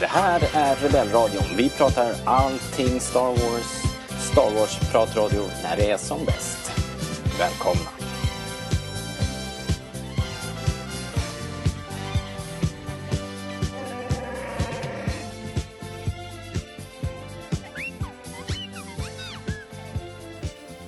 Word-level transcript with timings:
Det 0.00 0.06
här 0.06 0.42
är 0.54 0.76
Rebellradion. 0.76 1.44
Vi 1.56 1.68
pratar 1.68 2.14
allting 2.24 3.00
Star 3.00 3.28
Wars. 3.28 3.82
Star 4.18 4.50
Wars-pratradio 4.50 5.42
när 5.62 5.76
det 5.76 5.90
är 5.90 5.96
som 5.96 6.24
bäst. 6.24 6.72
Välkomna! 7.38 7.90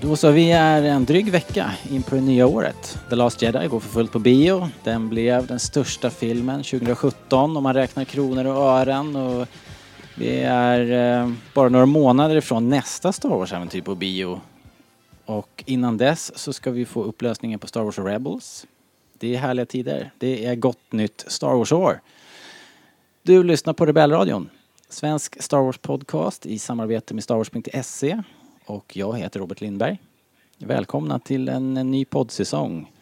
Då 0.00 0.16
så, 0.16 0.30
vi 0.30 0.52
är 0.52 0.82
en 0.82 1.04
dryg 1.04 1.30
vecka 1.30 1.70
in 1.90 2.02
på 2.02 2.14
det 2.14 2.20
nya 2.20 2.46
året. 2.46 2.95
The 3.10 3.16
Last 3.16 3.42
Jedi 3.42 3.68
går 3.68 3.80
för 3.80 3.88
fullt 3.88 4.12
på 4.12 4.18
bio. 4.18 4.68
Den 4.84 5.08
blev 5.08 5.46
den 5.46 5.60
största 5.60 6.10
filmen 6.10 6.62
2017 6.62 7.56
om 7.56 7.62
man 7.62 7.74
räknar 7.74 8.04
kronor 8.04 8.46
och 8.46 8.56
ören. 8.56 9.16
Och 9.16 9.48
vi 10.14 10.40
är 10.40 11.20
eh, 11.22 11.32
bara 11.54 11.68
några 11.68 11.86
månader 11.86 12.36
ifrån 12.36 12.68
nästa 12.68 13.12
Star 13.12 13.28
Wars-äventyr 13.28 13.82
på 13.82 13.94
bio. 13.94 14.40
Och 15.24 15.64
innan 15.66 15.96
dess 15.96 16.38
så 16.38 16.52
ska 16.52 16.70
vi 16.70 16.84
få 16.84 17.02
upplösningen 17.02 17.58
på 17.58 17.66
Star 17.66 17.82
Wars 17.82 17.98
Rebels. 17.98 18.66
Det 19.18 19.34
är 19.34 19.38
härliga 19.38 19.66
tider. 19.66 20.10
Det 20.18 20.46
är 20.46 20.54
gott 20.54 20.92
nytt 20.92 21.24
Star 21.26 21.54
Wars-år. 21.54 22.00
Du 23.22 23.42
lyssnar 23.42 23.72
på 23.72 23.86
Rebellradion. 23.86 24.50
Svensk 24.88 25.42
Star 25.42 25.58
Wars-podcast 25.58 26.46
i 26.46 26.58
samarbete 26.58 27.14
med 27.14 27.24
Star 27.24 27.36
Wars.se 27.36 28.22
och 28.64 28.96
jag 28.96 29.18
heter 29.18 29.40
Robert 29.40 29.60
Lindberg. 29.60 29.98
Välkomna 30.58 31.18
till 31.18 31.48
en 31.48 31.74
ny 31.74 32.04
poddsäsong. 32.04 32.92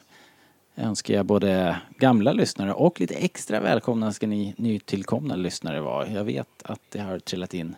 Önskar 0.77 1.15
jag 1.15 1.27
både 1.27 1.77
gamla 1.99 2.33
lyssnare 2.33 2.73
och 2.73 3.01
lite 3.01 3.15
extra 3.15 3.61
välkomna 3.61 4.13
ska 4.13 4.27
ni 4.27 4.55
nytillkomna 4.57 5.37
lyssnare 5.37 5.81
vara. 5.81 6.09
Jag 6.09 6.25
vet 6.25 6.63
att 6.63 6.81
det 6.89 6.99
har 6.99 7.19
trillat 7.19 7.55
in 7.55 7.77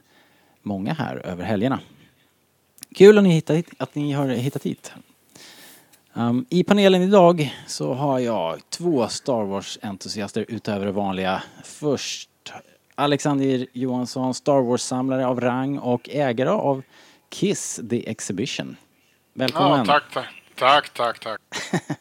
många 0.62 0.92
här 0.92 1.16
över 1.16 1.44
helgerna. 1.44 1.80
Kul 2.94 3.18
att 3.18 3.24
ni, 3.24 3.30
hittat, 3.30 3.64
att 3.78 3.94
ni 3.94 4.12
har 4.12 4.28
hittat 4.28 4.62
hit. 4.62 4.92
Um, 6.12 6.46
I 6.48 6.64
panelen 6.64 7.02
idag 7.02 7.54
så 7.66 7.94
har 7.94 8.18
jag 8.18 8.70
två 8.70 9.08
Star 9.08 9.44
Wars-entusiaster 9.44 10.44
utöver 10.48 10.86
det 10.86 10.92
vanliga. 10.92 11.42
Först 11.64 12.30
Alexander 12.94 13.66
Johansson, 13.72 14.34
Star 14.34 14.60
Wars-samlare 14.60 15.26
av 15.26 15.40
rang 15.40 15.78
och 15.78 16.08
ägare 16.08 16.50
av 16.50 16.82
Kiss 17.28 17.80
the 17.90 18.10
Exhibition. 18.10 18.76
Välkommen! 19.32 19.86
Ja, 19.86 20.00
tack, 20.12 20.28
tack, 20.54 20.94
tack, 20.94 21.20
tack. 21.20 21.40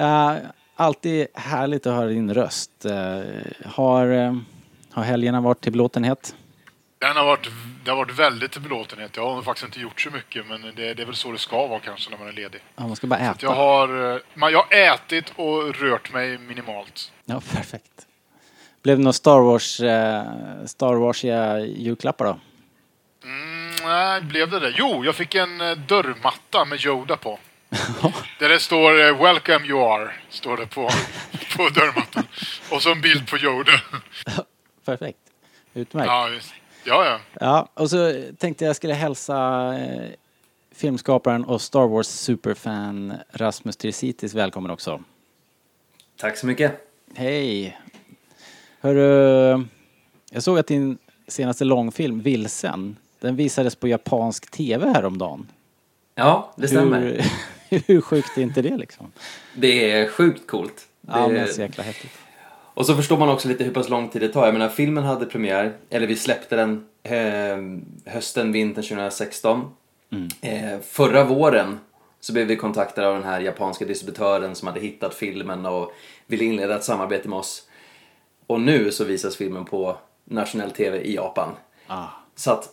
uh, 0.00 0.36
alltid 0.76 1.26
härligt 1.34 1.86
att 1.86 1.94
höra 1.94 2.06
din 2.06 2.34
röst. 2.34 2.70
Uh, 2.84 2.92
har, 3.66 4.06
uh, 4.06 4.38
har 4.90 5.02
helgerna 5.02 5.40
varit 5.40 5.60
till 5.60 5.72
belåtenhet? 5.72 6.34
Den 6.98 7.16
har 7.16 7.24
varit, 7.24 7.48
det 7.84 7.90
har 7.90 7.96
varit 7.96 8.18
väldigt 8.18 8.52
till 8.52 8.60
belåtenhet. 8.60 9.16
Jag 9.16 9.34
har 9.34 9.42
faktiskt 9.42 9.64
inte 9.64 9.80
gjort 9.80 10.00
så 10.00 10.10
mycket, 10.10 10.46
men 10.46 10.62
det, 10.76 10.94
det 10.94 11.02
är 11.02 11.06
väl 11.06 11.14
så 11.14 11.32
det 11.32 11.38
ska 11.38 11.66
vara 11.66 11.80
kanske 11.80 12.10
när 12.10 12.18
man 12.18 12.28
är 12.28 12.32
ledig. 12.32 12.60
Ja, 12.76 12.86
man 12.86 12.96
ska 12.96 13.06
bara 13.06 13.18
äta. 13.18 13.36
Jag, 13.40 13.50
har, 13.50 14.20
man, 14.34 14.52
jag 14.52 14.58
har 14.58 14.94
ätit 14.94 15.32
och 15.36 15.74
rört 15.74 16.12
mig 16.12 16.38
minimalt. 16.38 17.12
Ja, 17.24 17.40
perfekt. 17.54 18.06
Blev 18.82 18.96
det 18.96 19.02
några 19.02 19.12
Star 19.12 19.40
Wars, 19.40 19.76
Star 20.70 20.94
Warsiga 20.94 21.58
julklappar 21.58 22.24
då? 22.24 22.38
Mm, 23.24 23.74
nej, 23.82 24.20
blev 24.20 24.50
det 24.50 24.60
det? 24.60 24.74
Jo, 24.76 25.04
jag 25.04 25.14
fick 25.14 25.34
en 25.34 25.58
dörrmatta 25.88 26.64
med 26.64 26.86
Yoda 26.86 27.16
på. 27.16 27.38
Där 28.38 28.48
det 28.48 28.60
står 28.60 29.12
'Welcome 29.12 29.66
you 29.66 29.80
are' 29.80 30.10
står 30.28 30.56
det 30.56 30.66
på, 30.66 30.80
på 31.56 31.68
dörrmattan. 31.68 32.24
Och 32.72 32.82
så 32.82 32.92
en 32.92 33.00
bild 33.00 33.28
på 33.30 33.38
Yoda. 33.38 33.72
Perfekt. 34.84 35.18
Utmärkt. 35.74 36.06
Ja, 36.06 36.28
just. 36.28 36.54
ja, 36.84 37.04
ja. 37.04 37.20
Ja, 37.40 37.68
och 37.74 37.90
så 37.90 38.22
tänkte 38.38 38.64
jag 38.64 38.76
skulle 38.76 38.94
hälsa 38.94 39.36
eh, 39.78 40.10
filmskaparen 40.74 41.44
och 41.44 41.60
Star 41.60 41.88
Wars 41.88 42.06
superfan 42.06 43.14
Rasmus 43.32 43.76
Tirsitis 43.76 44.34
välkommen 44.34 44.70
också. 44.70 45.02
Tack 46.16 46.36
så 46.36 46.46
mycket. 46.46 46.88
Hej. 47.14 47.78
Hörru, 48.80 49.64
jag 50.30 50.42
såg 50.42 50.58
att 50.58 50.66
din 50.66 50.98
senaste 51.28 51.64
långfilm, 51.64 52.20
Vilsen, 52.20 52.96
den 53.20 53.36
visades 53.36 53.76
på 53.76 53.88
japansk 53.88 54.50
tv 54.50 54.88
häromdagen. 54.88 55.46
Ja, 56.14 56.52
det 56.56 56.68
stämmer. 56.68 57.00
Hur, 57.00 57.24
hur 57.86 58.00
sjukt 58.00 58.38
är 58.38 58.42
inte 58.42 58.62
det 58.62 58.76
liksom? 58.76 59.12
Det 59.54 59.90
är 59.92 60.08
sjukt 60.08 60.46
coolt. 60.46 60.86
Ja, 61.00 61.28
det... 61.28 61.32
men 61.32 61.48
så 61.48 61.60
jäkla 61.60 61.84
häftigt. 61.84 62.12
Och 62.78 62.86
så 62.86 62.96
förstår 62.96 63.18
man 63.18 63.28
också 63.28 63.48
lite 63.48 63.64
hur 63.64 63.72
pass 63.72 63.88
lång 63.88 64.08
tid 64.08 64.22
det 64.22 64.28
tar. 64.28 64.44
Jag 64.44 64.52
menar, 64.52 64.68
filmen 64.68 65.04
hade 65.04 65.26
premiär, 65.26 65.76
eller 65.90 66.06
vi 66.06 66.16
släppte 66.16 66.56
den 66.56 66.84
eh, 67.02 68.12
hösten, 68.12 68.52
vintern 68.52 68.84
2016. 68.84 69.70
Mm. 70.12 70.28
Eh, 70.40 70.80
förra 70.80 71.24
våren 71.24 71.78
så 72.20 72.32
blev 72.32 72.46
vi 72.46 72.56
kontaktade 72.56 73.08
av 73.08 73.14
den 73.14 73.24
här 73.24 73.40
japanska 73.40 73.84
distributören 73.84 74.54
som 74.54 74.68
hade 74.68 74.80
hittat 74.80 75.14
filmen 75.14 75.66
och 75.66 75.92
ville 76.26 76.44
inleda 76.44 76.76
ett 76.76 76.84
samarbete 76.84 77.28
med 77.28 77.38
oss. 77.38 77.62
Och 78.46 78.60
nu 78.60 78.92
så 78.92 79.04
visas 79.04 79.36
filmen 79.36 79.64
på 79.64 79.98
nationell 80.24 80.70
tv 80.70 81.00
i 81.00 81.14
Japan. 81.14 81.52
Ah. 81.86 82.06
Så 82.36 82.50
att 82.50 82.68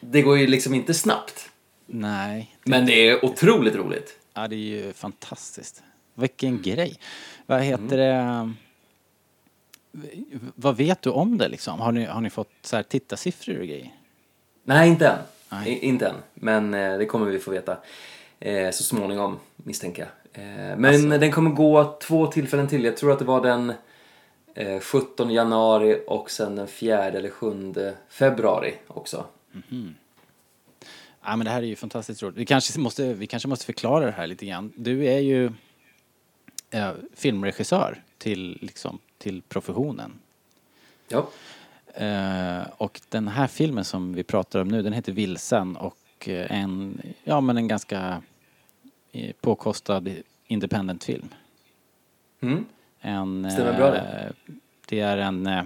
det 0.00 0.22
går 0.22 0.38
ju 0.38 0.46
liksom 0.46 0.74
inte 0.74 0.94
snabbt. 0.94 1.50
Nej. 1.86 2.56
Men 2.64 2.86
det 2.86 3.08
är 3.08 3.24
otroligt 3.24 3.74
roligt. 3.74 4.16
Ja, 4.40 4.48
det 4.48 4.54
är 4.56 4.58
ju 4.58 4.92
fantastiskt. 4.92 5.82
Vilken 6.14 6.48
Mm. 6.48 6.62
grej. 6.62 6.98
Vad 7.46 7.60
heter 7.62 7.96
det? 7.96 8.52
Vad 10.54 10.76
vet 10.76 11.02
du 11.02 11.10
om 11.10 11.38
det 11.38 11.48
liksom? 11.48 11.80
Har 11.80 11.92
ni, 11.92 12.04
har 12.04 12.20
ni 12.20 12.30
fått 12.30 12.50
så 12.62 12.76
här 12.76 12.82
tittarsiffror 12.82 13.58
och 13.60 13.66
grejer? 13.66 13.90
Nej, 14.64 14.88
inte 14.88 15.08
än. 15.08 15.18
Nej. 15.48 15.68
I, 15.72 15.86
inte 15.86 16.06
än. 16.06 16.14
Men 16.34 16.74
eh, 16.74 16.98
det 16.98 17.06
kommer 17.06 17.26
vi 17.26 17.38
få 17.38 17.50
veta 17.50 17.76
eh, 18.38 18.70
så 18.70 18.82
småningom, 18.82 19.38
misstänker 19.56 20.02
jag. 20.32 20.44
Eh, 20.44 20.76
men 20.76 20.84
Alltså- 20.84 21.08
den 21.08 21.32
kommer 21.32 21.50
gå 21.50 21.98
två 22.02 22.26
tillfällen 22.26 22.68
till. 22.68 22.84
Jag 22.84 22.96
tror 22.96 23.12
att 23.12 23.18
det 23.18 23.24
var 23.24 23.40
den 23.42 23.72
eh, 24.54 24.80
17 24.80 25.30
januari 25.30 26.02
och 26.06 26.30
sen 26.30 26.56
den 26.56 26.66
4 26.68 27.04
eller 27.04 27.30
7 27.30 27.74
februari 28.08 28.74
också. 28.86 29.24
Ja, 31.24 31.36
men 31.36 31.44
det 31.44 31.50
här 31.50 31.62
är 31.62 31.66
ju 31.66 31.76
fantastiskt 31.76 32.22
roligt. 32.22 32.36
Vi 32.36 32.46
kanske 32.46 32.80
måste, 32.80 33.14
vi 33.14 33.26
kanske 33.26 33.48
måste 33.48 33.66
förklara 33.66 34.06
det 34.06 34.12
här 34.12 34.26
lite 34.26 34.46
grann. 34.46 34.72
Du 34.76 35.06
är 35.06 35.18
ju 35.18 35.52
eh, 36.70 36.92
filmregissör 37.14 38.02
till, 38.18 38.58
liksom, 38.62 38.98
till 39.18 39.42
professionen. 39.42 40.12
Ja, 41.08 41.28
Eh, 41.94 42.62
och 42.76 43.00
den 43.08 43.28
här 43.28 43.46
filmen 43.46 43.84
som 43.84 44.12
vi 44.14 44.22
pratar 44.22 44.60
om 44.60 44.68
nu, 44.68 44.82
den 44.82 44.92
heter 44.92 45.12
Vilsen 45.12 45.76
och 45.76 46.28
eh, 46.28 46.52
en, 46.62 47.02
ja 47.24 47.40
men 47.40 47.56
en 47.56 47.68
ganska 47.68 48.22
eh, 49.12 49.32
påkostad 49.40 50.08
independent-film. 50.46 51.28
mm. 52.40 52.64
En, 53.00 53.50
Stämmer 53.50 53.76
bra 53.76 53.90
det. 53.90 53.98
eh, 53.98 54.54
det 54.88 55.00
är 55.00 55.16
en, 55.16 55.46
eh, 55.46 55.64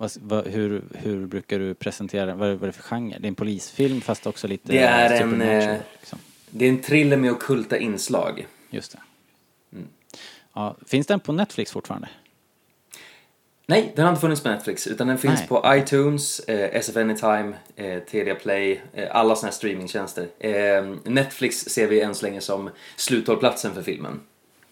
vad, 0.00 0.10
vad, 0.20 0.46
hur, 0.46 0.82
hur 0.94 1.26
brukar 1.26 1.58
du 1.58 1.74
presentera 1.74 2.26
den? 2.26 2.38
Vad, 2.38 2.48
vad 2.48 2.62
är 2.62 2.66
det 2.66 2.72
för 2.72 2.82
genre? 2.82 3.18
Det 3.18 3.26
är 3.26 3.28
en 3.28 3.34
polisfilm 3.34 4.00
fast 4.00 4.26
också 4.26 4.48
lite 4.48 4.72
Det 4.72 4.78
är 4.78 5.22
en, 5.22 5.42
eh, 5.42 5.78
liksom. 6.00 6.18
det 6.50 6.64
är 6.64 6.68
en 6.68 6.82
thriller 6.82 7.16
med 7.16 7.32
ockulta 7.32 7.78
inslag. 7.78 8.46
Just 8.70 8.92
det. 8.92 8.98
Mm. 9.72 9.88
Ja, 10.52 10.76
finns 10.86 11.06
den 11.06 11.20
på 11.20 11.32
Netflix 11.32 11.72
fortfarande? 11.72 12.08
Nej, 13.66 13.92
den 13.96 14.04
har 14.04 14.12
inte 14.12 14.20
funnits 14.20 14.42
på 14.42 14.48
Netflix 14.48 14.86
utan 14.86 15.06
den 15.06 15.18
finns 15.18 15.40
Nej. 15.40 15.48
på 15.48 15.62
iTunes, 15.66 16.40
eh, 16.40 16.76
SF 16.76 16.96
Anytime, 16.96 17.52
eh, 17.76 17.98
Telia 17.98 18.34
Play, 18.34 18.80
eh, 18.92 19.16
alla 19.16 19.36
såna 19.36 19.46
här 19.46 19.54
streamingtjänster. 19.56 20.28
Eh, 20.38 20.94
Netflix 21.04 21.56
ser 21.56 21.86
vi 21.86 22.00
än 22.00 22.14
så 22.14 22.26
länge 22.26 22.40
som 22.40 22.70
sluthållplatsen 22.96 23.74
för 23.74 23.82
filmen. 23.82 24.20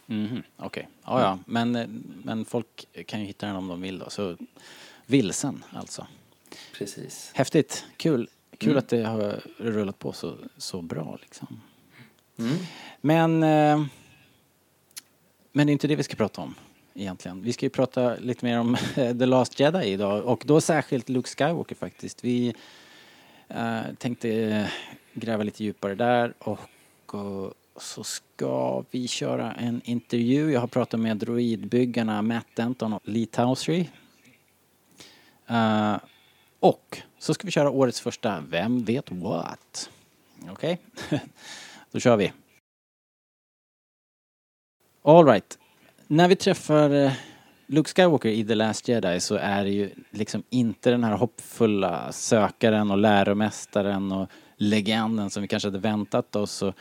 Mhm, 0.06 0.42
Okej, 0.56 0.88
ja 1.04 1.20
ja. 1.20 1.38
Men, 1.46 1.76
eh, 1.76 1.86
men 2.24 2.44
folk 2.44 2.86
kan 3.06 3.20
ju 3.20 3.26
hitta 3.26 3.46
den 3.46 3.56
om 3.56 3.68
de 3.68 3.80
vill 3.80 3.98
då. 3.98 4.10
Så 4.10 4.36
Vilsen 5.10 5.64
alltså. 5.72 6.06
Precis. 6.74 7.30
Häftigt, 7.34 7.84
kul. 7.96 8.28
Kul 8.58 8.70
Mm. 8.70 8.78
att 8.78 8.88
det 8.88 9.02
har 9.04 9.40
rullat 9.58 9.98
på 9.98 10.12
så, 10.12 10.34
så 10.56 10.82
bra 10.82 11.18
liksom. 11.22 11.60
Mm. 12.38 12.56
Men, 13.00 13.42
eh, 13.42 13.86
men 15.52 15.66
det 15.66 15.70
är 15.70 15.72
inte 15.72 15.86
det 15.88 15.96
vi 15.96 16.02
ska 16.02 16.16
prata 16.16 16.40
om 16.40 16.54
egentligen. 16.94 17.42
Vi 17.42 17.52
ska 17.52 17.66
ju 17.66 17.70
prata 17.70 18.16
lite 18.16 18.44
mer 18.44 18.58
om 18.58 18.76
The 18.94 19.26
Last 19.26 19.60
Jedi 19.60 19.84
idag 19.86 20.24
och 20.24 20.42
då 20.46 20.60
särskilt 20.60 21.08
Luke 21.08 21.28
Skywalker 21.28 21.74
faktiskt. 21.74 22.24
Vi 22.24 22.54
eh, 23.48 23.80
tänkte 23.98 24.30
eh, 24.30 24.66
gräva 25.14 25.42
lite 25.42 25.64
djupare 25.64 25.94
där 25.94 26.34
och, 26.38 26.58
och 27.06 27.54
så 27.76 28.04
ska 28.04 28.84
vi 28.90 29.08
köra 29.08 29.52
en 29.52 29.80
intervju. 29.84 30.52
Jag 30.52 30.60
har 30.60 30.66
pratat 30.68 31.00
med 31.00 31.16
droidbyggarna 31.16 32.22
Matt 32.22 32.46
Denton 32.54 32.92
och 32.92 33.02
Lee 33.04 33.26
Tousry. 33.26 33.86
Uh, 35.50 35.96
och 36.60 37.02
så 37.18 37.34
ska 37.34 37.46
vi 37.46 37.50
köra 37.50 37.70
årets 37.70 38.00
första 38.00 38.40
Vem 38.48 38.84
vet 38.84 39.10
what? 39.12 39.90
Okej? 40.50 40.78
Då 41.90 42.00
kör 42.00 42.16
vi. 42.16 42.32
Alright. 45.02 45.58
När 46.06 46.28
vi 46.28 46.36
träffar 46.36 46.90
eh, 46.90 47.12
Luke 47.66 47.90
Skywalker 47.90 48.28
i 48.28 48.44
The 48.44 48.54
Last 48.54 48.88
Jedi 48.88 49.20
så 49.20 49.34
är 49.34 49.64
det 49.64 49.70
ju 49.70 49.90
liksom 50.10 50.42
inte 50.50 50.90
den 50.90 51.04
här 51.04 51.16
hoppfulla 51.16 52.12
sökaren 52.12 52.90
och 52.90 52.98
läromästaren 52.98 54.12
och 54.12 54.30
legenden 54.56 55.30
som 55.30 55.42
vi 55.42 55.48
kanske 55.48 55.66
hade 55.66 55.78
väntat 55.78 56.36
oss. 56.36 56.62
Och 56.62 56.74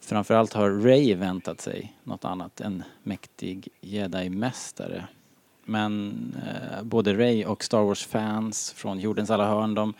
framförallt 0.00 0.52
har 0.52 0.70
Ray 0.70 1.14
väntat 1.14 1.60
sig 1.60 1.96
något 2.04 2.24
annat, 2.24 2.60
en 2.60 2.82
mäktig 3.02 3.68
jedi-mästare. 3.80 5.04
Men 5.64 6.14
eh, 6.46 6.82
både 6.82 7.14
Ray 7.14 7.44
och 7.44 7.64
Star 7.64 7.82
Wars-fans 7.82 8.72
från 8.76 9.00
jordens 9.00 9.30
alla 9.30 9.48
hörn, 9.48 9.74
de, 9.74 9.94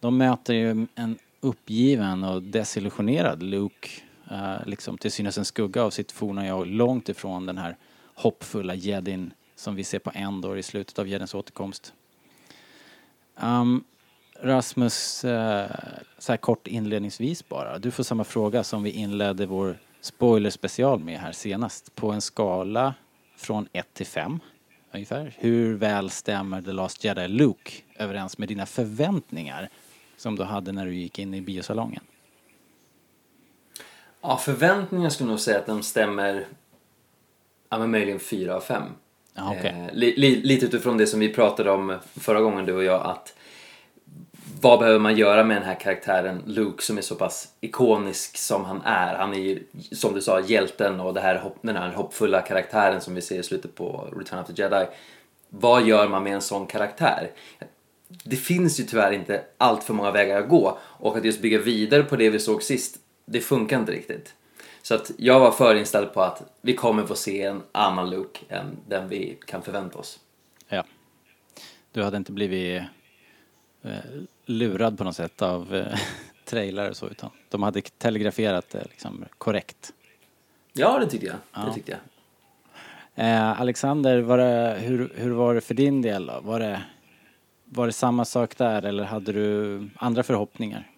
de 0.00 0.18
möter 0.18 0.54
ju 0.54 0.86
en 0.94 1.18
uppgiven 1.40 2.24
och 2.24 2.42
desillusionerad 2.42 3.42
Luke, 3.42 3.88
eh, 4.30 4.66
liksom 4.66 4.98
till 4.98 5.12
synes 5.12 5.38
en 5.38 5.44
skugga 5.44 5.82
av 5.82 5.90
sitt 5.90 6.12
forna 6.12 6.46
jag, 6.46 6.66
långt 6.66 7.08
ifrån 7.08 7.46
den 7.46 7.58
här 7.58 7.76
hoppfulla 8.14 8.74
jedin 8.74 9.32
som 9.56 9.74
vi 9.74 9.84
ser 9.84 9.98
på 9.98 10.10
Endor 10.14 10.58
i 10.58 10.62
slutet 10.62 10.98
av 10.98 11.08
jedins 11.08 11.34
återkomst. 11.34 11.92
Um, 13.36 13.84
Rasmus, 14.40 15.24
eh, 15.24 15.70
så 16.18 16.32
här 16.32 16.36
kort 16.36 16.66
inledningsvis 16.66 17.48
bara. 17.48 17.78
Du 17.78 17.90
får 17.90 18.02
samma 18.02 18.24
fråga 18.24 18.64
som 18.64 18.82
vi 18.82 18.90
inledde 18.90 19.46
vår 19.46 19.78
spoilerspecial 20.00 21.00
med 21.00 21.18
här 21.18 21.32
senast. 21.32 21.94
På 21.94 22.10
en 22.12 22.20
skala 22.20 22.94
från 23.36 23.68
1 23.72 23.94
till 23.94 24.06
5 24.06 24.40
ungefär. 24.92 25.34
Hur 25.38 25.74
väl 25.74 26.10
stämmer 26.10 26.62
The 26.62 26.72
Last 26.72 27.04
Jedi 27.04 27.28
Luke 27.28 27.72
överens 27.96 28.38
med 28.38 28.48
dina 28.48 28.66
förväntningar 28.66 29.68
som 30.16 30.36
du 30.36 30.42
hade 30.42 30.72
när 30.72 30.86
du 30.86 30.94
gick 30.94 31.18
in 31.18 31.34
i 31.34 31.40
biosalongen? 31.40 32.02
Ja, 34.20 34.36
förväntningar 34.36 35.10
skulle 35.10 35.30
nog 35.30 35.40
säga 35.40 35.58
att 35.58 35.66
de 35.66 35.82
stämmer 35.82 36.46
Ja, 37.72 37.78
men 37.78 37.90
möjligen 37.90 38.20
fyra 38.20 38.56
av 38.56 38.60
fem. 38.60 38.82
Ja, 39.34 39.50
okay. 39.50 39.70
eh, 39.70 39.92
li, 39.92 40.14
li, 40.16 40.36
lite 40.42 40.66
utifrån 40.66 40.96
det 40.96 41.06
som 41.06 41.20
vi 41.20 41.34
pratade 41.34 41.70
om 41.70 41.98
förra 42.20 42.40
gången 42.40 42.66
du 42.66 42.72
och 42.72 42.84
jag 42.84 43.06
att 43.06 43.34
vad 44.62 44.78
behöver 44.78 44.98
man 44.98 45.16
göra 45.16 45.44
med 45.44 45.56
den 45.56 45.64
här 45.64 45.80
karaktären 45.80 46.42
Luke 46.46 46.82
som 46.82 46.98
är 46.98 47.02
så 47.02 47.14
pass 47.14 47.48
ikonisk 47.60 48.36
som 48.36 48.64
han 48.64 48.82
är. 48.84 49.14
Han 49.14 49.34
är 49.34 49.38
ju 49.38 49.62
som 49.92 50.14
du 50.14 50.20
sa 50.20 50.40
hjälten 50.40 51.00
och 51.00 51.14
det 51.14 51.20
här 51.20 51.38
hopp, 51.38 51.56
den 51.62 51.76
här 51.76 51.92
hoppfulla 51.92 52.40
karaktären 52.40 53.00
som 53.00 53.14
vi 53.14 53.20
ser 53.20 53.38
i 53.38 53.42
slutet 53.42 53.74
på 53.74 54.08
Return 54.16 54.38
of 54.38 54.46
the 54.46 54.62
Jedi. 54.62 54.86
Vad 55.48 55.86
gör 55.86 56.08
man 56.08 56.22
med 56.22 56.34
en 56.34 56.40
sån 56.40 56.66
karaktär? 56.66 57.30
Det 58.24 58.36
finns 58.36 58.80
ju 58.80 58.84
tyvärr 58.84 59.12
inte 59.12 59.44
allt 59.58 59.84
för 59.84 59.94
många 59.94 60.10
vägar 60.10 60.42
att 60.42 60.48
gå 60.48 60.78
och 60.82 61.16
att 61.16 61.24
just 61.24 61.42
bygga 61.42 61.58
vidare 61.58 62.02
på 62.02 62.16
det 62.16 62.30
vi 62.30 62.38
såg 62.38 62.62
sist, 62.62 62.96
det 63.24 63.40
funkar 63.40 63.78
inte 63.78 63.92
riktigt. 63.92 64.34
Så 64.82 64.94
att 64.94 65.10
jag 65.16 65.40
var 65.40 65.50
förinställd 65.50 66.14
på 66.14 66.22
att 66.22 66.42
vi 66.60 66.74
kommer 66.74 67.06
få 67.06 67.14
se 67.14 67.42
en 67.42 67.62
annan 67.72 68.10
look 68.10 68.44
än 68.48 68.76
den 68.88 69.08
vi 69.08 69.38
kan 69.46 69.62
förvänta 69.62 69.98
oss. 69.98 70.20
Ja. 70.68 70.84
Du 71.92 72.02
hade 72.02 72.16
inte 72.16 72.32
blivit 72.32 72.82
eh, 73.82 73.94
lurad 74.46 74.98
på 74.98 75.04
något 75.04 75.16
sätt 75.16 75.42
av 75.42 75.74
eh, 75.74 75.98
trailrar 76.44 76.90
och 76.90 76.96
så 76.96 77.08
utan 77.08 77.30
de 77.48 77.62
hade 77.62 77.80
telegraferat 77.80 78.70
det 78.70 78.84
liksom 78.90 79.24
korrekt. 79.38 79.92
Ja, 80.72 80.98
det 80.98 81.06
tyckte 81.06 81.26
jag. 81.26 81.36
Ja. 81.52 81.60
Det 81.60 81.74
tyckte 81.74 81.90
jag. 81.92 82.00
Eh, 83.14 83.60
Alexander, 83.60 84.20
var 84.20 84.38
det, 84.38 84.76
hur, 84.80 85.12
hur 85.14 85.30
var 85.30 85.54
det 85.54 85.60
för 85.60 85.74
din 85.74 86.02
del 86.02 86.26
då? 86.26 86.40
Var 86.40 86.60
det, 86.60 86.82
var 87.64 87.86
det 87.86 87.92
samma 87.92 88.24
sak 88.24 88.56
där 88.56 88.82
eller 88.82 89.04
hade 89.04 89.32
du 89.32 89.88
andra 89.96 90.22
förhoppningar? 90.22 90.91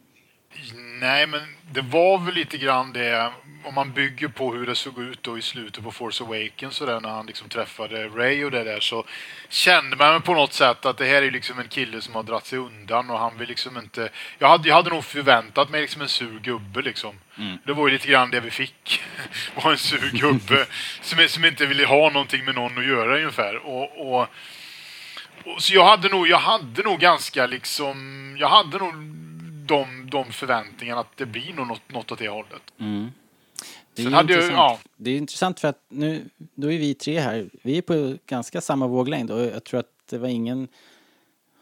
Nej, 1.01 1.27
men 1.27 1.41
det 1.71 1.81
var 1.81 2.19
väl 2.19 2.35
lite 2.35 2.59
grann 2.59 2.93
det 2.93 3.33
om 3.65 3.75
man 3.75 3.93
bygger 3.93 4.29
på 4.29 4.53
hur 4.53 4.67
det 4.67 4.75
såg 4.75 4.99
ut 4.99 5.23
då 5.23 5.39
i 5.39 5.43
slutet 5.43 5.85
på 5.85 5.93
Force 5.93 6.25
Awakens 6.25 6.81
och 6.81 6.87
där 6.87 7.01
när 7.01 7.09
han 7.09 7.27
liksom 7.27 7.49
träffade 7.49 8.09
Ray 8.09 8.45
och 8.45 8.51
det 8.51 8.65
där 8.65 8.81
så 8.81 9.05
kände 9.49 9.97
man 9.97 10.23
på 10.23 10.35
något 10.35 10.53
sätt 10.53 10.87
att 10.87 10.99
det 10.99 11.05
här 11.05 11.23
är 11.23 11.31
liksom 11.31 11.59
en 11.59 11.69
kille 11.69 12.01
som 12.01 12.15
har 12.15 12.23
dratt 12.23 12.47
sig 12.47 12.59
undan 12.59 13.11
och 13.11 13.19
han 13.19 13.39
vill 13.39 13.49
liksom 13.49 13.79
inte... 13.79 14.09
Jag 14.39 14.49
hade, 14.49 14.69
jag 14.69 14.77
hade 14.77 14.91
nog 14.91 15.05
förväntat 15.05 15.71
mig 15.71 15.81
liksom 15.81 16.03
en 16.03 16.09
sur 16.09 16.41
gubbe 16.41 16.83
liksom. 16.83 17.15
Mm. 17.39 17.59
Det 17.65 17.73
var 17.73 17.87
ju 17.87 17.93
lite 17.93 18.09
grann 18.09 18.31
det 18.31 18.41
vi 18.41 18.51
fick. 18.51 19.03
var 19.63 19.71
en 19.71 19.79
sur 19.79 20.11
gubbe 20.11 20.67
som, 21.01 21.29
som 21.29 21.45
inte 21.45 21.67
ville 21.67 21.87
ha 21.87 22.11
någonting 22.11 22.45
med 22.45 22.55
någon 22.55 22.79
att 22.79 22.87
göra 22.87 23.17
ungefär. 23.17 23.57
Och, 23.57 24.17
och, 24.17 24.29
så 25.59 25.75
jag 25.75 25.85
hade 25.85 26.09
nog, 26.09 26.29
jag 26.29 26.39
hade 26.39 26.83
nog 26.83 27.01
ganska 27.01 27.47
liksom... 27.47 28.37
Jag 28.41 28.49
hade 28.49 28.79
nog 28.79 28.95
de, 29.67 30.11
de 30.11 30.33
förväntningarna 30.33 31.01
att 31.01 31.17
det 31.17 31.27
blir 31.27 31.55
nog 31.55 31.67
något, 31.67 31.93
något 31.93 32.13
åt 32.13 32.19
det 32.19 32.29
hållet. 32.29 32.63
Mm. 32.79 33.11
Det 33.95 34.03
är, 34.03 34.11
hade 34.11 34.33
jag, 34.33 34.53
ja. 34.53 34.79
det 34.97 35.11
är 35.11 35.17
intressant 35.17 35.61
för 35.61 35.69
att 35.69 35.85
nu, 35.89 36.29
då 36.37 36.73
är 36.73 36.79
vi 36.79 36.95
tre 36.95 37.21
här, 37.21 37.51
vi 37.63 37.79
är 37.79 37.83
på 37.83 38.17
ganska 38.27 38.61
samma 38.61 38.87
våglängd 38.87 39.31
och 39.31 39.41
jag 39.41 39.65
tror 39.65 39.81
att 39.81 39.91
det 40.11 40.19
var 40.19 40.29
ingen 40.29 40.69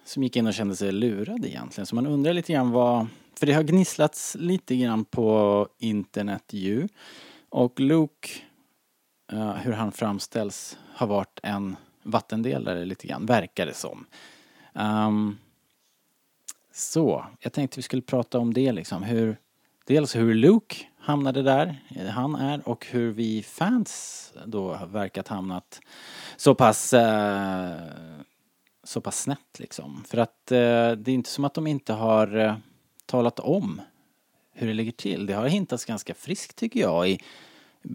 som 0.04 0.22
gick 0.22 0.36
in 0.36 0.46
och 0.46 0.54
kände 0.54 0.76
sig 0.76 0.92
lurad 0.92 1.44
egentligen. 1.44 1.86
Så 1.86 1.94
man 1.94 2.06
undrar 2.06 2.32
lite 2.32 2.52
grann 2.52 2.70
vad, 2.70 3.06
för 3.38 3.46
det 3.46 3.52
har 3.52 3.62
gnisslats 3.62 4.36
lite 4.40 4.76
grann 4.76 5.04
på 5.04 5.68
internet 5.78 6.44
ju. 6.50 6.88
Och 7.48 7.80
Luke, 7.80 8.28
uh, 9.32 9.54
hur 9.54 9.72
han 9.72 9.92
framställs, 9.92 10.78
har 10.94 11.06
varit 11.06 11.40
en 11.42 11.76
vattendelare 12.02 12.84
lite 12.84 13.06
grann, 13.06 13.26
verkar 13.26 13.66
det 13.66 13.74
som. 13.74 14.06
Um, 14.72 15.38
så, 16.72 17.26
jag 17.40 17.52
tänkte 17.52 17.78
vi 17.78 17.82
skulle 17.82 18.02
prata 18.02 18.38
om 18.38 18.54
det 18.54 18.72
liksom, 18.72 19.02
hur, 19.02 19.36
dels 19.86 20.16
hur 20.16 20.34
Luke 20.34 20.76
hamnade 20.98 21.42
där 21.42 21.82
eh, 21.96 22.06
han 22.06 22.34
är 22.34 22.68
och 22.68 22.86
hur 22.90 23.12
vi 23.12 23.42
fans 23.42 24.32
då 24.46 24.78
verkat 24.92 25.28
hamnat 25.28 25.80
så 26.36 26.54
pass 26.54 26.92
eh, 26.92 27.76
så 28.84 29.00
pass 29.00 29.22
snett 29.22 29.58
liksom. 29.58 30.04
För 30.06 30.18
att 30.18 30.52
eh, 30.52 30.92
det 30.92 31.08
är 31.08 31.08
inte 31.08 31.30
som 31.30 31.44
att 31.44 31.54
de 31.54 31.66
inte 31.66 31.92
har 31.92 32.36
eh, 32.36 32.56
talat 33.06 33.40
om 33.40 33.80
hur 34.52 34.66
det 34.66 34.74
ligger 34.74 34.92
till. 34.92 35.26
Det 35.26 35.32
har 35.32 35.48
hintats 35.48 35.84
ganska 35.84 36.14
friskt 36.14 36.56
tycker 36.56 36.80
jag 36.80 37.08
i 37.08 37.12
eh, 37.84 37.90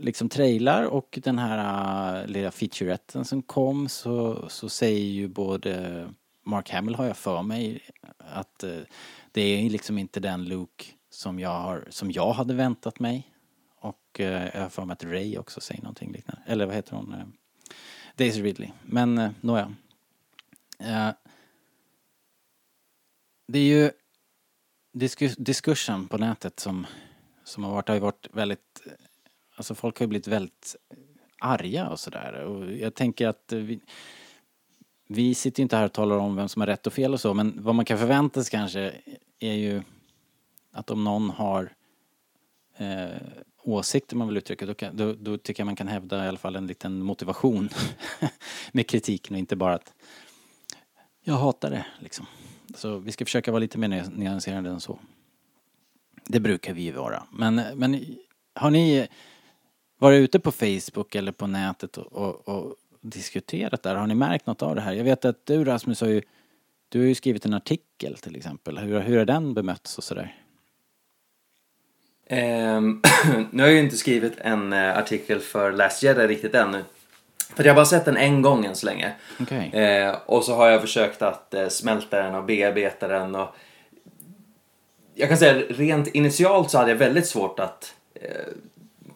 liksom 0.00 0.28
trailar 0.28 0.84
och 0.84 1.18
den 1.22 1.38
här 1.38 2.22
uh, 2.22 2.26
lilla 2.26 2.50
featuretten 2.50 3.24
som 3.24 3.42
kom 3.42 3.88
så, 3.88 4.48
så 4.48 4.68
säger 4.68 5.04
ju 5.04 5.28
både 5.28 6.04
Mark 6.42 6.70
Hamill 6.70 6.94
har 6.94 7.06
jag 7.06 7.16
för 7.16 7.42
mig 7.42 7.80
att 8.18 8.62
eh, 8.62 8.80
det 9.32 9.42
är 9.42 9.70
liksom 9.70 9.98
inte 9.98 10.20
den 10.20 10.44
Luke 10.44 10.84
som 11.10 11.40
jag, 11.40 11.60
har, 11.60 11.86
som 11.90 12.10
jag 12.10 12.32
hade 12.32 12.54
väntat 12.54 13.00
mig. 13.00 13.32
Och 13.78 14.20
eh, 14.20 14.50
jag 14.54 14.62
har 14.62 14.68
för 14.68 14.84
mig 14.84 14.92
att 14.92 15.04
Ray 15.04 15.38
också 15.38 15.60
säger 15.60 15.82
någonting 15.82 16.12
liknande. 16.12 16.42
Eller 16.46 16.66
vad 16.66 16.74
heter 16.74 16.96
hon? 16.96 17.12
Eh, 17.12 17.26
Daisy 18.16 18.42
Ridley. 18.42 18.70
Men 18.82 19.18
eh, 19.18 19.30
nåja. 19.40 19.74
Eh, 20.78 21.10
det 23.48 23.58
är 23.58 23.64
ju 23.64 23.90
diskus 24.92 25.36
diskursen 25.36 26.08
på 26.08 26.18
nätet 26.18 26.60
som, 26.60 26.86
som 27.44 27.64
har 27.64 27.72
varit, 27.72 27.88
har 27.88 27.94
ju 27.94 28.00
varit 28.00 28.28
väldigt, 28.32 28.82
alltså 29.56 29.74
folk 29.74 29.98
har 29.98 30.04
ju 30.04 30.08
blivit 30.08 30.26
väldigt 30.26 30.76
arga 31.38 31.88
och 31.88 32.00
sådär. 32.00 32.32
Och 32.32 32.72
jag 32.72 32.94
tänker 32.94 33.28
att 33.28 33.52
vi, 33.52 33.80
vi 35.12 35.34
sitter 35.34 35.60
ju 35.60 35.62
inte 35.62 35.76
här 35.76 35.84
och 35.84 35.92
talar 35.92 36.16
om 36.16 36.36
vem 36.36 36.48
som 36.48 36.62
har 36.62 36.66
rätt 36.66 36.86
och 36.86 36.92
fel 36.92 37.12
och 37.12 37.20
så, 37.20 37.34
men 37.34 37.62
vad 37.62 37.74
man 37.74 37.84
kan 37.84 37.98
förvänta 37.98 38.44
sig 38.44 38.50
kanske 38.50 38.92
är 39.38 39.54
ju 39.54 39.82
att 40.72 40.90
om 40.90 41.04
någon 41.04 41.30
har 41.30 41.72
eh, 42.76 43.22
åsikter 43.62 44.16
man 44.16 44.28
vill 44.28 44.36
uttrycka 44.36 44.66
då, 44.66 44.74
kan, 44.74 44.96
då, 44.96 45.12
då, 45.12 45.38
tycker 45.38 45.60
jag 45.60 45.66
man 45.66 45.76
kan 45.76 45.88
hävda 45.88 46.24
i 46.24 46.28
alla 46.28 46.38
fall 46.38 46.56
en 46.56 46.66
liten 46.66 47.02
motivation 47.02 47.68
med 48.72 48.86
kritiken 48.86 49.34
och 49.34 49.38
inte 49.38 49.56
bara 49.56 49.74
att 49.74 49.94
jag 51.24 51.34
hatar 51.34 51.70
det 51.70 51.86
liksom. 52.00 52.26
Så 52.74 52.98
vi 52.98 53.12
ska 53.12 53.24
försöka 53.24 53.50
vara 53.50 53.60
lite 53.60 53.78
mer 53.78 54.04
nyanserade 54.12 54.70
än 54.70 54.80
så. 54.80 54.98
Det 56.26 56.40
brukar 56.40 56.74
vi 56.74 56.82
ju 56.82 56.92
vara. 56.92 57.26
Men, 57.32 57.54
men 57.54 58.16
har 58.54 58.70
ni 58.70 59.08
varit 59.98 60.20
ute 60.20 60.40
på 60.40 60.52
Facebook 60.52 61.14
eller 61.14 61.32
på 61.32 61.46
nätet 61.46 61.96
och, 61.98 62.12
och, 62.12 62.48
och, 62.48 62.76
diskuterat 63.02 63.82
där? 63.82 63.94
Har 63.94 64.06
ni 64.06 64.14
märkt 64.14 64.46
något 64.46 64.62
av 64.62 64.74
det 64.74 64.80
här? 64.80 64.92
Jag 64.92 65.04
vet 65.04 65.24
att 65.24 65.46
du 65.46 65.64
Rasmus 65.64 66.00
har 66.00 66.08
ju, 66.08 66.22
du 66.88 66.98
har 66.98 67.06
ju 67.06 67.14
skrivit 67.14 67.44
en 67.44 67.54
artikel 67.54 68.16
till 68.16 68.36
exempel. 68.36 68.78
Hur, 68.78 69.00
hur 69.00 69.18
har 69.18 69.24
den 69.24 69.54
bemötts 69.54 69.98
och 69.98 70.04
sådär? 70.04 70.36
Um, 72.30 73.02
nu 73.50 73.62
har 73.62 73.68
jag 73.68 73.76
ju 73.76 73.80
inte 73.84 73.96
skrivit 73.96 74.32
en 74.38 74.72
uh, 74.72 74.98
artikel 74.98 75.40
för 75.40 75.72
Last 75.72 76.02
Jedi 76.02 76.26
riktigt 76.26 76.54
ännu. 76.54 76.84
För 77.54 77.64
jag 77.64 77.70
har 77.70 77.76
bara 77.76 77.86
sett 77.86 78.04
den 78.04 78.16
en 78.16 78.42
gång 78.42 78.64
än 78.64 78.76
så 78.76 78.86
länge. 78.86 79.12
Okay. 79.40 79.68
Eh, 79.68 80.16
och 80.26 80.44
så 80.44 80.54
har 80.54 80.70
jag 80.70 80.80
försökt 80.80 81.22
att 81.22 81.54
uh, 81.56 81.68
smälta 81.68 82.22
den 82.22 82.34
och 82.34 82.44
bearbeta 82.44 83.08
den 83.08 83.34
och 83.34 83.56
jag 85.14 85.28
kan 85.28 85.38
säga 85.38 85.62
rent 85.68 86.08
initialt 86.08 86.70
så 86.70 86.78
hade 86.78 86.90
jag 86.90 86.98
väldigt 86.98 87.26
svårt 87.26 87.60
att 87.60 87.94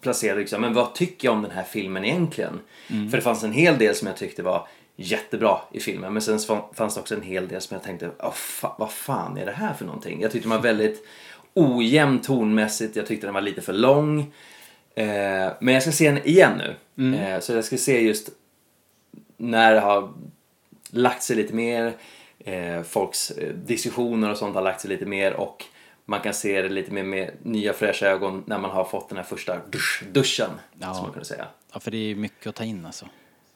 placera 0.07 0.35
liksom, 0.35 0.61
men 0.61 0.75
vad 0.75 0.95
tycker 0.95 1.29
jag 1.29 1.35
om 1.35 1.43
den 1.43 1.51
här 1.51 1.63
filmen 1.63 2.05
egentligen? 2.05 2.61
Mm. 2.91 3.11
För 3.11 3.17
det 3.17 3.23
fanns 3.23 3.45
en 3.45 3.53
hel 3.53 3.79
del 3.79 3.95
som 3.95 4.09
jag 4.09 4.17
tyckte 4.17 4.43
var 4.43 4.69
jättebra 4.97 5.61
i 5.73 5.81
filmen 5.81 6.13
men 6.13 6.23
sen 6.23 6.39
fanns 6.75 6.95
det 6.95 7.01
också 7.01 7.15
en 7.15 7.23
hel 7.23 7.49
del 7.49 7.61
som 7.61 7.75
jag 7.75 7.83
tänkte, 7.83 8.11
oh, 8.19 8.33
fa 8.33 8.75
vad 8.79 8.93
fan 8.93 9.39
är 9.39 9.47
det 9.47 9.53
här 9.53 9.75
för 9.75 9.85
någonting? 9.85 10.21
Jag 10.21 10.33
tyckte 10.33 10.49
den 10.49 10.57
var 10.57 10.63
väldigt 10.63 11.07
ojämn 11.55 12.21
tonmässigt. 12.21 12.97
Jag 12.97 13.07
tyckte 13.07 13.27
den 13.27 13.35
var 13.35 13.41
lite 13.41 13.61
för 13.61 13.73
lång. 13.73 14.21
Eh, 14.95 15.49
men 15.61 15.75
jag 15.75 15.83
ska 15.83 15.93
se 15.93 16.11
den 16.11 16.27
igen 16.27 16.53
nu. 16.59 16.75
Mm. 17.05 17.21
Eh, 17.21 17.41
så 17.41 17.53
jag 17.53 17.65
ska 17.65 17.77
se 17.77 18.01
just 18.01 18.31
när 19.37 19.75
det 19.75 19.81
har 19.81 20.13
lagt 20.91 21.23
sig 21.23 21.37
lite 21.37 21.55
mer, 21.55 21.93
eh, 22.39 22.83
folks 22.83 23.31
eh, 23.31 23.55
diskussioner 23.55 24.31
och 24.31 24.37
sånt 24.37 24.55
har 24.55 24.63
lagt 24.63 24.81
sig 24.81 24.91
lite 24.91 25.07
mer 25.07 25.33
och 25.33 25.65
man 26.07 26.21
kan 26.21 26.35
se 26.35 26.63
det 26.63 26.69
lite 26.69 26.91
mer 26.93 27.03
med 27.03 27.31
nya 27.43 27.73
fräscha 27.73 28.07
ögon 28.07 28.43
när 28.47 28.59
man 28.59 28.71
har 28.71 28.85
fått 28.85 29.09
den 29.09 29.19
här 29.19 29.25
första 29.25 29.57
dusch, 29.71 30.03
duschen, 30.13 30.51
Ja. 30.79 30.95
som 30.95 31.03
man 31.03 31.13
kunde 31.13 31.27
säga. 31.27 31.47
Ja, 31.73 31.81
för 31.81 31.91
det 31.91 31.97
är 32.11 32.15
mycket 32.15 32.47
att 32.47 32.55
ta 32.55 32.65
in 32.65 32.87
alltså. 32.87 33.07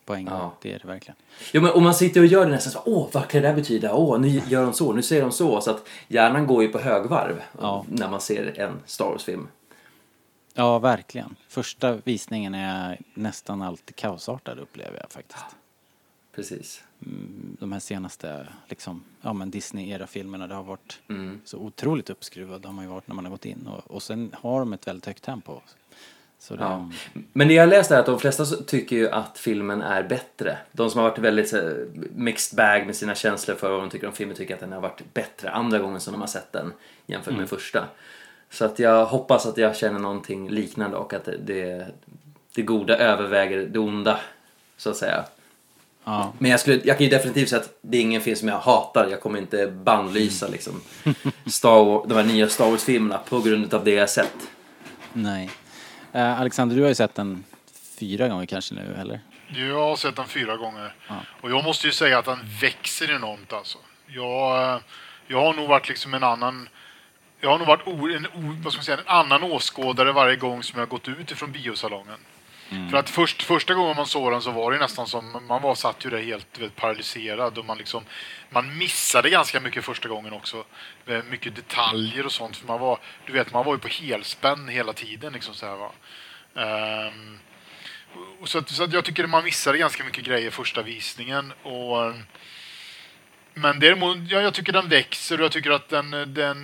På 0.04 0.14
en 0.14 0.24
gång. 0.24 0.34
Ja. 0.38 0.52
Det 0.62 0.72
är 0.72 0.78
det 0.78 0.86
verkligen. 0.88 1.16
Jo, 1.52 1.62
men 1.62 1.70
om 1.72 1.82
man 1.82 1.94
sitter 1.94 2.20
och 2.20 2.26
gör 2.26 2.44
det 2.46 2.50
nästan 2.50 2.72
så, 2.72 2.82
åh, 2.84 3.08
vad 3.12 3.28
kan 3.28 3.42
det 3.42 3.48
där 3.48 3.54
betyda? 3.54 3.94
Åh, 3.94 4.20
nu 4.20 4.28
gör 4.48 4.62
de 4.64 4.72
så, 4.72 4.92
nu 4.92 5.02
säger 5.02 5.22
de 5.22 5.32
så. 5.32 5.60
Så 5.60 5.70
att 5.70 5.88
hjärnan 6.08 6.46
går 6.46 6.62
ju 6.62 6.68
på 6.68 6.78
högvarv 6.78 7.42
Ja. 7.60 7.84
när 7.88 8.08
man 8.10 8.20
ser 8.20 8.60
en 8.60 8.72
Star 8.86 9.04
Wars-film. 9.04 9.48
Ja, 10.54 10.78
verkligen. 10.78 11.36
Första 11.48 11.92
visningen 11.92 12.54
är 12.54 12.98
nästan 13.14 13.62
alltid 13.62 13.96
kaosartad 13.96 14.58
upplever 14.58 14.98
jag 14.98 15.10
faktiskt. 15.12 15.44
Precis. 16.40 16.82
De 17.60 17.72
här 17.72 17.80
senaste 17.80 18.46
liksom, 18.68 19.04
ja, 19.22 19.32
men 19.32 19.50
Disney-era-filmerna, 19.50 20.46
det 20.46 20.54
har 20.54 20.62
varit 20.62 20.98
Mm. 21.08 21.40
så 21.44 21.58
otroligt 21.58 22.10
uppskruvat. 22.10 22.62
Det 22.62 22.68
har 22.68 22.72
man 22.72 22.84
ju 22.84 22.90
varit 22.90 23.08
när 23.08 23.14
man 23.14 23.24
har 23.24 23.30
gått 23.32 23.44
in. 23.44 23.66
Och, 23.66 23.94
och 23.94 24.02
sen 24.02 24.34
har 24.40 24.60
de 24.60 24.72
ett 24.72 24.86
väldigt 24.86 25.06
högt 25.06 25.22
tempo. 25.24 25.60
Det, 26.48 26.54
Ja. 26.58 26.90
Men 27.32 27.48
det 27.48 27.54
jag 27.54 27.68
läst 27.68 27.90
är 27.90 27.98
att 28.00 28.06
de 28.06 28.18
flesta 28.20 28.44
tycker 28.44 28.96
ju 28.96 29.08
att 29.10 29.38
filmen 29.38 29.82
är 29.82 30.02
bättre. 30.02 30.58
De 30.72 30.90
som 30.90 31.00
har 31.00 31.08
varit 31.10 31.18
väldigt 31.18 31.54
mixed 32.14 32.56
bag 32.56 32.86
med 32.86 32.96
sina 32.96 33.14
känslor 33.14 33.54
för 33.56 33.70
vad 33.70 33.80
de 33.80 33.90
tycker 33.90 34.06
om 34.06 34.12
filmen 34.12 34.36
tycker 34.36 34.54
att 34.54 34.60
den 34.60 34.72
har 34.72 34.80
varit 34.80 35.14
bättre 35.14 35.50
andra 35.50 35.78
gången 35.78 36.00
som 36.00 36.12
de 36.12 36.20
har 36.20 36.28
sett 36.28 36.52
den 36.52 36.72
jämfört 37.06 37.36
med 37.36 37.48
första. 37.48 37.88
Så 38.50 38.64
att 38.64 38.78
jag 38.78 39.06
hoppas 39.06 39.46
att 39.46 39.56
jag 39.58 39.76
känner 39.76 39.98
någonting 39.98 40.50
liknande 40.50 40.96
och 40.96 41.14
att 41.14 41.24
det, 41.24 41.36
det, 41.36 41.86
det 42.54 42.62
goda 42.62 42.96
överväger 42.98 43.66
det 43.66 43.78
onda, 43.78 44.20
så 44.76 44.90
att 44.90 44.96
säga. 44.96 45.24
Ja, 46.04 46.32
Men 46.38 46.50
jag, 46.50 46.60
skulle, 46.60 46.80
jag 46.84 46.98
kan 46.98 47.04
ju 47.04 47.10
definitivt 47.10 47.48
säga 47.48 47.60
att 47.60 47.78
det 47.82 47.96
är 47.96 48.00
ingen 48.00 48.20
film 48.20 48.36
som 48.36 48.48
jag 48.48 48.58
hatar. 48.58 49.08
Jag 49.10 49.20
kommer 49.20 49.38
inte 49.38 49.66
bannlysa 49.66 50.48
liksom, 50.48 50.80
Star 51.46 51.84
Wars, 51.84 52.08
de 52.08 52.14
här 52.14 52.24
nya 52.24 52.48
Star 52.48 52.70
Wars-filmerna 52.70 53.18
på 53.18 53.40
grund 53.40 53.74
av 53.74 53.84
det 53.84 53.90
jag 53.90 54.10
sett. 54.10 54.36
nej. 55.12 55.50
Eh, 56.12 56.40
Alexander, 56.40 56.76
du 56.76 56.82
har 56.82 56.88
ju 56.88 56.94
sett 56.94 57.14
den 57.14 57.44
fyra 57.98 58.28
gånger 58.28 58.46
kanske 58.46 58.74
nu, 58.74 58.96
eller? 59.00 59.20
Jag 59.48 59.74
har 59.74 59.96
sett 59.96 60.16
den 60.16 60.26
fyra 60.26 60.56
gånger. 60.56 60.94
Ja. 61.08 61.14
Och 61.40 61.50
jag 61.50 61.64
måste 61.64 61.86
ju 61.86 61.92
säga 61.92 62.18
att 62.18 62.24
den 62.24 62.38
växer 62.60 63.14
enormt 63.14 63.52
alltså. 63.52 63.78
Jag, 64.06 64.74
eh, 64.74 64.80
jag 65.26 65.40
har 65.40 65.54
nog 65.54 65.68
varit 65.68 65.88
liksom 65.88 66.14
en 66.14 66.24
annan... 66.24 66.68
Jag 67.40 67.50
har 67.50 67.58
nog 67.58 67.66
varit 67.66 67.86
o, 67.86 68.08
en, 68.08 68.26
o, 68.26 68.56
vad 68.62 68.72
ska 68.72 68.78
man 68.78 68.84
säga, 68.84 68.98
en 68.98 69.06
annan 69.06 69.42
åskådare 69.42 70.12
varje 70.12 70.36
gång 70.36 70.62
som 70.62 70.78
jag 70.78 70.88
gått 70.88 71.08
ut 71.08 71.30
ifrån 71.30 71.52
biosalongen. 71.52 72.18
Mm. 72.70 72.90
För 72.90 72.96
att 72.96 73.10
först, 73.10 73.42
första 73.42 73.74
gången 73.74 73.96
man 73.96 74.06
såg 74.06 74.32
den 74.32 74.42
så 74.42 74.50
var 74.50 74.72
det 74.72 74.78
nästan 74.78 75.06
som, 75.06 75.46
man 75.48 75.62
var 75.62 75.74
satt 75.74 76.06
ju 76.06 76.10
där 76.10 76.22
helt 76.22 76.58
vet, 76.58 76.76
paralyserad 76.76 77.58
och 77.58 77.64
man 77.64 77.78
liksom, 77.78 78.04
man 78.50 78.78
missade 78.78 79.30
ganska 79.30 79.60
mycket 79.60 79.84
första 79.84 80.08
gången 80.08 80.32
också. 80.32 80.64
Eh, 81.06 81.22
mycket 81.22 81.56
detaljer 81.56 82.26
och 82.26 82.32
sånt, 82.32 82.56
för 82.56 82.66
man 82.66 82.80
var, 82.80 82.98
du 83.26 83.32
vet, 83.32 83.52
man 83.52 83.64
var 83.64 83.74
ju 83.74 83.78
på 83.78 83.88
helspänn 83.88 84.68
hela 84.68 84.92
tiden 84.92 85.32
liksom 85.32 85.54
så 85.54 85.66
här 85.66 85.76
va. 85.76 85.92
Um, 86.54 87.38
och 88.40 88.48
så, 88.48 88.58
att, 88.58 88.68
så 88.68 88.84
att 88.84 88.92
jag 88.92 89.04
tycker 89.04 89.24
att 89.24 89.30
man 89.30 89.44
missade 89.44 89.78
ganska 89.78 90.04
mycket 90.04 90.24
grejer 90.24 90.50
första 90.50 90.82
visningen. 90.82 91.52
Och, 91.62 92.14
men 93.54 93.80
däremot, 93.80 94.16
ja, 94.28 94.40
jag 94.40 94.54
tycker 94.54 94.72
den 94.72 94.88
växer 94.88 95.38
och 95.38 95.44
jag 95.44 95.52
tycker 95.52 95.70
att 95.70 95.88
den, 95.88 96.10
den, 96.10 96.62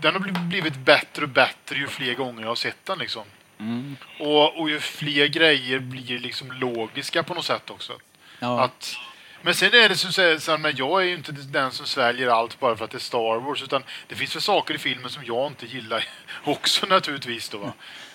den 0.00 0.14
har 0.14 0.48
blivit 0.48 0.76
bättre 0.76 1.22
och 1.22 1.28
bättre 1.28 1.78
ju 1.78 1.86
fler 1.86 2.14
gånger 2.14 2.42
jag 2.42 2.48
har 2.48 2.54
sett 2.54 2.86
den. 2.86 2.98
Liksom. 2.98 3.24
Mm. 3.60 3.96
Och, 4.18 4.60
och 4.60 4.70
ju 4.70 4.80
fler 4.80 5.26
grejer 5.26 5.78
blir 5.78 6.18
liksom 6.18 6.52
logiska 6.52 7.22
på 7.22 7.34
något 7.34 7.44
sätt 7.44 7.70
också. 7.70 7.98
Ja, 8.38 8.60
Att, 8.60 8.96
men 9.42 9.54
sen 9.54 9.74
är 9.74 9.88
det 9.88 9.96
som 9.96 10.12
säger, 10.12 10.58
men 10.58 10.76
jag 10.76 11.00
är 11.02 11.06
ju 11.06 11.14
inte 11.14 11.32
den 11.32 11.72
som 11.72 11.86
sväljer 11.86 12.28
allt 12.28 12.60
bara 12.60 12.76
för 12.76 12.84
att 12.84 12.90
det 12.90 12.98
är 12.98 13.00
Star 13.00 13.40
Wars. 13.40 13.62
Utan 13.62 13.82
det 14.08 14.14
finns 14.14 14.34
väl 14.34 14.42
saker 14.42 14.74
i 14.74 14.78
filmen 14.78 15.10
som 15.10 15.24
jag 15.24 15.46
inte 15.46 15.66
gillar 15.66 16.08
också 16.44 16.86
naturligtvis. 16.86 17.48
Då, 17.48 17.58
va? 17.58 17.72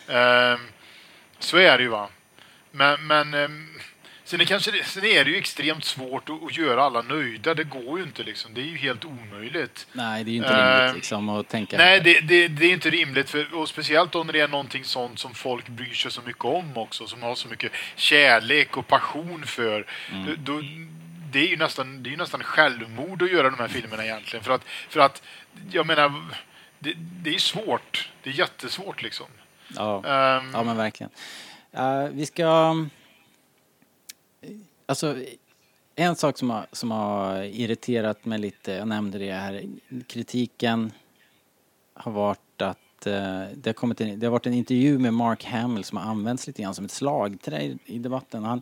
Ehm, 0.07 0.59
så 1.39 1.57
är 1.57 1.77
det 1.77 1.83
ju 1.83 1.89
va. 1.89 2.09
Men, 2.71 3.07
men 3.07 3.33
ehm, 3.33 3.79
sen, 4.33 4.41
är 4.41 4.45
kanske, 4.45 4.71
det- 4.71 4.83
sen 4.83 5.05
är 5.05 5.25
det 5.25 5.31
ju 5.31 5.37
extremt 5.37 5.83
svårt 5.85 6.29
att, 6.29 6.43
att 6.43 6.57
göra 6.57 6.83
alla 6.83 7.01
nöjda. 7.01 7.53
Det 7.53 7.63
går 7.63 7.97
ju 7.99 8.03
inte 8.03 8.23
liksom. 8.23 8.53
Det 8.53 8.61
är 8.61 8.65
ju 8.65 8.77
helt 8.77 9.05
omöjligt. 9.05 9.87
nej, 9.91 10.23
det 10.23 10.29
är 10.31 10.33
ju 10.33 10.37
inte 10.37 10.77
rimligt 10.79 10.95
liksom 10.95 11.29
att 11.29 11.47
tänka. 11.47 11.77
Nej, 11.77 11.99
det, 11.99 12.19
det, 12.19 12.47
det 12.47 12.65
är 12.65 12.73
inte 12.73 12.89
rimligt. 12.89 13.29
För, 13.29 13.55
och 13.55 13.69
speciellt 13.69 14.13
när 14.13 14.33
det 14.33 14.39
är 14.39 14.47
någonting 14.47 14.83
sånt 14.83 15.19
som 15.19 15.33
folk 15.33 15.67
bryr 15.69 15.93
sig 15.93 16.11
så 16.11 16.21
mycket 16.21 16.45
om 16.45 16.77
också. 16.77 17.07
Som 17.07 17.23
har 17.23 17.35
så 17.35 17.47
mycket 17.47 17.71
kärlek 17.95 18.77
och 18.77 18.87
passion 18.87 19.43
för. 19.45 19.85
Då, 20.25 20.33
då, 20.37 20.61
det 21.31 21.39
är 21.39 21.47
ju 21.47 21.57
nästan, 21.57 22.03
det 22.03 22.13
är 22.13 22.17
nästan 22.17 22.43
självmord 22.43 23.21
att 23.21 23.31
göra 23.31 23.49
de 23.49 23.59
här 23.59 23.67
filmerna 23.67 24.03
egentligen. 24.05 24.43
För 24.43 24.51
att, 24.53 24.61
för 24.89 24.99
att 24.99 25.23
jag 25.71 25.85
menar, 25.87 26.21
det, 26.79 26.93
det 26.97 27.35
är 27.35 27.39
svårt. 27.39 28.09
Det 28.23 28.29
är 28.29 28.33
jättesvårt 28.33 29.03
liksom. 29.03 29.25
Ja. 29.67 29.95
Ehm, 29.97 30.51
Ja 30.53 30.63
men 30.63 30.77
verkligen. 30.77 31.09
Eh, 31.77 32.03
vi 32.11 32.25
ska... 32.25 32.75
Alltså, 34.93 35.15
en 35.95 36.15
sak 36.15 36.37
som 36.37 36.49
har, 36.49 36.65
som 36.71 36.91
har 36.91 37.43
irriterat 37.43 38.25
mig 38.25 38.39
lite, 38.39 38.71
jag 38.71 38.87
nämnde 38.87 39.17
det 39.17 39.31
här, 39.31 39.65
kritiken 40.07 40.91
har 41.93 42.11
varit 42.11 42.61
att 42.61 43.05
eh, 43.05 43.41
det, 43.55 43.65
har 43.65 43.73
kommit 43.73 44.01
en, 44.01 44.19
det 44.19 44.25
har 44.25 44.31
varit 44.31 44.45
en 44.45 44.53
intervju 44.53 44.99
med 44.99 45.13
Mark 45.13 45.43
Hamill 45.45 45.83
som 45.83 45.97
har 45.97 46.05
använts 46.05 46.47
lite 46.47 46.61
grann 46.61 46.75
som 46.75 46.85
ett 46.85 46.91
slagträ 46.91 47.61
i, 47.61 47.77
i 47.85 47.99
debatten. 47.99 48.43
Han, 48.43 48.61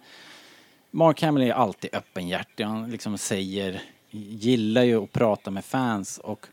Mark 0.92 1.22
Hamill 1.22 1.44
är 1.44 1.54
alltid 1.54 1.96
öppenhjärtig, 1.96 2.64
han 2.64 2.92
liksom 2.92 3.18
säger, 3.18 3.82
gillar 4.10 4.84
ju 4.84 5.04
att 5.04 5.12
prata 5.12 5.52
med 5.52 5.66
fans 5.66 6.18
och 6.18 6.48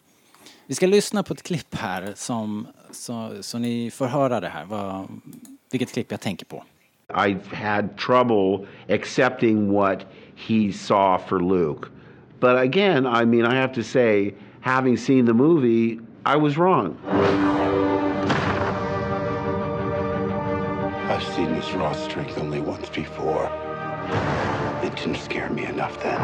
vi 0.66 0.74
ska 0.74 0.86
lyssna 0.86 1.22
på 1.22 1.34
ett 1.34 1.42
klipp 1.42 1.74
här 1.74 2.12
som, 2.16 2.66
så, 2.90 3.42
så 3.42 3.58
ni 3.58 3.90
får 3.90 4.06
höra 4.06 4.40
det 4.40 4.48
här, 4.48 4.64
vad, 4.64 5.20
vilket 5.70 5.92
klipp 5.92 6.10
jag 6.10 6.20
tänker 6.20 6.46
på. 6.46 6.64
I 7.14 7.40
had 7.52 7.96
trouble 7.96 8.66
accepting 8.90 9.72
what 9.72 10.04
he 10.34 10.70
saw 10.70 11.16
for 11.16 11.42
Luke. 11.42 11.90
But 12.38 12.60
again, 12.60 13.06
I 13.06 13.24
mean, 13.24 13.46
I 13.46 13.54
have 13.54 13.72
to 13.72 13.82
say, 13.82 14.34
having 14.60 14.98
seen 14.98 15.24
the 15.24 15.32
movie, 15.32 16.00
I 16.26 16.36
was 16.36 16.58
wrong. 16.58 16.98
I've 21.08 21.24
seen 21.34 21.54
this 21.54 21.72
raw 21.72 21.92
strength 21.92 22.36
only 22.36 22.60
once 22.60 22.90
before. 22.90 23.46
It 24.82 24.94
didn't 24.96 25.16
scare 25.16 25.48
me 25.48 25.64
enough 25.64 25.98
then. 26.02 26.20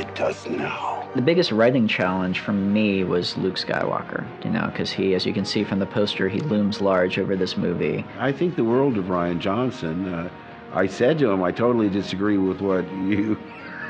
It 0.00 0.12
does 0.16 0.48
now. 0.48 0.97
The 1.14 1.22
biggest 1.22 1.52
writing 1.52 1.88
challenge 1.88 2.40
for 2.40 2.52
me 2.52 3.02
was 3.02 3.36
Luke 3.38 3.56
Skywalker, 3.56 4.26
you 4.44 4.50
know, 4.50 4.66
because 4.66 4.90
he, 4.90 5.14
as 5.14 5.24
you 5.24 5.32
can 5.32 5.46
see 5.46 5.64
from 5.64 5.78
the 5.78 5.86
poster, 5.86 6.28
he 6.28 6.40
looms 6.40 6.82
large 6.82 7.18
over 7.18 7.34
this 7.34 7.56
movie. 7.56 8.04
I 8.18 8.30
think 8.30 8.56
the 8.56 8.64
world 8.64 8.98
of 8.98 9.08
Ryan 9.08 9.40
Johnson. 9.40 10.12
Uh, 10.12 10.28
I 10.72 10.86
said 10.86 11.18
to 11.20 11.30
him, 11.30 11.42
I 11.42 11.50
totally 11.50 11.88
disagree 11.88 12.36
with 12.36 12.60
what 12.60 12.84
you 12.92 13.38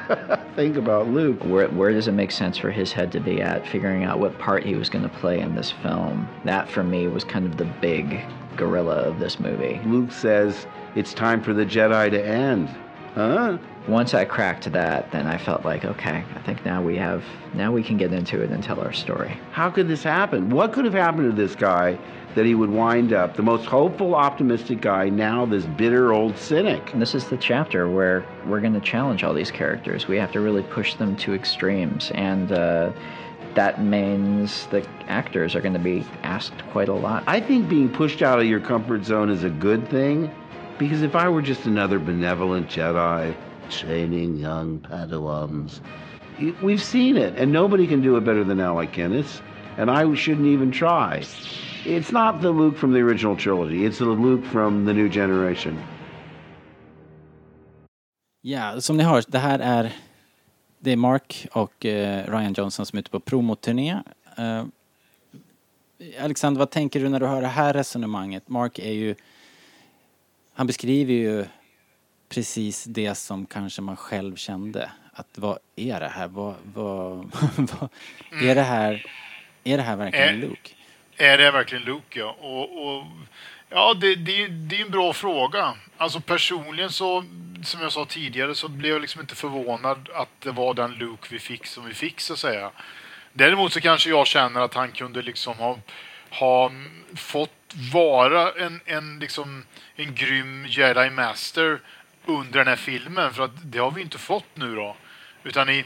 think 0.55 0.77
about 0.77 1.09
Luke. 1.09 1.45
Where, 1.45 1.69
where 1.69 1.93
does 1.93 2.07
it 2.07 2.13
make 2.13 2.31
sense 2.31 2.57
for 2.57 2.71
his 2.71 2.93
head 2.93 3.11
to 3.13 3.21
be 3.21 3.43
at, 3.43 3.67
figuring 3.67 4.05
out 4.05 4.21
what 4.21 4.39
part 4.39 4.65
he 4.65 4.77
was 4.77 4.89
going 4.89 5.03
to 5.03 5.17
play 5.17 5.41
in 5.41 5.57
this 5.57 5.73
film? 5.73 6.29
That, 6.45 6.69
for 6.69 6.85
me, 6.85 7.09
was 7.09 7.25
kind 7.25 7.47
of 7.47 7.57
the 7.57 7.65
big 7.81 8.25
gorilla 8.57 8.97
of 8.97 9.19
this 9.19 9.41
movie. 9.41 9.81
Luke 9.85 10.13
says, 10.13 10.69
It's 10.95 11.13
time 11.15 11.43
for 11.43 11.53
the 11.53 11.67
Jedi 11.67 12.11
to 12.13 12.25
end. 12.25 12.69
Huh? 13.15 13.59
Once 13.89 14.13
I 14.13 14.27
cracked 14.27 14.71
that, 14.73 15.11
then 15.13 15.27
I 15.27 15.39
felt 15.39 15.65
like, 15.65 15.87
okay, 15.87 16.23
I 16.35 16.39
think 16.41 16.63
now 16.63 16.83
we 16.83 16.97
have, 16.97 17.25
now 17.55 17.73
we 17.73 17.83
can 17.83 17.97
get 17.97 18.13
into 18.13 18.43
it 18.43 18.51
and 18.51 18.63
tell 18.63 18.81
our 18.81 18.93
story. 18.93 19.41
How 19.51 19.71
could 19.71 19.89
this 19.89 20.03
happen? 20.03 20.51
What 20.51 20.75
could 20.75 20.85
have 20.85 20.93
happened 20.93 21.31
to 21.31 21.35
this 21.35 21.55
guy 21.55 21.99
that 22.35 22.45
he 22.45 22.55
would 22.55 22.69
wind 22.69 23.15
up 23.15 23.35
the 23.35 23.43
most 23.43 23.65
hopeful, 23.65 24.15
optimistic 24.15 24.83
guy, 24.83 25.09
now 25.09 25.47
this 25.47 25.65
bitter 25.65 26.13
old 26.13 26.37
cynic? 26.37 26.93
And 26.93 27.01
this 27.01 27.15
is 27.15 27.29
the 27.31 27.39
chapter 27.39 27.89
where 27.89 28.27
we're 28.47 28.61
going 28.61 28.75
to 28.75 28.81
challenge 28.81 29.25
all 29.25 29.33
these 29.33 29.51
characters. 29.51 30.07
We 30.07 30.19
have 30.19 30.33
to 30.33 30.41
really 30.41 30.65
push 30.65 30.95
them 30.97 31.17
to 31.17 31.33
extremes, 31.33 32.11
and 32.11 32.53
uh, 32.53 32.93
that 33.55 33.83
means 33.83 34.67
the 34.67 34.87
actors 35.07 35.57
are 35.57 35.63
going 35.63 35.73
to 35.73 35.79
be 35.79 36.05
asked 36.25 36.63
quite 36.73 36.91
a 36.91 36.95
lot. 36.95 37.25
I 37.27 37.41
think 37.41 37.71
being 37.71 37.89
pushed 37.89 38.21
out 38.21 38.39
of 38.39 38.45
your 38.45 38.61
comfort 38.61 39.07
zone 39.07 39.31
is 39.31 39.45
a 39.45 39.51
good 39.51 39.89
thing 39.89 40.31
because 40.79 41.01
if 41.01 41.17
I 41.17 41.31
were 41.31 41.43
just 41.43 41.65
another 41.65 41.99
benevolent 41.99 42.69
Jedi 42.69 43.35
training 43.71 44.37
young 44.37 44.79
Padawans, 44.81 45.81
we've 46.63 46.83
seen 46.83 47.17
it, 47.17 47.39
and 47.39 47.53
nobody 47.53 47.87
can 47.87 48.03
do 48.03 48.17
it 48.17 48.25
better 48.25 48.45
than 48.45 48.61
Alec 48.61 48.93
Guinness, 48.93 49.43
and 49.77 49.91
I 49.91 50.15
shouldn't 50.15 50.47
even 50.47 50.71
try. 50.71 51.23
It's 51.85 52.13
not 52.13 52.43
the 52.43 52.51
Luke 52.51 52.77
from 52.77 52.93
the 52.93 53.01
original 53.01 53.37
trilogy, 53.37 53.85
it's 53.85 53.99
the 53.99 54.05
Luke 54.05 54.45
from 54.45 54.85
the 54.85 54.93
new 54.93 55.09
generation. 55.09 55.79
Ja, 58.43 58.81
som 58.81 58.97
ni 58.97 59.05
hör, 59.05 59.23
det 59.29 59.39
här 59.39 59.59
är 59.59 59.93
det 60.79 60.93
är 60.93 60.97
Mark 60.97 61.47
och 61.53 61.87
eh, 61.87 62.31
Ryan 62.31 62.53
Johnson 62.53 62.87
som 62.87 62.97
är 62.97 63.01
ute 63.01 63.11
på 63.11 63.21
promoturné. 63.21 64.03
Eh, 64.37 64.65
Alexander, 66.21 66.59
vad 66.59 66.71
tänker 66.71 67.01
du 67.01 67.09
när 67.09 67.21
du 67.21 67.27
hör 67.27 67.43
det 67.43 67.49
här 67.49 67.73
resonemanget? 67.73 68.49
Mark 68.49 68.79
är 68.79 68.93
ju, 68.93 69.15
han 70.55 70.67
beskriver 70.67 71.13
ju 71.13 71.45
precis 72.29 72.85
det 72.85 73.15
som 73.15 73.47
kanske 73.47 73.83
man 73.83 73.97
själv 73.97 74.37
kände. 74.37 74.91
Att 75.13 75.29
vad 75.35 75.59
är 75.77 76.01
det 76.01 76.09
här? 76.09 76.29
Vad, 76.29 76.55
vad, 76.75 77.17
vad 77.57 77.91
är 78.43 78.55
det 78.55 78.63
här? 78.63 79.07
Är 79.65 79.77
det 79.77 79.83
här 79.83 79.97
verkligen 79.97 80.29
Eh, 80.29 80.49
Luke? 80.49 80.71
Är 81.17 81.39
det 81.39 81.51
verkligen 81.51 81.85
Luke, 81.85 82.19
ja? 82.19 82.37
Och, 82.41 82.87
och, 82.87 83.05
ja, 83.69 83.95
det, 83.95 84.15
det, 84.15 84.47
det 84.47 84.77
är 84.77 84.85
en 84.85 84.91
bra 84.91 85.13
fråga. 85.13 85.75
Alltså 85.97 86.21
personligen 86.21 86.91
så, 86.91 87.25
som 87.65 87.83
jag 87.83 87.93
sa 87.93 88.05
tidigare, 88.05 88.55
så 88.55 88.69
blev 88.69 88.93
jag 88.93 89.01
liksom 89.01 89.21
inte 89.21 89.35
förvånad 89.35 90.09
att 90.15 90.29
det 90.39 90.51
var 90.51 90.75
den 90.75 90.93
Luke 90.93 91.29
vi 91.31 91.39
fick 91.39 91.67
som 91.67 91.87
vi 91.87 91.95
fick, 91.95 92.21
så 92.21 92.33
att 92.33 92.39
säga. 92.39 92.71
Däremot 93.33 93.73
så 93.73 93.81
kanske 93.81 94.11
jag 94.11 94.27
känner 94.27 94.61
att 94.61 94.75
han 94.75 94.93
kunde 94.93 95.23
liksom 95.23 95.59
ha, 95.59 95.79
ha 96.31 96.73
fått 97.15 97.51
vara 97.93 98.53
en, 98.53 98.81
en, 98.87 99.19
liksom, 99.19 99.65
en 99.97 100.15
grym 100.15 100.67
Jedi 100.69 101.11
Master 101.11 101.81
under 102.29 102.59
den 102.59 102.69
här 102.69 102.77
filmen, 102.77 103.35
för 103.35 103.45
att 103.45 103.51
det 103.73 103.79
har 103.79 103.91
vi 103.91 104.03
inte 104.03 104.19
fått 104.19 104.57
nu 104.57 104.75
då. 104.75 104.97
Utan 105.45 105.69
i, 105.69 105.85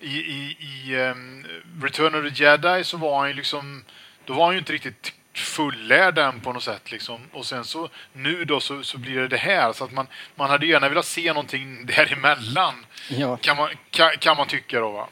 i, 0.00 0.16
i, 0.16 0.56
i 0.60 1.00
ehm, 1.00 1.46
Return 1.82 2.14
of 2.14 2.32
the 2.32 2.44
Jedi 2.44 2.84
så 2.84 2.96
var 2.96 3.18
han 3.18 3.28
ju 3.28 3.34
liksom, 3.34 3.84
då 4.24 4.34
var 4.34 4.44
han 4.44 4.54
ju 4.54 4.58
inte 4.58 4.72
riktigt 4.72 5.12
fullärd 5.34 6.18
än 6.18 6.40
på 6.40 6.52
något 6.52 6.62
sätt 6.62 6.90
liksom. 6.90 7.20
Och 7.32 7.46
sen 7.46 7.64
så 7.64 7.88
nu 8.12 8.44
då 8.44 8.60
så, 8.60 8.82
så 8.82 8.98
blir 8.98 9.20
det 9.20 9.28
det 9.28 9.36
här. 9.36 9.72
Så 9.72 9.84
att 9.84 9.92
man, 9.92 10.06
man 10.34 10.50
hade 10.50 10.66
gärna 10.66 10.88
velat 10.88 11.06
se 11.06 11.32
någonting 11.32 11.86
däremellan. 11.86 12.86
Ja. 13.08 13.36
Kan 13.36 13.56
man, 13.56 13.70
kan, 13.90 14.10
kan 14.18 14.36
man 14.36 14.46
tycka 14.46 14.80
då 14.80 14.90
va. 14.90 15.08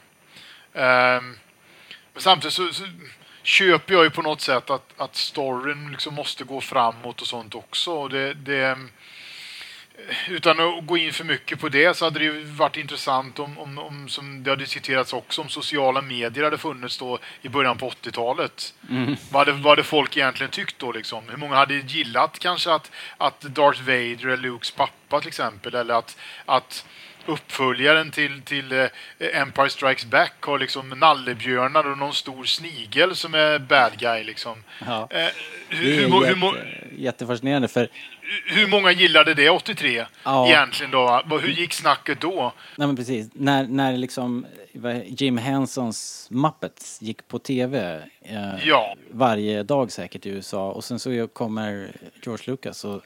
Ehm, 0.75 1.39
men 2.13 2.23
samtidigt 2.23 2.55
så, 2.55 2.73
så 2.73 2.85
köper 3.43 3.95
jag 3.95 4.05
ju 4.05 4.11
på 4.11 4.23
något 4.23 4.41
sätt 4.41 4.71
att, 4.71 5.01
att 5.01 5.17
storyn 5.17 5.91
liksom 5.91 6.15
måste 6.15 6.45
gå 6.45 6.61
framåt 6.61 7.21
och 7.21 7.27
sånt 7.27 7.55
också. 7.55 7.93
Och 7.93 8.11
det, 8.11 8.35
det, 8.35 8.79
utan 10.29 10.61
att 10.61 10.87
gå 10.87 10.97
in 10.97 11.13
för 11.13 11.25
mycket 11.25 11.61
på 11.61 11.69
det 11.69 11.97
så 11.97 12.05
hade 12.05 12.19
det 12.19 12.25
ju 12.25 12.45
varit 12.45 12.77
intressant 12.77 13.39
om, 13.39 13.59
om, 13.59 13.79
om 13.79 14.09
som 14.09 14.43
det 14.43 14.51
har 14.51 14.57
diskuterats 14.57 15.13
också, 15.13 15.43
om 15.43 15.49
sociala 15.49 16.03
medier 16.03 16.45
hade 16.45 16.59
funnits 16.59 16.99
då 16.99 17.19
i 17.43 17.49
början 17.49 17.79
på 17.79 17.91
80-talet. 17.91 18.75
Vad, 19.31 19.47
hade, 19.47 19.63
vad 19.63 19.73
hade 19.73 19.83
folk 19.83 20.17
egentligen 20.17 20.51
tyckt 20.51 20.79
då 20.79 20.93
liksom? 20.93 21.29
Hur 21.29 21.37
många 21.37 21.57
hade 21.57 21.75
gillat 21.75 22.39
kanske 22.39 22.73
att, 22.73 22.91
att 23.19 23.41
Darth 23.41 23.81
Vader 23.83 24.29
är 24.29 24.37
Lukes 24.37 24.71
pappa 24.71 25.21
till 25.21 25.29
exempel? 25.29 25.75
Eller 25.75 25.95
att, 25.95 26.17
att 26.45 26.87
uppföljaren 27.27 28.11
till, 28.11 28.43
till 28.43 28.73
eh, 28.73 28.87
Empire 29.41 29.69
Strikes 29.71 30.05
Back 30.05 30.33
har 30.41 30.59
liksom 30.59 30.89
nallebjörnar 30.89 31.91
och 31.91 31.99
någon 31.99 32.15
stor 32.15 32.45
snigel 32.45 33.17
som 33.17 33.35
är 33.35 33.59
bad 33.59 33.93
guy 33.99 34.25
liksom. 34.25 34.65
Ja. 34.87 35.09
Eh, 35.11 35.27
hur, 35.69 35.85
Det 35.85 36.05
är 36.05 36.35
hur, 36.35 36.47
jätte, 36.57 36.59
jättefascinerande 36.97 37.69
för 37.69 37.89
hur 38.47 38.67
många 38.67 38.93
gillade 38.93 39.35
det 39.35 39.51
83 39.51 40.07
Ja. 40.25 40.49
egentligen 40.49 40.91
då? 40.91 41.23
Hur 41.43 41.49
gick 41.49 41.73
snacket 41.73 42.21
då? 42.21 42.53
Nej 42.77 42.87
men 42.87 42.97
precis, 42.97 43.29
när, 43.33 43.65
när 43.65 43.97
liksom 43.97 44.47
Jim 45.07 45.39
Hensons 45.39 46.27
Muppets 46.31 47.03
gick 47.03 47.29
på 47.29 47.39
tv 47.39 48.03
eh, 48.23 48.67
Ja. 48.69 48.97
varje 49.11 49.63
dag 49.63 49.93
säkert 49.93 50.27
i 50.27 50.29
USA 50.29 50.71
och 50.73 50.85
sen 50.85 50.99
så 50.99 51.29
kommer 51.29 51.91
George 52.23 52.45
Lucas 52.47 52.85
och 52.85 53.03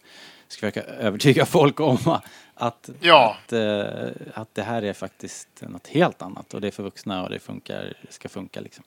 ska 0.49 0.61
försöka 0.71 0.83
övertyga 0.83 1.47
folk 1.47 1.81
om 1.81 2.19
att, 2.55 2.91
Ja. 3.01 3.37
att, 3.45 3.53
eh, 3.53 4.11
att 4.35 4.55
det 4.55 4.63
här 4.63 4.83
är 4.83 4.93
faktiskt 4.93 5.49
något 5.61 5.87
helt 5.87 6.23
annat 6.23 6.55
och 6.55 6.61
det 6.61 6.67
är 6.67 6.71
för 6.73 6.83
vuxna 6.83 7.23
och 7.23 7.31
det 7.31 7.39
funkar, 7.39 7.95
ska 8.09 8.29
funka 8.29 8.61
liksom. 8.61 8.85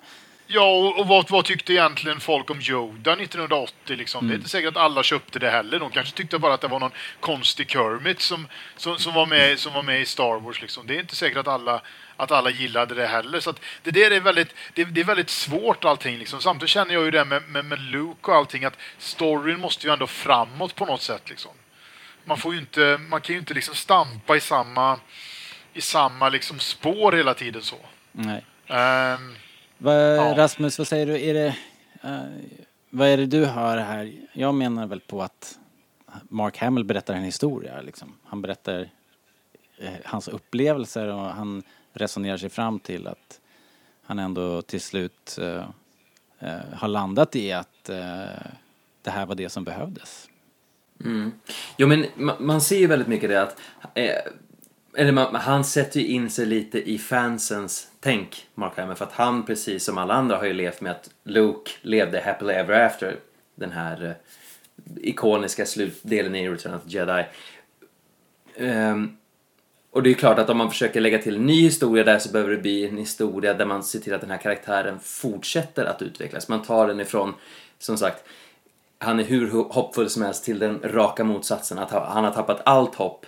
Ja, 0.54 0.72
och, 0.72 1.00
och 1.00 1.08
vad, 1.08 1.30
vad 1.30 1.46
tyckte 1.46 1.74
egentligen 1.74 2.20
folk 2.20 2.50
om 2.50 2.60
Yoda 2.62 3.12
1980? 3.14 3.96
Liksom? 3.98 4.28
Det 4.28 4.34
är 4.34 4.36
inte 4.36 4.50
säkert 4.50 4.70
att 4.70 4.84
alla 4.84 5.04
köpte 5.04 5.40
det 5.40 5.50
heller. 5.50 5.80
De 5.80 5.90
kanske 5.90 6.18
tyckte 6.18 6.40
bara 6.40 6.54
att 6.54 6.62
det 6.62 6.68
var 6.68 6.80
någon 6.80 6.92
konstig 7.20 7.70
Kermit 7.72 8.22
som, 8.22 8.48
som, 8.78 8.98
som, 8.98 9.14
var, 9.14 9.26
med, 9.26 9.60
som 9.60 9.74
var 9.74 9.84
med 9.84 10.02
i 10.02 10.06
Star 10.06 10.40
Wars. 10.40 10.62
Liksom. 10.62 10.88
Det 10.88 10.96
är 10.96 11.00
inte 11.00 11.16
säkert 11.16 11.38
att 11.38 11.48
alla, 11.48 11.82
att 12.22 12.32
alla 12.32 12.50
gillade 12.50 12.96
det 12.96 13.08
heller. 13.08 13.40
Så 13.40 13.50
att 13.50 13.60
det 13.84 13.92
där 13.92 14.12
är 14.12 14.20
väldigt, 14.20 14.56
det, 14.74 14.84
det 14.84 15.02
är 15.02 15.06
väldigt 15.06 15.30
svårt 15.30 15.86
allting. 15.86 16.18
Liksom. 16.18 16.42
Samtidigt 16.42 16.70
känner 16.70 16.94
jag 16.94 17.04
ju 17.04 17.12
det 17.12 17.26
med, 17.26 17.50
med, 17.50 17.66
med 17.66 17.80
Luke 17.82 18.32
och 18.32 18.38
allting 18.38 18.66
att 18.66 18.78
storyn 18.98 19.60
måste 19.60 19.88
ju 19.88 19.94
ändå 19.94 20.08
framåt 20.08 20.76
på 20.76 20.86
något 20.86 21.02
sätt. 21.02 21.30
Liksom. 21.30 21.52
Man, 22.26 22.38
får 22.38 22.56
inte, 22.56 23.00
man 23.10 23.22
kan 23.22 23.34
ju 23.34 23.40
inte 23.40 23.54
liksom 23.54 23.76
stampa 23.76 24.36
i 24.36 24.40
samma, 24.40 25.00
i 25.74 25.82
samma 25.82 26.30
liksom 26.30 26.60
spår 26.60 27.12
hela 27.12 27.34
tiden 27.34 27.62
så. 27.62 27.76
Nej. 28.12 28.46
Ehm, 28.68 29.36
Va, 29.78 29.94
Ja. 29.94 30.34
Rasmus, 30.38 30.78
vad 30.78 30.88
säger 30.88 31.06
du? 31.06 31.22
Är 31.22 31.34
det, 31.34 31.56
eh, 32.04 32.20
vad 32.90 33.08
är 33.08 33.18
det 33.18 33.26
du 33.26 33.46
hör 33.46 33.78
här? 33.78 34.14
Jag 34.34 34.54
menar 34.56 34.88
väl 34.88 35.00
på 35.00 35.24
att 35.24 35.58
Mark 36.30 36.58
Hamill 36.58 36.84
berättar 36.84 37.14
en 37.14 37.24
historia. 37.24 37.82
Liksom. 37.82 38.14
Han 38.26 38.42
berättar 38.42 38.90
eh, 39.78 39.92
hans 40.06 40.28
upplevelser 40.28 41.08
och 41.08 41.26
han 41.26 41.64
resonerar 41.94 42.38
sig 42.38 42.50
fram 42.50 42.80
till 42.80 43.08
att 43.08 43.40
han 44.04 44.20
ändå 44.20 44.62
till 44.62 44.82
slut 44.82 45.38
eh, 45.42 45.66
eh, 46.40 46.74
har 46.74 46.88
landat 46.88 47.36
i 47.36 47.52
att 47.52 47.90
eh, 47.90 47.98
det 49.02 49.10
här 49.10 49.26
var 49.26 49.36
det 49.36 49.50
som 49.50 49.64
behövdes. 49.64 50.30
Mm. 51.04 51.32
Jo 51.78 51.88
men 51.88 52.06
man, 52.16 52.36
man 52.40 52.62
ser 52.62 52.78
ju 52.78 52.88
väldigt 52.88 53.08
mycket 53.08 53.30
det 53.30 53.42
att 53.42 53.60
eh, 53.94 54.16
eller 54.94 55.12
man, 55.12 55.36
han 55.36 55.64
sätter 55.64 56.00
ju 56.00 56.08
in 56.08 56.30
sig 56.30 56.46
lite 56.46 56.92
i 56.92 56.98
fansens 56.98 57.88
tänk, 58.00 58.48
Mark 58.56 58.78
Hamill, 58.78 58.96
för 58.96 59.06
att 59.06 59.12
han 59.12 59.46
precis 59.46 59.84
som 59.84 59.98
alla 59.98 60.14
andra 60.14 60.38
har 60.38 60.46
ju 60.46 60.54
levt 60.54 60.82
med 60.82 60.92
att 60.92 61.10
Luke 61.24 61.72
levde 61.82 62.22
happily 62.22 62.54
ever 62.54 62.86
after 62.86 63.16
den 63.56 63.72
här 63.72 64.06
eh, 64.06 64.14
ikoniska 65.02 65.66
slutdelen 65.66 66.36
i 66.36 66.50
Return 66.50 66.74
of 66.74 66.84
the 66.84 66.90
Jedi. 66.90 67.26
Ehm, 68.56 69.18
och 69.92 70.04
det 70.04 70.10
är 70.10 70.14
klart 70.14 70.40
att 70.40 70.50
om 70.50 70.58
man 70.58 70.70
försöker 70.70 71.02
lägga 71.02 71.18
till 71.18 71.36
en 71.36 71.46
ny 71.46 71.62
historia 71.62 72.04
där 72.04 72.20
så 72.20 72.32
behöver 72.32 72.52
det 72.52 72.62
bli 72.62 72.88
en 72.88 72.98
historia 72.98 73.54
där 73.54 73.66
man 73.66 73.84
ser 73.84 74.00
till 74.00 74.14
att 74.14 74.22
den 74.22 74.32
här 74.32 74.38
karaktären 74.38 75.00
fortsätter 75.00 75.86
att 75.86 76.02
utvecklas. 76.02 76.48
Man 76.48 76.62
tar 76.62 76.88
den 76.88 77.00
ifrån, 77.00 77.34
som 77.80 77.98
sagt, 77.98 78.24
han 78.98 79.20
är 79.20 79.24
hur 79.24 79.64
hoppfull 79.70 80.10
som 80.10 80.22
helst 80.22 80.44
till 80.44 80.60
den 80.60 80.80
raka 80.84 81.24
motsatsen. 81.24 81.80
Att 81.80 81.92
han 81.92 82.24
har 82.24 82.32
tappat 82.32 82.62
allt 82.66 82.96
hopp. 82.96 83.26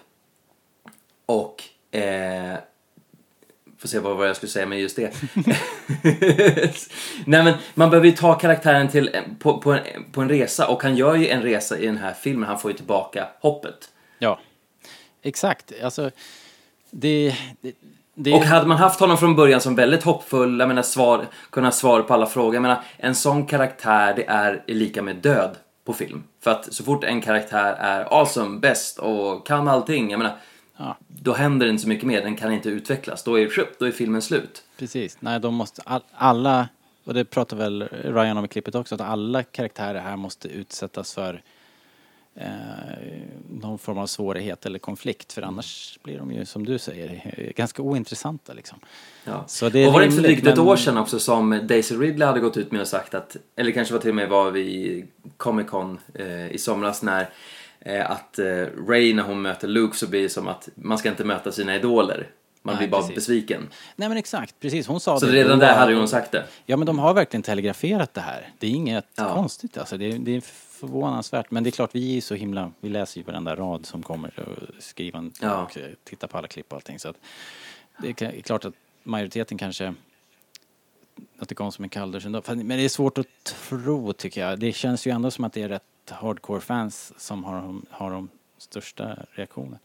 Och... 1.26 1.64
Eh, 1.92 2.58
får 3.84 3.88
se 3.88 4.00
vad, 4.00 4.18
vad 4.18 4.30
jag 4.30 4.36
skulle 4.36 4.50
säga 4.50 4.66
med 4.66 4.80
just 4.80 4.96
det. 4.96 5.14
Nej 7.26 7.44
men 7.44 7.54
man 7.74 7.90
behöver 7.90 8.08
ju 8.08 8.12
ta 8.12 8.36
karaktären 8.36 8.90
till, 8.90 9.10
eh, 9.14 9.22
på, 9.40 9.58
på, 9.58 9.72
en, 9.72 10.12
på 10.12 10.22
en 10.22 10.30
resa 10.30 10.68
och 10.68 10.84
han 10.84 10.96
gör 10.96 11.16
ju 11.16 11.28
en 11.28 11.42
resa 11.42 11.78
i 11.78 11.86
den 11.86 11.98
här 11.98 12.14
filmen. 12.14 12.50
Han 12.50 12.60
får 12.60 12.72
ju 12.72 12.78
tillbaka 12.78 13.28
hoppet. 13.40 13.90
Ja, 14.20 14.40
exakt. 15.22 15.72
Alltså, 15.84 16.12
det... 16.94 17.36
det, 17.62 17.74
det 18.16 18.34
Och 18.34 18.44
hade 18.44 18.68
man 18.68 18.78
haft 18.78 19.00
honom 19.00 19.18
från 19.18 19.36
början 19.36 19.62
som 19.62 19.76
väldigt 19.76 20.04
hoppfull, 20.04 20.60
jag 20.60 20.68
menar 20.68 20.82
svar, 20.82 21.26
kunna 21.50 21.72
svara 21.72 22.04
på 22.04 22.14
alla 22.14 22.26
frågor. 22.26 22.54
Jag 22.54 22.62
menar, 22.62 22.84
en 22.98 23.16
sån 23.16 23.46
karaktär 23.46 24.14
det 24.16 24.26
är 24.26 24.64
lika 24.68 25.02
med 25.02 25.16
död 25.16 25.56
på 25.86 25.94
film. 25.94 26.24
För 26.44 26.52
att 26.52 26.74
så 26.74 26.84
fort 26.84 27.04
en 27.04 27.22
karaktär 27.22 27.74
är 27.80 28.22
awesome, 28.22 28.60
bäst 28.60 29.00
och 29.00 29.48
kan 29.48 29.68
allting, 29.68 30.12
jag 30.12 30.18
menar, 30.18 30.38
Ja. 30.78 30.98
då 31.08 31.34
händer 31.34 31.66
det 31.66 31.70
inte 31.70 31.82
så 31.82 31.90
mycket 31.90 32.08
mer, 32.08 32.22
den 32.22 32.36
kan 32.36 32.52
inte 32.52 32.70
utvecklas. 32.70 33.24
Då 33.24 33.40
är, 33.40 33.50
då 33.80 33.86
är 33.86 33.92
filmen 33.92 34.22
slut. 34.22 34.64
Precis. 34.78 35.18
Nej, 35.20 35.40
de 35.40 35.54
måste 35.54 35.82
all, 35.86 36.02
alla, 36.16 36.68
och 37.06 37.14
det 37.14 37.26
pratar 37.26 37.58
väl 37.58 37.84
Ryan 38.04 38.38
om 38.38 38.46
i 38.46 38.48
klippet 38.48 38.76
också, 38.76 38.96
att 38.96 39.02
alla 39.02 39.44
karaktärer 39.44 40.00
här 40.00 40.16
måste 40.16 40.48
utsättas 40.48 41.14
för 41.14 41.42
eh, 42.36 42.48
någon 43.50 43.80
form 43.80 43.98
av 43.98 44.08
svårighet 44.08 44.66
eller 44.66 44.80
konflikt 44.80 45.34
för 45.34 45.42
annars 45.42 46.00
blir 46.04 46.18
de 46.18 46.32
ju 46.32 46.46
som 46.46 46.66
du 46.66 46.78
säger 46.80 47.52
ganska 47.56 47.82
ointressanta 47.82 48.54
liksom. 48.54 48.80
Ja. 49.26 49.44
Så 49.48 49.70
det 49.70 49.88
och 49.88 49.94
var 49.94 50.00
det 50.00 50.06
inte 50.06 50.18
rimligt, 50.18 50.44
drygt 50.44 50.48
ett 50.48 50.60
år 50.66 50.76
sedan 50.76 50.98
också 50.98 51.20
som 51.20 51.60
Daisy 51.68 51.96
Ridley 51.96 52.28
hade 52.28 52.40
gått 52.40 52.58
ut 52.58 52.72
med 52.72 52.82
och 52.82 52.88
sagt 52.88 53.14
att, 53.14 53.38
eller 53.56 53.72
kanske 53.72 53.94
var 53.94 54.02
till 54.02 54.10
och 54.10 54.16
med 54.16 54.30
var 54.30 54.52
vi 54.52 55.06
Comic 55.38 55.68
Con 55.68 56.00
eh, 56.14 56.48
i 56.52 56.58
somras 56.58 57.02
när 57.04 57.30
eh, 57.80 58.12
att 58.12 58.40
eh, 58.40 58.46
Ray 58.88 59.14
när 59.14 59.24
hon 59.24 59.42
möter 59.42 59.68
Luke 59.68 59.98
så 59.98 60.08
blir 60.08 60.22
det 60.24 60.30
som 60.30 60.48
att 60.48 60.70
man 60.76 60.98
ska 60.98 61.10
inte 61.10 61.24
möta 61.24 61.52
sina 61.52 61.76
idoler. 61.76 62.28
Man 62.66 62.76
Nej, 62.76 62.80
blir 62.82 62.92
bara 62.92 63.02
precis. 63.02 63.16
besviken. 63.16 63.70
Nej 63.96 64.10
men 64.10 64.18
exakt, 64.18 64.56
precis. 64.60 64.88
Hon 64.88 65.00
sa 65.00 65.20
Så 65.20 65.26
det. 65.26 65.32
redan 65.32 65.60
då. 65.60 65.66
där 65.66 65.76
hade 65.76 65.96
hon 65.96 66.08
sagt 66.08 66.32
det. 66.32 66.44
Ja 66.66 66.78
men 66.78 66.86
de 66.86 67.00
har 67.00 67.14
verkligen 67.14 67.44
telegraferat 67.44 68.14
det 68.14 68.22
här. 68.22 68.50
Det 68.60 68.68
är 68.68 68.72
inget 68.72 69.06
Ja. 69.16 69.34
konstigt 69.36 69.78
alltså. 69.78 69.98
Det 69.98 70.06
är, 70.12 70.20
det 70.20 70.36
är 70.36 70.42
förvånansvärt. 70.88 71.52
Men 71.52 71.64
det 71.64 71.70
är 71.70 71.72
klart, 71.72 71.96
vi 71.96 72.10
är 72.10 72.16
ju 72.16 72.22
så 72.22 72.36
himla, 72.36 72.72
vi 72.80 72.90
läser 72.90 73.18
ju 73.18 73.24
varenda 73.24 73.56
rad 73.56 73.86
som 73.86 74.04
kommer 74.04 74.40
och 74.40 74.84
skriver 74.84 75.20
en, 75.20 75.32
Ja. 75.42 75.62
och 75.64 75.78
tittar 76.04 76.28
på 76.28 76.38
alla 76.38 76.48
klipp 76.48 76.72
och 76.72 76.76
allting. 76.78 77.00
Så 77.00 77.10
att 77.10 77.16
det 77.98 78.22
är 78.22 78.42
klart 78.42 78.66
att 78.66 78.74
majoriteten 79.04 79.58
kanske 79.58 79.94
att 81.40 81.50
det 81.50 81.56
kom 81.56 81.72
som 81.72 81.84
en 81.84 81.90
kalldusch 81.90 82.26
ändå. 82.26 82.42
Men 82.48 82.68
det 82.68 82.86
är 82.86 82.90
svårt 82.90 83.18
att 83.18 83.28
tro 83.44 84.14
tycker 84.14 84.42
jag. 84.42 84.60
Det 84.60 84.74
känns 84.74 85.08
ju 85.08 85.12
ändå 85.12 85.32
som 85.32 85.44
att 85.44 85.54
det 85.54 85.62
är 85.62 85.70
rätt 85.70 85.84
hardcore 86.10 86.62
fans 86.62 87.14
som 87.18 87.44
har, 87.44 87.82
har 87.90 88.12
de 88.12 88.30
största 88.58 89.18
reaktionerna. 89.32 89.80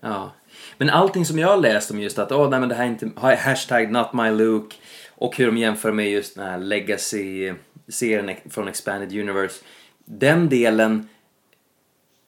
Ja. 0.00 0.32
Men 0.78 0.90
allting 0.90 1.24
som 1.26 1.38
jag 1.38 1.48
har 1.48 1.56
läst 1.56 1.90
om 1.90 2.00
just 2.00 2.18
att 2.18 2.32
åh 2.32 2.50
nej 2.50 2.60
men 2.60 2.68
det 2.68 2.74
här 2.74 2.84
är 2.84 2.88
inte, 2.88 3.10
hashtag 3.20 3.92
not 3.92 4.12
my 4.12 4.30
Luke 4.30 4.76
och 5.08 5.36
hur 5.36 5.46
de 5.46 5.58
jämför 5.58 5.92
med 5.92 6.10
just 6.10 6.34
den 6.34 6.46
här 6.46 6.58
legacy-serien 6.58 8.36
från 8.50 8.68
Expanded 8.68 9.12
Universe. 9.12 9.64
Den 10.04 10.48
delen 10.48 11.08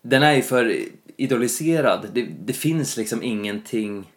den 0.02 0.22
är 0.22 0.32
ju 0.32 0.42
för 0.42 0.76
idoliserad. 1.16 2.08
Det, 2.12 2.22
det 2.22 2.52
finns 2.52 2.96
liksom 2.96 3.22
ingenting, 3.22 4.12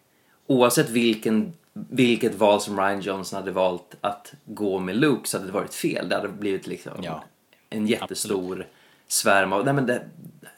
oavsett 0.46 0.90
vilken, 0.90 1.52
vilket 1.72 2.34
val 2.34 2.60
som 2.60 2.80
Ryan 2.80 3.00
Johnson 3.00 3.36
hade 3.36 3.50
valt 3.50 3.94
att 4.00 4.32
gå 4.44 4.78
med 4.78 4.96
Luke 4.96 5.28
så 5.28 5.36
hade 5.36 5.48
det 5.48 5.52
varit 5.52 5.74
fel. 5.74 6.08
Det 6.08 6.16
hade 6.16 6.28
blivit 6.28 6.66
liksom 6.66 6.92
Ja, 7.02 7.24
en 7.70 7.86
jättestor 7.86 8.66
svärm 9.08 9.52
av, 9.52 9.64
nej 9.64 9.74
men 9.74 9.86
det, 9.86 10.02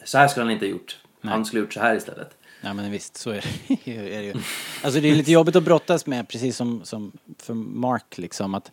så 0.04 0.18
här 0.18 0.28
skulle 0.28 0.44
han 0.44 0.52
inte 0.52 0.66
ha 0.66 0.70
gjort. 0.70 0.98
Han 1.22 1.44
skulle 1.44 1.60
ha 1.60 1.64
gjort 1.64 1.72
så 1.72 1.80
här 1.80 1.96
istället. 1.96 2.36
Ja 2.60 2.74
men 2.74 2.90
visst, 2.90 3.16
så 3.16 3.30
är 3.30 3.44
det, 3.84 3.90
är 3.92 4.20
det 4.20 4.24
ju. 4.24 4.34
Alltså 4.82 5.00
det 5.00 5.10
är 5.10 5.14
lite 5.14 5.32
jobbigt 5.32 5.56
att 5.56 5.64
brottas 5.64 6.06
med, 6.06 6.28
precis 6.28 6.56
som, 6.56 6.84
som 6.84 7.12
för 7.38 7.54
Mark 7.54 8.18
liksom, 8.18 8.54
att 8.54 8.70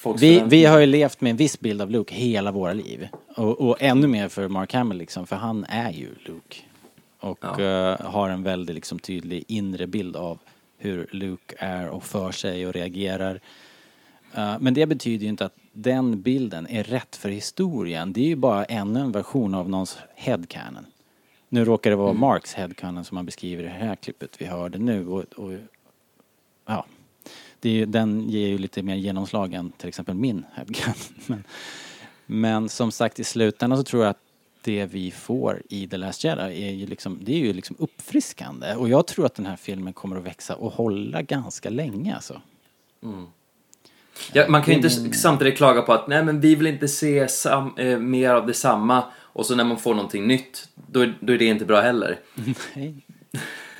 Folks 0.00 0.22
vi, 0.22 0.42
vi 0.46 0.64
har 0.64 0.78
ju 0.78 0.86
levt 0.86 1.20
med 1.20 1.30
en 1.30 1.36
viss 1.36 1.60
bild 1.60 1.82
av 1.82 1.90
Luke 1.90 2.14
hela 2.14 2.52
våra 2.52 2.72
liv. 2.72 3.08
Och, 3.36 3.60
och 3.60 3.76
ännu 3.80 4.06
mer 4.06 4.28
för 4.28 4.48
Mark 4.48 4.72
Hamill 4.74 4.98
liksom, 4.98 5.26
för 5.26 5.36
han 5.36 5.64
är 5.68 5.90
ju 5.90 6.08
Luke. 6.24 6.56
Och 7.20 7.38
Ja. 7.42 7.60
eh, 7.60 8.00
har 8.00 8.28
en 8.30 8.42
väldigt 8.42 8.74
liksom, 8.74 8.98
tydlig 8.98 9.44
inre 9.48 9.86
bild 9.86 10.16
av 10.16 10.38
hur 10.78 11.06
Luke 11.12 11.54
är 11.58 11.88
och 11.88 12.04
för 12.04 12.32
sig 12.32 12.66
och 12.66 12.72
reagerar. 12.72 13.40
Eh, 14.34 14.54
men 14.60 14.74
det 14.74 14.86
betyder 14.86 15.22
ju 15.24 15.28
inte 15.28 15.44
att 15.44 15.56
den 15.72 16.22
bilden 16.22 16.66
är 16.66 16.84
rätt 16.84 17.16
för 17.16 17.28
historien. 17.28 18.12
Det 18.12 18.20
är 18.20 18.28
ju 18.28 18.36
bara 18.36 18.64
ännu 18.64 19.00
en 19.00 19.12
version 19.12 19.54
av 19.54 19.68
någons 19.68 19.98
headcanon. 20.14 20.86
Nu 21.48 21.64
råkar 21.64 21.90
det 21.90 21.96
vara 21.96 22.12
Marks 22.12 22.54
headcanon 22.54 23.04
som 23.04 23.16
han 23.16 23.26
beskriver 23.26 23.62
i 23.62 23.66
det 23.66 23.72
här 23.72 23.96
klippet 23.96 24.36
vi 24.38 24.46
hörde 24.46 24.78
nu. 24.78 25.06
Och, 25.08 25.24
och, 25.36 25.52
ja, 26.66 26.86
ju- 27.68 27.86
den 27.86 28.28
ger 28.30 28.48
ju 28.48 28.58
lite 28.58 28.82
mer 28.82 28.94
genomslag 28.94 29.54
än 29.54 29.70
till 29.70 29.88
exempel 29.88 30.14
min 30.14 30.44
headcanon. 30.54 30.94
Men, 31.26 31.44
men 32.26 32.68
som 32.68 32.92
sagt 32.92 33.20
i 33.20 33.24
slutändan 33.24 33.78
så 33.78 33.84
tror 33.84 34.02
jag 34.02 34.10
att 34.10 34.20
det 34.62 34.86
vi 34.86 35.10
får 35.10 35.62
i 35.68 35.88
The 35.88 35.96
Last 35.96 36.24
Jedi 36.24 36.64
är 36.64 36.70
ju 36.70 36.86
liksom, 36.86 37.18
det 37.22 37.32
är 37.32 37.38
ju 37.38 37.52
liksom 37.52 37.76
uppfriskande. 37.78 38.74
Och 38.74 38.88
jag 38.88 39.06
tror 39.06 39.26
att 39.26 39.34
den 39.34 39.46
här 39.46 39.56
filmen 39.56 39.92
kommer 39.92 40.16
att 40.16 40.24
växa 40.24 40.54
och 40.54 40.72
hålla 40.72 41.22
ganska 41.22 41.70
länge 41.70 42.14
alltså. 42.14 42.40
Ja, 44.32 44.44
man 44.48 44.62
kan 44.62 44.74
ju 44.74 44.76
inte 44.80 45.18
samtidigt 45.18 45.56
klaga 45.56 45.82
på 45.82 45.92
att 45.92 46.08
nej 46.08 46.24
men 46.24 46.40
vi 46.40 46.54
vill 46.54 46.66
inte 46.66 46.88
se 46.88 47.28
sam, 47.28 47.74
eh, 47.78 47.98
mer 47.98 48.30
av 48.30 48.46
detsamma 48.46 49.04
och 49.18 49.46
så 49.46 49.54
när 49.54 49.64
man 49.64 49.78
får 49.78 49.94
någonting 49.94 50.26
nytt 50.26 50.68
då, 50.90 51.00
är- 51.00 51.18
då 51.20 51.32
är 51.32 51.38
det 51.38 51.44
inte 51.44 51.64
bra 51.64 51.80
heller. 51.80 52.18
Nej. 52.74 52.94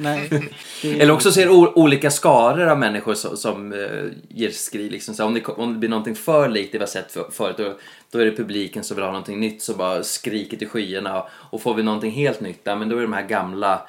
Nej. 0.01 0.29
det 0.83 1.01
Eller 1.01 1.13
också 1.13 1.33
ser 1.33 1.49
olika 1.79 2.11
skaror 2.11 2.69
av 2.69 2.79
människor 2.79 3.15
som, 3.15 3.37
som 3.37 3.73
eh, 3.73 4.05
ger 4.29 4.51
skri. 4.51 4.91
Liksom. 4.91 5.15
Så 5.15 5.25
om, 5.25 5.35
det, 5.35 5.45
om 5.49 5.73
det 5.73 5.79
blir 5.79 5.89
någonting 5.89 6.15
för 6.15 6.49
likt 6.49 6.73
det 6.73 6.79
vi 6.79 6.83
har 6.83 6.89
sett 6.89 7.13
för, 7.13 7.31
förut 7.31 7.57
då, 7.59 7.79
då 8.11 8.19
är 8.19 8.25
det 8.25 8.37
publiken 8.37 8.85
som 8.85 8.95
vill 8.95 9.05
ha 9.05 9.13
någonting 9.13 9.41
nytt 9.41 9.63
som 9.63 9.77
bara 9.77 10.03
skriker 10.03 10.57
till 10.57 10.69
skyarna. 10.69 11.25
Och 11.33 11.63
får 11.63 11.75
vi 11.75 11.83
någonting 11.83 12.11
helt 12.11 12.41
nytt, 12.41 12.61
ja, 12.65 12.77
men 12.77 12.89
då 12.89 12.97
är 12.97 13.01
det 13.01 13.07
de 13.07 13.13
här 13.13 13.27
gamla 13.27 13.89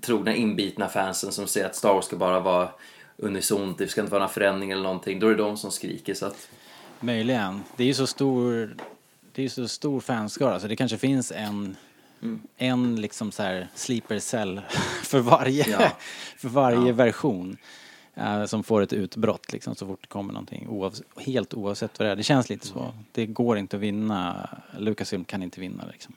trogna 0.00 0.34
inbitna 0.34 0.88
fansen 0.88 1.32
som 1.32 1.46
säger 1.46 1.66
att 1.66 1.76
Star 1.76 1.94
Wars 1.94 2.04
ska 2.04 2.16
bara 2.16 2.40
vara 2.40 2.68
unisont, 3.16 3.78
det 3.78 3.88
ska 3.88 4.00
inte 4.00 4.10
vara 4.10 4.22
några 4.22 4.32
förändringar 4.32 4.76
eller 4.76 4.84
någonting. 4.84 5.20
Då 5.20 5.26
är 5.26 5.30
det 5.30 5.42
de 5.42 5.56
som 5.56 5.70
skriker. 5.70 6.14
Så 6.14 6.26
att, 6.26 6.48
Möjligen. 7.00 7.62
Det 7.76 7.82
är 7.82 7.86
ju 7.86 7.94
så 7.94 8.06
stor, 8.06 8.76
det 9.32 9.40
är 9.40 9.42
ju 9.42 9.48
så 9.48 9.68
stor 9.68 10.00
fanskara 10.00 10.60
så 10.60 10.66
det 10.66 10.76
kanske 10.76 10.98
finns 10.98 11.32
en, 11.32 11.76
en 12.56 13.00
liksom 13.00 13.32
så 13.32 13.42
här 13.42 13.68
sleeper 13.74 14.18
cell 14.18 14.60
för 15.04 15.20
varje, 15.20 15.66
Ja. 15.70 15.90
för 16.38 16.48
varje 16.48 16.86
Ja. 16.88 16.92
version. 16.94 17.56
eh, 18.14 18.44
som 18.44 18.64
får 18.64 18.82
ett 18.82 18.92
utbrott 18.92 19.52
liksom 19.52 19.74
så 19.74 19.86
fort 19.86 19.98
det 20.02 20.08
kommer 20.08 20.32
någonting 20.32 20.68
oavs- 20.68 21.02
helt 21.16 21.54
oavsett 21.54 21.98
vad 21.98 22.08
det 22.08 22.12
är. 22.12 22.16
Det 22.16 22.22
känns 22.22 22.48
lite 22.48 22.66
så. 22.66 22.94
Det 23.12 23.26
går 23.26 23.58
inte 23.58 23.76
att 23.76 23.82
vinna. 23.82 24.48
Lucasfilm 24.78 25.24
kan 25.24 25.42
inte 25.42 25.60
vinna 25.60 25.84
liksom. 25.92 26.14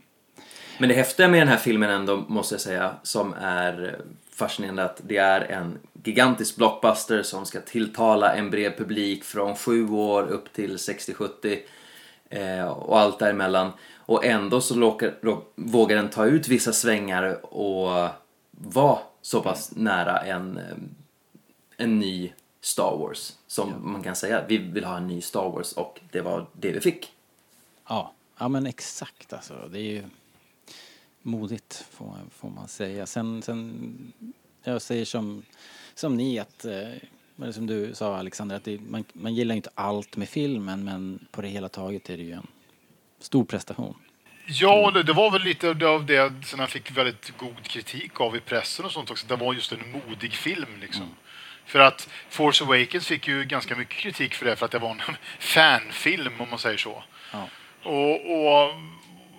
Men 0.79 0.89
det 0.89 0.95
häftiga 0.95 1.27
med 1.27 1.39
den 1.41 1.47
här 1.47 1.57
filmen 1.57 1.89
ändå, 1.89 2.17
måste 2.27 2.53
jag 2.55 2.61
säga, 2.61 2.95
som 3.03 3.33
är 3.41 3.99
fascinerande 4.31 4.83
att 4.83 5.01
det 5.03 5.17
är 5.17 5.41
en 5.41 5.77
gigantisk 6.03 6.55
blockbuster 6.55 7.23
som 7.23 7.45
ska 7.45 7.61
tilltala 7.61 8.35
en 8.35 8.49
bred 8.49 8.77
publik 8.77 9.23
från 9.23 9.55
7 9.55 9.89
år 9.89 10.23
upp 10.23 10.53
till 10.53 10.75
60-70 10.77 11.57
eh, 12.29 12.65
och 12.67 12.99
allt 12.99 13.19
däremellan. 13.19 13.71
Och 14.05 14.25
ändå 14.25 14.61
så 14.61 14.75
låkar, 14.75 15.17
lå, 15.21 15.43
vågar 15.55 15.95
den 15.95 16.09
ta 16.09 16.25
ut 16.25 16.47
vissa 16.47 16.73
svängar 16.73 17.53
och 17.55 18.09
vara 18.51 18.99
så 19.21 19.41
pass 19.41 19.71
nära 19.75 20.19
en, 20.19 20.57
eh, 20.57 20.77
en 21.77 21.99
ny 21.99 22.33
Star 22.61 22.97
Wars. 22.97 23.33
Som 23.47 23.91
man 23.91 24.03
kan 24.03 24.15
säga, 24.15 24.45
vi 24.47 24.57
vill 24.57 24.83
ha 24.85 24.97
en 24.97 25.07
ny 25.07 25.21
Star 25.21 25.49
Wars 25.49 25.73
och 25.73 26.01
det 26.11 26.21
var 26.21 26.45
det 26.53 26.71
vi 26.71 26.79
fick. 26.79 27.11
Ja, 27.87 28.13
ja 28.37 28.47
men 28.47 28.65
exakt 28.65 29.33
alltså. 29.33 29.69
Det 29.71 29.79
är 29.79 29.91
ju 29.91 30.03
modigt 31.21 31.85
får, 31.91 32.13
får 32.31 32.49
man 32.49 32.67
säga. 32.67 33.05
Sen, 33.05 33.41
sen 33.41 34.13
jag 34.63 34.81
säger 34.81 35.05
som, 35.05 35.43
som 35.95 36.17
ni 36.17 36.39
att, 36.39 36.65
eh, 36.65 36.93
eller 37.41 37.51
som 37.51 37.67
du 37.67 37.95
sa 37.95 38.17
Alexander, 38.17 38.55
att 38.55 38.63
det, 38.63 38.79
man, 38.79 39.03
man 39.13 39.35
gillar 39.35 39.55
inte 39.55 39.69
allt 39.75 40.17
med 40.17 40.29
filmen 40.29 40.83
men 40.83 41.27
på 41.31 41.41
det 41.41 41.47
hela 41.47 41.69
taget 41.69 42.09
är 42.09 42.17
det 42.17 42.23
ju 42.23 42.31
en 42.31 42.47
stor 43.25 43.45
prestation. 43.45 43.95
Ja, 44.47 44.91
det, 44.93 45.03
det 45.03 45.13
var 45.13 45.31
väl 45.31 45.41
lite 45.41 45.69
av 45.69 46.05
det- 46.05 46.33
som 46.45 46.59
han 46.59 46.67
fick 46.67 46.91
väldigt 46.91 47.37
god 47.37 47.63
kritik 47.67 48.21
av 48.21 48.35
i 48.35 48.39
pressen 48.39 48.85
och 48.85 48.91
sånt 48.91 49.11
också. 49.11 49.27
Det 49.27 49.35
var 49.35 49.53
just 49.53 49.71
en 49.71 49.91
modig 49.91 50.33
film 50.33 50.79
liksom. 50.81 51.15
För 51.65 51.79
att 51.79 52.09
Force 52.29 52.63
Awakens 52.63 53.07
fick 53.07 53.27
ju 53.27 53.43
ganska 53.43 53.75
mycket 53.75 53.95
kritik 53.97 54.33
för 54.33 54.45
det, 54.45 54.55
för 54.55 54.65
att 54.65 54.71
det 54.71 54.79
var 54.79 54.89
en 54.91 55.01
fanfilm 55.39 56.41
om 56.41 56.49
man 56.49 56.59
säger 56.59 56.77
så. 56.77 57.03
Ja. 57.31 57.47
Och, 57.83 58.31
och, 58.31 58.73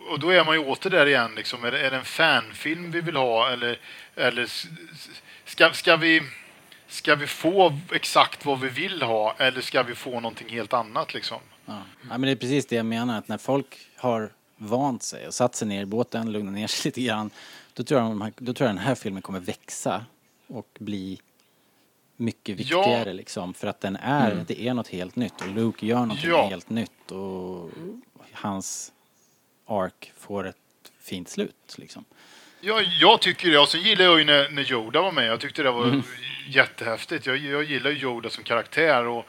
och 0.09 0.21
då 0.21 0.31
är 0.31 0.45
man 0.45 0.55
ju 0.55 0.61
åter 0.65 0.91
där 0.91 1.07
igen 1.07 1.33
liksom. 1.37 1.65
Är 1.65 1.71
det, 1.71 1.81
är 1.87 1.91
det 1.91 1.97
en 1.97 2.05
fanfilm 2.05 2.91
vi 2.91 3.01
vill 3.01 3.17
ha 3.17 3.49
eller, 3.51 3.79
eller 4.17 4.49
ska, 5.45 5.73
ska 5.73 5.97
vi 5.97 6.23
Ska 6.89 7.15
vi 7.15 7.27
få 7.27 7.79
exakt 7.93 8.45
vad 8.45 8.61
vi 8.61 8.69
vill 8.69 9.03
ha 9.03 9.35
eller 9.39 9.61
ska 9.61 9.83
vi 9.83 9.95
få 9.95 10.11
någonting 10.11 10.49
helt 10.49 10.73
annat 10.73 11.15
liksom? 11.15 11.39
Ja. 11.67 11.83
ja, 12.01 12.09
men 12.09 12.21
det 12.23 12.31
är 12.31 12.37
precis 12.37 12.67
det 12.67 12.77
jag 12.77 12.87
menar, 12.87 13.19
att 13.19 13.29
när 13.29 13.39
folk 13.39 13.79
har 13.97 14.33
vant 14.57 15.03
sig 15.03 15.27
och 15.27 15.35
satt 15.35 15.55
sig 15.55 15.69
ner 15.69 15.83
i 15.83 15.87
båten, 15.87 16.33
lugnat 16.33 16.55
ner 16.55 16.67
sig 16.67 16.89
lite 16.89 17.01
grann, 17.03 17.31
då 17.75 17.83
tror 17.83 18.01
jag, 18.01 18.11
de 18.11 18.21
här- 18.21 18.33
då 18.39 18.53
tror 18.55 18.69
jag 18.69 18.77
den 18.77 18.85
här 18.85 18.95
filmen 18.95 19.23
kommer 19.23 19.41
växa 19.41 20.05
och 20.47 20.69
bli 20.79 21.21
mycket 22.17 22.49
Ja. 22.49 22.79
viktigare 22.79 23.13
liksom. 23.13 23.55
För 23.55 23.67
att 23.67 23.81
den 23.81 23.97
är, 23.97 24.45
det 24.49 24.61
är 24.69 24.75
något 24.75 24.89
helt 24.89 25.17
nytt 25.17 25.41
och 25.41 25.49
Luke 25.49 25.87
gör 25.87 26.07
något 26.07 26.25
Ja. 26.25 26.47
helt 26.49 26.71
nytt 26.71 27.11
och 27.11 27.71
hans 28.33 28.93
ark 29.67 30.13
får 30.19 30.47
ett 30.47 30.57
fint 31.01 31.29
slut 31.29 31.75
liksom. 31.79 32.05
Ja, 32.61 32.81
jag 33.01 33.21
tycker 33.21 33.51
det. 33.51 33.59
Och 33.59 33.69
sen 33.69 33.81
gillar 33.81 34.05
jag 34.05 34.19
ju 34.19 34.25
när, 34.25 34.51
när 34.51 34.73
Yoda 34.73 35.03
var 35.03 35.13
med. 35.13 35.27
Jag 35.27 35.41
tyckte 35.41 35.63
det 35.63 35.71
var 35.71 36.03
jättehäftigt. 36.49 37.27
Jag, 37.27 37.37
jag 37.37 37.65
gillar 37.65 37.91
ju 37.91 37.97
Yoda 37.99 38.31
som 38.31 38.45
karaktär. 38.45 39.07
Och 39.07 39.25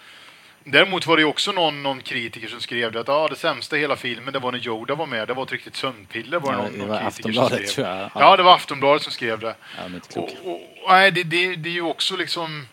däremot 0.71 1.07
var 1.07 1.17
det 1.17 1.21
ju 1.21 1.27
också 1.27 1.51
någon, 1.51 1.83
någon 1.83 2.01
kritiker 2.01 2.47
som 2.47 2.59
skrev 2.61 2.91
det 2.91 2.99
att 2.99 3.09
ah, 3.09 3.27
det 3.27 3.35
sämsta 3.35 3.77
i 3.77 3.79
hela 3.79 3.95
filmen 3.95 4.33
det 4.33 4.39
var 4.39 4.51
när 4.51 4.67
Yoda 4.67 4.95
var 4.95 5.05
med. 5.05 5.27
Det 5.27 5.33
var 5.33 5.43
ett 5.43 5.51
riktigt 5.51 5.75
sömnpiller 5.75 6.39
var 6.39 6.51
det 6.51 6.57
Ja, 6.57 6.63
någon, 6.63 6.71
det 6.71 6.77
någon 6.77 6.87
var 6.87 6.97
kritiker 6.97 7.29
Aftonbladet, 7.29 7.51
som 7.51 7.67
skrev. 7.67 7.85
tror 7.85 7.87
jag. 7.87 7.97
Ja. 7.97 8.11
Ja. 8.15 8.37
det 8.37 8.43
var 8.43 8.55
Aftonbladet 8.55 9.01
som 9.01 9.11
skrev 9.11 9.39
det. 9.39 9.55
Ja. 9.77 10.21
Och, 10.21 10.29
och, 10.43 10.61
nej, 10.87 11.11
det, 11.11 11.23
det, 11.23 11.55
det 11.55 11.69
är 11.69 11.73
ju 11.73 11.81
också 11.81 12.15
liksom... 12.15 12.67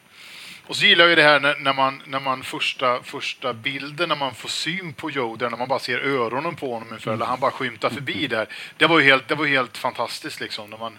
Och 0.66 0.76
så 0.76 0.86
gillar 0.86 1.04
jag 1.04 1.10
ju 1.10 1.16
det 1.16 1.22
här 1.22 1.40
när, 1.40 1.56
när 1.58 1.72
man, 1.72 2.02
när 2.06 2.20
man 2.20 2.42
första, 2.42 3.02
första 3.02 3.52
bilden, 3.52 4.08
när 4.08 4.16
man 4.16 4.34
får 4.34 4.48
syn 4.48 4.92
på 4.92 5.10
Yoda, 5.10 5.48
när 5.48 5.56
man 5.56 5.68
bara 5.68 5.78
ser 5.78 5.98
öronen 5.98 6.56
på 6.56 6.72
honom 6.72 6.88
ungefär, 6.88 7.12
eller 7.12 7.26
han 7.26 7.40
bara 7.40 7.50
skymtar 7.50 7.90
förbi 7.90 8.26
där. 8.26 8.48
Det 8.76 8.86
var 8.86 8.98
ju 8.98 9.04
helt, 9.04 9.28
det 9.28 9.34
var 9.34 9.46
helt 9.46 9.78
fantastiskt 9.78 10.40
liksom. 10.40 10.70
När 10.70 10.78
man, 10.78 10.98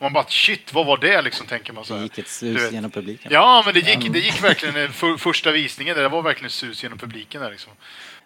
man 0.00 0.12
bara 0.12 0.24
shit, 0.28 0.74
vad 0.74 0.86
var 0.86 0.96
det 0.96 1.22
liksom, 1.22 1.46
tänker 1.46 1.72
man 1.72 1.84
så 1.84 1.94
Det 1.94 2.02
gick 2.02 2.18
ett 2.18 2.28
sus 2.28 2.72
genom 2.72 2.90
publiken. 2.90 3.32
Ja, 3.32 3.62
men 3.64 3.74
det 3.74 3.80
gick, 3.80 4.12
det 4.12 4.18
gick 4.18 4.44
verkligen, 4.44 4.76
eh, 4.76 4.90
för, 4.90 5.16
första 5.16 5.52
visningen 5.52 5.96
där, 5.96 6.02
det 6.02 6.08
var 6.08 6.22
verkligen 6.22 6.50
sus 6.50 6.82
genom 6.82 6.98
publiken 6.98 7.42
där 7.42 7.50
liksom. 7.50 7.72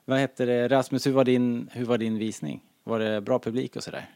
Vad 0.05 0.21
heter 0.21 0.47
det, 0.47 0.69
Rasmus, 0.69 1.07
hur 1.07 1.13
var 1.13 1.25
din, 1.25 1.71
hur 1.73 1.85
var 1.85 1.99
din 1.99 2.19
visning? 2.19 2.61
Var 2.85 2.99
det 2.99 3.21
bra 3.21 3.39
publik 3.39 3.77
och 3.77 3.83
sådär? 3.83 4.07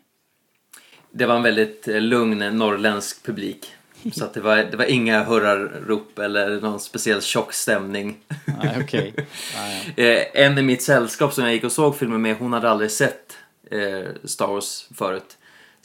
Det 1.10 1.26
var 1.26 1.36
en 1.36 1.42
väldigt 1.42 1.88
eh, 1.88 2.00
lugn 2.00 2.38
norrländsk 2.38 3.26
publik. 3.26 3.66
Så 4.12 4.24
att 4.24 4.34
det, 4.34 4.40
var, 4.40 4.56
det 4.56 4.76
var 4.76 4.84
inga 4.84 5.24
hurrarop 5.24 6.18
eller 6.18 6.60
någon 6.60 6.80
speciell 6.80 7.22
tjock 7.22 7.52
stämning. 7.52 8.18
Nej, 8.62 8.76
okej. 8.80 9.14
Ja, 9.54 9.68
ja. 9.96 10.04
Eh, 10.04 10.26
en 10.32 10.58
i 10.58 10.62
mitt 10.62 10.82
sällskap 10.82 11.32
som 11.32 11.44
jag 11.44 11.52
gick 11.52 11.64
och 11.64 11.72
såg 11.72 11.98
filmen 11.98 12.22
med, 12.22 12.36
hon 12.36 12.52
hade 12.52 12.70
aldrig 12.70 12.90
sett 12.90 13.38
eh, 13.70 14.08
Star 14.24 14.46
Wars 14.46 14.88
förut. 14.94 15.35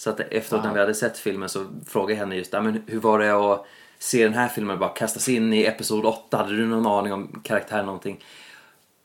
Så 0.02 0.10
att 0.10 0.20
efteråt 0.20 0.64
när 0.64 0.74
vi 0.74 0.80
hade 0.80 0.94
sett 0.94 1.18
filmen 1.18 1.50
så 1.50 1.68
frågade 1.86 2.14
jag 2.14 2.20
henne 2.20 2.36
just 2.36 2.54
"Ja, 2.54 2.62
men 2.62 2.84
hur 2.88 3.00
var 3.00 3.20
det 3.20 3.32
att 3.32 3.66
se 4.00 4.24
den 4.24 4.34
här 4.34 4.48
filmen 4.48 4.80
bara 4.80 4.90
kastas 4.90 5.30
in 5.30 5.54
i 5.54 5.64
Episod 5.64 6.06
8? 6.06 6.38
Hade 6.38 6.58
du 6.58 6.68
någon 6.68 6.86
aning 6.88 7.14
om 7.14 7.42
karaktären 7.44 7.86
någonting? 7.86 8.24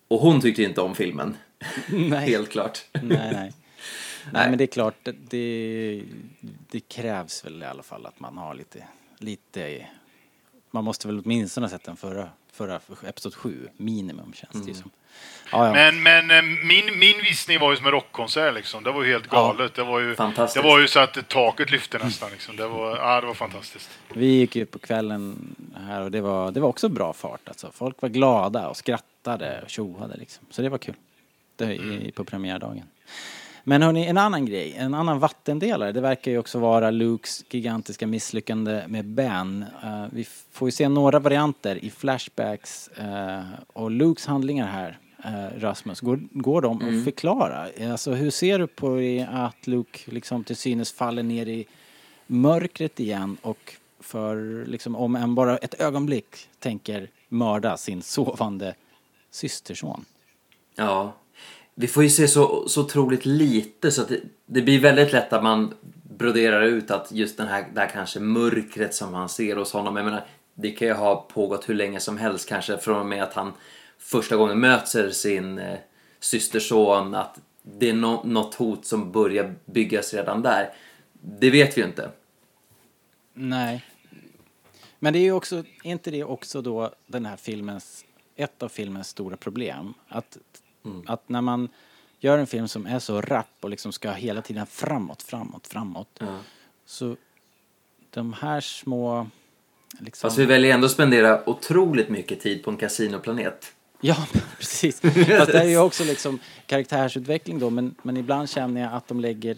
Och 0.08 0.20
hon 0.20 0.40
tyckte 0.40 0.62
ju 0.62 0.68
inte 0.68 0.80
om 0.80 0.94
filmen. 0.94 1.36
Nej. 1.88 2.30
Helt 2.30 2.50
klart. 2.50 2.84
Nej, 2.92 3.32
nej. 3.32 3.52
Nej, 4.32 4.48
men 4.48 4.58
det 4.58 4.64
är 4.64 4.66
klart, 4.66 4.94
det, 5.02 5.12
det, 5.30 6.02
det 6.70 6.80
krävs 6.80 7.44
väl 7.44 7.62
i 7.62 7.66
alla 7.66 7.82
fall 7.82 8.06
att 8.06 8.20
man 8.20 8.38
har 8.38 8.54
lite, 8.54 8.84
lite, 9.18 9.86
man 10.70 10.84
måste 10.84 11.06
väl 11.06 11.22
åtminstone 11.24 11.64
ha 11.66 11.70
sett 11.70 11.84
den 11.84 11.96
förra 11.96 12.28
förra, 12.56 12.80
för 12.80 13.08
episod 13.08 13.34
7, 13.34 13.68
minimum 13.76 14.32
känns 14.34 14.64
det 14.64 14.70
ju 14.70 14.74
som. 14.74 14.90
Ja, 15.52 15.66
ja. 15.66 15.72
Men, 15.72 16.02
men 16.02 16.30
eh, 16.30 16.42
min, 16.42 16.98
min 16.98 17.22
visning 17.22 17.60
var 17.60 17.70
ju 17.70 17.76
som 17.76 17.86
en 17.86 17.92
rockkonsert 17.92 18.54
liksom. 18.54 18.84
Det 18.84 18.92
var 18.92 19.02
ju 19.02 19.12
helt 19.12 19.26
galet. 19.26 19.74
Det 19.74 19.84
var 19.84 20.00
ju, 20.00 20.14
det 20.54 20.62
var 20.62 20.80
ju 20.80 20.88
så 20.88 21.00
att 21.00 21.28
taket 21.28 21.70
lyfte 21.70 21.98
nästan 21.98 22.30
liksom. 22.30 22.56
Det 22.56 22.68
var, 22.68 22.96
ja, 22.96 23.20
det 23.20 23.26
var 23.26 23.34
fantastiskt. 23.34 23.90
Vi 24.14 24.26
gick 24.26 24.56
ju 24.56 24.66
på 24.66 24.78
kvällen 24.78 25.54
här 25.86 26.00
och 26.00 26.10
det 26.10 26.20
var, 26.20 26.50
det 26.50 26.60
var 26.60 26.68
också 26.68 26.88
bra 26.88 27.12
fart 27.12 27.48
alltså. 27.48 27.70
Folk 27.72 28.02
var 28.02 28.08
glada 28.08 28.68
och 28.68 28.76
skrattade 28.76 29.60
och 29.64 29.70
tjoade 29.70 30.16
liksom. 30.16 30.46
Så 30.50 30.62
det 30.62 30.68
var 30.68 30.78
kul. 30.78 30.94
Det, 31.56 31.74
i, 31.74 32.12
på 32.14 32.24
premiärdagen. 32.24 32.84
Men 33.68 33.82
hörni, 33.82 34.06
en 34.06 34.18
annan 34.18 34.46
grej, 34.46 34.74
en 34.76 34.94
annan 34.94 35.18
vattendelare, 35.18 35.92
det 35.92 36.00
verkar 36.00 36.30
ju 36.30 36.38
också 36.38 36.58
vara 36.58 36.90
Lukes 36.90 37.44
gigantiska 37.50 38.06
misslyckande 38.06 38.84
med 38.88 39.04
Ben. 39.04 39.64
Eh, 39.82 40.04
vi 40.12 40.26
får 40.50 40.68
ju 40.68 40.72
se 40.72 40.88
några 40.88 41.18
varianter 41.18 41.84
i 41.84 41.90
flashbacks 41.90 42.88
eh, 42.88 43.40
och 43.72 43.90
Lukes 43.90 44.26
handlingar 44.26 44.66
här, 44.66 44.98
eh, 45.24 45.60
Rasmus, 45.60 46.00
går, 46.00 46.20
går 46.30 46.62
de 46.62 46.76
att 46.76 47.04
förklara? 47.04 47.66
Alltså 47.90 48.12
hur 48.12 48.30
ser 48.30 48.58
du 48.58 48.66
på 48.66 49.00
att 49.30 49.66
Luke 49.66 50.10
liksom 50.10 50.44
till 50.44 50.56
synes 50.56 50.92
faller 50.92 51.22
ner 51.22 51.46
i 51.46 51.66
mörkret 52.26 53.00
igen 53.00 53.36
och 53.42 53.74
för 54.00 54.64
liksom 54.66 54.96
om 54.96 55.16
en 55.16 55.34
bara 55.34 55.56
ett 55.56 55.80
ögonblick 55.80 56.48
tänker 56.58 57.10
mörda 57.28 57.76
sin 57.76 58.02
sovande 58.02 58.74
systerson? 59.30 60.04
Ja. 60.74 61.12
Vi 61.78 61.86
får 61.86 62.02
ju 62.02 62.10
se 62.10 62.28
så, 62.28 62.68
så 62.68 62.84
otroligt 62.84 63.26
lite 63.26 63.90
så 63.90 64.02
att 64.02 64.08
det, 64.08 64.20
det 64.46 64.62
blir 64.62 64.80
väldigt 64.80 65.12
lätt 65.12 65.32
att 65.32 65.42
man 65.42 65.74
broderar 66.02 66.62
ut 66.62 66.90
att 66.90 67.12
just 67.12 67.36
den 67.36 67.48
här, 67.48 67.66
det 67.74 67.80
här 67.80 67.88
kanske 67.88 68.20
mörkret 68.20 68.94
som 68.94 69.14
han 69.14 69.28
ser 69.28 69.56
hos 69.56 69.72
honom. 69.72 69.96
Jag 69.96 70.04
menar, 70.04 70.26
det 70.54 70.70
kan 70.70 70.88
ju 70.88 70.94
ha 70.94 71.16
pågått 71.16 71.68
hur 71.68 71.74
länge 71.74 72.00
som 72.00 72.18
helst 72.18 72.48
kanske 72.48 72.78
från 72.78 73.00
och 73.00 73.06
med 73.06 73.22
att 73.22 73.34
han 73.34 73.52
första 73.98 74.36
gången 74.36 74.60
möter 74.60 75.10
sin 75.10 75.58
eh, 75.58 75.78
systerson 76.20 77.14
att 77.14 77.40
det 77.62 77.88
är 77.88 77.94
no, 77.94 78.22
något 78.24 78.54
hot 78.54 78.86
som 78.86 79.12
börjar 79.12 79.54
byggas 79.64 80.14
redan 80.14 80.42
där. 80.42 80.72
Det 81.12 81.50
vet 81.50 81.76
vi 81.76 81.80
ju 81.80 81.86
inte. 81.86 82.10
Nej. 83.34 83.84
Men 84.98 85.12
det 85.12 85.18
är 85.18 85.22
ju 85.22 85.32
också, 85.32 85.56
är 85.84 85.90
inte 85.90 86.10
det 86.10 86.24
också 86.24 86.62
då 86.62 86.94
den 87.06 87.26
här 87.26 87.36
filmens, 87.36 88.04
ett 88.36 88.62
av 88.62 88.68
filmens 88.68 89.08
stora 89.08 89.36
problem? 89.36 89.94
Att, 90.08 90.38
att 91.06 91.28
när 91.28 91.40
man 91.40 91.68
gör 92.20 92.38
en 92.38 92.46
film 92.46 92.68
som 92.68 92.86
är 92.86 92.98
så 92.98 93.20
rapp 93.20 93.56
och 93.60 93.70
liksom 93.70 93.92
ska 93.92 94.12
hela 94.12 94.42
tiden 94.42 94.66
framåt, 94.66 95.22
framåt, 95.22 95.66
framåt. 95.66 96.08
Ja. 96.18 96.38
Så 96.86 97.16
de 98.10 98.32
här 98.32 98.60
små, 98.60 99.26
liksom... 100.00 100.28
Fast 100.28 100.38
vi 100.38 100.44
väljer 100.44 100.74
ändå 100.74 100.88
spendera 100.88 101.48
otroligt 101.48 102.08
mycket 102.08 102.40
tid 102.40 102.64
på 102.64 102.70
en 102.70 102.76
kasinoplanet. 102.76 103.72
Ja, 104.00 104.26
precis. 104.58 105.00
Fast 105.00 105.52
det 105.52 105.60
är 105.60 105.68
ju 105.68 105.78
också 105.78 106.04
liksom 106.04 106.38
karaktärsutveckling 106.66 107.58
då, 107.58 107.70
men, 107.70 107.94
men 108.02 108.16
ibland 108.16 108.50
känner 108.50 108.80
jag 108.80 108.92
att 108.92 109.08
de 109.08 109.20
lägger, 109.20 109.56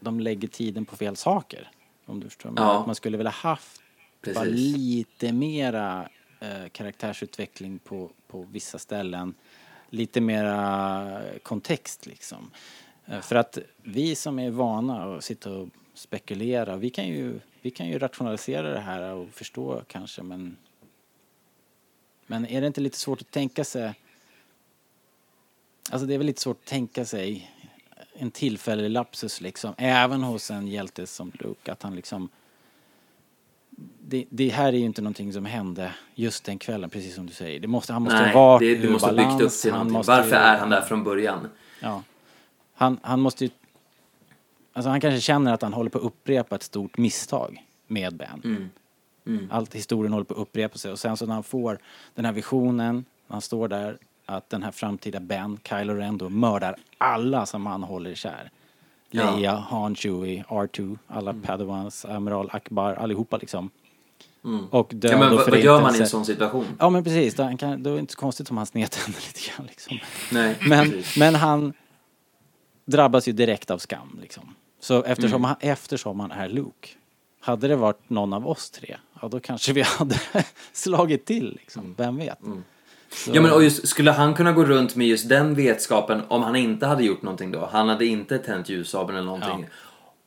de 0.00 0.20
lägger 0.20 0.48
tiden 0.48 0.84
på 0.84 0.96
fel 0.96 1.16
saker. 1.16 1.70
Om 2.06 2.20
du 2.20 2.28
förstår. 2.28 2.52
Ja. 2.56 2.80
Att 2.80 2.86
man 2.86 2.94
skulle 2.94 3.16
vilja 3.16 3.30
haft 3.30 3.82
lite 4.44 5.32
mera 5.32 6.08
eh, 6.40 6.68
karaktärsutveckling 6.72 7.78
på, 7.78 8.10
på 8.28 8.46
vissa 8.50 8.78
ställen. 8.78 9.34
Lite 9.90 10.20
mera 10.20 11.22
kontext 11.42 12.06
liksom. 12.06 12.50
Eh, 13.06 13.20
för 13.20 13.36
att 13.36 13.58
vi 13.82 14.14
som 14.14 14.38
är 14.38 14.50
vana 14.50 15.16
att 15.16 15.24
sitta 15.24 15.52
och 15.52 15.68
spekulera, 15.94 16.76
vi 16.76 16.90
kan 16.90 17.08
ju, 17.08 17.40
vi 17.62 17.70
kan 17.70 17.88
ju 17.88 17.98
rationalisera 17.98 18.70
det 18.70 18.80
här 18.80 19.14
och 19.14 19.28
förstå 19.30 19.82
kanske 19.88 20.22
men 20.22 20.56
men 22.26 22.46
är 22.46 22.60
det 22.60 22.66
inte 22.66 22.80
lite 22.80 22.98
svårt 22.98 23.20
att 23.20 23.30
tänka 23.30 23.64
sig... 23.64 23.94
Alltså 25.90 26.06
det 26.06 26.14
är 26.14 26.18
väl 26.18 26.26
lite 26.26 26.40
svårt 26.40 26.58
att 26.60 26.68
tänka 26.68 27.04
sig 27.04 27.50
en 28.12 28.30
tillfällig 28.30 28.90
lapsus 28.90 29.40
liksom, 29.40 29.74
även 29.78 30.22
hos 30.22 30.50
en 30.50 30.68
hjälte 30.68 31.06
som 31.06 31.32
Luke, 31.34 31.72
att 31.72 31.82
han 31.82 31.96
liksom... 31.96 32.28
Det, 34.08 34.24
det 34.30 34.48
här 34.48 34.68
är 34.68 34.76
ju 34.76 34.84
inte 34.84 35.02
någonting 35.02 35.32
som 35.32 35.44
hände 35.44 35.94
just 36.14 36.44
den 36.44 36.58
kvällen, 36.58 36.90
precis 36.90 37.14
som 37.14 37.26
du 37.26 37.32
säger. 37.32 37.60
Det 37.60 37.68
måste, 37.68 37.92
han 37.92 38.02
måste 38.02 38.20
Nej, 38.22 38.32
ha 38.32 38.48
varit 38.48 38.60
det, 38.60 38.86
du 38.86 38.92
måste 38.92 39.08
ha 39.08 39.14
byggt 39.14 39.26
upp 39.26 39.38
balans, 39.38 39.62
till 39.62 39.72
någonting. 39.72 39.92
måste 39.92 40.12
Varför 40.12 40.36
är 40.36 40.58
han 40.58 40.70
där 40.70 40.80
från 40.80 41.04
början? 41.04 41.48
Ja. 41.80 42.02
Han, 42.74 42.98
han 43.02 43.20
måste 43.20 43.44
ju... 43.44 43.50
Alltså 44.72 44.90
han 44.90 45.00
kanske 45.00 45.20
känner 45.20 45.52
att 45.54 45.62
han 45.62 45.72
håller 45.72 45.90
på 45.90 45.98
att 45.98 46.04
upprepa 46.04 46.54
ett 46.54 46.62
stort 46.62 46.98
misstag 46.98 47.64
med 47.86 48.16
Ben. 48.16 48.70
Allt 49.50 49.74
historien 49.74 50.12
håller 50.12 50.24
på 50.24 50.34
att 50.34 50.40
upprepa 50.40 50.78
sig 50.78 50.92
och 50.92 50.98
sen 50.98 51.16
så 51.16 51.26
när 51.26 51.34
han 51.34 51.42
får 51.42 51.78
den 52.14 52.24
här 52.24 52.32
visionen, 52.32 53.04
han 53.28 53.40
står 53.40 53.68
där, 53.68 53.98
att 54.26 54.50
den 54.50 54.62
här 54.62 54.70
framtida 54.70 55.20
Ben, 55.20 55.58
Kylo 55.68 55.94
Ren 55.94 56.18
då, 56.18 56.28
mördar 56.28 56.76
alla 56.98 57.46
som 57.46 57.66
han 57.66 57.82
håller 57.82 58.14
kär. 58.14 58.50
Ja. 59.10 59.36
Leia, 59.36 59.54
Han, 59.70 59.94
Chewie, 59.96 60.44
R2, 60.48 60.98
alla 61.06 61.34
Padawans, 61.42 62.04
Amiral 62.04 62.48
Akbar, 62.52 62.94
allihopa 62.94 63.36
liksom. 63.36 63.70
Och 64.70 64.90
död 64.94 65.12
Ja, 65.12 65.18
men 65.18 65.32
och 65.32 65.40
vad, 65.50 65.58
gör 65.60 65.80
man 65.82 65.94
i 65.94 65.98
en 65.98 66.06
sån 66.08 66.24
situation? 66.24 66.64
Ja 66.78 66.90
men 66.90 67.04
precis, 67.04 67.34
då, 67.34 67.42
han 67.42 67.56
kan, 67.56 67.82
då 67.82 67.90
är 67.90 67.94
det 67.94 68.00
inte 68.00 68.12
så 68.12 68.18
konstigt 68.18 68.50
om 68.50 68.56
han 68.56 68.66
snedtänder 68.66 69.20
lite 69.26 69.40
grann 69.50 69.66
liksom. 69.66 69.98
Nej, 70.32 70.56
Men, 70.68 70.90
precis. 70.90 71.16
men 71.16 71.34
han 71.34 71.72
drabbas 72.84 73.28
ju 73.28 73.32
direkt 73.32 73.70
av 73.70 73.78
skam 73.78 74.18
liksom. 74.22 74.54
Så 74.80 75.02
eftersom, 75.02 75.36
Mm. 75.36 75.44
han, 75.44 75.56
eftersom 75.60 76.20
han 76.20 76.30
är 76.30 76.48
Luke. 76.48 76.88
Hade 77.40 77.68
det 77.68 77.76
varit 77.76 78.10
någon 78.10 78.32
av 78.32 78.48
oss 78.48 78.70
tre, 78.70 78.96
ja 79.20 79.28
då 79.28 79.40
kanske 79.40 79.72
vi 79.72 79.82
hade 79.98 80.16
slagit 80.72 81.24
till 81.24 81.52
liksom. 81.60 81.94
Vem 81.98 82.16
vet? 82.16 82.38
Så, 83.16 83.30
Mm. 83.30 83.36
Ja 83.36 83.42
men 83.42 83.52
och 83.52 83.62
just, 83.64 83.88
skulle 83.88 84.10
han 84.10 84.34
kunna 84.34 84.52
gå 84.52 84.64
runt 84.64 84.96
med 84.96 85.06
just 85.06 85.28
den 85.28 85.54
vetskapen 85.54 86.22
om 86.28 86.42
han 86.42 86.56
inte 86.56 86.86
hade 86.86 87.04
gjort 87.04 87.22
någonting 87.22 87.50
då? 87.52 87.68
Han 87.72 87.88
hade 87.88 88.06
inte 88.06 88.38
tänt 88.38 88.68
ljussabeln 88.68 89.18
eller 89.18 89.26
någonting. 89.26 89.66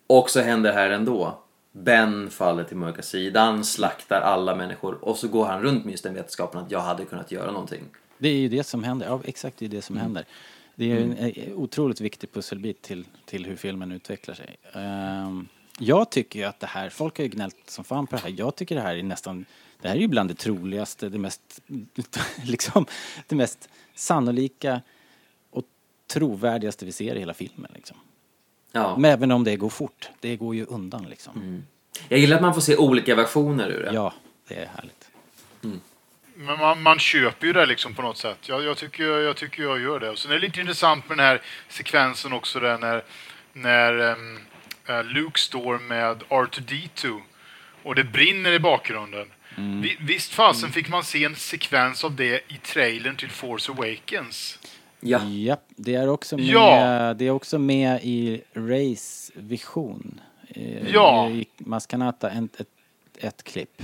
Och 0.08 0.30
så 0.30 0.42
händer 0.42 0.70
det 0.70 0.76
här 0.76 0.90
ändå. 0.90 1.40
Ben 1.72 2.30
faller 2.30 2.64
till 2.64 2.78
mörka 2.78 3.02
sidan, 3.02 3.64
slaktar 3.64 4.22
alla 4.22 4.56
människor 4.56 4.98
och 5.06 5.18
så 5.18 5.28
går 5.28 5.46
han 5.46 5.62
runt 5.62 5.86
med 5.86 5.92
just 5.92 6.04
den 6.04 6.14
vetskapen 6.14 6.62
att 6.62 6.72
jag 6.72 6.80
hade 6.80 7.06
kunnat 7.06 7.32
göra 7.32 7.52
någonting. 7.52 7.84
Det 8.18 8.30
är 8.30 8.34
ju 8.36 8.48
det 8.50 8.64
som 8.64 8.84
händer, 8.84 9.08
ja 9.08 9.20
exakt 9.26 9.58
det 9.60 9.66
är 9.66 9.70
det 9.70 9.82
som 9.82 9.96
Mm. 9.96 10.04
händer. 10.04 10.26
Det 10.76 10.92
är 10.92 10.98
en 11.02 11.18
eh, 11.18 11.34
otroligt 11.56 12.02
viktig 12.02 12.32
pusselbit 12.34 12.82
till, 12.82 13.06
till 13.26 13.46
hur 13.46 13.56
filmen 13.56 13.92
utvecklar 13.92 14.36
sig. 14.36 14.56
Ehm, 14.74 15.48
jag 15.80 16.10
tycker 16.12 16.40
ju 16.40 16.46
att 16.46 16.60
det 16.60 16.68
här, 16.68 16.90
folk 16.90 17.18
har 17.18 17.24
ju 17.24 17.30
gnällt 17.30 17.56
som 17.68 17.84
fan 17.84 18.08
på 18.08 18.16
det 18.16 18.22
här, 18.22 18.34
jag 18.38 18.56
tycker 18.56 18.76
det 18.76 18.82
här 18.82 18.96
är 18.96 19.04
nästan, 19.04 19.46
det 19.82 19.88
här 19.88 19.96
är 19.96 20.00
ju 20.00 20.08
bland 20.08 20.30
det 20.30 20.36
troligaste, 20.36 21.10
det 21.10 21.20
mest, 21.20 21.62
liksom, 22.44 22.86
det 23.28 23.36
mest 23.36 23.70
sannolika 23.96 24.82
och 25.50 25.64
trovärdigaste 26.08 26.86
vi 26.86 26.92
ser 26.92 27.16
i 27.16 27.20
hela 27.20 27.34
filmen 27.34 27.72
liksom. 27.76 27.98
Ja. 28.72 28.98
Men 28.98 29.12
även 29.12 29.32
om 29.32 29.44
det 29.44 29.56
går 29.56 29.70
fort, 29.70 30.10
det 30.20 30.36
går 30.36 30.56
ju 30.56 30.66
undan 30.66 31.06
liksom. 31.10 31.64
Jag 32.08 32.20
gillar 32.20 32.36
att 32.36 32.42
man 32.42 32.54
får 32.54 32.62
se 32.62 32.78
olika 32.78 33.16
versioner 33.16 33.70
ur 33.70 33.84
det. 33.84 33.94
Ja, 33.94 34.14
det 34.48 34.56
är 34.56 34.70
härligt. 34.76 35.10
Men 36.36 36.60
man, 36.60 36.82
man 36.82 37.00
köper 37.00 37.48
ju 37.48 37.54
det 37.54 37.66
liksom 37.66 37.96
på 37.96 38.02
något 38.02 38.18
sätt. 38.18 38.50
Jag, 38.50 38.64
jag, 38.64 38.78
tycker, 38.78 39.04
jag 39.04 39.36
tycker 39.36 39.64
jag 39.64 39.82
gör 39.82 40.00
det. 40.00 40.10
Och 40.10 40.20
sen 40.20 40.32
är 40.32 40.36
det 40.36 40.42
lite 40.42 40.60
intressant 40.60 41.10
med 41.10 41.18
den 41.18 41.26
här 41.26 41.42
sekvensen 41.70 42.34
också 42.34 42.60
där 42.60 42.78
när, 42.78 43.04
när 43.54 44.10
eh, 44.86 45.04
Luke 45.04 45.40
står 45.40 45.80
med 45.80 46.24
R2D2 46.30 47.22
och 47.84 47.96
det 47.96 48.04
brinner 48.04 48.52
i 48.52 48.60
bakgrunden. 48.60 49.28
Vi, 49.84 49.98
visst 50.00 50.34
fasen 50.34 50.72
fick 50.72 50.90
man 50.90 51.04
se 51.04 51.24
en 51.24 51.36
sekvens 51.36 52.04
av 52.04 52.16
det 52.16 52.36
i 52.48 52.58
trailern 52.64 53.16
till 53.16 53.30
Force 53.30 53.72
Awakens. 53.72 54.60
Ja. 55.00 55.26
Japp, 55.26 55.64
det 55.76 55.96
är 55.96 56.10
också 56.10 56.38
med, 56.38 56.46
Ja. 56.46 57.14
det 57.14 57.26
är 57.26 57.32
också 57.32 57.60
med 57.60 58.00
i 58.04 58.42
Rays 58.54 59.32
vision. 59.36 60.22
Eh, 60.48 60.90
Ja. 60.94 61.30
I 61.30 61.48
Maskanata, 61.58 62.30
en, 62.30 62.50
ett, 62.58 62.68
ett 63.18 63.44
klipp. 63.44 63.84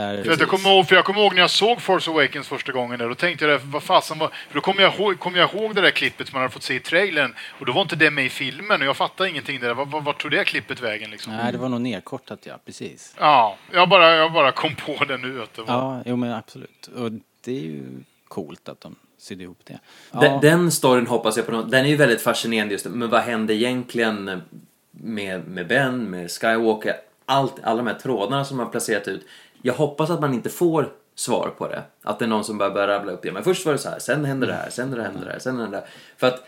Där, 0.00 0.24
För, 0.24 0.32
att 0.32 0.40
jag 0.40 0.48
kommer 0.48 0.70
ihåg, 0.70 0.88
för 0.88 0.96
jag 0.96 1.04
kommer 1.04 1.20
ihåg 1.20 1.34
när 1.34 1.40
jag 1.40 1.50
såg 1.50 1.80
Force 1.82 2.10
Awakens 2.10 2.48
första 2.48 2.72
gången 2.72 2.98
där, 2.98 3.08
då 3.08 3.14
tänkte 3.14 3.44
jag, 3.44 3.58
vad 3.58 3.82
fasen 3.82 4.18
var... 4.18 4.28
För 4.28 4.54
då 4.54 4.60
kommer 4.60 4.82
jag, 4.82 4.94
ihåg, 4.94 5.18
kommer 5.18 5.38
jag 5.38 5.54
ihåg 5.54 5.74
det 5.74 5.80
där 5.80 5.90
klippet 5.90 6.28
som 6.28 6.34
man 6.34 6.42
hade 6.42 6.52
fått 6.52 6.62
se 6.62 6.74
i 6.74 6.80
trailern 6.80 7.34
och 7.58 7.66
då 7.66 7.72
var 7.72 7.82
inte 7.82 7.96
det 7.96 8.10
med 8.10 8.26
i 8.26 8.28
filmen 8.28 8.80
och 8.80 8.86
jag 8.86 8.96
fattade 8.96 9.30
ingenting 9.30 9.60
där. 9.60 9.74
Vart 9.74 9.88
var, 9.88 10.00
vart 10.00 10.22
tog 10.22 10.30
det 10.30 10.44
klippet 10.44 10.80
vägen 10.80 11.10
liksom? 11.10 11.36
Nej, 11.36 11.52
det 11.52 11.58
var 11.58 11.68
nog 11.68 11.80
nedkortat 11.80 12.38
ja, 12.42 12.58
precis. 12.66 13.14
Ja, 13.18 13.56
jag 13.72 13.88
bara, 13.88 14.14
jag 14.14 14.32
bara 14.32 14.52
kom 14.52 14.74
på 14.74 15.04
det 15.04 15.16
nu 15.16 15.42
att 15.42 15.54
det 15.54 15.62
var... 15.62 15.74
Ja, 15.74 16.02
jo 16.06 16.16
men 16.16 16.32
absolut. 16.32 16.90
Och 16.96 17.12
det 17.44 17.52
är 17.52 17.62
ju 17.62 17.82
coolt 18.28 18.68
att 18.68 18.80
de 18.80 18.96
sydde 19.18 19.42
ihop 19.42 19.60
det. 19.64 19.78
Ja, 20.12 20.20
Den, 20.20 20.40
den 20.40 20.70
storyn 20.72 21.06
hoppas 21.06 21.36
jag 21.36 21.46
på 21.46 21.52
något, 21.52 21.70
den 21.70 21.84
är 21.84 21.88
ju 21.88 21.96
väldigt 21.96 22.22
fascinerande 22.22 22.74
just. 22.74 22.86
Men 22.86 23.10
vad 23.10 23.20
hände 23.20 23.54
egentligen 23.54 24.42
med, 24.90 25.48
med 25.48 25.66
Ben, 25.66 26.10
med 26.10 26.30
Skywalker, 26.30 26.96
allt, 27.26 27.54
alla 27.62 27.76
de 27.76 27.86
här 27.86 27.94
trådarna 27.94 28.44
som 28.44 28.56
man 28.56 28.66
har 28.66 28.70
placerat 28.70 29.08
ut. 29.08 29.26
Jag 29.62 29.74
hoppas 29.74 30.10
att 30.10 30.20
man 30.20 30.34
inte 30.34 30.50
får 30.50 30.92
svar 31.14 31.54
på 31.58 31.68
det. 31.68 31.82
Att 32.02 32.18
det 32.18 32.24
är 32.24 32.28
någon 32.28 32.44
som 32.44 32.58
bara 32.58 32.70
börjar 32.70 32.88
rabbla 32.88 33.12
upp 33.12 33.22
det. 33.22 33.32
Men 33.32 33.44
först 33.44 33.66
var 33.66 33.72
det 33.72 33.78
så 33.78 33.88
här, 33.88 33.98
sen 33.98 34.24
händer 34.24 34.46
det 34.46 34.54
här, 34.54 34.70
sen 34.70 34.88
händer 34.92 35.24
det 35.24 35.32
här, 35.32 35.38
sen 35.38 35.58
händer 35.58 35.70
det 35.70 35.76
här. 35.76 35.86
För 36.16 36.26
att, 36.26 36.44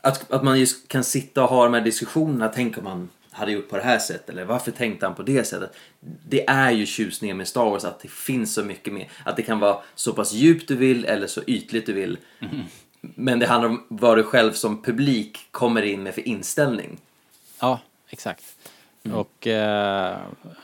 att, 0.00 0.32
att 0.32 0.42
man 0.42 0.60
just 0.60 0.88
kan 0.88 1.04
sitta 1.04 1.42
och 1.42 1.48
ha 1.48 1.64
de 1.64 1.74
här 1.74 1.80
diskussionerna, 1.80 2.48
tänk 2.48 2.78
om 2.78 2.84
man 2.84 3.08
hade 3.30 3.52
gjort 3.52 3.68
på 3.68 3.76
det 3.76 3.82
här 3.82 3.98
sättet 3.98 4.28
eller 4.28 4.44
varför 4.44 4.70
tänkte 4.70 5.06
han 5.06 5.14
på 5.14 5.22
det 5.22 5.44
sättet. 5.44 5.72
Det 6.28 6.48
är 6.48 6.70
ju 6.70 6.86
tjusningen 6.86 7.36
med 7.36 7.48
Star 7.48 7.64
Wars 7.64 7.84
att 7.84 8.00
det 8.00 8.10
finns 8.10 8.54
så 8.54 8.62
mycket 8.62 8.92
mer. 8.92 9.08
Att 9.24 9.36
det 9.36 9.42
kan 9.42 9.58
vara 9.58 9.78
så 9.94 10.12
pass 10.12 10.32
djupt 10.32 10.68
du 10.68 10.76
vill 10.76 11.04
eller 11.04 11.26
så 11.26 11.42
ytligt 11.46 11.86
du 11.86 11.92
vill. 11.92 12.18
Men 13.00 13.38
det 13.38 13.46
handlar 13.46 13.68
om 13.68 13.86
vad 13.88 14.18
du 14.18 14.22
själv 14.22 14.52
som 14.52 14.82
publik 14.82 15.38
kommer 15.50 15.82
in 15.82 16.02
med 16.02 16.14
för 16.14 16.28
inställning. 16.28 16.98
Ja, 17.60 17.80
exakt. 18.08 18.44
Och, 19.12 19.46
eh, 19.46 20.18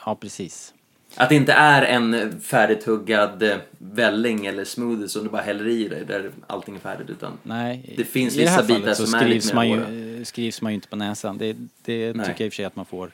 ja 0.04 0.14
precis. 0.14 0.74
Att 1.16 1.28
det 1.28 1.34
inte 1.34 1.52
är 1.52 1.82
en 1.82 2.40
färdigtuggad 2.40 3.42
eh, 3.42 3.56
välling 3.78 4.46
eller 4.46 4.64
smoothie 4.64 5.08
som 5.08 5.24
du 5.24 5.28
bara 5.30 5.42
häller 5.42 5.68
i 5.68 5.88
dig 5.88 6.04
där 6.04 6.30
allting 6.46 6.74
är 6.74 6.80
färdigt 6.80 7.10
utan 7.10 7.32
Nej, 7.42 7.94
Det 7.96 8.04
finns 8.04 8.36
i 8.36 8.44
det 8.44 8.48
här 8.50 8.62
vissa 8.62 8.66
bitar 8.74 8.80
fallet 8.80 8.96
så 8.96 9.06
som 9.06 9.20
är 9.20 9.24
lite 9.28 9.40
skrivs 9.40 9.54
man, 9.54 9.68
ju, 9.68 10.24
skrivs 10.24 10.62
man 10.62 10.72
ju 10.72 10.74
inte 10.74 10.88
på 10.88 10.96
näsan. 10.96 11.38
Det, 11.38 11.56
det 11.84 12.12
tycker 12.12 12.24
jag 12.28 12.40
i 12.40 12.48
och 12.48 12.52
för 12.52 12.56
sig 12.56 12.64
att 12.64 12.76
man 12.76 12.86
får 12.86 13.10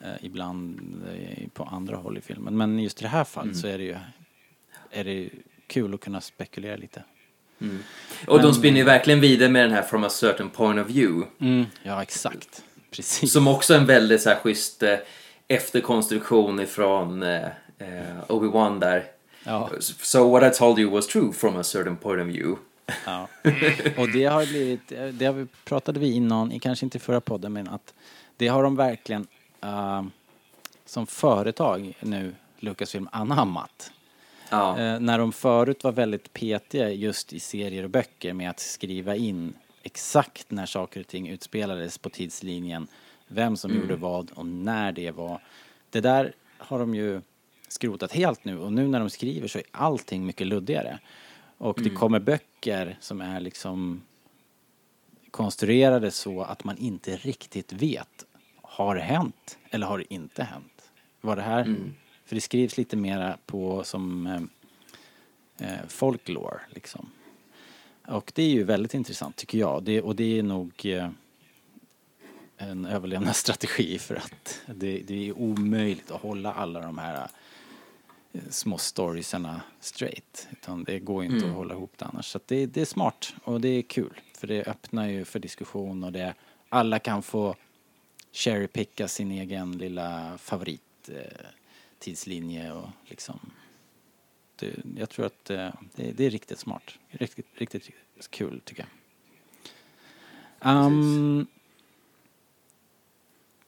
eh, 0.00 0.08
ibland 0.20 0.80
eh, 1.14 1.48
på 1.54 1.64
andra 1.64 1.96
håll 1.96 2.18
i 2.18 2.20
filmen. 2.20 2.56
Men 2.56 2.78
just 2.78 3.00
i 3.00 3.02
det 3.02 3.08
här 3.08 3.24
fallet 3.24 3.44
Mm. 3.50 3.60
så 3.62 3.66
är 3.66 3.78
det 3.78 3.84
ju 3.84 3.96
är 4.90 5.04
det 5.04 5.28
kul 5.66 5.94
att 5.94 6.00
kunna 6.00 6.20
spekulera 6.20 6.76
lite. 6.76 7.02
Och 8.26 8.42
de 8.42 8.54
spinner 8.54 8.78
ju 8.78 8.84
verkligen 8.84 9.20
vidare 9.20 9.48
med 9.48 9.64
den 9.64 9.72
här 9.72 9.82
from 9.82 10.04
a 10.04 10.10
certain 10.10 10.48
point 10.50 10.80
of 10.80 10.86
view. 10.88 11.26
Ja, 11.82 12.02
exakt. 12.02 12.64
Precis. 12.90 13.32
Som 13.32 13.48
också 13.48 13.74
är 13.74 13.78
en 13.78 13.86
väldigt 13.86 14.22
så 14.22 14.28
här 14.28 14.36
schysst 14.36 14.82
eh, 14.82 14.96
efterkonstruktion 15.50 16.60
ifrån 16.60 17.22
eh, 17.22 17.44
eh, 17.78 18.24
Obi-Wan 18.28 18.80
där. 18.80 19.04
Ja. 19.44 19.70
So 19.80 20.30
what 20.30 20.54
I 20.54 20.58
told 20.58 20.78
you 20.78 20.90
was 20.90 21.06
true 21.06 21.32
from 21.32 21.56
a 21.56 21.62
certain 21.62 21.96
point 21.96 22.20
of 22.20 22.26
view. 22.26 22.60
Ja. 23.06 23.28
Och 23.96 24.08
det 24.08 24.24
har 24.24 24.46
blivit, 24.46 24.88
det 25.12 25.26
har 25.26 25.32
vi, 25.32 25.46
pratade 25.64 26.00
vi 26.00 26.12
innan, 26.12 26.52
i 26.52 26.58
kanske 26.58 26.86
inte 26.86 26.98
i 26.98 27.00
förra 27.00 27.20
podden, 27.20 27.52
men 27.52 27.68
att 27.68 27.94
det 28.36 28.48
har 28.48 28.62
de 28.62 28.76
verkligen 28.76 29.26
eh, 29.60 30.02
som 30.84 31.06
företag 31.06 31.92
nu, 32.00 32.34
Lucasfilm, 32.58 33.08
anammat. 33.12 33.92
Ja. 34.50 34.78
Eh, 34.78 35.00
när 35.00 35.18
de 35.18 35.32
förut 35.32 35.84
var 35.84 35.92
väldigt 35.92 36.32
petiga 36.32 36.90
just 36.90 37.32
i 37.32 37.40
serier 37.40 37.84
och 37.84 37.90
böcker 37.90 38.32
med 38.32 38.50
att 38.50 38.60
skriva 38.60 39.16
in 39.16 39.54
exakt 39.82 40.50
när 40.50 40.66
saker 40.66 41.00
och 41.00 41.06
ting 41.06 41.28
utspelades 41.28 41.98
på 41.98 42.10
tidslinjen, 42.10 42.86
vem 43.30 43.56
som 43.56 43.74
gjorde 43.74 43.96
vad 43.96 44.30
och 44.30 44.46
när 44.46 44.92
det 44.92 45.10
var. 45.10 45.40
Det 45.90 46.00
där 46.00 46.32
har 46.58 46.78
de 46.78 46.94
ju 46.94 47.20
skrotat 47.68 48.12
helt 48.12 48.44
nu 48.44 48.58
och 48.58 48.72
nu 48.72 48.88
när 48.88 49.00
de 49.00 49.10
skriver 49.10 49.48
så 49.48 49.58
är 49.58 49.64
allting 49.70 50.26
mycket 50.26 50.46
luddigare. 50.46 50.98
Och 51.58 51.80
det 51.82 51.90
kommer 51.90 52.20
böcker 52.20 52.96
som 53.00 53.20
är 53.20 53.40
liksom 53.40 54.02
konstruerade 55.30 56.10
så 56.10 56.42
att 56.42 56.64
man 56.64 56.76
inte 56.78 57.16
riktigt 57.16 57.72
vet. 57.72 58.24
Har 58.62 58.94
det 58.94 59.00
hänt 59.00 59.58
eller 59.70 59.86
har 59.86 59.98
det 59.98 60.14
inte 60.14 60.42
hänt? 60.42 60.90
Var 61.20 61.36
det 61.36 61.42
här? 61.42 61.64
För 62.24 62.34
det 62.34 62.40
skrivs 62.40 62.76
lite 62.76 62.96
mera 62.96 63.36
på 63.46 63.84
som 63.84 64.26
eh, 64.26 64.42
eh, 65.68 65.78
folklore 65.88 66.60
liksom. 66.70 67.10
Och 68.06 68.32
det 68.34 68.42
är 68.42 68.48
ju 68.48 68.64
väldigt 68.64 68.94
intressant 68.94 69.36
tycker 69.36 69.58
jag. 69.58 69.82
Det, 69.82 70.02
och 70.02 70.16
det 70.16 70.38
är 70.38 70.42
nog 70.42 70.72
eh, 70.84 71.08
en 72.60 72.86
överlevnadsstrategi 72.86 73.98
för 73.98 74.14
att 74.14 74.60
det, 74.66 75.02
det 75.06 75.28
är 75.28 75.38
omöjligt 75.38 76.10
att 76.10 76.20
hålla 76.20 76.52
alla 76.52 76.80
de 76.80 76.98
här 76.98 77.28
eh, 78.32 78.40
små 78.50 78.78
storiesarna 78.78 79.62
straight. 79.80 80.48
Utan 80.52 80.84
det 80.84 80.98
går 80.98 81.24
inte 81.24 81.46
att 81.46 81.54
hålla 81.54 81.74
ihop 81.74 81.92
det 81.96 82.04
annars. 82.04 82.26
Så 82.26 82.40
det, 82.46 82.66
det 82.66 82.80
är 82.80 82.84
smart 82.84 83.34
och 83.44 83.60
det 83.60 83.68
är 83.68 83.82
kul. 83.82 84.20
För 84.38 84.46
det 84.46 84.64
öppnar 84.66 85.08
ju 85.08 85.24
för 85.24 85.38
diskussion 85.38 86.04
och 86.04 86.12
det, 86.12 86.34
alla 86.68 86.98
kan 86.98 87.22
få 87.22 87.56
cherrypicka 88.32 89.08
sin 89.08 89.30
egen 89.30 89.72
lilla 89.72 90.38
favorit 90.38 91.08
eh, 91.08 91.46
tidslinje 91.98 92.72
och 92.72 92.88
liksom 93.04 93.40
det, 94.56 94.76
jag 94.96 95.10
tror 95.10 95.26
att 95.26 95.50
eh, 95.50 95.68
det, 95.94 96.12
det 96.12 96.24
är 96.24 96.30
riktigt 96.30 96.58
smart. 96.58 96.98
Riktigt, 97.08 97.46
riktigt, 97.54 97.86
riktigt 97.86 98.30
kul 98.30 98.60
tycker 98.64 98.82
jag. 98.82 98.90
Um, 100.86 101.46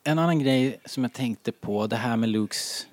en 0.05 0.19
annan 0.19 0.39
grej 0.39 0.81
som 0.85 1.03
jag 1.03 1.13
tänkte 1.13 1.53
på, 1.53 1.87
det 1.87 1.97
här 1.97 2.17
med 2.17 2.29
Lukes 2.29 2.87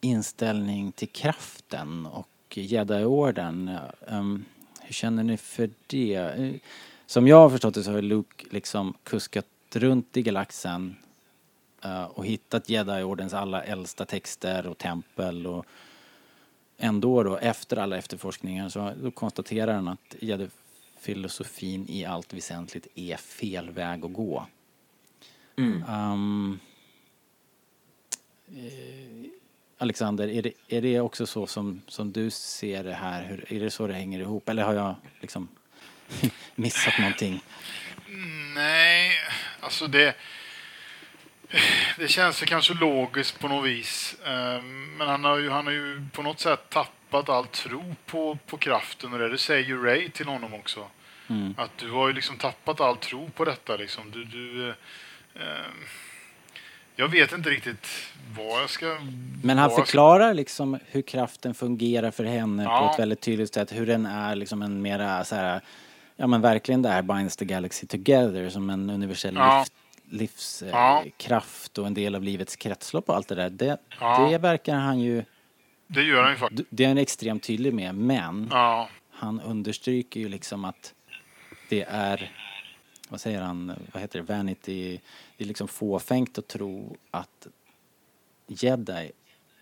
inställning 0.00 0.92
till 0.92 1.08
kraften 1.08 2.06
och 2.06 2.28
Jedi-orden. 2.50 3.68
Um, 3.68 4.14
ehm, 4.14 4.44
hur 4.80 4.92
känner 4.92 5.22
ni 5.22 5.36
för 5.36 5.70
det? 5.86 6.14
Eh, 6.14 6.54
som 7.06 7.28
jag 7.28 7.36
har 7.36 7.50
förstått 7.50 7.74
det 7.74 7.82
så 7.82 7.92
har 7.92 8.02
Luke 8.02 8.44
liksom 8.50 8.94
kuskat 9.02 9.46
runt 9.72 10.16
i 10.16 10.22
galaxen 10.22 10.96
uh, 11.84 12.04
och 12.04 12.26
hittat 12.26 12.68
Jedi-ordens 12.68 13.34
alla 13.34 13.62
äldsta 13.62 14.04
texter 14.04 14.66
och 14.66 14.78
tempel 14.78 15.46
och 15.46 15.66
ändå 16.78 17.22
då 17.22 17.36
efter 17.36 17.76
alla 17.76 17.96
efterforskningar 17.96 18.68
så 18.68 18.92
då 19.02 19.10
konstaterar 19.10 19.74
han 19.74 19.88
att 19.88 20.14
Jedi-filosofin 20.20 21.86
i 21.88 22.04
allt 22.04 22.34
väsentligt 22.34 22.86
är 22.94 23.16
fel 23.16 23.70
väg 23.70 24.04
att 24.04 24.12
gå. 24.12 24.46
Um, 25.56 26.60
eh, 28.48 29.30
Alexander, 29.78 30.28
är 30.28 30.42
det, 30.42 30.52
är 30.68 30.82
det 30.82 31.00
också 31.00 31.26
så 31.26 31.46
som, 31.46 31.82
som 31.86 32.12
du 32.12 32.30
ser 32.30 32.84
det 32.84 32.94
här? 32.94 33.24
Hur, 33.24 33.52
är 33.52 33.60
det 33.60 33.70
så 33.70 33.86
det 33.86 33.94
hänger 33.94 34.20
ihop? 34.20 34.48
Eller 34.48 34.62
har 34.62 34.74
jag 34.74 34.94
liksom 35.20 35.48
missat 36.54 36.98
någonting? 36.98 37.42
Nej, 38.54 39.10
alltså 39.60 39.86
det... 39.86 40.14
Det 41.98 42.08
känns 42.08 42.42
ju 42.42 42.46
kanske 42.46 42.74
logiskt 42.74 43.38
på 43.38 43.48
något 43.48 43.66
vis. 43.66 44.16
ehm, 44.24 44.96
Men 44.96 45.08
han 45.08 45.24
har 45.24 45.38
ju, 45.38 45.50
han 45.50 45.66
har 45.66 45.72
ju 45.72 46.06
på 46.12 46.22
något 46.22 46.40
sätt 46.40 46.70
tappat 46.70 47.28
all 47.28 47.46
tro 47.46 47.94
på, 48.06 48.38
på 48.46 48.56
kraften 48.56 49.12
och 49.12 49.18
det. 49.18 49.28
Det 49.28 49.38
säger 49.38 49.64
ju 49.66 49.84
Ray 49.84 50.10
till 50.10 50.26
honom 50.26 50.54
också. 50.54 50.88
Att 51.56 51.78
du 51.78 51.90
har 51.90 52.08
ju 52.08 52.14
liksom 52.14 52.36
tappat 52.36 52.80
all 52.80 52.96
tro 52.96 53.30
på 53.30 53.44
detta 53.44 53.76
liksom. 53.76 54.10
Du, 54.10 54.24
du, 54.24 54.68
eh, 54.68 54.74
jag 56.96 57.08
vet 57.08 57.32
inte 57.32 57.50
riktigt 57.50 57.86
vad 58.36 58.62
jag 58.62 58.70
ska... 58.70 58.98
Men 59.42 59.58
han 59.58 59.70
förklarar 59.70 60.34
liksom 60.34 60.78
hur 60.90 61.02
kraften 61.02 61.54
fungerar 61.54 62.10
för 62.10 62.24
henne 62.24 62.64
på 62.64 62.70
Ja. 62.70 62.92
ett 62.92 62.98
väldigt 63.00 63.20
tydligt 63.20 63.54
sätt. 63.54 63.72
Hur 63.72 63.86
den 63.86 64.06
är 64.06 64.34
liksom 64.34 64.62
en 64.62 64.82
mera 64.82 65.24
så 65.24 65.34
här, 65.34 65.60
ja 66.16 66.26
men 66.26 66.40
verkligen 66.40 66.82
det 66.82 66.88
här 66.88 67.02
binds 67.02 67.36
the 67.36 67.44
galaxy 67.44 67.86
together 67.86 68.48
som 68.50 68.70
en 68.70 68.90
universell 68.90 69.34
Ja. 69.34 69.64
livs, 70.10 70.62
livskraft 70.62 71.72
Ja. 71.74 71.80
och 71.80 71.86
en 71.86 71.94
del 71.94 72.14
av 72.14 72.22
livets 72.22 72.56
kretslopp 72.56 73.08
och 73.08 73.16
allt 73.16 73.28
det 73.28 73.34
där. 73.34 73.50
Det, 73.50 73.76
det 74.30 74.38
verkar 74.38 74.74
han 74.74 75.00
ju, 75.00 75.24
Det 75.86 76.02
gör 76.02 76.22
han 76.22 76.30
ju 76.32 76.36
faktiskt. 76.38 76.62
det 76.70 76.84
är 76.84 76.88
han 76.88 76.98
extremt 76.98 77.42
tydlig 77.42 77.74
med, 77.74 77.94
men 77.94 78.50
han 79.10 79.40
understryker 79.40 80.20
ju 80.20 80.28
liksom 80.28 80.64
att 80.64 80.92
det 81.68 81.82
är, 81.88 82.32
vad 83.08 83.20
säger 83.20 83.40
han, 83.40 83.72
vad 83.92 84.02
heter 84.02 84.18
det, 84.18 84.24
vanity, 84.24 85.00
det 85.36 85.44
är 85.44 85.48
liksom 85.48 85.68
fåfängt 85.68 86.38
att 86.38 86.48
tro 86.48 86.96
att 87.10 87.46
jedi 88.46 89.12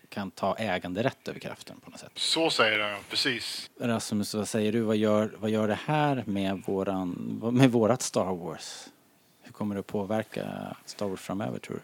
kan 0.09 0.31
ta 0.31 0.55
äganderätt 0.55 1.27
över 1.27 1.39
kraften 1.39 1.79
på 1.79 1.89
något 1.89 1.99
sätt. 1.99 2.11
så 2.15 2.49
säger 2.49 2.79
han, 2.79 2.99
precis. 3.09 3.69
Rasmus, 3.79 4.33
vad 4.33 4.47
säger 4.47 4.71
du, 4.71 4.81
vad 4.81 4.97
gör, 4.97 5.35
vad 5.39 5.49
gör 5.49 5.67
det 5.67 5.79
här 5.85 6.23
med 6.27 6.63
våran, 6.65 7.39
med 7.53 7.71
vårat 7.71 8.01
Star 8.01 8.35
Wars? 8.35 8.87
Hur 9.41 9.51
kommer 9.51 9.75
det 9.75 9.79
att 9.79 9.87
påverka 9.87 10.75
Star 10.85 11.07
Wars 11.07 11.19
framöver 11.19 11.59
tror 11.59 11.75
du? 11.75 11.81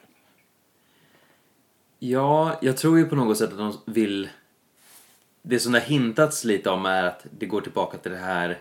Ja, 2.08 2.60
jag 2.62 2.78
tror 2.78 2.98
ju 2.98 3.06
på 3.06 3.16
något 3.16 3.38
sätt 3.38 3.52
att 3.52 3.58
de 3.58 3.78
vill... 3.86 4.30
Det 5.42 5.60
som 5.60 5.72
det 5.72 5.80
har 5.80 5.86
hintats 5.86 6.44
lite 6.44 6.70
om 6.70 6.86
är 6.86 7.04
att 7.04 7.26
det 7.40 7.46
går 7.46 7.62
tillbaka 7.62 7.98
till 7.98 8.12
det 8.12 8.18
här... 8.18 8.60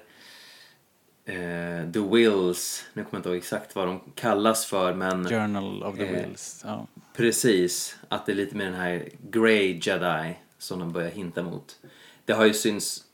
Eh, 1.24 1.92
the 1.92 2.00
Wills, 2.00 2.84
nu 2.92 3.04
kommer 3.04 3.14
jag 3.14 3.18
inte 3.18 3.28
ihåg 3.28 3.38
exakt 3.38 3.74
vad 3.74 3.86
de 3.86 4.00
kallas 4.14 4.66
för 4.66 4.94
men... 4.94 5.28
Journal 5.28 5.82
of 5.82 5.96
the 5.96 6.06
Eh, 6.06 6.26
Wills, 6.26 6.62
ja. 6.64 6.86
Precis, 7.16 7.96
att 8.08 8.26
det 8.26 8.32
är 8.32 8.36
lite 8.36 8.56
mer 8.56 8.64
den 8.64 8.74
här 8.74 9.08
Grey 9.30 9.80
Jedi 9.82 10.36
som 10.58 10.78
de 10.78 10.92
börjar 10.92 11.10
hinta 11.10 11.42
mot. 11.42 11.76
Det 12.24 12.32
har 12.32 12.44
ju 12.44 12.54
syns 12.54 13.04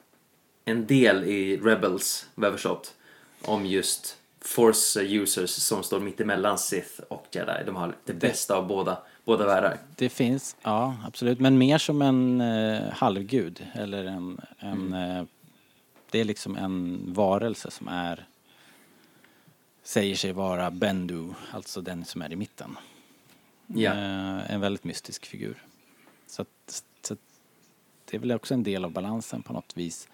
en 0.65 0.87
del 0.87 1.25
i 1.25 1.57
Rebels, 1.57 2.27
vad 2.35 2.47
jag 2.47 2.55
förstått, 2.55 2.95
om 3.43 3.67
just 3.67 4.17
Force 4.41 5.01
users 5.01 5.51
som 5.51 5.83
står 5.83 6.01
mitt 6.01 6.21
emellan 6.21 6.59
Sith 6.59 7.01
och 7.09 7.27
Jedi. 7.33 7.63
De 7.67 7.77
har 7.77 7.95
det 8.05 8.13
bästa 8.13 8.57
av 8.57 8.67
båda, 8.67 8.99
båda 9.25 9.47
världar. 9.47 9.79
Det 9.97 10.09
finns, 10.09 10.57
ja 10.63 10.97
absolut, 11.07 11.41
men 11.41 11.59
mer 11.59 11.79
som 11.79 12.03
en 12.03 12.41
eh, 12.41 12.93
halvgud 12.93 13.67
eller 13.75 14.05
en, 14.05 14.41
en 14.59 14.93
eh, 14.93 15.25
det 16.11 16.21
är 16.21 16.25
liksom 16.25 16.57
en 16.57 17.03
varelse 17.13 17.71
som 17.71 17.89
är 17.89 18.27
säger 19.83 20.15
sig 20.17 20.33
vara 20.33 20.71
Bendu, 20.71 21.29
alltså 21.51 21.81
den 21.81 22.05
som 22.05 22.23
är 22.23 22.33
i 22.33 22.37
mitten. 22.37 22.77
Ja. 23.67 23.93
Eh, 23.93 24.51
en 24.51 24.61
väldigt 24.61 24.85
mystisk 24.85 25.27
figur. 25.27 25.63
Så, 26.27 26.43
att, 26.43 26.83
så 27.03 27.15
att 27.15 27.21
det 28.05 28.17
är 28.17 28.21
väl 28.21 28.33
också 28.33 28.55
en 28.55 28.63
del 28.63 28.85
av 28.85 28.91
balansen 28.91 29.43
på 29.43 29.53
något 29.53 29.77
vis. 29.77 30.09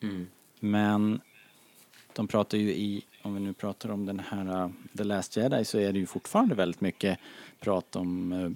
Mm. 0.00 0.28
Men 0.60 1.20
de 2.12 2.28
pratar 2.28 2.58
ju 2.58 2.70
i 2.70 3.04
om 3.22 3.34
vi 3.34 3.40
nu 3.40 3.52
pratar 3.52 3.90
om 3.90 4.06
den 4.06 4.20
här 4.20 4.64
uh, 4.64 4.70
The 4.96 5.04
Last 5.04 5.36
Jedi 5.36 5.64
så 5.64 5.78
är 5.78 5.92
det 5.92 5.98
ju 5.98 6.06
fortfarande 6.06 6.54
väldigt 6.54 6.80
mycket 6.80 7.18
prat 7.60 7.96
om 7.96 8.32
uh, 8.32 8.52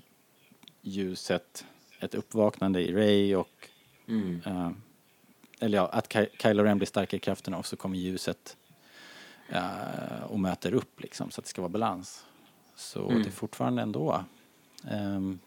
ljuset, 0.82 1.66
ett 2.00 2.14
uppvaknande 2.14 2.80
i 2.80 2.92
Ray 2.92 3.34
och 3.34 3.68
Mm. 4.06 4.40
uh, 4.46 4.70
eller 5.61 5.78
ja, 5.78 5.86
att 5.86 6.09
Ky- 6.09 6.28
Kylo 6.42 6.62
Ren 6.62 6.78
blir 6.78 6.86
starkare 6.86 7.16
i 7.16 7.20
krafterna 7.20 7.59
och 7.59 7.66
så 7.66 7.76
kommer 7.76 7.98
ljuset 7.98 8.57
uh, 9.52 10.22
och 10.28 10.40
möter 10.40 10.74
upp 10.74 11.00
liksom 11.00 11.30
så 11.30 11.40
att 11.40 11.44
det 11.44 11.48
ska 11.50 11.62
vara 11.62 11.68
balans. 11.68 12.24
Så 12.76 13.09
Mm. 13.11 13.22
det 13.22 13.28
är 13.28 13.32
fortfarande 13.32 13.82
ändå 13.82 14.24
um, 14.92 15.38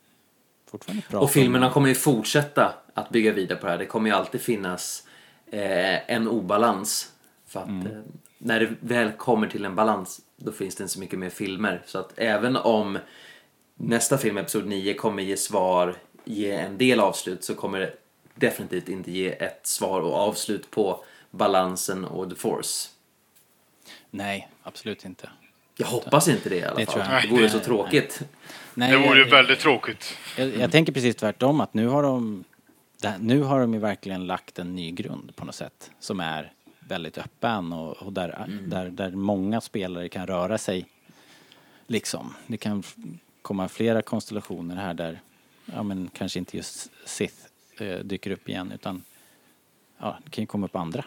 fortfarande 0.66 1.04
prat 1.10 1.24
Och 1.24 1.32
filmerna 1.32 1.72
kommer 1.72 1.90
ju 1.90 1.96
fortsätta 1.96 2.74
att 2.94 3.10
bygga 3.10 3.32
vidare 3.34 3.60
på 3.60 3.66
det 3.66 3.72
här. 3.72 3.80
Det 3.80 3.86
kommer 3.86 4.10
ju 4.10 4.16
alltid 4.16 4.42
finnas 4.42 5.08
eh, 5.52 6.12
en 6.12 6.28
obalans. 6.28 7.12
För 7.46 7.60
att 7.60 7.68
eh, 7.70 8.02
när 8.38 8.60
det 8.60 8.76
väl 8.80 9.12
kommer 9.12 9.48
till 9.48 9.66
en 9.66 9.76
balans 9.76 10.22
då 10.38 10.52
finns 10.52 10.76
det 10.76 10.84
inte 10.84 10.94
så 10.94 11.00
mycket 11.00 11.20
mer 11.20 11.30
filmer. 11.30 11.84
Så 11.86 12.00
att 12.00 12.14
även 12.18 12.56
om 12.56 13.00
nästa 13.76 14.18
film, 14.18 14.38
Episod 14.38 14.66
9, 14.68 14.94
kommer 14.94 15.24
ge 15.24 15.38
svar, 15.38 15.96
ge 16.26 16.52
en 16.52 16.78
del 16.78 17.00
avslut 17.00 17.44
så 17.44 17.56
kommer 17.56 17.80
det 17.80 17.94
definitivt 18.40 18.90
inte 18.90 19.12
ge 19.12 19.32
ett 19.44 19.68
svar 19.68 20.02
och 20.02 20.16
avslut 20.16 20.72
på 20.72 21.04
balansen 21.32 22.06
och 22.06 22.30
the 22.30 22.36
force. 22.36 22.90
Nej, 24.10 24.50
absolut 24.64 25.06
inte. 25.06 25.30
Jag 25.78 25.88
hoppas 25.88 26.28
inte 26.28 26.50
det 26.50 26.56
i 26.56 26.64
alla 26.64 26.76
Det 26.76 26.86
fall. 26.86 26.94
tror 26.94 27.06
jag 27.14 27.24
Det 27.24 27.28
vore 27.28 27.50
så 27.50 27.58
Nej, 27.58 27.66
tråkigt. 27.66 28.22
Nej, 28.74 28.92
Det 28.92 28.98
vore 28.98 29.20
ju 29.20 29.30
väldigt 29.30 29.60
tråkigt. 29.60 30.18
Jag, 30.38 30.58
jag 30.58 30.72
tänker 30.72 30.94
precis 30.94 31.16
tvärtom 31.16 31.62
att 31.62 31.74
nu 31.74 31.88
har 31.88 32.04
de 32.04 32.44
nu 33.20 33.42
har 33.42 33.60
de 33.60 33.74
ju 33.74 33.80
verkligen 33.80 34.28
lagt 34.28 34.60
en 34.60 34.76
ny 34.76 34.92
grund 34.92 35.36
på 35.36 35.46
något 35.46 35.56
sätt 35.56 35.92
som 36.00 36.20
är 36.20 36.52
väldigt 36.80 37.18
öppen 37.18 37.74
och, 37.74 37.98
och 37.98 38.14
där, 38.14 38.48
där, 38.68 38.90
där 38.90 39.12
många 39.12 39.62
spelare 39.62 40.10
kan 40.10 40.28
röra 40.28 40.58
sig 40.58 40.86
liksom. 41.88 42.34
Det 42.48 42.58
kan 42.58 42.84
komma 43.42 43.70
flera 43.70 44.02
konstellationer 44.02 44.76
här 44.76 44.94
där 44.94 45.22
ja 45.66 45.84
men 45.84 46.10
kanske 46.14 46.40
inte 46.40 46.58
just 46.58 46.92
Sith 47.06 47.36
eh, 47.82 47.98
dyker 47.98 48.32
upp 48.32 48.50
igen 48.50 48.72
utan 48.76 49.04
ja, 50.00 50.18
det 50.24 50.32
kan 50.32 50.42
ju 50.42 50.46
komma 50.46 50.66
upp 50.66 50.76
andra 50.76 51.04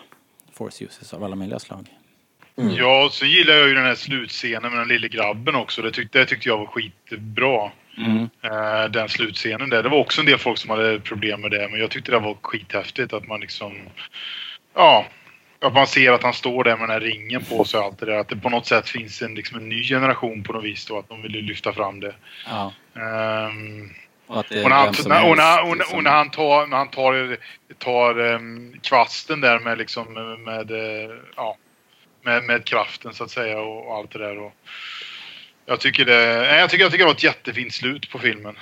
force 0.52 0.84
uses 0.84 1.14
av 1.14 1.24
alla 1.24 1.36
möjliga 1.36 1.58
slag. 1.58 1.86
Ja, 2.54 3.08
så 3.12 3.26
gillar 3.26 3.54
jag 3.54 3.68
ju 3.68 3.74
den 3.74 3.84
här 3.84 3.94
slutscenen 3.94 4.70
med 4.72 4.80
den 4.80 4.88
lille 4.88 5.08
grabben 5.08 5.54
också. 5.54 5.82
Det 5.82 5.90
tyckte, 5.90 6.18
det 6.18 6.26
tyckte 6.26 6.48
jag 6.48 6.58
var 6.58 6.66
skitbra. 6.66 7.70
Eh, 8.42 8.90
den 8.90 9.08
slutscenen 9.08 9.70
där. 9.70 9.82
Det 9.82 9.88
var 9.88 9.98
också 9.98 10.20
en 10.20 10.26
del 10.26 10.38
folk 10.38 10.58
som 10.58 10.70
hade 10.70 11.00
problem 11.00 11.40
med 11.40 11.50
det, 11.50 11.68
men 11.70 11.80
jag 11.80 11.90
tyckte 11.90 12.12
det 12.12 12.18
var 12.18 12.36
skithäftigt 12.42 13.12
att 13.12 13.28
man 13.28 13.40
liksom... 13.40 13.72
Ja, 14.74 15.06
att 15.60 15.74
man 15.74 15.86
ser 15.86 16.12
att 16.12 16.22
han 16.22 16.34
står 16.34 16.64
där 16.64 16.76
med 16.76 16.88
den 16.88 16.90
här 16.90 17.00
ringen 17.00 17.44
på 17.44 17.64
sig 17.64 17.80
och 17.80 17.86
allt 17.86 17.98
det 17.98 18.06
där. 18.06 18.18
Att 18.18 18.28
det 18.28 18.36
på 18.36 18.50
något 18.50 18.66
sätt 18.66 18.88
finns 18.88 19.22
en, 19.22 19.34
liksom 19.34 19.58
en 19.58 19.68
ny 19.68 19.82
generation 19.82 20.42
på 20.42 20.52
något 20.52 20.64
vis 20.64 20.86
då, 20.86 20.98
att 20.98 21.08
de 21.08 21.22
ville 21.22 21.40
lyfta 21.40 21.72
fram 21.72 22.00
det. 22.00 22.14
Ja, 22.46 22.72
Ehm, 22.94 23.90
och 24.31 24.45
när 24.51 24.70
han, 24.70 24.95
när, 25.07 25.31
och 25.31 25.37
när, 25.37 25.70
och 25.70 25.76
när, 25.76 25.95
och 25.95 26.05
när 26.05 26.11
han 26.11 26.31
tar, 26.31 26.66
när 26.66 26.76
han 26.76 26.89
tar, 26.91 27.37
tar 27.78 28.18
ehm, 28.18 28.74
kvasten 28.83 29.41
där 29.41 29.59
med 29.59 29.78
liksom 29.78 30.12
med, 30.14 30.39
med, 30.39 30.70
eh, 30.70 31.16
ja, 31.37 31.57
med, 32.22 32.45
med 32.45 32.64
kraften 32.64 33.14
så 33.14 33.24
att 33.24 33.31
säga 33.31 33.61
och, 33.61 33.87
och 33.87 33.97
allt 33.97 34.11
det 34.11 34.18
där. 34.18 34.39
Och 34.39 34.53
jag, 35.66 35.81
tycker 35.81 36.05
det, 36.05 36.22
jag, 36.59 36.70
tycker, 36.70 36.85
jag 36.85 36.93
tycker 36.93 37.05
det 37.05 37.09
var 37.09 37.14
ett 37.14 37.24
jättefint 37.24 37.74
slut 37.74 38.11
på 38.11 38.18
filmen. 38.18 38.57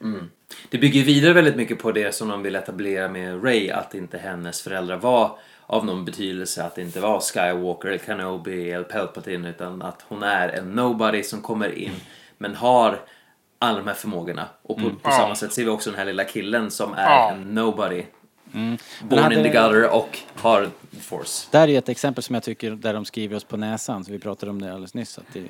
Mm. 0.00 0.30
Det 0.70 0.78
bygger 0.78 1.02
vidare 1.02 1.32
väldigt 1.32 1.56
mycket 1.56 1.78
på 1.78 1.92
det 1.92 2.14
som 2.14 2.28
de 2.28 2.42
vill 2.42 2.56
etablera 2.56 3.08
med 3.08 3.44
Ray 3.44 3.70
att 3.70 3.94
inte 3.94 4.18
hennes 4.18 4.62
föräldrar 4.62 4.96
var 4.96 5.38
av 5.66 5.86
någon 5.86 6.04
betydelse, 6.04 6.64
att 6.64 6.74
det 6.74 6.82
inte 6.82 7.00
var 7.00 7.20
Skywalker, 7.20 7.88
eller 7.88 8.04
Kenobi 8.06 8.70
eller 8.70 8.84
Palpatine 8.84 9.48
utan 9.48 9.82
att 9.82 10.04
hon 10.08 10.22
är 10.22 10.48
en 10.48 10.72
nobody 10.72 11.22
som 11.22 11.42
kommer 11.42 11.78
in 11.78 11.94
men 12.38 12.54
har 12.54 13.00
alla 13.64 13.78
de 13.78 13.86
här 13.86 13.94
förmågorna. 13.94 14.48
Och 14.62 14.76
på, 14.78 14.90
på 14.90 14.96
Ja. 15.04 15.10
samma 15.10 15.34
sätt 15.34 15.52
ser 15.52 15.64
vi 15.64 15.70
också 15.70 15.90
den 15.90 15.98
här 15.98 16.06
lilla 16.06 16.24
killen 16.24 16.70
som 16.70 16.92
är 16.94 17.02
Ja. 17.10 17.30
en 17.30 17.42
nobody. 17.54 18.04
Men 18.44 18.78
Born 19.02 19.18
hade- 19.22 19.34
in 19.36 19.42
the 19.42 19.48
gutter 19.48 19.90
och 19.94 20.18
har 20.34 20.68
force. 21.00 21.48
Där 21.50 21.68
är 21.68 21.78
ett 21.78 21.88
exempel 21.88 22.24
som 22.24 22.34
jag 22.34 22.42
tycker 22.42 22.70
där 22.70 22.94
de 22.94 23.04
skriver 23.04 23.36
oss 23.36 23.44
på 23.44 23.56
näsan, 23.56 24.04
så 24.04 24.12
vi 24.12 24.18
pratade 24.18 24.50
om 24.50 24.62
det 24.62 24.68
alldeles 24.70 24.94
nyss, 24.94 25.18
att 25.18 25.24
det, 25.32 25.42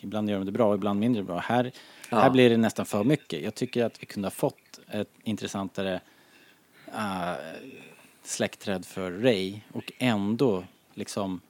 ibland 0.00 0.30
gör 0.30 0.38
de 0.38 0.46
det 0.46 0.52
bra 0.52 0.68
och 0.68 0.74
ibland 0.74 1.00
mindre 1.00 1.22
bra. 1.22 1.38
Här, 1.38 1.72
Ja. 2.10 2.18
här 2.20 2.30
blir 2.30 2.50
det 2.50 2.56
nästan 2.56 2.86
för 2.86 3.04
mycket. 3.04 3.42
Jag 3.42 3.54
tycker 3.54 3.84
att 3.84 4.02
vi 4.02 4.06
kunde 4.06 4.26
ha 4.26 4.30
fått 4.30 4.80
ett 4.90 5.08
intressantare 5.22 6.00
uh, 6.88 7.32
släktträd 8.24 8.86
för 8.86 9.10
Ray 9.10 9.60
och 9.72 9.92
ändå 9.98 10.64
liksom 10.94 11.40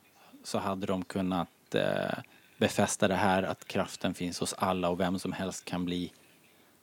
så 0.45 0.59
hade 0.59 0.87
de 0.87 1.05
kunnat 1.05 1.49
eh, 1.74 2.18
befästa 2.62 3.08
det 3.08 3.14
här 3.14 3.42
att 3.42 3.64
kraften 3.64 4.14
finns 4.14 4.40
hos 4.40 4.54
alla 4.58 4.88
och 4.88 5.00
vem 5.00 5.18
som 5.18 5.32
helst 5.32 5.64
kan 5.64 5.84
bli 5.84 6.12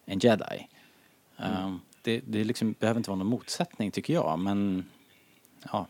en 0.06 0.20
jedi. 0.20 0.68
Um, 1.38 1.82
det 2.02 2.22
det 2.28 2.44
liksom, 2.44 2.76
behöver 2.80 3.00
inte 3.00 3.10
vara 3.10 3.18
någon 3.18 3.28
motsättning 3.28 3.92
tycker 3.92 4.14
jag, 4.14 4.40
men 4.40 4.86
ja, 5.72 5.88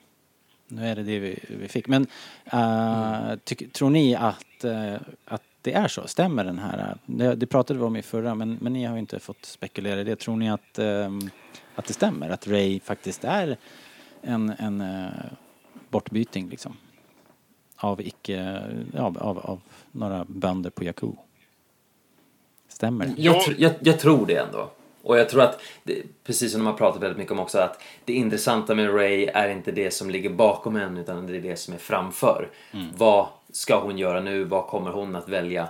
nu 0.68 0.88
är 0.88 0.96
det 0.96 1.04
det 1.04 1.20
vi, 1.20 1.40
vi 1.50 1.68
fick. 1.68 1.88
Men 1.88 2.08
uh, 2.54 3.36
tyck, 3.44 3.74
tror 3.74 3.90
ni 3.90 4.16
att, 4.16 4.64
eh, 4.64 4.96
att 5.26 5.44
det 5.62 5.74
är 5.74 5.88
så? 5.88 6.08
Stämmer 6.08 6.44
den 6.44 6.60
här? 6.60 6.98
Det, 7.06 7.36
det 7.36 7.48
pratade 7.48 7.80
vi 7.80 7.86
om 7.86 7.96
i 7.96 8.02
förra, 8.02 8.36
men, 8.36 8.58
men 8.62 8.74
ni 8.74 8.86
har 8.86 8.94
ju 8.94 9.00
inte 9.00 9.20
fått 9.20 9.46
spekulera 9.46 10.02
i 10.02 10.04
det. 10.04 10.16
Tror 10.16 10.36
ni 10.36 10.50
att, 10.50 10.80
ehm, 10.80 11.30
att 11.76 11.86
det 11.86 11.94
stämmer? 11.94 12.30
Att 12.30 12.48
Ray 12.48 12.80
faktiskt 12.80 13.24
är 13.24 13.58
en, 14.22 14.50
en 14.60 14.82
uh, 14.82 15.10
bortbyting 15.90 16.50
liksom? 16.50 16.78
Av 17.82 18.02
icke, 18.02 18.62
av, 18.98 19.18
av, 19.18 19.38
av 19.40 19.62
några 19.92 20.26
bönder 20.28 20.70
på 20.70 20.84
Jakku? 20.84 21.08
Stämmer 22.68 23.06
det? 23.06 23.22
Jag, 23.22 23.36
tr- 23.36 23.56
jag, 23.58 23.72
jag 23.80 24.00
tror 24.00 24.26
det 24.26 24.36
ändå. 24.36 24.70
Och 25.02 25.20
jag 25.20 25.30
tror 25.30 25.42
att, 25.42 25.62
det, 25.84 26.02
precis 26.24 26.52
som 26.52 26.62
de 26.62 26.68
har 26.68 26.74
pratat 26.78 27.02
väldigt 27.04 27.18
mycket 27.18 27.32
om 27.32 27.40
också, 27.40 27.60
att 27.60 27.82
det 28.06 28.14
intressanta 28.14 28.76
med 28.76 28.94
Ray 28.96 29.26
är 29.26 29.50
inte 29.50 29.72
det 29.72 29.92
som 29.92 30.10
ligger 30.10 30.30
bakom 30.30 30.76
henne 30.76 31.02
utan 31.02 31.28
det 31.28 31.38
är 31.38 31.42
det 31.42 31.56
som 31.56 31.74
är 31.74 31.78
framför. 31.78 32.50
Vad 32.98 33.28
ska 33.52 33.80
hon 33.80 33.98
göra 33.98 34.22
nu? 34.22 34.44
Vad 34.44 34.68
kommer 34.68 34.92
hon 34.92 35.16
att 35.16 35.30
välja? 35.30 35.68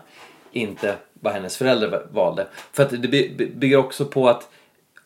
Inte 0.51 0.95
vad 1.14 1.34
hennes 1.34 1.57
föräldrar 1.57 2.07
valde. 2.12 2.47
För 2.72 2.84
att 2.84 2.89
det 2.89 2.97
by- 3.07 3.36
by- 3.38 3.51
bygger 3.55 3.78
också 3.78 4.05
på 4.05 4.30
att 4.30 4.49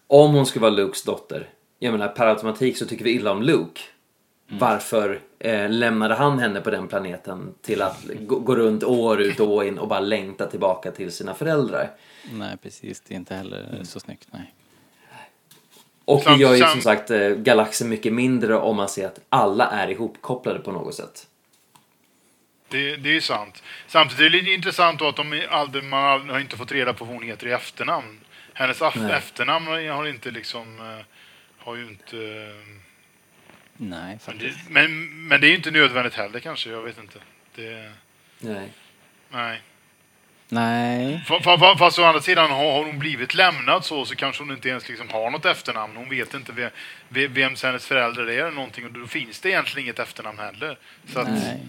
om 0.08 0.34
hon 0.34 0.46
skulle 0.46 0.62
vara 0.62 0.72
Lukes 0.72 1.04
dotter, 1.04 1.50
jag 1.80 1.92
menar 1.92 2.08
per 2.08 2.28
automatik 2.28 2.78
så 2.78 2.86
tycker 2.86 3.04
vi 3.04 3.12
illa 3.12 3.32
om 3.32 3.42
Luke. 3.42 3.82
Varför 4.48 5.20
eh, 5.44 5.70
lämnade 5.70 6.16
han 6.16 6.40
henne 6.40 6.62
på 6.62 6.70
den 6.70 6.88
planeten 6.88 7.54
till 7.62 7.82
att 7.82 8.04
gå, 8.20 8.40
gå 8.40 8.56
runt 8.56 8.84
år 8.84 9.22
ut 9.22 9.40
och 9.40 9.48
år 9.48 9.66
in 9.66 9.78
och 9.78 9.88
bara 9.88 10.00
längta 10.00 10.48
tillbaka 10.48 10.92
till 10.92 11.12
sina 11.12 11.34
föräldrar? 11.34 11.92
Nej, 12.32 12.58
precis. 12.58 13.02
Det 13.02 13.14
är 13.14 13.16
inte 13.16 13.36
heller 13.36 13.80
så 13.84 14.00
snyggt. 14.00 14.28
Nej. 14.32 14.54
Och 16.06 16.24
det 16.26 16.36
gör 16.36 16.56
ju 16.56 16.64
som 16.64 16.82
sagt 16.82 17.12
eh, 17.12 17.30
galaxen 17.30 17.90
mycket 17.90 18.14
mindre 18.14 18.56
om 18.56 18.76
man 18.76 18.90
ser 18.90 19.08
att 19.08 19.20
alla 19.30 19.70
är 19.70 19.88
ihopkopplade 19.88 20.60
på 20.60 20.72
något 20.72 20.96
sätt. 20.96 21.28
Det, 22.70 22.96
det 22.96 23.16
är 23.16 23.20
sant. 23.20 23.64
Samtidigt 23.88 24.20
är 24.20 24.30
det 24.30 24.38
lite 24.38 24.52
intressant 24.52 25.00
då 25.00 25.08
att 25.08 25.16
de 25.16 25.44
aldrig, 25.50 25.84
man 25.84 26.04
aldrig, 26.04 26.32
har 26.32 26.40
inte 26.40 26.58
fått 26.58 26.72
reda 26.72 26.94
på 26.94 27.06
vad 27.06 27.14
hon 27.14 27.24
heter 27.24 27.48
i 27.48 27.52
efternamn. 27.52 28.20
Hennes 28.54 28.82
Nej. 28.82 29.12
efternamn 29.12 29.68
har 29.68 30.08
inte 30.08 30.32
liksom... 30.32 30.80
eh, 30.80 31.06
Har 31.58 31.76
ju 31.76 31.88
inte... 31.88 32.18
Nej, 33.90 34.10
Men 34.10 34.20
faktiskt. 34.20 34.58
det, 34.68 34.74
men, 34.74 35.10
men 35.28 35.42
det 35.42 35.48
är 35.48 35.50
ju 35.50 35.56
inte 35.56 35.72
nödvändigt 35.72 36.14
heller 36.14 36.40
kanske, 36.40 36.70
jag 36.70 36.82
vet 36.82 36.98
inte. 36.98 37.20
Det, 37.56 37.92
Nej. 38.40 38.70
nej. 39.32 39.62
Nej. 40.50 41.24
Fa- 41.28 41.40
fa- 41.42 41.58
fa- 41.58 41.78
Fast 41.78 42.00
å 42.00 42.04
andra 42.04 42.22
sidan 42.22 42.52
har 42.52 42.72
har 42.72 42.84
hon 42.86 43.00
blivit 43.00 43.34
lämnad 43.36 43.86
så, 43.86 44.06
så 44.06 44.16
kanske 44.16 44.44
hon 44.44 44.52
inte 44.52 44.70
ens 44.70 44.90
liksom 44.90 45.10
har 45.10 45.32
något 45.32 45.46
efternamn. 45.46 45.96
Hon 45.96 46.10
vet 46.10 46.34
inte 46.34 46.52
vem, 46.52 46.70
vem 47.10 47.56
hennes 47.64 47.86
föräldrar 47.86 48.24
är 48.30 48.38
eller 48.38 48.52
någonting 48.52 48.86
och 48.86 48.92
då 48.92 49.08
finns 49.08 49.40
det 49.40 49.50
egentligen 49.50 49.86
inget 49.86 50.00
efternamn 50.00 50.40
heller. 50.40 50.78
Så 51.14 51.20
att, 51.20 51.30
Nej. 51.32 51.60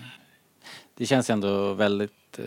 Det 0.96 1.06
känns 1.06 1.30
ändå 1.30 1.72
väldigt 1.74 2.38
eh, 2.38 2.44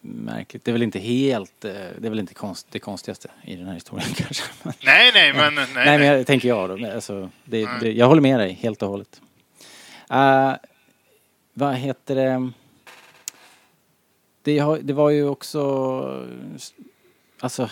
märkligt. 0.00 0.64
Det 0.64 0.70
är 0.70 0.72
väl 0.72 0.82
inte 0.82 0.98
helt, 0.98 1.64
eh, 1.64 1.72
det 1.72 2.06
är 2.06 2.10
väl 2.10 2.18
inte 2.18 2.34
konst, 2.34 2.66
det 2.70 2.78
konstigaste 2.78 3.28
i 3.44 3.56
den 3.56 3.66
här 3.66 3.74
historien 3.74 4.08
kanske. 4.16 4.44
Men, 4.62 4.72
nej, 4.84 5.10
nej, 5.14 5.32
men... 5.32 5.54
Nej, 5.54 5.66
nej, 5.74 5.84
men 5.84 6.00
nej. 6.00 6.08
jag 6.08 6.26
tänker 6.26 6.48
jag 6.48 6.68
då. 6.68 6.76
Men 6.76 6.92
Alltså, 6.92 7.30
det, 7.44 7.68
det, 7.80 7.92
jag 7.92 8.06
håller 8.06 8.22
med 8.22 8.40
dig 8.40 8.52
helt 8.52 8.82
och 8.82 8.88
hållet. 8.88 9.20
Uh, 10.12 10.54
vad 11.52 11.74
heter 11.74 12.14
det? 12.14 12.50
Det, 14.42 14.82
det 14.82 14.92
var 14.92 15.10
ju 15.10 15.28
också, 15.28 16.26
alltså 17.40 17.70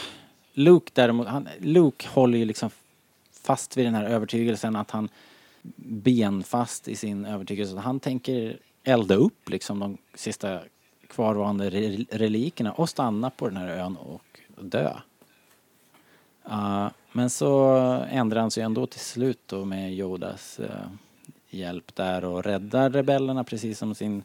Luke 0.52 0.90
däremot, 0.94 1.28
han, 1.28 1.48
Luke 1.58 2.08
håller 2.08 2.38
ju 2.38 2.44
liksom 2.44 2.70
fast 3.42 3.76
vid 3.76 3.86
den 3.86 3.94
här 3.94 4.04
övertygelsen 4.04 4.76
att 4.76 4.90
han 4.90 5.08
benfast 5.76 6.88
i 6.88 6.96
sin 6.96 7.24
övertygelse. 7.24 7.76
Han 7.76 8.00
tänker 8.00 8.58
elda 8.84 9.14
upp 9.14 9.48
liksom 9.48 9.78
de 9.78 9.98
sista 10.14 10.60
kvarvarande 11.08 11.70
relikerna 12.10 12.72
och 12.72 12.88
stanna 12.88 13.30
på 13.30 13.48
den 13.48 13.56
här 13.56 13.68
ön 13.68 13.96
och 13.96 14.40
dö. 14.60 14.92
Uh, 16.50 16.88
men 17.12 17.30
så 17.30 17.74
ändrar 18.10 18.40
han 18.40 18.50
sig 18.50 18.62
ändå 18.62 18.86
till 18.86 19.00
slut 19.00 19.40
då 19.46 19.64
med 19.64 19.92
Yodas 19.92 20.60
uh, 20.60 20.66
eh, 20.66 20.86
hjälp 21.50 21.94
där 21.94 22.24
och 22.24 22.44
räddar 22.44 22.90
rebellerna 22.90 23.44
precis 23.44 23.78
som 23.78 23.94
sin 23.94 24.24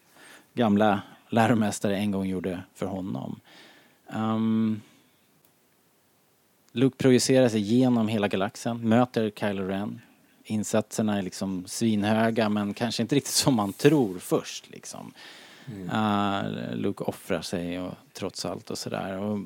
gamla 0.53 1.01
läromästare 1.29 1.97
en 1.97 2.11
gång 2.11 2.25
gjorde 2.25 2.63
för 2.73 2.85
honom. 2.85 3.39
Um, 4.07 4.81
Luke 6.71 6.97
projicerar 6.97 7.49
sig 7.49 7.59
genom 7.59 8.07
hela 8.07 8.27
galaxen, 8.27 8.89
möter 8.89 9.31
Kylo 9.35 9.67
Ren. 9.67 10.01
Insatserna 10.43 11.17
är 11.17 11.21
liksom 11.21 11.63
svinhöga 11.67 12.49
men 12.49 12.73
kanske 12.73 13.01
inte 13.01 13.15
riktigt 13.15 13.33
som 13.33 13.55
man 13.55 13.73
tror 13.73 14.19
först 14.19 14.69
liksom. 14.69 15.13
Uh, 15.69 16.75
Luke 16.75 17.03
offrar 17.03 17.41
sig 17.41 17.79
och 17.79 17.93
trots 18.13 18.45
allt 18.45 18.69
och 18.69 18.77
sådär. 18.77 19.17
Och 19.17 19.39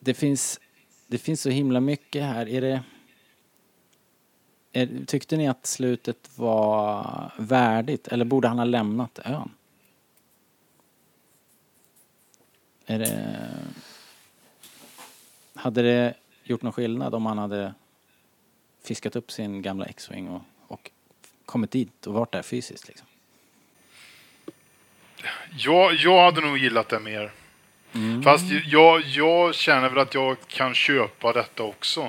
det 0.00 0.14
finns, 0.14 0.60
det 1.06 1.18
finns 1.18 1.40
så 1.40 1.50
himla 1.50 1.80
mycket 1.80 2.22
här. 2.22 2.48
Är 2.48 2.60
det... 2.60 2.82
Är, 4.72 5.04
tyckte 5.06 5.36
ni 5.36 5.48
att 5.48 5.66
slutet 5.66 6.38
var 6.38 7.32
värdigt 7.38 8.08
eller 8.08 8.24
borde 8.24 8.48
han 8.48 8.58
ha 8.58 8.64
lämnat 8.64 9.18
ön? 9.24 9.50
Är 12.86 12.98
det... 12.98 13.36
Hade 15.54 15.82
det 15.82 16.14
gjort 16.44 16.62
någon 16.62 16.72
skillnad 16.72 17.14
om 17.14 17.26
han 17.26 17.38
hade 17.38 17.74
fiskat 18.82 19.16
upp 19.16 19.32
sin 19.32 19.62
gamla 19.62 19.86
X-Wing 19.86 20.28
och, 20.28 20.42
och 20.58 20.90
kommit 21.44 21.70
dit 21.70 22.06
och 22.06 22.14
varit 22.14 22.32
där 22.32 22.42
fysiskt 22.42 22.88
liksom? 22.88 23.06
Jag, 25.58 25.94
jag 25.94 26.24
hade 26.24 26.40
nog 26.40 26.58
gillat 26.58 26.88
det 26.88 27.00
mer. 27.00 27.30
Fast 28.24 28.44
jag, 28.66 29.00
jag 29.00 29.54
känner 29.54 29.88
väl 29.88 29.98
att 29.98 30.14
jag 30.14 30.36
kan 30.48 30.74
köpa 30.74 31.32
detta 31.32 31.62
också. 31.62 32.00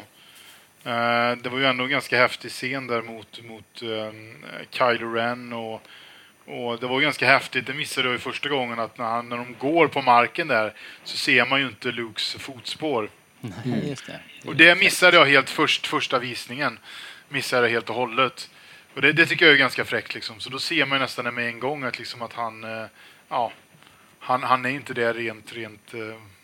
Eh, 0.84 1.32
det 1.41 1.49
var 1.49 1.59
ju 1.59 1.66
ändå 1.66 1.84
en 1.84 1.89
ganska 1.89 2.18
häftig 2.18 2.51
scen 2.51 2.88
där 2.88 3.01
mot, 3.01 3.41
mot 3.43 3.82
eh, 3.82 4.14
Kylo 4.70 5.14
Ren 5.14 5.53
och, 5.53 5.82
och 6.45 6.80
det 6.80 6.88
var 6.88 7.01
ganska 7.01 7.28
häftigt. 7.28 7.68
Det 7.68 7.74
missade 7.74 8.07
jag 8.07 8.14
ju 8.14 8.20
första 8.20 8.49
gången 8.49 8.80
att 8.80 8.97
när, 8.97 9.05
han, 9.05 9.30
när 9.30 9.38
de 9.38 9.55
går 9.59 9.88
på 9.88 10.01
marken 10.01 10.47
där 10.47 10.74
så 11.03 11.18
ser 11.18 11.45
man 11.45 11.59
ju 11.59 11.68
inte 11.68 11.91
Lukes 11.91 12.36
fotspår. 12.39 13.09
Nej, 13.41 13.89
just 13.89 14.07
det. 14.07 14.20
Och 14.45 14.55
det 14.55 14.76
missade 14.76 15.18
jag 15.18 15.26
helt 15.26 15.49
först, 15.49 15.88
första 15.88 16.20
visningen. 16.20 16.80
Missade 17.30 17.68
jag 17.68 17.72
helt 17.72 17.89
och 17.89 17.95
hållet. 17.95 18.49
Och 18.96 19.02
det, 19.02 19.12
det 19.14 19.26
tycker 19.26 19.46
jag 19.46 19.54
är 19.54 19.58
ganska 19.60 19.86
fräckt 19.86 20.14
liksom. 20.14 20.39
Så 20.39 20.50
då 20.50 20.60
ser 20.60 20.86
man 20.86 21.00
nästan 21.00 21.34
med 21.36 21.48
en 21.48 21.60
gång 21.60 21.84
att, 21.84 22.00
liksom 22.00 22.22
att 22.22 22.34
han, 22.34 22.64
eh, 22.64 22.86
ja, 23.30 23.52
han, 24.20 24.44
han 24.44 24.66
är 24.66 24.70
inte 24.70 24.94
det 24.94 25.14
rent, 25.14 25.54
rent, 25.54 25.94
eh, 25.94 26.00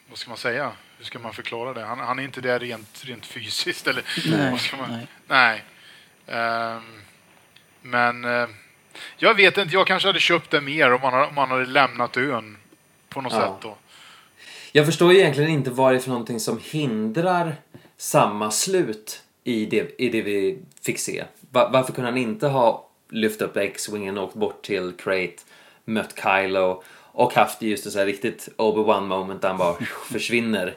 vad 0.10 0.18
ska 0.18 0.30
man 0.30 0.38
säga? 0.38 0.72
Hur 0.98 1.06
ska 1.06 1.20
man 1.20 1.34
förklara 1.34 1.74
det? 1.74 1.84
Han, 1.86 2.00
han 2.00 2.20
är 2.20 2.24
inte 2.24 2.42
det 2.42 2.60
rent, 2.60 3.04
rent 3.06 3.26
fysiskt 3.26 3.88
eller 3.88 4.04
Nej, 4.38 4.52
vad 4.52 4.62
ska 4.62 4.78
man, 4.78 4.90
nej. 4.92 5.08
nej. 5.28 5.64
Ehm, 6.28 7.02
men 7.82 8.26
eh, 8.26 8.48
jag 9.18 9.34
vet 9.36 9.58
inte, 9.58 9.74
jag 9.74 9.88
kanske 9.88 10.08
hade 10.10 10.20
köpt 10.20 10.52
det 10.52 10.62
mer 10.62 10.94
om 10.94 11.02
man, 11.02 11.14
hade- 11.14 11.28
om 11.28 11.36
man 11.36 11.50
hade 11.52 11.66
lämnat 11.66 12.18
ön 12.18 12.58
på 13.10 13.22
något 13.22 13.34
Ja. 13.34 13.40
sätt 13.42 13.62
då. 13.62 13.78
Jag 14.72 14.86
förstår 14.86 15.14
ju 15.14 15.20
egentligen 15.20 15.50
inte 15.52 15.70
vad 15.70 15.94
det 15.94 15.98
är 15.98 16.00
för 16.00 16.10
någonting 16.10 16.40
som 16.40 16.60
hindrar 16.64 17.56
samma 17.98 18.52
slut 18.52 19.24
i 19.44 19.66
det, 19.66 20.02
i 20.02 20.10
det 20.10 20.22
vi 20.22 20.60
fick 20.82 21.00
se. 21.00 21.24
Va- 21.58 21.70
varför 21.74 21.94
kunde 21.94 22.10
han 22.10 22.18
inte 22.18 22.48
ha 22.48 22.88
lyft 23.10 23.42
upp 23.42 23.58
X-Wingen 23.58 24.18
och 24.18 24.24
åkt 24.24 24.36
bort 24.36 24.62
till 24.66 24.94
Crate, 24.98 25.34
mött 25.86 26.16
Kylo 26.24 26.84
och 27.12 27.34
haft 27.34 27.62
just 27.62 27.86
ett 27.86 27.94
så 27.94 28.00
här 28.00 28.06
riktigt 28.06 28.50
Obi-Wan 28.58 29.02
moment 29.08 29.42
där 29.42 29.50
han 29.50 29.58
bara 29.58 29.76
försvinner. 30.12 30.76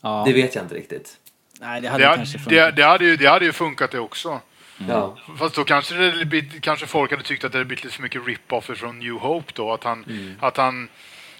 Ja, 0.00 0.22
Det 0.26 0.32
vet 0.32 0.54
jag 0.54 0.64
inte 0.64 0.74
riktigt. 0.74 1.16
nej, 1.60 1.80
det 1.80 1.88
hade 1.88 2.04
Det, 2.04 2.16
kanske 2.16 2.38
det, 2.38 2.44
funkat. 2.44 2.76
det, 2.76 2.82
hade 2.82 3.04
ju, 3.04 3.16
det 3.16 3.26
hade 3.26 3.44
ju 3.44 3.52
funkat 3.52 3.90
det 3.90 3.98
också. 3.98 4.40
Ja. 4.88 5.16
Fast 5.38 5.54
då 5.54 5.64
kanske, 5.64 5.94
det 6.24 6.40
kanske 6.60 6.86
folk 6.86 7.10
hade 7.10 7.22
tyckt 7.22 7.44
att 7.44 7.52
det 7.52 7.58
hade 7.58 7.64
blivit 7.64 7.84
lite 7.84 7.96
för 7.96 8.02
mycket 8.02 8.26
rip-off 8.26 8.64
från 8.64 8.98
New 8.98 9.12
Hope 9.14 9.52
då. 9.54 9.72
Att 9.72 9.84
han, 9.84 10.04
att 10.40 10.56
han, 10.56 10.88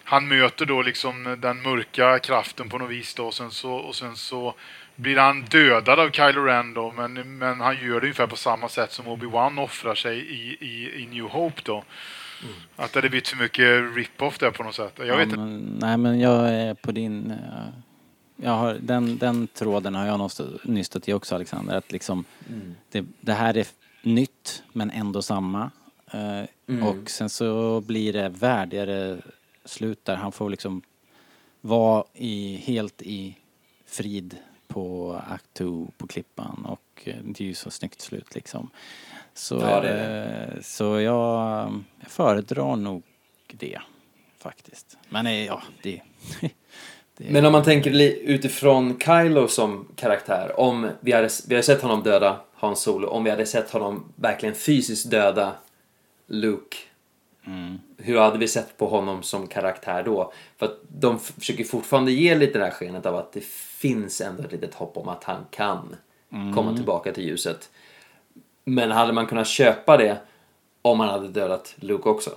han 0.05 0.29
möter 0.29 0.67
då 0.67 0.83
liksom 0.83 1.37
den 1.39 1.63
mörka 1.63 2.19
kraften 2.19 2.69
på 2.69 2.79
något 2.79 2.91
vis 2.91 3.15
då. 3.15 3.27
Och 3.27 3.35
sen 3.35 3.51
så, 3.51 3.73
och 3.75 3.95
sen 3.95 4.17
så 4.17 4.55
blir 4.97 5.17
han 5.17 5.45
dödad 5.45 6.01
av 6.01 6.11
Kylo 6.11 6.43
Ren 6.45 6.75
då. 6.75 6.93
Men, 6.97 7.39
men 7.39 7.61
han 7.61 7.77
gör 7.77 8.01
det 8.01 8.07
ungefär 8.07 8.27
på 8.27 8.37
samma 8.37 8.69
sätt 8.69 8.93
som 8.93 9.07
Obi-Wan 9.07 9.63
offrar 9.65 9.95
sig 9.95 10.19
i, 10.19 10.57
i, 10.61 11.03
i 11.03 11.07
New 11.07 11.25
Hope 11.25 11.63
då. 11.65 11.85
Att 12.77 12.93
det 12.93 13.01
blivit 13.01 13.29
för 13.29 13.37
mycket 13.37 13.97
rip-off 13.97 14.39
där 14.39 14.51
på 14.51 14.63
något 14.63 14.75
sätt. 14.75 14.93
Jag 14.97 15.07
Ja, 15.07 15.17
vet 15.17 15.25
inte. 15.29 15.39
men, 15.39 15.79
nej, 15.81 15.97
men 15.97 16.21
jag 16.21 16.49
är 16.55 16.75
på 16.75 16.93
din... 16.93 17.31
eh, 17.31 17.37
Jag 18.37 18.51
har, 18.51 18.75
den, 18.75 19.19
den 19.19 19.47
tråden 19.47 19.95
har 19.95 20.07
jag 20.07 20.31
nystat 20.65 21.09
i 21.09 21.13
också, 21.13 21.35
Alexander. 21.35 21.77
Att 21.77 21.93
liksom, 21.93 22.25
det, 22.91 23.05
det 23.21 23.33
här 23.33 23.57
är 23.57 23.67
nytt, 24.03 24.63
men 24.73 24.91
ändå 24.91 25.23
samma. 25.23 25.71
Eh, 26.13 26.85
Och 26.89 27.11
sen 27.11 27.29
så 27.29 27.81
blir 27.81 28.13
det 28.13 28.29
värdigare 28.29 29.19
slut 29.65 30.05
där 30.05 30.17
han 30.17 30.33
får 30.33 30.51
liksom 30.51 30.83
vara 31.61 32.05
i, 32.15 32.57
helt 32.57 33.03
i 33.03 33.37
frid 33.87 34.37
på 34.77 35.21
Act 35.29 35.55
2 35.55 35.89
på 35.99 36.07
Klippan 36.07 36.67
och 36.69 37.03
eh, 37.05 37.15
det 37.25 37.45
är 37.45 37.49
ju 37.49 37.55
så 37.55 37.71
snyggt 37.71 38.01
slut 38.01 38.35
liksom. 38.35 38.71
Så, 39.35 39.55
Ja, 39.55 39.81
det 39.81 39.89
är 39.89 40.55
eh, 40.57 40.61
så 40.63 41.01
jag, 41.01 41.73
jag 42.01 42.11
föredrar 42.11 42.77
nog 42.77 43.03
det 43.53 43.79
faktiskt. 44.39 44.99
Men 45.09 45.27
eh, 45.27 45.45
ja, 45.45 45.63
det... 45.83 46.01
det 47.17 47.31
Men 47.31 47.45
om 47.45 47.53
man 47.53 47.65
tänker 47.65 47.91
utifrån 48.23 48.99
Kylo 49.01 49.49
som 49.49 49.89
karaktär. 49.97 50.61
Om 50.61 50.91
vi 51.01 51.13
hade, 51.13 51.29
vi 51.49 51.55
hade 51.55 51.63
sett 51.63 51.83
honom 51.83 52.03
döda 52.03 52.41
Han 52.55 52.77
Solo. 52.77 53.09
Om 53.09 53.25
vi 53.25 53.31
hade 53.31 53.47
sett 53.47 53.71
honom 53.71 54.13
verkligen 54.17 54.55
fysiskt 54.55 55.11
döda 55.11 55.53
Luke. 56.27 56.77
Hur 57.99 58.19
hade 58.19 58.39
vi 58.39 58.49
sett 58.49 58.79
på 58.79 58.89
honom 58.89 59.23
som 59.23 59.47
karaktär 59.47 60.03
då? 60.03 60.33
För 60.57 60.67
att 60.67 60.79
de 60.89 61.19
försöker 61.19 61.65
fortfarande 61.65 62.13
ge 62.13 62.35
lite 62.35 62.59
det 62.59 62.65
här 62.65 62.73
skenet 62.73 63.07
av 63.07 63.17
att 63.17 63.33
det 63.33 63.45
finns 63.79 64.21
ändå 64.21 64.43
ett 64.43 64.53
litet 64.53 64.75
hopp 64.75 64.97
om 64.97 65.09
att 65.09 65.25
han 65.25 65.47
kan 65.51 65.97
komma 66.55 66.77
tillbaka 66.77 67.13
till 67.13 67.25
ljuset. 67.25 67.71
Men 68.65 68.91
hade 68.91 69.13
man 69.13 69.27
kunnat 69.27 69.49
köpa 69.49 69.97
det 69.97 70.19
om 70.83 71.01
han 71.01 71.09
hade 71.09 71.29
dödat 71.29 71.75
Luke 71.77 72.09
också? 72.09 72.31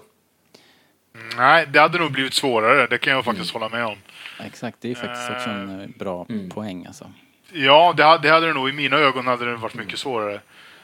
Nej, 1.37 1.67
det 1.73 1.79
hade 1.79 1.99
nog 1.99 2.11
blivit 2.11 2.33
svårare. 2.33 2.87
Det 2.87 2.97
kan 2.97 3.13
jag 3.13 3.25
faktiskt 3.25 3.51
hålla 3.51 3.69
med 3.69 3.85
om. 3.85 3.97
Exakt, 4.39 4.77
det 4.81 4.87
är 4.87 4.89
ju 4.89 4.95
faktiskt 4.95 5.29
också 5.29 5.49
en 5.49 5.81
eh, 5.81 5.87
bra 5.87 6.27
poäng 6.49 6.85
alltså. 6.85 7.11
Ja, 7.51 7.93
det 7.97 8.03
hade, 8.03 8.27
det 8.27 8.33
hade 8.33 8.47
det 8.47 8.53
nog. 8.53 8.69
I 8.69 8.73
mina 8.73 8.97
ögon 8.97 9.27
hade 9.27 9.45
det 9.45 9.55
varit 9.55 9.75
mycket 9.75 9.99
svårare. 9.99 10.41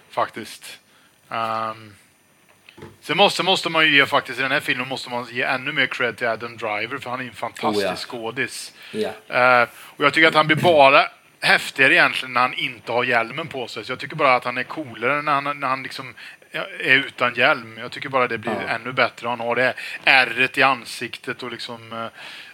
Faktiskt. 0.10 0.80
Um, 1.30 1.94
sen 3.02 3.18
måste, 3.18 3.44
måste 3.44 3.70
man 3.70 3.86
ju 3.86 3.96
ge 3.96 4.06
faktiskt, 4.06 4.40
i 4.40 4.42
den 4.42 4.52
här 4.52 4.60
filmen 4.60 4.88
måste 4.88 5.10
man 5.10 5.28
ge 5.32 5.42
ännu 5.44 5.72
mer 5.72 5.86
cred 5.86 6.18
till 6.18 6.28
Adam 6.28 6.58
Driver 6.58 6.98
för 6.98 7.10
han 7.10 7.20
är 7.20 7.24
en 7.24 7.34
fantastisk 7.34 7.86
Oh, 7.86 7.92
ja. 7.92 7.96
skådis. 7.96 8.74
Ja. 8.92 9.10
Eh, 9.30 9.68
och 9.76 10.06
jag 10.06 10.14
tycker 10.14 10.28
att 10.28 10.34
han 10.36 10.48
blir 10.48 10.58
bara 10.58 11.08
häftigare 11.40 11.94
egentligen 11.94 12.34
när 12.34 12.42
han 12.42 12.54
inte 12.54 12.92
har 12.92 13.04
hjälmen 13.04 13.48
på 13.48 13.68
sig. 13.68 13.86
Så 13.86 13.92
jag 13.92 14.00
tycker 14.00 14.16
bara 14.16 14.36
att 14.36 14.44
han 14.44 14.58
är 14.58 14.64
coolare 14.64 15.22
när 15.22 15.32
han, 15.42 15.60
när 15.60 15.68
han 15.68 15.84
liksom 15.84 16.14
är 16.80 16.96
utan 16.96 17.34
hjälm. 17.36 17.78
Jag 17.78 17.92
tycker 17.92 18.10
bara 18.10 18.28
det 18.28 18.38
blir 18.38 18.52
Ja. 18.68 18.76
ännu 18.76 18.92
bättre. 18.92 19.28
Han 19.28 19.40
har 19.40 19.56
det 19.56 19.74
ärret 20.04 20.58
i 20.58 20.64
ansiktet 20.64 21.44
och 21.44 21.52
liksom... 21.52 22.10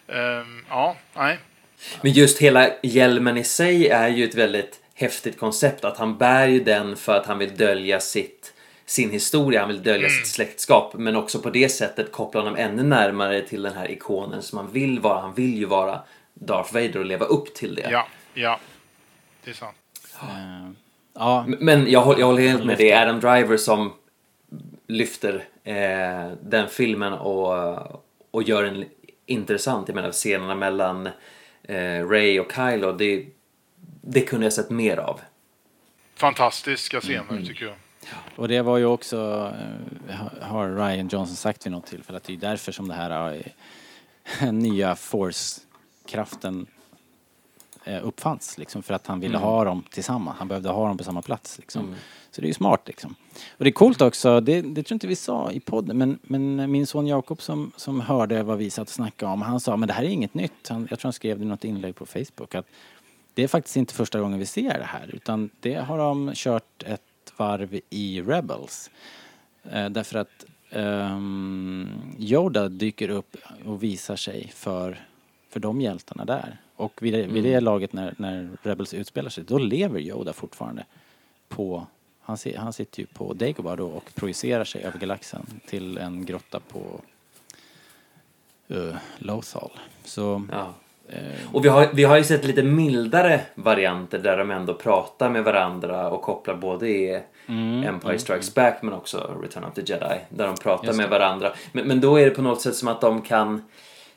eh, 0.07 0.17
ehm, 0.17 0.65
ja, 0.69 0.95
nej. 1.13 1.37
Men 2.01 2.11
just 2.11 2.39
hela 2.41 2.69
hjälmen 2.83 3.37
i 3.37 3.43
sig 3.43 3.89
är 3.89 4.07
ju 4.07 4.23
ett 4.25 4.35
väldigt 4.35 4.79
häftigt 4.95 5.39
koncept. 5.39 5.85
Att 5.85 5.97
han 5.97 6.17
bär 6.17 6.47
ju 6.47 6.63
den 6.63 6.95
för 6.97 7.17
att 7.17 7.25
han 7.25 7.37
vill 7.37 7.57
dölja 7.57 7.99
sitt, 7.99 8.50
sin 8.91 9.09
historia, 9.11 9.59
han 9.59 9.67
vill 9.69 9.83
dölja 9.83 10.09
sitt 10.09 10.27
släktskap. 10.27 10.93
Men 10.93 11.15
också 11.15 11.39
på 11.39 11.49
det 11.49 11.69
sättet 11.69 12.11
koppla 12.11 12.41
honom 12.41 12.55
ännu 12.55 12.83
närmare 12.83 13.41
till 13.41 13.61
den 13.61 13.73
här 13.73 13.91
ikonen 13.91 14.41
som 14.41 14.57
han 14.57 14.71
vill 14.71 14.99
vara. 14.99 15.21
Han 15.21 15.33
vill 15.33 15.57
ju 15.57 15.65
vara 15.65 15.99
Darth 16.33 16.73
Vader 16.73 16.97
och 16.97 17.05
leva 17.05 17.25
upp 17.25 17.53
till 17.53 17.75
det. 17.75 17.87
Ja, 17.91 18.07
ja. 18.33 18.59
Det 19.43 19.49
är 19.51 19.55
sant. 19.55 19.75
Eh, 20.21 20.69
ja, 21.13 21.43
M- 21.47 21.57
Men 21.59 21.91
jag, 21.91 22.01
håller- 22.01 22.19
jag 22.19 22.25
håller 22.27 22.41
helt 22.47 22.65
med. 22.65 22.77
Det 22.77 22.91
är 22.91 23.01
Adam 23.07 23.19
Driver 23.19 23.57
som 23.57 23.93
lyfter 24.87 25.43
eh, 25.63 26.31
den 26.41 26.69
filmen 26.69 27.13
och, 27.13 28.01
och 28.31 28.43
gör 28.43 28.63
den 28.63 28.85
intressant. 29.25 29.87
Jag 29.87 29.95
menar 29.95 30.11
scenerna 30.11 30.55
mellan 30.55 31.09
eh, 31.63 32.07
Ray 32.09 32.39
och 32.39 32.51
Kylo, 32.55 32.91
det, 32.91 33.25
det 34.01 34.21
kunde 34.21 34.45
jag 34.45 34.53
sett 34.53 34.69
mer 34.69 34.97
av. 34.97 35.19
Fantastiska 36.15 37.01
scener 37.01 37.45
tycker 37.47 37.65
jag. 37.65 37.75
Och 38.35 38.47
det 38.47 38.61
var 38.61 38.77
ju 38.77 38.85
också, 38.85 39.51
eh, 40.09 40.15
har- 40.41 40.75
Ryan 40.75 41.07
Johnson 41.07 41.35
sagt 41.35 41.65
vid 41.65 41.71
något 41.71 41.85
tillfälle, 41.85 42.17
att 42.17 42.23
det 42.23 42.33
är 42.33 42.37
därför 42.37 42.71
som 42.71 42.87
det 42.87 42.93
här 42.93 43.43
eh, 44.41 44.51
nya 44.53 44.95
Force-kraften 44.95 46.67
eh, 47.83 48.07
uppfanns. 48.07 48.57
Liksom, 48.57 48.83
för 48.83 48.93
att 48.93 49.07
han 49.07 49.19
ville 49.19 49.37
ha 49.37 49.63
dem 49.63 49.83
tillsammans. 49.89 50.37
Han 50.39 50.47
behövde 50.47 50.69
ha 50.69 50.87
dem 50.87 50.97
på 50.97 51.03
samma 51.03 51.21
plats. 51.21 51.57
Liksom. 51.59 51.95
Så 52.31 52.41
det 52.41 52.45
är 52.45 52.47
ju 52.47 52.53
smart 52.53 52.87
liksom. 52.87 53.15
Och 53.57 53.63
det 53.63 53.69
är 53.69 53.73
coolt 53.73 54.01
också, 54.01 54.39
det, 54.39 54.61
det 54.61 54.83
tror 54.83 54.95
inte 54.95 55.07
vi 55.07 55.15
sa 55.15 55.51
i 55.51 55.59
podden, 55.59 55.97
men, 55.97 56.19
men 56.23 56.71
min 56.71 56.87
son 56.87 57.07
Jakob 57.07 57.41
som, 57.41 57.71
som 57.75 58.01
hörde 58.01 58.43
vad 58.43 58.57
vi 58.57 58.69
satt 58.69 58.87
och 58.87 58.93
snackade 58.93 59.31
om, 59.31 59.41
han 59.41 59.59
sa 59.59 59.77
men 59.77 59.87
det 59.87 59.93
här 59.93 60.03
är 60.03 60.07
inget 60.09 60.33
nytt. 60.33 60.67
Han, 60.69 60.87
jag 60.89 60.99
tror 60.99 61.07
han 61.07 61.13
skrev 61.13 61.39
det 61.39 61.45
i 61.45 61.47
något 61.47 61.63
inlägg 61.63 61.95
på 61.95 62.05
Facebook 62.05 62.55
att 62.55 62.65
det 63.33 63.43
är 63.43 63.47
faktiskt 63.47 63.77
inte 63.77 63.93
första 63.93 64.19
gången 64.19 64.39
vi 64.39 64.45
ser 64.45 64.77
det 64.79 64.85
här 64.85 65.09
utan 65.13 65.49
det 65.59 65.75
har 65.75 65.97
de 65.97 66.31
kört 66.35 66.83
ett 66.83 67.01
varv 67.41 67.79
i 67.89 68.21
Rebels. 68.21 68.89
Eh, 69.71 69.89
därför 69.89 70.19
att 70.19 70.45
ehm, 70.69 71.87
Yoda 72.19 72.69
dyker 72.69 73.09
upp 73.09 73.35
och 73.65 73.83
visar 73.83 74.15
sig 74.15 74.51
för, 74.55 74.99
för 75.49 75.59
de 75.59 75.81
hjältarna 75.81 76.25
där. 76.25 76.57
Och 76.75 76.93
vid 77.01 77.13
det, 77.13 77.23
vid 77.27 77.43
det 77.43 77.59
laget 77.59 77.93
när, 77.93 78.13
när 78.17 78.49
Rebels 78.63 78.93
utspelar 78.93 79.29
sig, 79.29 79.43
då 79.43 79.57
lever 79.57 79.99
Yoda 79.99 80.33
fortfarande 80.33 80.85
på 81.49 81.87
han, 82.21 82.37
han 82.57 82.73
sitter 82.73 82.99
ju 82.99 83.05
på 83.05 83.33
Dagobah 83.33 83.75
då 83.75 83.87
och 83.87 84.11
projicerar 84.15 84.63
sig 84.63 84.83
över 84.83 84.99
galaxen 84.99 85.45
till 85.65 85.97
en 85.97 86.25
grotta 86.25 86.59
på 86.59 87.01
uh, 88.71 88.95
Lothal. 89.17 89.71
Så 90.03 90.47
Ja. 90.51 90.73
eh, 91.09 91.53
Och 91.53 91.65
vi 91.65 91.69
har, 91.69 91.89
vi 91.93 92.03
har 92.03 92.17
ju 92.17 92.23
sett 92.23 92.45
lite 92.45 92.63
mildare 92.63 93.41
varianter 93.55 94.19
där 94.19 94.37
de 94.37 94.51
ändå 94.51 94.73
pratar 94.73 95.29
med 95.29 95.43
varandra 95.43 96.09
och 96.09 96.21
kopplar 96.21 96.55
både 96.55 96.89
i 96.89 97.21
Mm, 97.47 97.83
Empire 97.83 98.19
Strikes 98.19 98.55
Back 98.55 98.81
men 98.81 98.93
också 98.93 99.37
Return 99.43 99.63
of 99.63 99.73
the 99.73 99.81
Jedi. 99.81 100.19
Där 100.29 100.47
de 100.47 100.55
pratar 100.55 100.93
med 100.93 101.09
varandra. 101.09 101.53
Men, 101.71 101.87
men 101.87 102.01
då 102.01 102.17
är 102.19 102.25
det 102.25 102.31
på 102.31 102.41
något 102.41 102.61
sätt 102.61 102.75
som 102.75 102.87
att 102.87 103.01
de 103.01 103.21
kan 103.21 103.61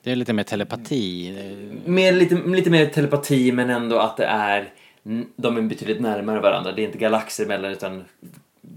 det 0.03 0.12
är 0.12 0.16
lite 0.16 0.33
mer 0.33 0.43
telepati. 0.43 1.35
med 1.87 2.14
lite, 2.14 2.35
lite 2.35 2.70
mer 2.70 2.87
telepati 2.87 3.53
men 3.53 3.70
ändå 3.70 3.99
att 3.99 4.16
det 4.16 4.25
är 4.25 4.72
de 5.37 5.57
är 5.57 5.62
betydligt 5.62 6.01
närmare 6.01 6.41
varandra. 6.41 6.72
Det 6.72 6.83
är 6.83 6.87
inte 6.87 6.99
galaxer 6.99 7.45
emellan 7.45 7.70
utan 7.70 8.05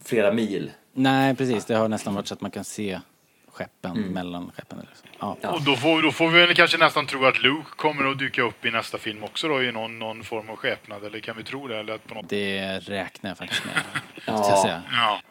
flera 0.06 0.34
mil. 0.34 0.72
Nej, 0.94 1.36
precis. 1.36 1.66
Det 1.66 1.76
har 1.76 1.88
nästan 1.88 2.16
varit 2.16 2.28
så 2.28 2.34
att 2.34 2.42
man 2.42 2.52
kan 2.52 2.64
se 2.64 3.00
skeppen 3.58 4.02
mellan 4.02 4.52
skeppen. 4.56 4.80
Eller 4.80 4.92
så. 4.94 5.08
Ja. 5.20 5.38
Ja. 5.42 5.52
Och 5.52 5.62
då 5.62 5.76
får, 5.76 6.02
då 6.02 6.12
får 6.12 6.30
vi 6.30 6.56
kanske 6.56 6.78
nästan 6.78 7.06
tro 7.08 7.26
att 7.26 7.42
Luke 7.42 7.70
kommer 7.76 8.12
att 8.12 8.20
dyka 8.20 8.42
upp 8.42 8.66
i 8.66 8.72
nästa 8.72 8.98
film 8.98 9.24
också 9.24 9.48
då 9.48 9.64
i 9.64 9.72
någon, 9.72 10.00
någon 10.00 10.24
form 10.24 10.50
av 10.50 10.56
skepnad. 10.56 11.04
Eller 11.04 11.20
kan 11.20 11.38
vi 11.38 11.44
tro 11.44 11.68
det? 11.68 11.80
Eller 11.80 11.94
att 11.94 12.08
på 12.08 12.16
något... 12.16 12.30
Det 12.30 12.80
räknar 12.80 13.30
jag 13.30 13.38
faktiskt 13.38 13.66
med. 13.66 13.74
Ja. 14.26 14.44
Ska 14.44 14.52
jag 14.52 14.62
säga. 14.62 14.82
Ja. 14.92 15.22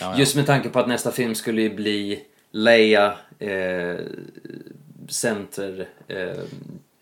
Ja, 0.00 0.12
ja. 0.12 0.18
Just 0.18 0.36
med 0.36 0.46
tanke 0.46 0.68
på 0.68 0.78
att 0.78 0.88
nästa 0.88 1.12
film 1.12 1.34
skulle 1.34 1.62
ju 1.62 1.74
bli 1.74 2.24
Leia 2.50 3.14
eh, 3.38 3.96
center 5.08 5.88
eh, 6.08 6.18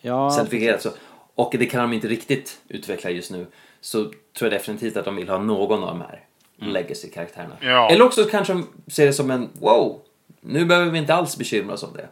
ja, 0.00 0.30
certifierat 0.30 0.82
så. 0.82 0.90
Och 1.34 1.54
det 1.58 1.66
kan 1.66 1.80
de 1.80 1.92
inte 1.92 2.08
riktigt 2.08 2.60
utveckla 2.68 3.10
just 3.10 3.30
nu. 3.30 3.46
Så 3.80 4.04
tror 4.04 4.14
jag 4.40 4.52
definitivt 4.52 4.96
att 4.96 5.04
de 5.04 5.16
vill 5.16 5.28
ha 5.28 5.38
någon 5.38 5.82
av 5.82 5.88
de 5.88 6.00
här 6.00 6.24
legacy-karaktärerna. 6.56 7.56
Ja. 7.60 7.90
Eller 7.90 8.04
också 8.04 8.24
kanske 8.24 8.52
de 8.52 8.66
ser 8.86 9.06
det 9.06 9.12
som 9.12 9.30
en 9.30 9.48
wow, 9.52 10.00
nu 10.40 10.64
behöver 10.64 10.90
vi 10.90 10.98
inte 10.98 11.14
alls 11.14 11.36
bekymra 11.36 11.74
oss 11.74 11.82
om 11.82 11.92
det. 11.94 12.08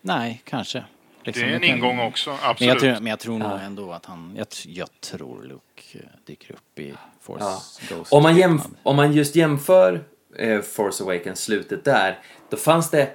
nej, 0.00 0.42
kanske. 0.44 0.78
Det 0.78 0.86
Liksom, 1.30 1.44
är 1.48 1.52
en 1.52 1.64
ingång 1.64 1.98
också, 2.00 2.30
Men 2.30 2.38
jag, 2.42 2.50
absolut. 2.50 2.78
tror, 2.78 2.92
men 2.92 3.06
jag 3.06 3.18
tror 3.18 3.38
nog 3.38 3.50
Ja. 3.50 3.60
ändå 3.60 3.92
att 3.92 4.06
han... 4.06 4.34
Jag, 4.36 4.46
jag 4.66 4.88
tror 5.00 5.42
Luke 5.42 5.98
eh, 5.98 6.00
dyker 6.26 6.52
upp 6.54 6.78
i 6.78 6.94
Force 7.20 7.44
Ja. 7.44 7.62
Ghost. 7.96 8.12
Om 8.12 8.22
man, 8.22 8.34
jämf- 8.36 8.74
om 8.82 8.96
man 8.96 9.12
just 9.12 9.36
jämför 9.36 10.04
eh, 10.38 10.60
Force 10.60 11.04
Awakens, 11.04 11.40
slutet 11.44 11.84
där, 11.84 12.18
då 12.50 12.56
fanns 12.56 12.90
det 12.90 13.10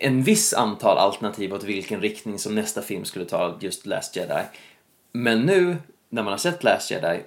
en 0.00 0.22
viss 0.22 0.54
antal 0.54 0.98
alternativ 0.98 1.54
åt 1.54 1.64
vilken 1.64 2.00
riktning 2.00 2.38
som 2.38 2.54
nästa 2.54 2.82
film 2.82 3.04
skulle 3.04 3.24
ta 3.24 3.58
just 3.60 3.86
Last 3.86 4.16
Jedi. 4.16 4.42
Men 5.12 5.40
nu, 5.42 5.76
när 6.08 6.22
man 6.22 6.32
har 6.32 6.38
sett 6.38 6.64
Last 6.64 6.90
Jedi, 6.90 7.20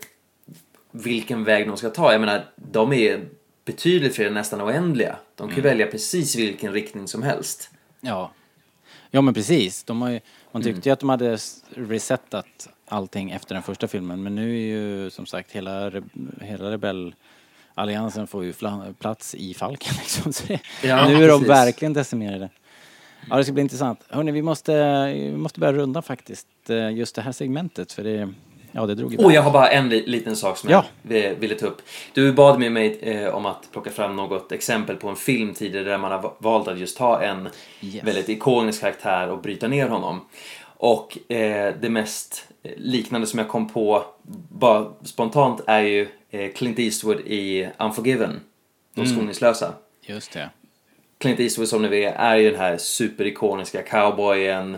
vilken 0.91 1.43
väg 1.43 1.67
de 1.67 1.77
ska 1.77 1.89
ta, 1.89 2.11
jag 2.11 2.21
menar, 2.21 2.45
de 2.55 2.93
är 2.93 3.25
betydligt 3.65 4.15
fler, 4.15 4.29
nästan 4.29 4.61
oändliga. 4.61 5.15
De 5.35 5.47
kan 5.47 5.55
ju 5.55 5.61
välja 5.63 5.87
precis 5.87 6.35
vilken 6.35 6.73
riktning 6.73 7.07
som 7.07 7.23
helst. 7.23 7.69
Ja. 8.01 8.31
ja, 9.11 9.21
men 9.21 9.33
precis. 9.33 9.83
De 9.83 10.01
har 10.01 10.09
ju, 10.09 10.19
man 10.51 10.61
Mm. 10.61 10.73
tyckte 10.73 10.89
ju 10.89 10.93
att 10.93 10.99
de 10.99 11.09
hade 11.09 11.37
resetat 11.69 12.69
allting 12.87 13.31
efter 13.31 13.53
den 13.55 13.63
första 13.63 13.87
filmen. 13.87 14.23
Men 14.23 14.35
nu 14.35 14.55
är 14.57 14.61
ju 14.61 15.09
som 15.09 15.25
sagt 15.25 15.51
hela, 15.51 15.91
hela 16.41 16.71
rebellalliansen 16.71 18.27
får 18.27 18.43
ju 18.45 18.53
plats 18.99 19.35
i 19.35 19.53
Falken 19.53 19.93
liksom. 19.99 20.33
Så 20.33 20.43
det, 20.47 20.59
Ja, 20.83 21.07
nu 21.07 21.23
är 21.23 21.27
de 21.27 21.39
precis. 21.39 21.49
verkligen 21.49 21.93
decimerade. 21.93 22.49
Ja, 23.29 23.37
det 23.37 23.43
ska 23.43 23.53
bli 23.53 23.61
intressant. 23.61 23.99
Hörni, 24.09 24.31
vi 24.31 24.41
måste, 24.41 25.05
vi 25.13 25.37
måste 25.37 25.59
börja 25.59 25.73
runda 25.73 26.01
faktiskt 26.01 26.47
eh, 26.69 26.91
just 26.91 27.15
det 27.15 27.21
här 27.21 27.31
segmentet 27.31 27.91
för 27.91 28.03
det, 28.03 28.33
ja 28.71 28.85
det 28.85 28.95
drog 28.95 29.11
ju 29.13 29.17
Och 29.17 29.31
jag 29.31 29.41
har 29.41 29.51
bara 29.51 29.67
en 29.69 29.89
li- 29.89 30.03
liten 30.07 30.35
sak 30.35 30.57
som 30.57 30.69
Ja. 30.69 30.85
jag 31.01 31.09
vi- 31.11 31.35
ville 31.39 31.55
ta 31.55 31.65
upp. 31.65 31.81
Du 32.13 32.33
bad 32.33 32.59
med 32.59 32.71
mig 32.71 32.99
eh, 33.01 33.35
om 33.35 33.45
att 33.45 33.67
plocka 33.71 33.89
fram 33.89 34.15
något 34.15 34.51
exempel 34.51 34.95
på 34.95 35.09
en 35.09 35.15
film 35.15 35.53
tidigare 35.53 35.85
där 35.89 35.97
man 35.97 36.11
har 36.11 36.21
va- 36.21 36.33
valt 36.37 36.67
att 36.67 36.79
just 36.79 36.97
ta 36.97 37.21
en 37.21 37.49
Yes. 37.81 38.03
väldigt 38.03 38.29
ikonisk 38.29 38.81
karaktär 38.81 39.29
och 39.29 39.41
bryta 39.41 39.67
ner 39.67 39.87
honom. 39.87 40.25
Och 40.63 41.31
eh, 41.31 41.73
det 41.81 41.89
mest 41.89 42.47
eh, 42.63 42.71
liknande 42.77 43.27
som 43.27 43.39
jag 43.39 43.47
kom 43.49 43.69
på 43.69 44.05
bara 44.49 44.85
spontant 45.03 45.61
är 45.67 45.81
ju 45.81 46.07
eh, 46.31 46.51
Clint 46.51 46.79
Eastwood 46.79 47.19
i 47.19 47.69
Unforgiven. 47.79 48.39
De 48.93 49.05
skoningslösa. 49.05 49.73
Just 50.01 50.31
det. 50.33 50.49
Clint 51.17 51.39
Eastwood 51.39 51.67
som 51.67 51.81
ni 51.81 51.87
vet 51.87 52.15
är 52.17 52.35
ju 52.35 52.51
den 52.51 52.59
här 52.59 52.77
superikoniska 52.77 53.81
cowboyen 53.81 54.77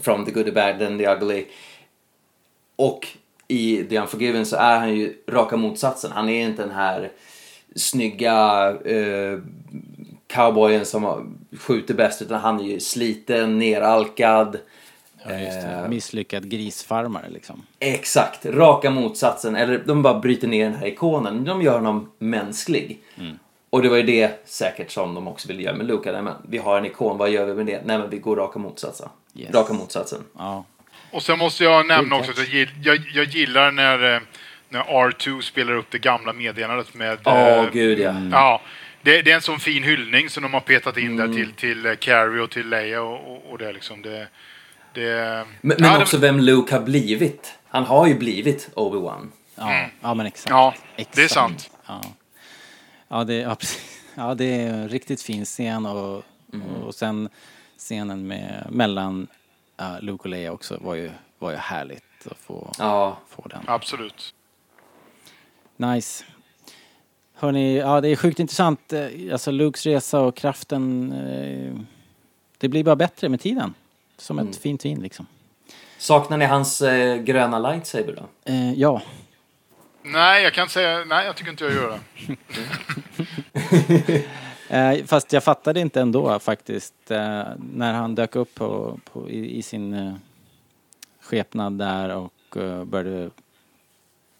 from 0.00 0.24
the 0.24 0.30
good, 0.30 0.44
the 0.46 0.52
bad 0.52 0.82
and 0.82 0.98
the 1.00 1.08
ugly. 1.08 1.44
Och 2.78 3.06
i 3.48 3.84
The 3.84 3.98
Unforgiven 3.98 4.46
så 4.46 4.56
är 4.56 4.78
han 4.78 4.94
ju 4.94 5.14
raka 5.28 5.56
motsatsen. 5.56 6.12
Han 6.12 6.28
är 6.28 6.46
inte 6.46 6.62
den 6.62 6.74
här 6.74 7.10
snygga 7.76 8.68
eh, 8.84 9.38
cowboyen 10.26 10.86
som 10.86 11.34
skjuter 11.58 11.94
bäst 11.94 12.22
utan 12.22 12.40
han 12.40 12.60
är 12.60 12.64
ju 12.64 12.80
sliten, 12.80 13.58
neralkad. 13.58 14.58
Ja. 15.24 15.30
Eh, 15.32 15.88
Misslyckad 15.88 16.50
grisfarmare 16.50 17.28
liksom. 17.28 17.62
Exakt, 17.78 18.46
raka 18.46 18.90
motsatsen. 18.90 19.56
Eller 19.56 19.78
de 19.86 20.02
bara 20.02 20.18
bryter 20.18 20.48
ner 20.48 20.64
den 20.64 20.74
här 20.78 20.86
ikonen. 20.86 21.44
De 21.44 21.62
gör 21.62 21.74
honom 21.74 22.12
mänsklig. 22.18 23.02
Och 23.70 23.82
det 23.82 23.88
var 23.88 23.96
ju 23.96 24.02
det 24.02 24.48
säkert 24.48 24.90
som 24.90 25.14
de 25.14 25.28
också 25.28 25.48
ville 25.48 25.62
göra 25.62 25.76
med 25.76 25.86
Luka. 25.86 26.12
Nej, 26.12 26.22
men 26.22 26.34
vi 26.48 26.58
har 26.58 26.78
en 26.78 26.84
ikon, 26.84 27.18
vad 27.18 27.30
gör 27.30 27.46
vi 27.46 27.54
med 27.54 27.66
det? 27.66 27.82
Nej 27.84 27.98
men 27.98 28.10
vi 28.10 28.18
går 28.18 28.36
raka 28.36 28.58
motsatsen. 28.58 29.08
Yes. 29.34 29.54
Raka 29.54 29.72
motsatsen. 29.72 30.24
Ja. 30.38 30.64
Och 31.10 31.22
sen 31.22 31.38
måste 31.38 31.64
jag 31.64 31.86
nämna 31.86 32.16
också 32.16 32.30
att 32.30 32.52
jag, 32.52 32.68
jag, 32.82 32.98
jag 33.14 33.24
gillar 33.24 33.72
när, 33.72 34.14
eh, 34.14 34.20
när 34.68 34.80
R2 34.82 35.40
spelar 35.40 35.72
upp 35.72 35.90
det 35.90 35.98
gamla 35.98 36.32
meddelandet 36.32 36.94
med... 36.94 37.18
Åh 37.24 37.34
eh, 37.34 37.70
gud 37.72 37.98
ja. 37.98 38.14
Ja, 38.32 38.60
det, 39.02 39.22
det 39.22 39.30
är 39.30 39.34
en 39.34 39.42
sån 39.42 39.60
fin 39.60 39.82
hyllning 39.82 40.30
som 40.30 40.42
de 40.42 40.52
har 40.54 40.60
petat 40.60 40.96
in 40.96 41.06
Mm. 41.06 41.16
där 41.30 41.38
till, 41.38 41.52
till 41.52 41.86
eh, 41.86 41.94
Carrie 41.94 42.40
och 42.42 42.50
till 42.50 42.68
Leia 42.68 43.02
och, 43.02 43.32
och, 43.36 43.50
och 43.50 43.58
det 43.58 43.72
liksom. 43.72 44.02
Det, 44.02 44.28
det, 44.94 45.44
Men, 45.60 45.76
ja, 45.78 45.84
men 45.84 45.92
det- 45.94 46.02
också 46.02 46.18
vem 46.18 46.40
Luke 46.40 46.74
har 46.74 46.82
blivit. 46.82 47.54
Han 47.68 47.84
har 47.84 48.06
ju 48.06 48.14
blivit 48.14 48.70
Obi-Wan. 48.74 49.28
Ja, 49.54 49.86
ja 50.00 50.14
men 50.14 50.26
exakt. 50.26 50.50
Ja, 50.50 50.74
exakt. 50.96 51.16
det 51.16 51.22
är 51.22 51.28
sant. 51.28 51.70
Ja, 51.86 52.00
ja, 53.08 53.24
det, 53.24 53.34
ja, 54.14 54.34
det 54.34 54.44
är 54.44 54.68
en 54.68 54.88
riktigt 54.88 55.22
fin 55.22 55.44
scen 55.44 55.86
och, 55.86 56.22
och 56.84 56.94
sen 56.94 57.28
scenen 57.78 58.26
med, 58.26 58.66
mellan 58.70 59.26
uh, 59.80 60.00
Luke 60.00 60.22
och 60.22 60.28
Leia 60.28 60.52
också 60.52 60.78
var 60.80 60.94
ju, 60.94 61.10
var 61.38 61.50
ju 61.50 61.56
härligt 61.56 62.26
att 62.30 62.38
få, 62.38 62.72
Ja. 62.78 63.18
få 63.28 63.46
den. 63.48 63.60
Absolut. 63.66 64.34
Nice. 65.76 66.24
Hörni, 67.34 67.78
ja 67.78 68.00
det 68.00 68.08
är 68.08 68.16
sjukt 68.16 68.38
intressant. 68.40 68.92
eh, 68.92 69.06
Alltså 69.32 69.50
Lukes 69.50 69.86
resa 69.86 70.20
och 70.20 70.36
kraften. 70.36 71.12
Eh, 71.12 71.80
det 72.58 72.68
blir 72.68 72.84
bara 72.84 72.96
bättre 72.96 73.28
med 73.28 73.40
tiden. 73.40 73.74
Som 74.16 74.38
ett 74.38 74.56
fint 74.56 74.84
vin 74.84 75.00
liksom. 75.00 75.26
Saknar 75.98 76.36
ni 76.36 76.44
hans 76.44 76.82
eh, 76.82 77.16
gröna 77.16 77.58
lightsaber 77.58 78.12
då? 78.16 78.52
Eh, 78.52 78.72
ja, 78.72 79.02
Nej, 80.02 80.42
jag 80.44 80.54
kan 80.54 80.68
säga... 80.68 81.04
Nej, 81.04 81.26
jag 81.26 81.36
tycker 81.36 81.50
inte 81.50 81.64
jag 81.64 81.74
gör 81.74 81.98
det. 81.98 82.00
Eh, 84.68 85.04
fast 85.04 85.32
jag 85.32 85.44
fattade 85.44 85.80
inte 85.80 86.00
ändå 86.00 86.38
faktiskt 86.38 87.10
eh, 87.10 87.42
när 87.72 87.92
han 87.92 88.14
dök 88.14 88.36
upp 88.36 88.54
på, 88.54 88.98
på, 89.12 89.30
i, 89.30 89.56
i 89.58 89.62
sin 89.62 89.94
eh, 89.94 90.14
skepnad 91.20 91.78
där 91.78 92.16
och 92.16 92.56
eh, 92.56 92.84
började 92.84 93.30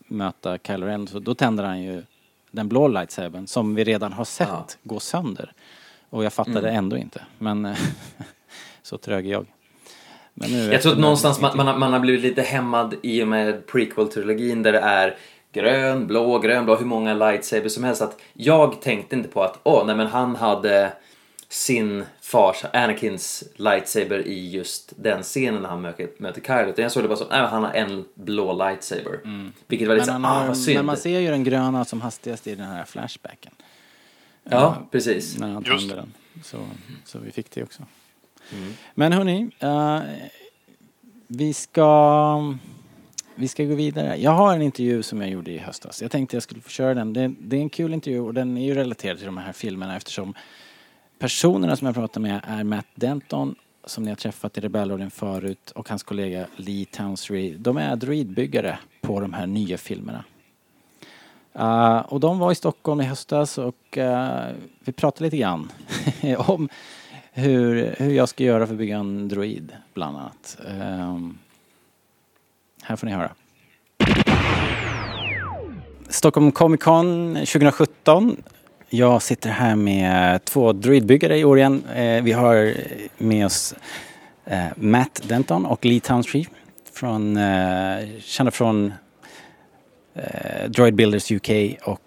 möta 0.08 0.58
Kylo 0.58 0.86
Ren. 0.86 1.06
Så 1.06 1.18
då 1.18 1.34
tänder 1.34 1.64
han 1.64 1.82
ju 1.82 2.02
den 2.50 2.68
blå 2.68 2.88
lightsabern 2.88 3.46
som 3.46 3.74
vi 3.74 3.84
redan 3.84 4.12
har 4.12 4.24
sett 4.24 4.48
Ja. 4.48 4.66
gå 4.82 5.00
sönder. 5.00 5.52
Och 6.10 6.24
jag 6.24 6.32
fattade 6.32 6.70
ändå 6.70 6.96
inte. 6.96 7.22
Men 7.38 7.64
eh, 7.64 7.76
så 8.82 8.98
trög 8.98 9.26
är 9.26 9.30
jag. 9.32 9.46
Jag 10.72 10.82
tror 10.82 10.92
att 10.92 10.98
någonstans 10.98 11.40
man, 11.40 11.56
man, 11.56 11.66
har- 11.66 11.78
man 11.78 11.92
har 11.92 12.00
blivit 12.00 12.22
lite 12.22 12.42
hämmad 12.42 12.94
i 13.02 13.22
och 13.22 13.28
med 13.28 13.66
prequel-trilogin 13.66 14.62
där 14.62 14.72
det 14.72 14.78
är 14.80 15.16
grön, 15.60 16.06
blå, 16.06 16.38
grön, 16.38 16.64
blå, 16.64 16.76
hur 16.76 16.86
många 16.86 17.14
lightsabers 17.14 17.72
som 17.72 17.84
helst. 17.84 18.02
Att 18.02 18.20
jag 18.32 18.80
tänkte 18.80 19.16
inte 19.16 19.28
på 19.28 19.42
att 19.42 19.58
åh, 19.62 19.86
nej 19.86 19.96
men 19.96 20.06
han 20.06 20.36
hade 20.36 20.92
sin 21.48 22.04
fars, 22.20 22.64
Anakins 22.72 23.44
lightsaber 23.56 24.26
i 24.26 24.50
just 24.50 24.92
den 24.96 25.22
scenen 25.22 25.62
när 25.62 25.68
han 25.68 25.80
möter, 25.80 26.08
möter 26.18 26.40
Kylo. 26.40 26.70
Utan 26.70 26.82
jag 26.82 26.92
såg 26.92 27.04
det 27.04 27.08
bara 27.08 27.18
som, 27.18 27.26
nej 27.30 27.40
men 27.40 27.50
han 27.50 27.64
har 27.64 27.72
en 27.72 28.04
blå 28.14 28.52
lightsaber. 28.52 29.20
Vilket 29.66 29.88
var 29.88 29.94
lite 29.94 30.12
Men, 30.12 30.22
så, 30.22 30.28
han 30.28 30.36
ah 30.36 30.38
vad 30.38 30.46
men 30.46 30.56
synd. 30.56 30.84
man 30.84 30.96
ser 30.96 31.18
ju 31.18 31.30
den 31.30 31.44
gröna 31.44 31.84
som 31.84 32.00
hastigast 32.00 32.46
i 32.46 32.54
den 32.54 32.66
här 32.66 32.84
flashbacken. 32.84 33.52
Ja, 34.44 34.76
precis. 34.90 35.38
när 35.38 35.48
han 35.48 35.64
Just 35.66 35.88
den. 35.88 36.12
Så, 36.44 36.58
så 37.04 37.18
vi 37.18 37.30
fick 37.30 37.50
det 37.50 37.62
också. 37.62 37.82
Men 38.94 39.12
hörni, 39.12 39.50
eh, 39.58 40.00
vi 41.26 41.54
ska 41.54 42.54
vi 43.38 43.48
ska 43.48 43.64
gå 43.64 43.74
vidare. 43.74 44.16
Jag 44.16 44.30
har 44.30 44.54
en 44.54 44.62
intervju 44.62 45.02
som 45.02 45.20
jag 45.20 45.30
gjorde 45.30 45.50
i 45.50 45.58
höstas. 45.58 46.02
Jag 46.02 46.10
tänkte 46.10 46.36
jag 46.36 46.42
skulle 46.42 46.60
få 46.60 46.70
köra 46.70 46.94
den. 46.94 47.12
Det, 47.12 47.34
det 47.40 47.56
är 47.56 47.60
en 47.60 47.70
kul 47.70 47.94
intervju 47.94 48.20
och 48.20 48.34
den 48.34 48.56
är 48.56 48.66
ju 48.66 48.74
relaterad 48.74 49.16
till 49.16 49.26
de 49.26 49.36
här 49.36 49.52
filmerna 49.52 49.96
eftersom 49.96 50.34
personerna 51.18 51.76
som 51.76 51.86
jag 51.86 51.94
pratar 51.94 52.20
med 52.20 52.40
är 52.44 52.64
Matt 52.64 52.86
Denton 52.94 53.54
som 53.84 54.04
ni 54.04 54.10
har 54.10 54.16
träffat 54.16 54.58
i 54.58 54.60
Rebellradion 54.60 55.10
förut 55.10 55.70
och 55.70 55.88
hans 55.88 56.02
kollega 56.02 56.46
Lee 56.56 56.84
Townsree. 56.84 57.56
De 57.58 57.76
är 57.76 57.96
droidbyggare 57.96 58.78
på 59.00 59.20
de 59.20 59.32
här 59.32 59.46
nya 59.46 59.78
filmerna. 59.78 60.24
Uh, 61.58 61.98
och 61.98 62.20
de 62.20 62.38
var 62.38 62.52
i 62.52 62.54
Stockholm 62.54 63.00
i 63.00 63.04
höstas 63.04 63.58
och 63.58 63.96
uh, 63.96 64.40
vi 64.80 64.92
pratade 64.92 65.24
lite 65.24 65.36
grann 65.36 65.72
om 66.38 66.68
hur, 67.32 67.94
hur 67.98 68.10
jag 68.10 68.28
ska 68.28 68.44
göra 68.44 68.66
för 68.66 68.74
att 68.74 68.78
bygga 68.78 68.98
en 68.98 69.28
droid, 69.28 69.72
bland 69.94 70.16
annat. 70.16 70.58
Um, 70.68 71.38
här 72.88 72.96
får 72.96 73.06
ni 73.06 73.12
höra. 73.12 73.30
Stockholm 76.08 76.52
Comic 76.52 76.80
Con 76.80 77.34
2017. 77.34 78.36
Jag 78.90 79.22
sitter 79.22 79.50
här 79.50 79.76
med 79.76 80.44
två 80.44 80.72
droidbyggare 80.72 81.38
i 81.38 81.44
år 81.44 81.58
igen. 81.58 81.82
Eh, 81.94 82.22
vi 82.22 82.32
har 82.32 82.74
med 83.18 83.46
oss 83.46 83.74
eh, 84.44 84.66
Matt 84.76 85.20
Denton 85.28 85.66
och 85.66 85.84
Lee 85.84 86.00
Townstree. 86.00 86.46
från, 86.92 87.36
eh, 87.36 88.08
kända 88.20 88.52
från 88.52 88.92
Droid 90.68 90.94
Builders 90.94 91.32
UK 91.32 91.50
och 91.82 92.00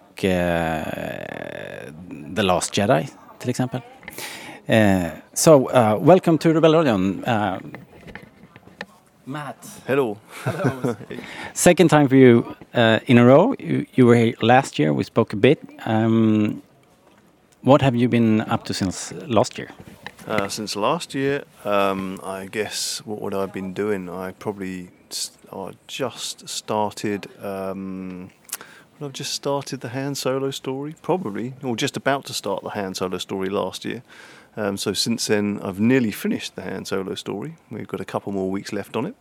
The 2.36 2.42
Last 2.42 2.76
Jedi 2.76 3.08
till 3.38 3.50
exempel. 3.50 3.80
so, 5.34 5.70
uh, 5.70 6.04
welcome 6.04 6.38
to 6.38 6.48
Rebellion. 6.52 7.24
Uh, 7.24 7.56
Matt. 9.26 9.68
Hello. 9.86 10.18
Hello. 10.44 10.96
Second 11.54 11.90
time 11.90 12.08
for 12.08 12.16
you 12.16 12.56
uh, 12.74 12.98
in 13.06 13.18
a 13.18 13.24
row. 13.24 13.54
You, 13.58 13.86
you, 13.94 14.06
were 14.06 14.16
here 14.16 14.34
last 14.42 14.78
year. 14.78 14.92
We 14.92 15.04
spoke 15.04 15.32
a 15.32 15.36
bit. 15.36 15.60
Um, 15.86 16.62
what 17.62 17.82
have 17.82 17.94
you 17.94 18.08
been 18.08 18.40
up 18.40 18.64
to 18.64 18.74
since 18.74 19.12
last 19.12 19.58
year? 19.58 19.70
Uh, 20.26 20.48
since 20.48 20.74
last 20.76 21.14
year, 21.14 21.44
um, 21.64 22.18
I 22.22 22.46
guess 22.46 22.98
what 23.04 23.20
would 23.20 23.34
I 23.34 23.42
have 23.42 23.52
been 23.52 23.72
doing? 23.72 24.08
I 24.08 24.32
probably 24.32 24.90
I 25.52 25.72
just 25.86 26.48
started. 26.48 27.28
Um, 27.42 28.30
I've 29.00 29.12
just 29.12 29.32
started 29.32 29.80
the 29.80 29.88
Han 29.88 30.14
Solo 30.14 30.52
story, 30.52 30.94
probably, 31.02 31.54
or 31.62 31.74
just 31.74 31.96
about 31.96 32.24
to 32.26 32.32
start 32.32 32.62
the 32.62 32.70
Han 32.70 32.94
Solo 32.94 33.18
story 33.18 33.48
last 33.48 33.84
year. 33.84 34.02
Um, 34.56 34.76
so 34.76 34.92
since 34.92 35.26
then, 35.26 35.60
I've 35.62 35.80
nearly 35.80 36.10
finished 36.10 36.56
the 36.56 36.62
Han 36.62 36.84
Solo 36.84 37.14
story. 37.14 37.56
We've 37.70 37.88
got 37.88 38.00
a 38.00 38.04
couple 38.04 38.32
more 38.32 38.50
weeks 38.50 38.72
left 38.72 38.96
on 38.96 39.06
it. 39.06 39.14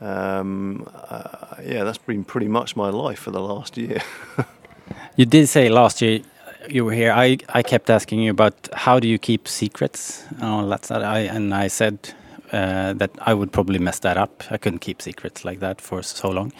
Um, 0.00 0.88
uh, 1.08 1.56
yeah, 1.62 1.84
that's 1.84 1.98
been 1.98 2.24
pretty 2.24 2.48
much 2.48 2.76
my 2.76 2.90
life 2.90 3.18
for 3.20 3.30
the 3.30 3.40
last 3.40 3.76
year. 3.76 4.00
you 5.16 5.26
did 5.26 5.48
say 5.48 5.68
last 5.68 6.00
year 6.02 6.20
you 6.68 6.84
were 6.84 6.92
here, 6.92 7.12
I, 7.12 7.38
I 7.48 7.62
kept 7.62 7.90
asking 7.90 8.20
you 8.20 8.30
about 8.30 8.68
how 8.72 8.98
do 8.98 9.08
you 9.08 9.18
keep 9.18 9.48
secrets 9.48 10.24
and 10.30 10.44
all 10.44 10.66
that. 10.68 10.90
I, 10.90 11.20
and 11.20 11.54
I 11.54 11.68
said 11.68 12.14
uh, 12.52 12.92
that 12.94 13.10
I 13.20 13.34
would 13.34 13.52
probably 13.52 13.78
mess 13.78 13.98
that 14.00 14.16
up. 14.16 14.44
I 14.50 14.58
couldn't 14.58 14.80
keep 14.80 15.02
secrets 15.02 15.44
like 15.44 15.60
that 15.60 15.80
for 15.80 16.02
so 16.02 16.30
long. 16.30 16.52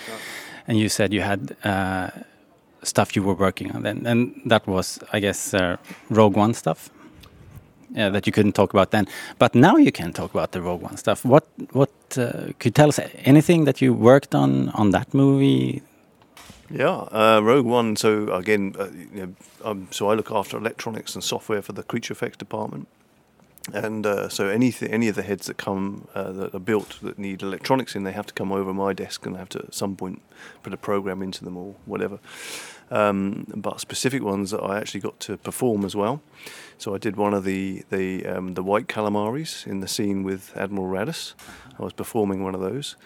And 0.68 0.78
you 0.78 0.88
said 0.88 1.12
you 1.12 1.22
had 1.22 1.57
uh, 1.64 2.11
stuff 2.82 3.16
you 3.16 3.22
were 3.22 3.34
working 3.34 3.72
on 3.72 3.82
then, 3.82 4.07
and 4.07 4.40
that 4.47 4.66
was, 4.66 4.99
I 5.12 5.20
guess, 5.20 5.55
uh, 5.55 5.76
Rogue 6.11 6.36
One 6.36 6.55
stuff. 6.55 6.90
Yeah, 7.97 8.11
that 8.11 8.26
you 8.26 8.32
couldn't 8.32 8.53
talk 8.53 8.74
about 8.74 8.90
then, 8.90 9.07
but 9.38 9.55
now 9.55 9.76
you 9.76 9.90
can 9.90 10.12
talk 10.12 10.34
about 10.34 10.53
the 10.53 10.61
Rogue 10.61 10.82
One 10.82 10.97
stuff. 10.99 11.24
What 11.24 11.47
what 11.72 11.90
uh, 12.18 12.53
could 12.59 12.64
you 12.64 12.70
tell 12.72 12.88
us 12.88 13.01
anything 13.24 13.64
that 13.64 13.80
you 13.80 13.94
worked 13.94 14.34
on 14.34 14.68
on 14.74 14.90
that 14.90 15.14
movie 15.14 15.82
yeah, 16.70 17.07
uh, 17.12 17.40
Rogue 17.42 17.66
One. 17.66 17.97
So 17.97 18.32
again, 18.34 18.74
uh, 18.78 18.88
you 19.14 19.26
know, 19.26 19.34
um, 19.64 19.88
so 19.90 20.11
I 20.11 20.14
look 20.14 20.30
after 20.30 20.57
electronics 20.57 21.14
and 21.14 21.22
software 21.22 21.62
for 21.62 21.72
the 21.72 21.82
creature 21.82 22.12
effects 22.12 22.36
department, 22.36 22.88
and 23.73 24.07
uh, 24.07 24.29
so 24.29 24.49
any 24.49 24.73
any 24.81 25.09
of 25.09 25.17
the 25.17 25.23
heads 25.23 25.47
that 25.47 25.57
come 25.57 26.07
uh, 26.14 26.33
that 26.33 26.55
are 26.55 26.61
built 26.61 26.99
that 27.03 27.19
need 27.19 27.43
electronics 27.43 27.95
in, 27.95 28.05
they 28.05 28.12
have 28.12 28.27
to 28.27 28.35
come 28.35 28.53
over 28.53 28.73
my 28.73 28.93
desk 28.93 29.27
and 29.27 29.37
I 29.37 29.39
have 29.39 29.49
to 29.51 29.59
at 29.59 29.75
some 29.75 29.97
point 29.97 30.23
put 30.62 30.73
a 30.73 30.77
program 30.77 31.23
into 31.23 31.45
them 31.45 31.57
or 31.57 31.75
whatever. 31.85 32.19
Um, 32.89 33.47
but 33.57 33.81
specific 33.81 34.23
ones 34.23 34.53
that 34.53 34.62
I 34.62 34.79
actually 34.79 35.01
got 35.01 35.19
to 35.21 35.37
perform 35.37 35.85
as 35.85 35.97
well. 35.97 36.23
So 36.79 36.95
I 36.95 36.99
did 36.99 37.17
one 37.17 37.35
of 37.35 37.45
the 37.45 37.85
the 37.91 38.27
um, 38.27 38.55
the 38.55 38.62
white 38.62 38.87
calamaris 38.87 39.67
in 39.67 39.81
the 39.81 39.89
scene 39.89 40.23
with 40.23 40.57
Admiral 40.57 40.87
Radis. 40.87 41.35
I 41.79 41.83
was 41.83 41.93
performing 41.93 42.45
one 42.45 42.55
of 42.55 42.61
those, 42.61 42.97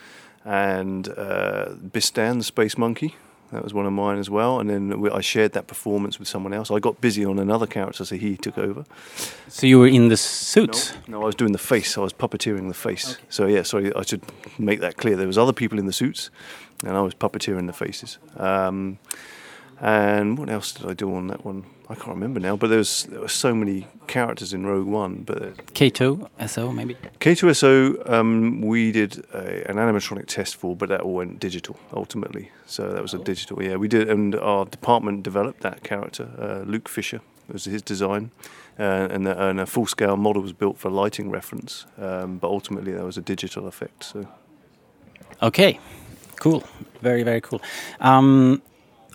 and 0.45 1.09
uh, 1.09 1.71
Bistan, 1.83 2.39
the 2.39 2.45
space 2.45 2.77
monkey, 2.77 3.17
that 3.53 3.65
was 3.65 3.75
one 3.75 3.87
of 3.87 3.93
mine 3.93 4.19
as 4.19 4.31
well. 4.31 4.61
And 4.61 4.71
then 4.71 5.01
we, 5.01 5.11
I 5.11 5.21
shared 5.21 5.53
that 5.53 5.67
performance 5.67 6.19
with 6.19 6.29
someone 6.29 6.53
else. 6.53 6.71
I 6.71 6.79
got 6.79 7.01
busy 7.01 7.25
on 7.25 7.39
another 7.39 7.67
character, 7.67 8.05
so 8.05 8.17
he 8.17 8.37
took 8.37 8.59
over. 8.59 8.85
So 9.49 9.67
you 9.67 9.79
were 9.79 9.89
in 9.89 10.09
the 10.09 10.17
suits? 10.17 10.93
No, 11.09 11.19
no 11.19 11.23
I 11.23 11.27
was 11.27 11.35
doing 11.35 11.53
the 11.53 11.59
face. 11.59 11.99
I 11.99 12.01
was 12.01 12.13
puppeteering 12.13 12.69
the 12.69 12.75
face. 12.75 13.15
Okay. 13.15 13.23
So 13.29 13.47
yeah, 13.47 13.63
sorry, 13.63 13.95
I 13.95 14.03
should 14.03 14.23
make 14.59 14.81
that 14.81 14.97
clear. 14.97 15.17
There 15.17 15.27
was 15.27 15.39
other 15.39 15.53
people 15.53 15.79
in 15.79 15.87
the 15.87 15.93
suits, 15.93 16.31
and 16.85 16.97
I 16.97 17.01
was 17.01 17.15
puppeteering 17.15 17.67
the 17.67 17.73
faces. 17.73 18.19
Um, 18.37 18.99
and 19.81 20.39
what 20.39 20.51
else 20.51 20.73
did 20.73 20.87
I 20.87 20.95
do 20.95 21.15
on 21.15 21.29
that 21.29 21.45
one? 21.45 21.65
I 21.91 21.97
can't 21.97 22.09
remember 22.09 22.39
now, 22.39 22.55
but 22.55 22.69
there 22.69 22.79
was 22.79 23.03
there 23.11 23.21
were 23.21 23.27
so 23.27 23.53
many 23.53 23.89
characters 24.07 24.53
in 24.53 24.65
Rogue 24.65 24.87
One. 24.87 25.25
But 25.25 25.57
K2SO 25.75 26.73
maybe. 26.73 26.97
K2SO, 27.19 28.09
um, 28.09 28.61
we 28.61 28.93
did 28.93 29.25
a, 29.35 29.69
an 29.69 29.77
animatronic 29.77 30.27
test 30.27 30.55
for, 30.55 30.77
but 30.77 30.89
that 30.89 31.01
all 31.01 31.15
went 31.15 31.41
digital 31.41 31.77
ultimately. 31.93 32.53
So 32.67 32.93
that 32.93 33.03
was 33.03 33.13
a 33.13 33.19
digital. 33.19 33.61
Yeah, 33.61 33.75
we 33.75 33.89
did, 33.89 34.09
and 34.09 34.37
our 34.37 34.67
department 34.67 35.25
developed 35.25 35.63
that 35.63 35.83
character. 35.83 36.29
Uh, 36.39 36.63
Luke 36.65 36.89
Fisher 36.89 37.23
was 37.53 37.65
his 37.65 37.83
design, 37.83 38.31
uh, 38.79 39.09
and, 39.11 39.27
the, 39.27 39.49
and, 39.49 39.59
a 39.59 39.67
full-scale 39.67 40.17
model 40.17 40.43
was 40.43 40.53
built 40.53 40.79
for 40.79 40.91
lighting 40.91 41.29
reference. 41.29 41.87
Um, 41.99 42.39
but 42.39 42.47
ultimately, 42.47 42.93
that 42.93 43.05
was 43.05 43.19
a 43.19 43.23
digital 43.23 43.67
effect. 43.67 44.05
So. 44.05 44.29
Okay, 45.43 45.81
cool, 46.37 46.63
very 47.03 47.25
very 47.25 47.41
cool. 47.41 47.61
Um, 47.99 48.63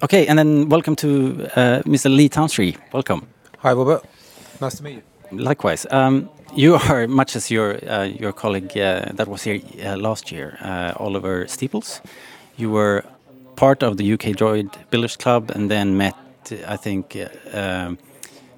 Okay, 0.04 0.28
and 0.28 0.38
then 0.38 0.68
welcome 0.68 0.94
to 0.98 1.48
uh, 1.56 1.82
Mr. 1.84 2.14
Lee 2.14 2.28
Towntree. 2.28 2.76
Welcome. 2.92 3.28
Hi, 3.60 3.72
Robert. 3.72 4.04
Nice 4.60 4.76
to 4.78 4.84
meet 4.84 5.02
you. 5.32 5.38
Likewise. 5.38 5.88
Um, 5.90 6.30
you 6.54 6.76
are, 6.76 7.08
much 7.08 7.36
as 7.38 7.50
your 7.50 7.78
uh, 7.90 8.04
your 8.04 8.34
colleague 8.34 8.78
uh, 8.78 9.06
that 9.14 9.30
was 9.30 9.44
here 9.44 9.62
uh, 9.86 9.96
last 9.96 10.34
year, 10.34 10.58
uh, 10.62 10.94
Oliver 10.98 11.48
Steeples, 11.48 12.02
you 12.58 12.70
were 12.70 13.06
part 13.56 13.84
of 13.84 13.96
the 13.96 14.14
UK 14.14 14.36
Droid 14.36 14.70
Builders 14.90 15.16
Club 15.16 15.50
and 15.52 15.72
then 15.72 15.96
met, 15.96 16.16
I 16.68 16.76
think, 16.76 17.16
uh, 17.16 17.58
um, 17.58 17.98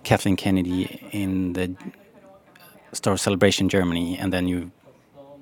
Kathleen 0.04 0.38
Kennedy 0.38 1.00
in 1.12 1.54
the 1.54 1.76
Star 2.94 3.16
Celebration 3.16 3.70
Germany, 3.70 4.18
and 4.18 4.34
then 4.34 4.48
you 4.48 4.72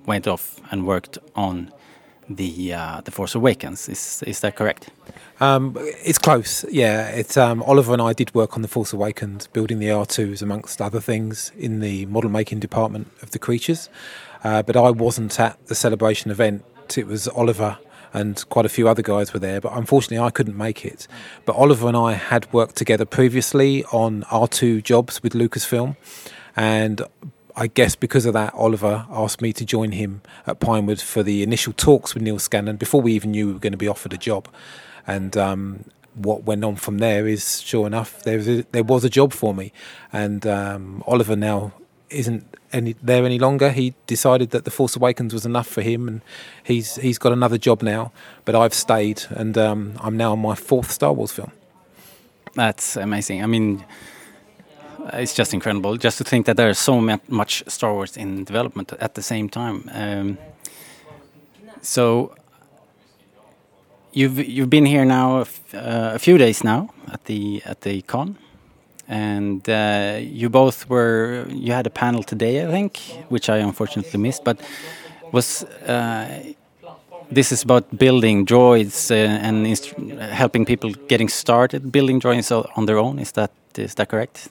went 0.06 0.28
off 0.28 0.60
and 0.72 0.86
worked 0.86 1.18
on 1.36 1.72
the 2.30 2.73
uh, 2.73 3.01
the 3.01 3.11
Force 3.11 3.36
Awakens. 3.36 3.89
Is 3.89 4.23
is 4.26 4.39
that 4.41 4.55
correct? 4.55 4.89
Um, 5.39 5.76
it's 5.80 6.17
close. 6.17 6.65
Yeah, 6.71 7.07
it's 7.09 7.38
um, 7.38 7.61
Oliver 7.63 7.93
and 7.93 8.01
I 8.01 8.13
did 8.13 8.34
work 8.34 8.55
on 8.55 8.61
the 8.61 8.67
Force 8.67 8.93
Awakens, 8.93 9.47
building 9.47 9.80
the 9.80 9.88
R2s 9.88 10.41
amongst 10.41 10.82
other 10.82 11.01
things 11.01 11.51
in 11.57 11.80
the 11.82 12.05
model 12.05 12.30
making 12.30 12.59
department 12.59 13.11
of 13.21 13.32
the 13.32 13.39
creatures. 13.39 13.89
Uh, 14.43 14.61
but 14.61 14.78
I 14.78 14.91
wasn't 14.91 15.39
at 15.39 15.65
the 15.67 15.76
celebration 15.76 16.32
event. 16.32 16.63
It 16.97 17.07
was 17.07 17.28
Oliver 17.28 17.80
and 18.13 18.47
quite 18.49 18.65
a 18.65 18.69
few 18.69 18.88
other 18.88 19.01
guys 19.01 19.34
were 19.34 19.39
there, 19.39 19.59
but 19.59 19.73
unfortunately 19.73 20.19
I 20.19 20.30
couldn't 20.30 20.55
make 20.55 20.86
it. 20.86 21.05
But 21.43 21.57
Oliver 21.57 21.89
and 21.89 21.97
I 21.97 22.13
had 22.13 22.51
worked 22.53 22.78
together 22.78 23.03
previously 23.03 23.84
on 23.86 24.23
R2 24.23 24.84
jobs 24.84 25.21
with 25.21 25.34
Lucasfilm, 25.34 25.97
and 26.55 27.01
I 27.56 27.68
guess 27.68 27.95
because 27.95 28.26
of 28.26 28.34
that, 28.34 28.53
Oliver 28.53 29.06
asked 29.10 29.41
me 29.41 29.53
to 29.53 29.66
join 29.66 29.93
him 29.93 30.22
at 30.45 30.60
Pinewood 30.60 30.99
for 30.99 31.24
the 31.24 31.41
initial 31.41 31.74
talks 31.74 32.14
with 32.14 32.22
Neil 32.22 32.38
Scanlon 32.38 32.76
before 32.76 33.01
we 33.01 33.14
even 33.14 33.32
knew 33.32 33.47
we 33.47 33.53
were 33.53 33.60
going 33.60 33.72
to 33.72 33.78
be 33.78 33.88
offered 33.88 34.12
a 34.14 34.18
job. 34.18 34.49
And 35.08 35.38
um, 35.38 35.86
what 36.16 36.43
went 36.43 36.66
on 36.66 36.76
from 36.76 36.97
there 36.97 37.28
is, 37.28 37.62
sure 37.62 37.88
enough, 37.88 38.24
there 38.24 38.38
was 38.38 38.49
a, 38.49 38.66
there 38.72 38.84
was 38.84 39.06
a 39.06 39.10
job 39.10 39.32
for 39.32 39.53
me. 39.53 39.72
And 40.12 40.45
um, 40.45 41.01
Oliver 41.08 41.36
now 41.36 41.72
isn't 42.10 42.45
any 42.74 42.95
there 43.01 43.26
any 43.26 43.39
longer. 43.39 43.72
He 43.72 43.93
decided 44.06 44.49
that 44.51 44.66
the 44.66 44.72
Force 44.72 44.95
Awakens 44.95 45.34
was 45.34 45.45
enough 45.45 45.68
for 45.68 45.82
him, 45.82 46.08
and 46.08 46.22
he's 46.64 46.95
he's 46.95 47.18
got 47.18 47.32
another 47.32 47.58
job 47.58 47.82
now. 47.82 48.12
But 48.43 48.56
I've 48.56 48.74
stayed, 48.74 49.24
and 49.30 49.58
um, 49.58 49.93
I'm 50.01 50.18
now 50.18 50.34
on 50.34 50.39
my 50.39 50.56
fourth 50.56 50.91
Star 50.91 51.14
Wars 51.14 51.32
film. 51.32 51.51
That's 52.53 52.95
amazing. 52.95 53.43
I 53.43 53.47
mean 53.47 53.86
it's 55.14 55.34
just 55.34 55.53
incredible 55.53 55.97
just 55.97 56.18
to 56.18 56.24
think 56.24 56.45
that 56.45 56.58
there 56.58 56.70
is 56.70 56.80
so 56.80 56.99
much 57.28 57.64
Star 57.68 57.93
Wars 57.93 58.18
in 58.18 58.43
development 58.43 58.93
at 58.99 59.14
the 59.14 59.22
same 59.22 59.49
time. 59.49 59.89
Um, 59.93 60.38
so 61.82 62.34
you've 64.14 64.39
you've 64.39 64.70
been 64.70 64.86
here 64.86 65.06
now 65.06 65.43
a, 65.74 65.78
uh, 65.78 66.18
few 66.18 66.38
days 66.38 66.64
now 66.64 66.89
at 67.12 67.26
the 67.26 67.62
at 67.66 67.82
the 67.82 68.01
con, 68.01 68.38
and 69.08 69.70
uh, 69.70 70.18
you 70.20 70.49
both 70.49 70.89
were 70.89 71.45
you 71.49 71.74
had 71.74 71.86
a 71.88 71.91
panel 71.91 72.24
today, 72.24 72.66
I 72.66 72.72
think, 72.72 72.97
which 73.30 73.49
I 73.49 73.58
unfortunately 73.58 74.20
missed. 74.20 74.43
But 74.43 74.60
was 75.32 75.64
uh, 75.64 76.53
this 77.32 77.51
is 77.51 77.64
about 77.64 77.97
building 77.97 78.45
droids 78.45 79.12
uh, 79.12 79.16
and 79.16 79.68
helping 80.20 80.66
people 80.66 80.91
getting 81.08 81.30
started 81.30 81.91
building 81.91 82.20
droids 82.20 82.51
on 82.76 82.86
their 82.86 82.97
own. 82.97 83.20
Is 83.20 83.32
that 83.34 83.51
is 83.78 83.95
that 83.95 84.10
correct? 84.10 84.49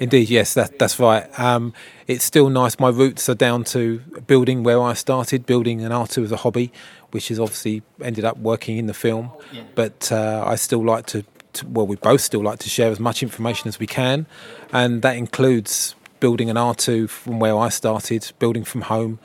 Indeed, 0.00 0.30
yes, 0.30 0.54
that, 0.54 0.78
that's 0.78 1.00
right. 1.00 1.26
Um, 1.38 1.72
it's 2.06 2.24
still 2.24 2.48
nice. 2.50 2.78
My 2.78 2.88
roots 2.88 3.28
are 3.28 3.34
down 3.34 3.64
to 3.64 3.98
building 4.26 4.62
where 4.62 4.80
I 4.80 4.92
started, 4.94 5.44
building 5.44 5.84
an 5.84 5.90
R2 5.90 6.24
as 6.24 6.32
a 6.32 6.36
hobby, 6.36 6.72
which 7.10 7.28
has 7.28 7.40
obviously 7.40 7.82
ended 8.02 8.24
up 8.24 8.38
working 8.38 8.78
in 8.78 8.86
the 8.86 8.94
film. 8.94 9.30
But 9.74 10.12
uh, 10.12 10.44
I 10.46 10.54
still 10.54 10.84
like 10.84 11.06
to, 11.06 11.24
to, 11.54 11.66
well, 11.66 11.86
we 11.86 11.96
both 11.96 12.20
still 12.20 12.42
like 12.42 12.60
to 12.60 12.68
share 12.68 12.90
as 12.90 13.00
much 13.00 13.22
information 13.22 13.68
as 13.68 13.80
we 13.80 13.86
can, 13.86 14.26
and 14.72 15.02
that 15.02 15.16
includes 15.16 15.96
building 16.20 16.48
an 16.50 16.56
R2 16.56 17.08
from 17.08 17.40
where 17.40 17.56
I 17.56 17.68
started, 17.68 18.30
building 18.38 18.64
from 18.64 18.82
home. 18.82 19.18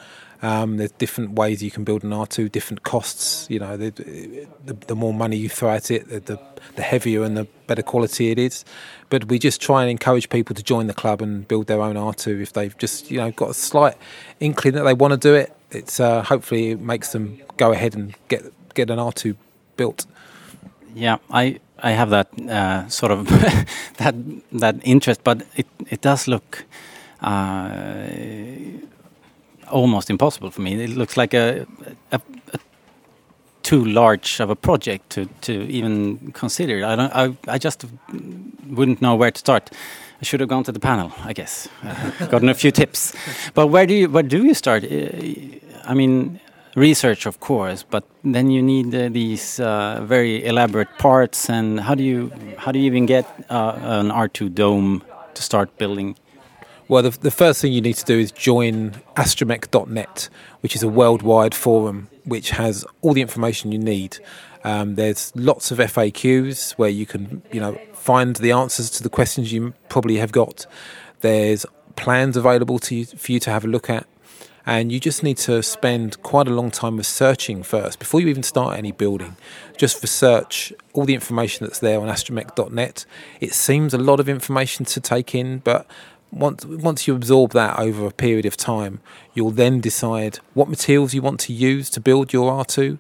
Um, 0.44 0.76
there's 0.76 0.92
different 0.92 1.32
ways 1.32 1.64
you 1.64 1.72
can 1.72 1.86
build 1.86 2.04
an 2.04 2.10
R2, 2.10 2.52
different 2.52 2.84
costs. 2.84 3.48
You 3.50 3.60
know, 3.60 3.78
the, 3.78 3.92
the, 4.66 4.74
the 4.74 4.96
more 4.96 5.14
money 5.14 5.38
you 5.38 5.48
throw 5.48 5.72
at 5.72 5.90
it, 5.90 6.10
the, 6.10 6.20
the, 6.20 6.40
the 6.76 6.82
heavier 6.82 7.24
and 7.24 7.38
the 7.38 7.48
better 7.66 7.82
quality 7.82 8.30
it 8.30 8.38
is. 8.38 8.66
But 9.10 9.30
we 9.30 9.40
just 9.40 9.62
try 9.62 9.84
and 9.84 9.90
encourage 9.90 10.30
people 10.30 10.54
to 10.54 10.62
join 10.62 10.88
the 10.88 10.94
club 10.94 11.22
and 11.22 11.48
build 11.48 11.68
their 11.68 11.82
own 11.82 11.96
R2 11.96 12.42
if 12.42 12.52
they've 12.52 12.78
just, 12.78 13.10
you 13.10 13.20
know, 13.20 13.32
got 13.32 13.52
a 13.52 13.54
slight 13.54 13.96
inkling 14.42 14.74
that 14.74 14.84
they 14.84 14.94
want 14.94 15.14
to 15.14 15.18
do 15.18 15.34
it. 15.34 15.56
It's 15.72 16.02
uh, 16.02 16.22
hopefully 16.24 16.72
it 16.72 16.82
makes 16.82 17.14
them 17.14 17.42
go 17.56 17.72
ahead 17.72 17.96
and 17.96 18.14
get 18.28 18.44
get 18.76 18.90
an 18.90 19.00
R2 19.00 19.36
built. 19.78 20.06
Yeah, 20.94 21.18
I 21.32 21.60
I 21.80 21.92
have 21.92 22.10
that 22.12 22.28
uh, 22.50 22.88
sort 22.90 23.12
of 23.12 23.28
that 23.98 24.16
that 24.52 24.76
interest, 24.84 25.24
but 25.24 25.46
it 25.56 25.68
it 25.90 26.02
does 26.02 26.28
look 26.28 26.66
uh, 27.22 28.08
almost 29.72 30.10
impossible 30.10 30.52
for 30.52 30.62
me. 30.62 30.84
It 30.84 30.92
looks 30.92 31.18
like 31.18 31.34
a, 31.34 31.66
a, 32.12 32.22
a 32.54 32.60
too 33.64 33.84
large 33.86 34.40
of 34.40 34.50
a 34.50 34.56
project 34.56 35.10
to 35.10 35.26
to 35.42 35.52
even 35.52 36.32
consider. 36.34 36.86
I 36.86 36.96
don't. 36.96 37.14
I 37.16 37.56
I 37.56 37.58
just 37.58 37.86
wouldn't 38.70 39.02
know 39.02 39.16
where 39.16 39.32
to 39.32 39.40
start. 39.40 39.72
I 40.22 40.26
should 40.26 40.40
have 40.40 40.50
gone 40.50 40.64
to 40.64 40.72
the 40.72 40.80
panel, 40.80 41.12
I 41.26 41.34
guess, 41.34 41.68
uh, 41.84 42.28
gotten 42.32 42.50
a 42.50 42.54
few 42.54 42.72
tips. 42.72 43.14
But 43.54 43.68
where 43.68 43.86
do 43.86 43.94
you 43.94 44.10
where 44.10 44.24
do 44.24 44.44
you 44.44 44.54
start? 44.54 44.84
I 45.86 45.94
mean, 45.94 46.40
research, 46.76 47.26
of 47.26 47.40
course, 47.40 47.84
but 47.84 48.04
then 48.24 48.50
you 48.50 48.62
need 48.62 48.96
uh, 48.96 49.10
these 49.10 49.60
uh, 49.60 50.00
very 50.04 50.46
elaborate 50.46 50.98
parts. 50.98 51.50
And 51.50 51.80
how 51.80 51.96
do 51.96 52.04
you 52.04 52.32
how 52.58 52.72
do 52.72 52.80
you 52.80 52.86
even 52.86 53.06
get 53.06 53.26
uh, 53.50 53.78
an 53.82 54.10
R2 54.10 54.54
dome 54.54 55.02
to 55.34 55.42
start 55.42 55.78
building? 55.78 56.16
Well, 56.94 57.02
the, 57.02 57.10
the 57.10 57.32
first 57.32 57.60
thing 57.60 57.74
you 57.74 57.82
need 57.82 57.96
to 57.96 58.06
do 58.06 58.20
is 58.20 58.32
join 58.32 58.92
astromech.net, 59.16 60.30
which 60.60 60.76
is 60.76 60.84
a 60.84 60.88
worldwide 60.88 61.56
forum 61.56 62.08
which 62.24 62.52
has 62.52 62.86
all 63.02 63.16
the 63.16 63.22
information 63.22 63.72
you 63.72 63.80
need. 63.80 64.20
Um, 64.64 64.94
there's 64.94 65.36
lots 65.36 65.72
of 65.72 65.80
FAQs 65.80 66.74
where 66.74 66.92
you 66.92 67.08
can, 67.08 67.42
you 67.52 67.60
know, 67.60 67.80
find 67.94 68.36
the 68.36 68.52
answers 68.52 68.92
to 68.92 69.02
the 69.02 69.10
questions 69.10 69.52
you 69.52 69.74
probably 69.90 70.18
have 70.18 70.32
got. 70.32 70.68
There's 71.22 71.66
plans 71.96 72.38
available 72.38 72.78
to 72.78 72.94
you, 72.94 73.06
for 73.08 73.32
you 73.32 73.40
to 73.40 73.50
have 73.50 73.66
a 73.66 73.68
look 73.68 73.90
at, 73.90 74.06
and 74.66 74.92
you 74.92 75.00
just 75.00 75.24
need 75.24 75.38
to 75.38 75.62
spend 75.64 76.22
quite 76.22 76.48
a 76.48 76.52
long 76.52 76.72
time 76.72 76.98
researching 76.98 77.64
first 77.64 78.00
before 78.00 78.22
you 78.22 78.28
even 78.28 78.44
start 78.44 78.78
any 78.78 78.92
building. 78.92 79.36
Just 79.78 80.02
research 80.02 80.72
all 80.94 81.06
the 81.06 81.14
information 81.16 81.66
that's 81.66 81.80
there 81.80 82.00
on 82.00 82.08
astromech.net. 82.08 83.06
It 83.42 83.54
seems 83.54 83.94
a 83.94 83.98
lot 83.98 84.20
of 84.20 84.30
information 84.30 84.86
to 84.86 85.02
take 85.02 85.36
in, 85.36 85.58
but 85.60 85.86
once 86.34 86.66
once 86.66 87.08
you 87.08 87.16
absorb 87.16 87.52
that 87.52 87.80
over 87.80 88.06
a 88.06 88.12
period 88.12 88.46
of 88.46 88.58
time, 88.58 89.00
you'll 89.34 89.52
then 89.52 89.80
decide 89.80 90.40
what 90.54 90.68
materials 90.68 91.14
you 91.14 91.22
want 91.22 91.40
to 91.42 91.54
use 91.54 91.90
to 91.92 92.00
build 92.00 92.34
your 92.34 92.52
R2. 92.52 92.98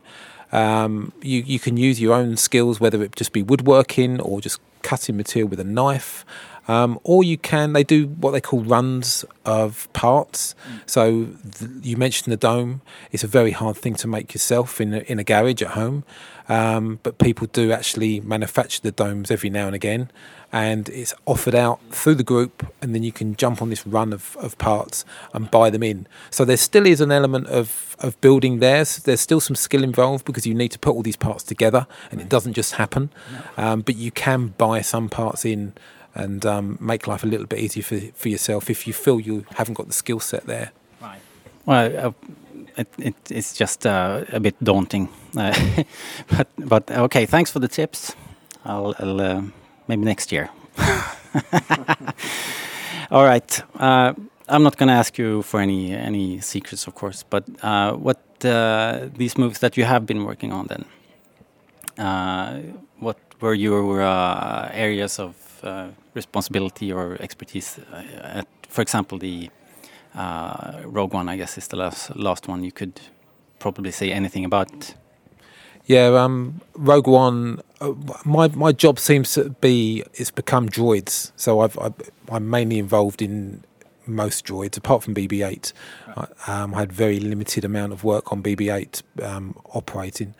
Um, 0.51 1.11
you 1.21 1.41
you 1.41 1.59
can 1.59 1.77
use 1.77 1.99
your 1.99 2.13
own 2.13 2.38
skills, 2.38 2.79
whether 2.79 3.01
it 3.03 3.15
just 3.15 3.34
be 3.34 3.41
woodworking 3.41 4.21
or 4.21 4.39
just 4.39 4.59
cutting 4.84 5.17
material 5.17 5.49
with 5.49 5.59
a 5.59 5.63
knife, 5.63 6.25
um, 6.67 6.99
or 7.03 7.23
you 7.23 7.38
can. 7.38 7.73
They 7.73 7.84
do 7.84 8.07
what 8.07 8.31
they 8.31 8.41
call 8.41 8.63
runs 8.63 9.25
of 9.45 9.91
parts. 9.93 10.53
So 10.86 11.29
th- 11.59 11.71
you 11.81 11.97
mentioned 11.97 12.31
the 12.31 12.38
dome. 12.38 12.81
It's 13.11 13.23
a 13.23 13.27
very 13.27 13.51
hard 13.51 13.77
thing 13.77 13.95
to 13.95 14.07
make 14.07 14.34
yourself 14.34 14.79
in 14.79 14.93
a, 14.93 14.99
in 14.99 15.17
a 15.19 15.23
garage 15.23 15.61
at 15.61 15.69
home, 15.69 16.03
um, 16.47 16.99
but 17.03 17.17
people 17.17 17.47
do 17.47 17.71
actually 17.71 18.19
manufacture 18.19 18.81
the 18.81 18.91
domes 18.91 19.31
every 19.31 19.49
now 19.49 19.67
and 19.67 19.75
again, 19.75 20.11
and 20.54 20.88
it's 20.89 21.16
offered 21.26 21.56
out 21.56 21.82
through 21.89 22.14
the 22.14 22.24
group, 22.24 22.72
and 22.80 22.93
then 22.93 23.01
you 23.01 23.12
can 23.12 23.36
jump 23.36 23.60
on 23.60 23.72
this 23.72 23.86
run 23.88 24.14
of, 24.14 24.38
of 24.39 24.56
parts 24.60 25.04
and 25.34 25.49
buy 25.49 25.72
them 25.72 25.82
in. 25.82 26.06
So 26.30 26.45
there 26.45 26.58
still 26.58 26.86
is 26.86 27.01
an 27.01 27.12
element 27.12 27.47
of, 27.47 27.97
of 27.99 28.22
building 28.22 28.60
there. 28.60 28.86
There's 28.86 29.20
still 29.20 29.41
some 29.41 29.56
skill 29.56 29.84
involved 29.84 30.26
because 30.26 30.45
you 30.45 30.54
need 30.54 30.70
to 30.70 30.80
put 30.80 30.91
all 30.91 31.01
these 31.01 31.16
parts 31.16 31.43
together, 31.43 31.88
and 32.12 32.22
it 32.22 32.30
doesn't 32.30 32.54
just 32.54 32.76
happen. 32.76 33.10
Um, 33.58 33.82
but 33.82 33.95
you 33.95 34.12
can 34.12 34.49
buy 34.49 34.82
some 34.82 35.10
parts 35.10 35.43
in 35.43 35.74
and 36.14 36.45
um, 36.45 36.78
make 36.80 37.08
life 37.08 37.24
a 37.24 37.28
little 37.28 37.47
bit 37.47 37.58
easier 37.58 37.82
for, 37.82 37.99
for 38.14 38.30
yourself 38.30 38.70
if 38.70 38.86
you 38.86 38.93
feel 38.93 39.20
you 39.20 39.47
haven't 39.56 39.74
got 39.74 39.88
the 39.88 39.93
skill 39.93 40.20
set 40.20 40.45
there. 40.45 40.72
Right. 41.01 41.20
Well, 41.66 42.08
uh, 42.08 42.12
it, 42.78 42.88
it, 42.99 43.16
it's 43.32 43.54
just 43.54 43.88
uh, 43.88 44.24
a 44.32 44.39
bit 44.39 44.56
daunting. 44.64 45.10
Uh, 45.36 45.84
but 46.30 46.47
but 46.60 46.91
okay, 46.91 47.26
thanks 47.26 47.49
for 47.49 47.58
the 47.58 47.68
tips. 47.68 48.16
I'll, 48.64 48.93
I'll 48.99 49.20
uh, 49.20 49.41
maybe 49.88 50.03
next 50.05 50.31
year. 50.31 50.49
All 53.11 53.23
right. 53.23 53.61
Uh, 53.75 54.13
I'm 54.47 54.63
not 54.63 54.77
going 54.77 54.88
to 54.88 54.93
ask 54.93 55.17
you 55.17 55.41
for 55.41 55.59
any 55.59 55.93
any 55.93 56.39
secrets, 56.41 56.88
of 56.88 56.95
course. 56.95 57.23
But 57.29 57.43
uh, 57.61 57.93
what 57.93 58.19
uh, 58.45 59.09
these 59.17 59.38
movies 59.38 59.59
that 59.59 59.77
you 59.77 59.86
have 59.86 60.05
been 60.05 60.23
working 60.25 60.51
on 60.51 60.67
then? 60.67 60.86
Uh, 61.97 62.59
what 62.99 63.17
were 63.39 63.53
your 63.53 64.01
uh, 64.01 64.69
areas 64.73 65.19
of 65.19 65.36
uh, 65.63 65.88
responsibility 66.13 66.91
or 66.91 67.17
expertise? 67.19 67.79
At, 68.21 68.47
for 68.67 68.81
example, 68.81 69.17
the 69.17 69.49
Rogue 70.86 71.13
One, 71.13 71.29
I 71.29 71.38
guess, 71.38 71.57
is 71.57 71.67
the 71.67 71.77
last 71.77 72.15
last 72.15 72.47
one 72.47 72.63
you 72.63 72.71
could 72.71 72.99
probably 73.59 73.91
say 73.91 74.11
anything 74.11 74.45
about. 74.45 74.95
Yeah, 75.86 76.07
um, 76.07 76.61
Rogue 76.75 77.07
One. 77.07 77.61
Uh, 77.81 77.93
my 78.23 78.47
my 78.49 78.71
job 78.71 78.99
seems 78.99 79.34
to 79.34 79.49
be 79.49 80.03
it's 80.13 80.31
become 80.31 80.69
droids. 80.69 81.31
So 81.36 81.59
I've, 81.59 81.77
I've 81.77 81.93
I'm 82.29 82.49
mainly 82.49 82.79
involved 82.79 83.21
in 83.21 83.63
most 84.05 84.45
droids, 84.45 84.77
apart 84.77 85.03
from 85.03 85.13
BB-8. 85.15 85.73
I, 86.15 86.27
um, 86.47 86.73
I 86.75 86.79
had 86.79 86.91
very 86.91 87.19
limited 87.19 87.63
amount 87.65 87.93
of 87.93 88.03
work 88.03 88.31
on 88.31 88.43
BB-8 88.43 89.01
um, 89.23 89.55
operating. 89.73 90.36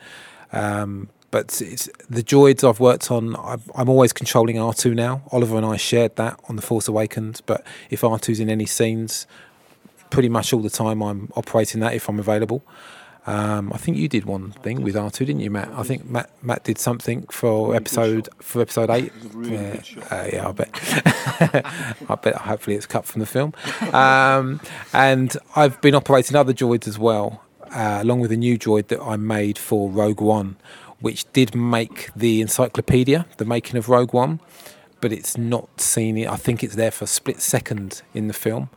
Um, 0.52 1.08
but 1.30 1.60
it's, 1.60 1.88
the 2.08 2.22
droids 2.22 2.68
I've 2.68 2.78
worked 2.78 3.10
on, 3.10 3.34
I'm, 3.36 3.62
I'm 3.74 3.88
always 3.88 4.12
controlling 4.12 4.56
R2 4.56 4.94
now. 4.94 5.22
Oliver 5.32 5.56
and 5.56 5.66
I 5.66 5.76
shared 5.76 6.14
that 6.16 6.38
on 6.48 6.56
The 6.56 6.62
Force 6.62 6.88
Awakens. 6.88 7.40
But 7.40 7.66
if 7.90 8.02
R2's 8.02 8.38
in 8.38 8.48
any 8.48 8.66
scenes, 8.66 9.26
pretty 10.10 10.28
much 10.28 10.52
all 10.52 10.60
the 10.60 10.70
time 10.70 11.02
I'm 11.02 11.32
operating 11.36 11.80
that 11.80 11.94
if 11.94 12.08
I'm 12.08 12.20
available. 12.20 12.62
Um, 13.26 13.72
I 13.72 13.78
think 13.78 13.96
you 13.96 14.08
did 14.08 14.26
one 14.26 14.50
thing 14.50 14.82
with 14.82 14.94
R2, 14.94 15.18
didn't 15.18 15.40
you, 15.40 15.50
Matt? 15.50 15.70
I 15.74 15.82
think 15.82 16.04
Matt 16.04 16.30
Matt 16.42 16.64
did 16.64 16.78
something 16.78 17.26
for 17.30 17.74
episode 17.74 18.28
for 18.40 18.60
episode 18.60 18.90
eight. 18.90 19.12
yeah, 19.40 19.80
uh, 20.10 20.28
yeah, 20.30 20.48
I 20.48 20.52
bet. 20.52 20.70
I 22.10 22.14
bet. 22.20 22.34
Hopefully, 22.34 22.76
it's 22.76 22.86
cut 22.86 23.06
from 23.06 23.20
the 23.20 23.26
film. 23.26 23.54
Um, 23.94 24.60
and 24.92 25.36
I've 25.56 25.80
been 25.80 25.94
operating 25.94 26.36
other 26.36 26.52
droids 26.52 26.86
as 26.86 26.98
well, 26.98 27.42
uh, 27.70 27.98
along 28.02 28.20
with 28.20 28.30
a 28.30 28.36
new 28.36 28.58
droid 28.58 28.88
that 28.88 29.00
I 29.00 29.16
made 29.16 29.56
for 29.56 29.88
Rogue 29.88 30.20
One, 30.20 30.56
which 31.00 31.30
did 31.32 31.54
make 31.54 32.10
the 32.14 32.42
encyclopedia, 32.42 33.24
the 33.38 33.46
making 33.46 33.78
of 33.78 33.88
Rogue 33.88 34.12
One, 34.12 34.40
but 35.00 35.12
it's 35.12 35.38
not 35.38 35.80
seen. 35.80 36.26
I 36.26 36.36
think 36.36 36.62
it's 36.62 36.74
there 36.74 36.90
for 36.90 37.04
a 37.04 37.08
split 37.08 37.40
second 37.40 38.02
in 38.12 38.28
the 38.28 38.34
film. 38.34 38.68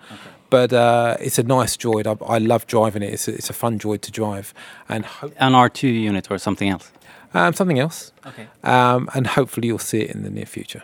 But 0.49 0.71
uh, 0.71 1.17
it's 1.19 1.37
a 1.39 1.43
nice 1.43 1.75
droid. 1.77 2.05
I, 2.07 2.35
I 2.35 2.37
love 2.37 2.65
driving 2.67 3.03
it. 3.03 3.13
It's 3.13 3.27
a, 3.27 3.33
it's 3.33 3.49
a 3.49 3.53
fun 3.53 3.77
droid 3.79 4.01
to 4.01 4.11
drive, 4.11 4.53
and 4.89 5.05
ho- 5.05 5.31
An 5.39 5.53
R2 5.53 5.83
unit 5.83 6.31
or 6.31 6.37
something 6.37 6.69
else. 6.69 6.91
um, 7.33 7.53
something 7.53 7.79
else. 7.79 8.11
Okay. 8.25 8.47
Um, 8.63 9.09
and 9.13 9.27
hopefully 9.27 9.67
you'll 9.67 9.79
see 9.79 9.99
it 10.01 10.15
in 10.15 10.23
the 10.23 10.29
near 10.29 10.45
future. 10.45 10.83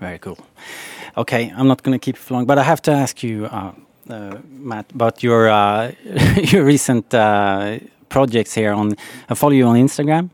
Very 0.00 0.18
cool. 0.18 0.38
Okay, 1.16 1.52
I'm 1.56 1.66
not 1.66 1.82
going 1.82 1.98
to 1.98 2.04
keep 2.04 2.16
it 2.16 2.20
for 2.20 2.34
long, 2.34 2.46
but 2.46 2.58
I 2.58 2.62
have 2.62 2.80
to 2.82 2.92
ask 2.92 3.22
you, 3.22 3.46
uh, 3.46 3.72
uh, 4.10 4.36
Matt, 4.50 4.92
about 4.94 5.22
your 5.22 5.48
uh, 5.48 5.92
your 6.52 6.64
recent 6.64 7.12
uh, 7.14 7.78
projects 8.08 8.54
here. 8.54 8.72
On 8.72 8.94
I 9.28 9.34
follow 9.34 9.54
you 9.54 9.66
on 9.66 9.76
Instagram. 9.76 10.30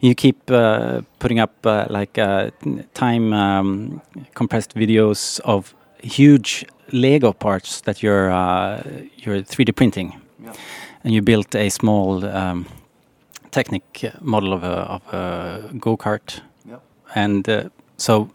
You 0.00 0.14
keep 0.14 0.50
uh, 0.50 1.02
putting 1.18 1.38
up 1.40 1.52
uh, 1.66 1.86
like 1.88 2.18
uh, 2.18 2.50
time 2.94 3.32
um, 3.32 4.00
compressed 4.34 4.74
videos 4.74 5.40
of 5.44 5.74
huge 6.04 6.64
Lego 6.92 7.32
parts 7.32 7.80
that 7.82 8.02
you're 8.02 8.30
uh, 8.30 8.82
you're 9.16 9.42
3D 9.42 9.74
printing, 9.74 10.20
and 11.04 11.14
you 11.14 11.22
built 11.22 11.54
a 11.54 11.68
small 11.70 12.24
um, 12.24 12.66
Technic 13.50 14.12
model 14.20 14.52
of 14.52 14.64
a, 14.64 14.66
of 14.66 15.14
a 15.14 15.70
go 15.78 15.96
kart. 15.96 16.40
Yep. 16.68 16.82
And 17.14 17.48
uh, 17.48 17.68
so, 17.96 18.28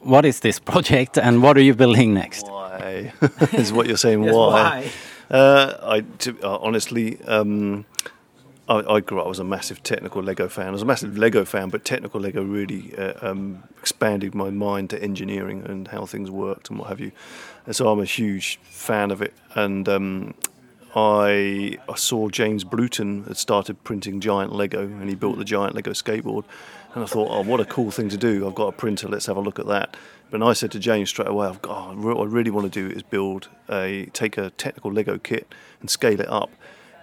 what 0.00 0.24
is 0.24 0.40
this 0.40 0.58
project, 0.72 1.18
and 1.18 1.42
what 1.42 1.56
are 1.56 1.62
you 1.62 1.74
building 1.74 2.14
next? 2.14 2.46
Why 2.46 3.12
is 3.52 3.72
what 3.72 3.86
you're 3.86 3.98
saying? 3.98 4.24
Yes, 4.24 4.34
why? 4.34 4.50
why? 4.50 4.90
Uh, 5.38 5.76
I 5.82 6.00
to, 6.18 6.36
uh, 6.42 6.58
honestly, 6.62 7.18
um, 7.26 7.84
I, 8.68 8.94
I 8.94 9.00
grew 9.00 9.20
up 9.20 9.28
as 9.28 9.38
a 9.38 9.44
massive 9.44 9.82
technical 9.82 10.22
Lego 10.22 10.48
fan. 10.48 10.68
I 10.68 10.70
was 10.70 10.82
a 10.82 10.86
massive 10.86 11.18
Lego 11.18 11.44
fan, 11.44 11.68
but 11.68 11.84
technical 11.84 12.20
Lego 12.20 12.42
really 12.44 12.94
uh, 12.96 13.14
um, 13.20 13.64
expanded 13.78 14.34
my 14.34 14.50
mind 14.50 14.90
to 14.90 15.02
engineering 15.02 15.64
and 15.66 15.88
how 15.88 16.06
things 16.06 16.30
worked 16.30 16.70
and 16.70 16.78
what 16.78 16.88
have 16.88 17.00
you. 17.00 17.12
And 17.66 17.74
so 17.74 17.90
I'm 17.90 18.00
a 18.00 18.04
huge 18.04 18.58
fan 18.62 19.10
of 19.10 19.20
it. 19.20 19.34
And 19.54 19.88
um, 19.88 20.34
I, 20.94 21.78
I 21.88 21.94
saw 21.96 22.28
James 22.28 22.64
Bruton 22.64 23.24
had 23.24 23.36
started 23.36 23.82
printing 23.82 24.20
giant 24.20 24.52
Lego, 24.52 24.82
and 24.82 25.08
he 25.08 25.14
built 25.14 25.38
the 25.38 25.44
giant 25.44 25.74
Lego 25.74 25.92
skateboard. 25.92 26.44
And 26.94 27.02
I 27.02 27.06
thought, 27.06 27.28
oh, 27.30 27.42
what 27.42 27.58
a 27.58 27.64
cool 27.64 27.90
thing 27.90 28.10
to 28.10 28.18
do! 28.18 28.46
I've 28.46 28.54
got 28.54 28.66
a 28.66 28.72
printer. 28.72 29.08
Let's 29.08 29.24
have 29.24 29.38
a 29.38 29.40
look 29.40 29.58
at 29.58 29.66
that. 29.66 29.96
But 30.30 30.42
I 30.42 30.52
said 30.52 30.70
to 30.72 30.78
James 30.78 31.08
straight 31.08 31.28
away, 31.28 31.46
I've 31.46 31.62
got, 31.62 31.96
what 31.96 32.18
I 32.18 32.24
really 32.24 32.50
want 32.50 32.70
to 32.70 32.88
do 32.88 32.94
is 32.94 33.02
build 33.02 33.48
a 33.70 34.10
take 34.12 34.36
a 34.36 34.50
technical 34.50 34.92
Lego 34.92 35.16
kit 35.18 35.54
and 35.80 35.88
scale 35.88 36.20
it 36.20 36.28
up. 36.28 36.50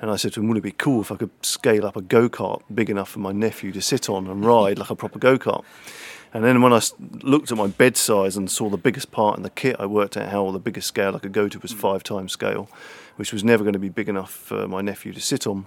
And 0.01 0.09
I 0.09 0.15
said 0.15 0.33
to 0.33 0.39
him, 0.39 0.47
wouldn't 0.47 0.65
it 0.65 0.69
be 0.69 0.75
cool 0.77 1.01
if 1.01 1.11
I 1.11 1.15
could 1.15 1.31
scale 1.41 1.85
up 1.85 1.97
a 1.97 2.01
go 2.01 2.29
kart 2.29 2.61
big 2.73 2.89
enough 2.89 3.09
for 3.09 3.19
my 3.19 3.31
nephew 3.31 3.71
to 3.73 3.81
sit 3.81 4.09
on 4.09 4.27
and 4.27 4.45
ride 4.45 4.79
like 4.79 4.89
a 4.89 4.95
proper 4.95 5.19
go 5.19 5.37
kart? 5.37 5.63
And 6.33 6.43
then 6.43 6.61
when 6.61 6.73
I 6.73 6.81
looked 7.21 7.51
at 7.51 7.57
my 7.57 7.67
bed 7.67 7.97
size 7.97 8.37
and 8.37 8.49
saw 8.49 8.69
the 8.69 8.77
biggest 8.77 9.11
part 9.11 9.37
in 9.37 9.43
the 9.43 9.49
kit, 9.49 9.75
I 9.79 9.87
worked 9.87 10.15
out 10.15 10.29
how 10.29 10.51
the 10.51 10.59
biggest 10.59 10.87
scale 10.87 11.15
I 11.15 11.19
could 11.19 11.33
go 11.33 11.49
to 11.49 11.59
was 11.59 11.73
five 11.73 12.03
times 12.03 12.31
scale, 12.31 12.69
which 13.15 13.33
was 13.33 13.43
never 13.43 13.63
going 13.63 13.73
to 13.73 13.79
be 13.79 13.89
big 13.89 14.07
enough 14.07 14.31
for 14.31 14.67
my 14.67 14.81
nephew 14.81 15.11
to 15.13 15.21
sit 15.21 15.47
on. 15.47 15.65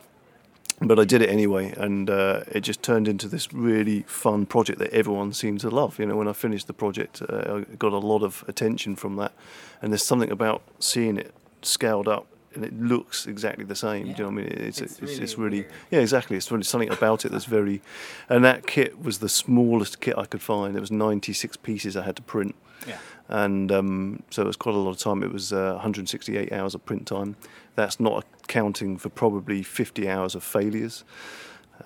But 0.80 0.99
I 0.99 1.05
did 1.05 1.22
it 1.22 1.28
anyway, 1.28 1.72
and 1.76 2.09
uh, 2.09 2.41
it 2.51 2.61
just 2.61 2.83
turned 2.83 3.07
into 3.07 3.28
this 3.28 3.53
really 3.53 4.03
fun 4.03 4.47
project 4.47 4.78
that 4.78 4.93
everyone 4.93 5.33
seemed 5.33 5.61
to 5.61 5.70
love. 5.70 5.99
You 5.99 6.07
know, 6.07 6.16
when 6.16 6.26
I 6.26 6.33
finished 6.33 6.66
the 6.66 6.72
project, 6.72 7.22
uh, 7.22 7.64
I 7.70 7.74
got 7.76 7.93
a 7.93 7.99
lot 7.99 8.22
of 8.22 8.45
attention 8.49 8.97
from 8.97 9.16
that, 9.16 9.33
and 9.80 9.93
there's 9.93 10.05
something 10.05 10.30
about 10.30 10.62
seeing 10.78 11.18
it 11.18 11.33
scaled 11.62 12.09
up 12.09 12.26
and 12.55 12.64
it 12.64 12.78
looks 12.78 13.26
exactly 13.26 13.64
the 13.64 13.74
same. 13.74 14.05
Do 14.05 14.09
you 14.11 14.16
know 14.18 14.24
what 14.24 14.30
I 14.32 14.34
mean? 14.36 14.46
It's 14.68 14.80
it's, 14.80 14.98
it's, 15.00 15.38
really, 15.38 15.66
yeah, 15.90 16.00
exactly. 16.00 16.36
It's 16.36 16.50
really 16.50 16.64
something 16.64 16.90
about 16.90 17.24
it 17.24 17.32
that's 17.32 17.44
very, 17.44 17.80
and 18.28 18.44
that 18.44 18.66
kit 18.66 19.03
was 19.03 19.18
the 19.18 19.28
smallest 19.28 20.00
kit 20.00 20.16
I 20.18 20.26
could 20.26 20.42
find. 20.42 20.74
There 20.74 20.80
was 20.80 20.90
96 20.90 21.57
pieces 21.59 21.96
I 21.96 22.03
had 22.03 22.16
to 22.16 22.22
print, 22.22 22.55
Yeah. 22.86 22.98
and 23.28 23.70
um, 23.72 24.22
so 24.30 24.42
it 24.42 24.46
was 24.46 24.57
quite 24.57 24.74
a 24.74 24.78
lot 24.78 24.90
of 24.90 24.98
time. 24.98 25.22
It 25.22 25.32
was 25.32 25.53
uh, 25.53 25.72
168 25.72 26.53
hours 26.53 26.74
of 26.74 26.84
print 26.84 27.07
time. 27.07 27.36
That's 27.74 27.98
not 27.98 28.24
accounting 28.44 28.98
for 28.98 29.09
probably 29.09 29.62
50 29.62 30.09
hours 30.09 30.34
of 30.34 30.42
failures. 30.44 31.05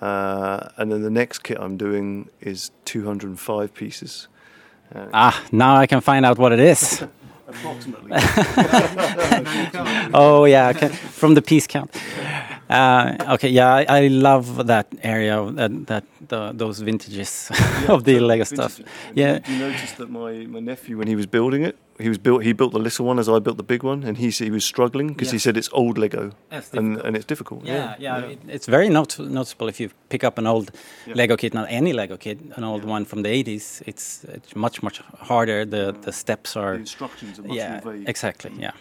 Uh, 0.01 0.67
and 0.77 0.91
then 0.91 1.01
the 1.01 1.09
next 1.09 1.39
kit 1.39 1.57
I'm 1.59 1.77
doing 1.77 2.29
is 2.41 2.71
205 2.85 3.73
pieces. 3.73 4.27
Ah, 5.13 5.43
now 5.51 5.75
I 5.75 5.85
can 5.87 6.01
find 6.01 6.25
out 6.25 6.37
what 6.37 6.51
it 6.51 6.59
is. 6.59 7.03
Approximately. 7.47 8.11
oh 10.13 10.45
yeah, 10.45 10.73
okay. 10.75 10.89
from 10.89 11.33
the 11.33 11.41
piece 11.41 11.67
count. 11.67 11.95
Uh, 12.69 13.15
okay, 13.35 13.47
yeah, 13.47 13.73
I, 13.73 13.85
I 13.87 14.07
love 14.07 14.67
that 14.67 14.87
area, 15.01 15.39
of 15.39 15.55
that, 15.55 15.87
that 15.87 16.03
the, 16.27 16.51
those 16.53 16.81
vintages 16.81 17.49
of 17.87 18.03
the 18.03 18.19
Lego 18.19 18.43
stuff. 18.43 18.81
Yeah, 19.15 19.39
you 19.47 19.59
notice 19.59 19.93
that 19.93 20.09
my, 20.09 20.45
my 20.47 20.59
nephew, 20.59 20.97
when 20.97 21.07
he 21.07 21.15
was 21.15 21.25
building 21.25 21.63
it, 21.63 21.77
he 21.99 22.09
was 22.09 22.17
built. 22.19 22.43
He 22.43 22.53
built 22.53 22.71
the 22.73 22.79
little 22.79 23.05
one 23.07 23.19
as 23.19 23.27
I 23.27 23.39
built 23.39 23.57
the 23.57 23.63
big 23.63 23.83
one, 23.83 24.03
and 24.07 24.17
he 24.17 24.29
he 24.29 24.51
was 24.51 24.63
struggling 24.65 25.07
because 25.13 25.31
he 25.31 25.39
said 25.39 25.57
it's 25.57 25.69
old 25.73 25.97
Lego, 25.97 26.31
It's 26.51 26.73
and 26.73 26.97
and 27.05 27.15
it's 27.15 27.25
difficult. 27.25 27.65
yeah, 27.65 27.95
yeah. 27.99 28.29
It, 28.31 28.39
it's 28.47 28.67
very 28.69 28.89
not- 28.89 29.19
noticeable 29.19 29.69
if 29.69 29.79
you 29.79 29.89
pick 30.09 30.23
up 30.23 30.37
an 30.37 30.47
old 30.47 30.71
Yeah. 31.07 31.17
Lego 31.17 31.35
kit, 31.37 31.53
not 31.53 31.67
any 31.69 31.93
Lego 31.93 32.17
kit, 32.17 32.37
an 32.57 32.63
old 32.63 32.83
one 32.85 33.05
from 33.05 33.23
the 33.23 33.29
80s. 33.29 33.81
It's, 33.85 34.23
it's 34.23 34.55
much 34.55 34.81
much 34.83 35.01
harder. 35.29 35.65
The 35.65 35.93
the 36.01 36.11
steps 36.11 36.53
The 36.53 36.59
are 36.59 36.75
instructions 36.79 37.39
are 37.39 37.47
much 37.47 37.57
yeah, 37.57 37.81
more 37.83 37.93
vague. 37.93 38.09
exactly. 38.09 38.51
Yeah. 38.59 38.71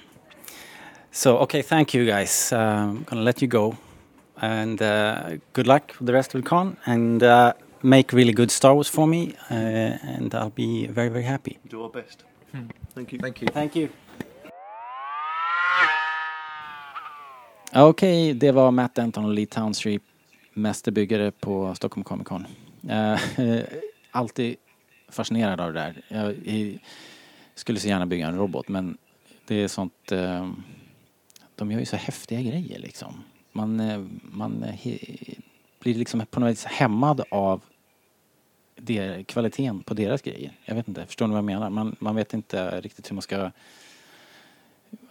So 1.13 1.39
okay, 1.39 1.63
thank 1.63 1.95
you 1.95 2.05
guys. 2.07 2.53
Um, 2.53 2.59
I'm 2.61 3.05
gonna 3.05 3.23
let 3.25 3.41
you 3.43 3.49
go, 3.49 3.77
and 4.43 4.81
uh, 4.83 5.37
good 5.53 5.67
luck 5.67 5.83
with 5.99 6.07
the 6.07 6.13
rest 6.13 6.35
of 6.35 6.43
the 6.43 6.49
con, 6.49 6.77
and 6.87 7.23
uh, 7.23 7.53
make 7.83 8.13
really 8.17 8.33
good 8.33 8.51
Star 8.51 8.75
Wars 8.75 8.89
for 8.89 9.07
me, 9.07 9.35
uh, 9.51 9.55
and 10.17 10.35
I'll 10.35 10.51
be 10.55 10.87
very 10.95 11.09
very 11.11 11.25
happy. 11.25 11.59
Do 11.71 11.83
our 11.83 11.91
best. 11.91 12.25
Thank 12.95 13.13
you. 13.13 13.21
Thank 13.21 13.43
you. 13.43 13.51
Thank 13.53 13.77
you. 13.77 13.89
Okej, 17.75 18.35
det 18.35 18.53
var 18.53 18.71
Matt 18.71 18.95
Denton 18.95 19.25
och 19.25 19.35
Lee 19.35 19.47
Township, 19.47 20.03
mästerbyggare 20.53 21.31
på 21.31 21.75
Stockholm 21.75 22.05
Comic 22.05 22.27
Con. 22.27 22.47
Eh, 22.89 23.21
alltid 24.11 24.57
fascinerad 25.09 25.61
av 25.61 25.73
det 25.73 25.81
där. 25.81 26.03
Jag 26.09 26.79
skulle 27.55 27.81
så 27.81 27.89
gärna 27.89 28.07
bygga 28.07 28.27
en 28.27 28.37
robot 28.37 28.69
men 28.69 28.99
det 29.47 29.55
är 29.55 29.69
sånt... 29.69 30.13
eh, 30.13 30.51
de 31.55 31.73
gör 31.73 31.81
ju 31.81 31.87
så 31.87 31.97
häftiga 31.97 32.41
grejer 32.41 32.79
liksom. 32.79 33.25
Man, 33.53 33.81
eh, 33.81 34.05
man 34.23 34.65
blir 35.81 35.95
liksom 35.95 36.27
på 36.31 36.41
något 36.41 36.51
vis 36.51 36.65
hämmad 36.65 37.23
av 37.31 37.63
det, 38.77 39.27
kvaliteten 39.27 39.83
på 39.83 39.95
deras 39.95 40.23
grejer. 40.23 40.53
Jag 40.65 40.75
vet 40.75 40.89
inte, 40.89 41.07
förstår 41.07 41.27
ni 41.27 41.31
vad 41.31 41.39
jag 41.39 41.45
menar? 41.45 41.71
Man, 41.71 41.97
man 41.99 42.17
vet 42.17 42.35
inte 42.35 42.81
riktigt 42.81 43.11
hur 43.11 43.15
man 43.15 43.23
ska... 43.23 43.51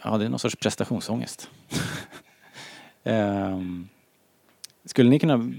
Ja, 0.01 0.17
det 0.17 0.25
är 0.25 0.29
någon 0.29 0.39
sorts 0.39 0.55
prestationsångest. 0.55 1.49
Ehm, 3.07 3.89
skulle 4.85 5.09
ni 5.09 5.19
kunna 5.19 5.51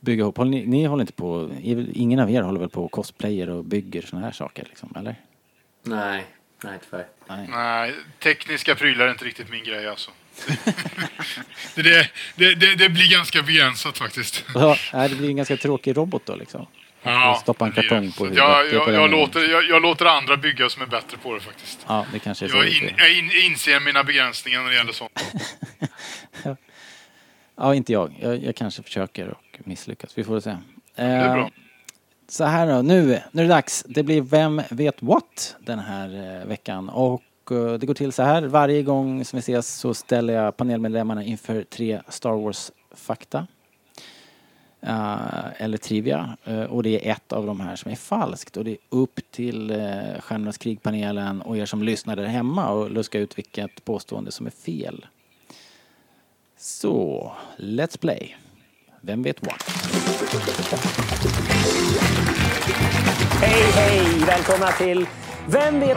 bygga 0.00 0.22
ihop, 0.22 0.36
håller 0.36 0.50
ni, 0.50 0.66
ni 0.66 0.84
håller 0.84 1.02
inte 1.02 1.12
på, 1.12 1.50
ingen 1.92 2.18
av 2.18 2.30
er 2.30 2.42
håller 2.42 2.60
väl 2.60 2.68
på 2.68 2.84
och 2.84 2.92
cosplayer 2.92 3.50
och 3.50 3.64
bygger 3.64 4.02
såna 4.02 4.22
här 4.22 4.32
saker 4.32 4.64
liksom, 4.68 4.92
eller? 4.96 5.14
Nej, 5.82 6.24
nej 6.64 6.78
tyvärr. 6.84 7.06
Nej. 7.28 7.48
Nej, 7.50 7.94
tekniska 8.18 8.74
prylar 8.74 9.06
är 9.06 9.10
inte 9.10 9.24
riktigt 9.24 9.50
min 9.50 9.64
grej 9.64 9.88
alltså. 9.88 10.10
det, 11.74 11.82
det, 12.36 12.54
det, 12.54 12.74
det, 12.74 12.88
blir 12.88 13.10
ganska 13.10 13.42
begränsat 13.42 13.98
faktiskt. 13.98 14.44
Ja, 14.54 14.76
det 14.92 15.16
blir 15.16 15.28
en 15.28 15.36
ganska 15.36 15.56
tråkig 15.56 15.96
robot 15.96 16.26
då 16.26 16.36
liksom. 16.36 16.66
Stoppa 17.42 17.66
en 17.66 17.72
kartong 17.72 18.12
på 18.12 18.24
huvudet. 18.24 18.44
Jag, 18.44 18.70
på 18.70 18.90
jag, 18.90 19.02
jag, 19.02 19.10
låter, 19.10 19.50
jag, 19.50 19.64
jag 19.68 19.82
låter 19.82 20.06
andra 20.06 20.36
bygga 20.36 20.68
som 20.68 20.82
är 20.82 20.86
bättre 20.86 21.16
på 21.22 21.34
det 21.34 21.40
faktiskt. 21.40 21.84
Ja, 21.88 22.06
det 22.12 22.18
kanske. 22.18 22.46
Jag, 22.46 22.68
in, 22.68 22.90
jag 22.96 23.18
in, 23.18 23.30
inser 23.50 23.80
mina 23.80 24.04
begränsningar 24.04 24.62
när 24.62 24.70
det 24.70 24.76
gäller 24.76 24.92
sånt. 24.92 25.24
Ja, 27.56 27.74
inte 27.74 27.92
jag. 27.92 28.38
jag. 28.42 28.56
Kanske 28.56 28.82
försöker 28.82 29.28
och 29.28 29.58
misslyckas. 29.58 30.18
Vi 30.18 30.24
får 30.24 30.40
se. 30.40 30.56
Det 30.94 31.02
är 31.02 31.34
bra. 31.34 31.42
Eh, 31.42 31.48
Så 32.28 32.44
här 32.44 32.66
då, 32.66 32.82
nu, 32.82 33.20
nu 33.32 33.42
är 33.42 33.46
det 33.46 33.54
dags. 33.54 33.84
Det 33.88 34.02
blir 34.02 34.20
Vem 34.20 34.62
vet 34.70 35.02
what 35.02 35.56
den 35.60 35.78
här 35.78 36.40
eh, 36.40 36.46
veckan. 36.46 36.88
Och 36.88 37.22
eh, 37.50 37.72
det 37.72 37.86
går 37.86 37.94
till 37.94 38.12
så 38.12 38.22
här. 38.22 38.42
Varje 38.42 38.82
gång 38.82 39.24
som 39.24 39.36
vi 39.36 39.40
ses 39.40 39.74
så 39.74 39.94
ställer 39.94 40.34
jag 40.34 40.56
panelmedlemmarna 40.56 41.24
inför 41.24 41.62
tre 41.62 42.00
Star 42.08 42.32
Wars-fakta. 42.32 43.46
Eh, 44.82 45.62
eller 45.62 45.78
trivia. 45.78 46.36
Eh, 46.44 46.62
och 46.62 46.82
det 46.82 47.08
är 47.08 47.12
ett 47.12 47.32
av 47.32 47.46
de 47.46 47.60
här 47.60 47.76
som 47.76 47.90
är 47.90 47.96
falskt. 47.96 48.56
Och 48.56 48.64
det 48.64 48.70
är 48.70 48.78
upp 48.88 49.20
till 49.30 49.70
uh, 49.70 50.20
Stjärnornas 50.20 50.58
krig-panelen 50.58 51.42
och 51.42 51.56
er 51.56 51.66
som 51.66 51.82
lyssnar 51.82 52.16
där 52.16 52.24
hemma 52.24 52.70
och 52.70 52.90
luska 52.90 53.18
ut 53.18 53.38
vilket 53.38 53.84
påstående 53.84 54.32
som 54.32 54.46
är 54.46 54.50
fel. 54.50 55.06
Så, 56.56 57.32
let's 57.56 57.98
play. 57.98 58.36
Vem 59.00 59.22
vet 59.22 59.46
what? 59.46 59.62
Hej, 63.42 63.62
hej! 63.74 64.24
Välkomna 64.26 64.72
till 64.72 65.06
Vem 65.48 65.80
vet... 65.80 65.96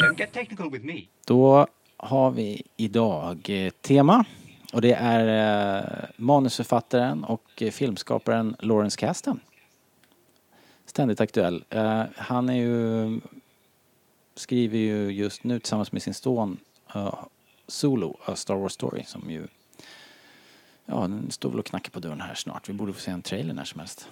Don't 0.00 0.18
get 0.18 0.32
technical 0.32 0.70
with 0.70 0.84
me. 0.84 1.00
Då 1.26 1.66
har 1.96 2.30
vi 2.30 2.62
idag 2.76 3.70
tema 3.80 4.24
och 4.72 4.80
det 4.80 4.92
är 4.92 5.78
eh, 5.78 6.08
manusförfattaren 6.16 7.24
och 7.24 7.62
eh, 7.62 7.70
filmskaparen 7.70 8.56
Lawrence 8.58 8.98
Kasten. 8.98 9.40
Ständigt 10.86 11.20
aktuell. 11.20 11.64
Eh, 11.70 12.02
han 12.16 12.48
är 12.48 12.54
ju, 12.54 13.20
skriver 14.34 14.78
ju 14.78 15.10
just 15.10 15.44
nu 15.44 15.58
tillsammans 15.58 15.92
med 15.92 16.02
sin 16.02 16.14
son 16.14 16.58
Solo, 17.68 18.16
A 18.24 18.36
Star 18.36 18.54
Wars 18.54 18.72
Story 18.72 19.02
som 19.04 19.30
ju 19.30 19.46
Ja, 20.86 21.00
den 21.00 21.30
står 21.30 21.50
väl 21.50 21.58
och 21.58 21.66
knackar 21.66 21.90
på 21.90 22.00
dörren 22.00 22.20
här 22.20 22.34
snart. 22.34 22.68
Vi 22.68 22.72
borde 22.72 22.92
få 22.92 23.00
se 23.00 23.10
en 23.10 23.22
trailer 23.22 23.54
när 23.54 23.64
som 23.64 23.80
helst. 23.80 24.08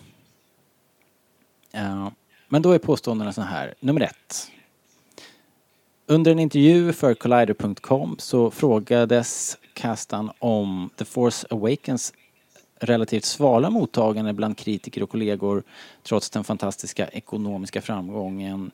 Uh, 1.77 2.09
men 2.49 2.63
då 2.63 2.73
är 2.73 2.79
påståendena 2.79 3.33
så 3.33 3.43
här. 3.43 3.75
Nummer 3.81 4.01
ett. 4.01 4.51
Under 6.07 6.33
en 6.33 6.39
intervju 6.39 6.93
för 6.93 7.15
Collider.com 7.15 8.17
så 8.19 8.51
frågades 8.51 9.59
Kastan 9.75 10.31
om 10.39 10.91
The 10.97 11.05
Force 11.05 11.47
Awakens 11.51 12.13
relativt 12.79 13.25
svala 13.25 13.71
mottagande 13.71 14.33
bland 14.33 14.59
kritiker 14.59 15.03
och 15.03 15.11
kollegor 15.11 15.63
trots 16.03 16.31
den 16.31 16.45
fantastiska 16.45 17.09
ekonomiska 17.09 17.83
framgången. 17.83 18.71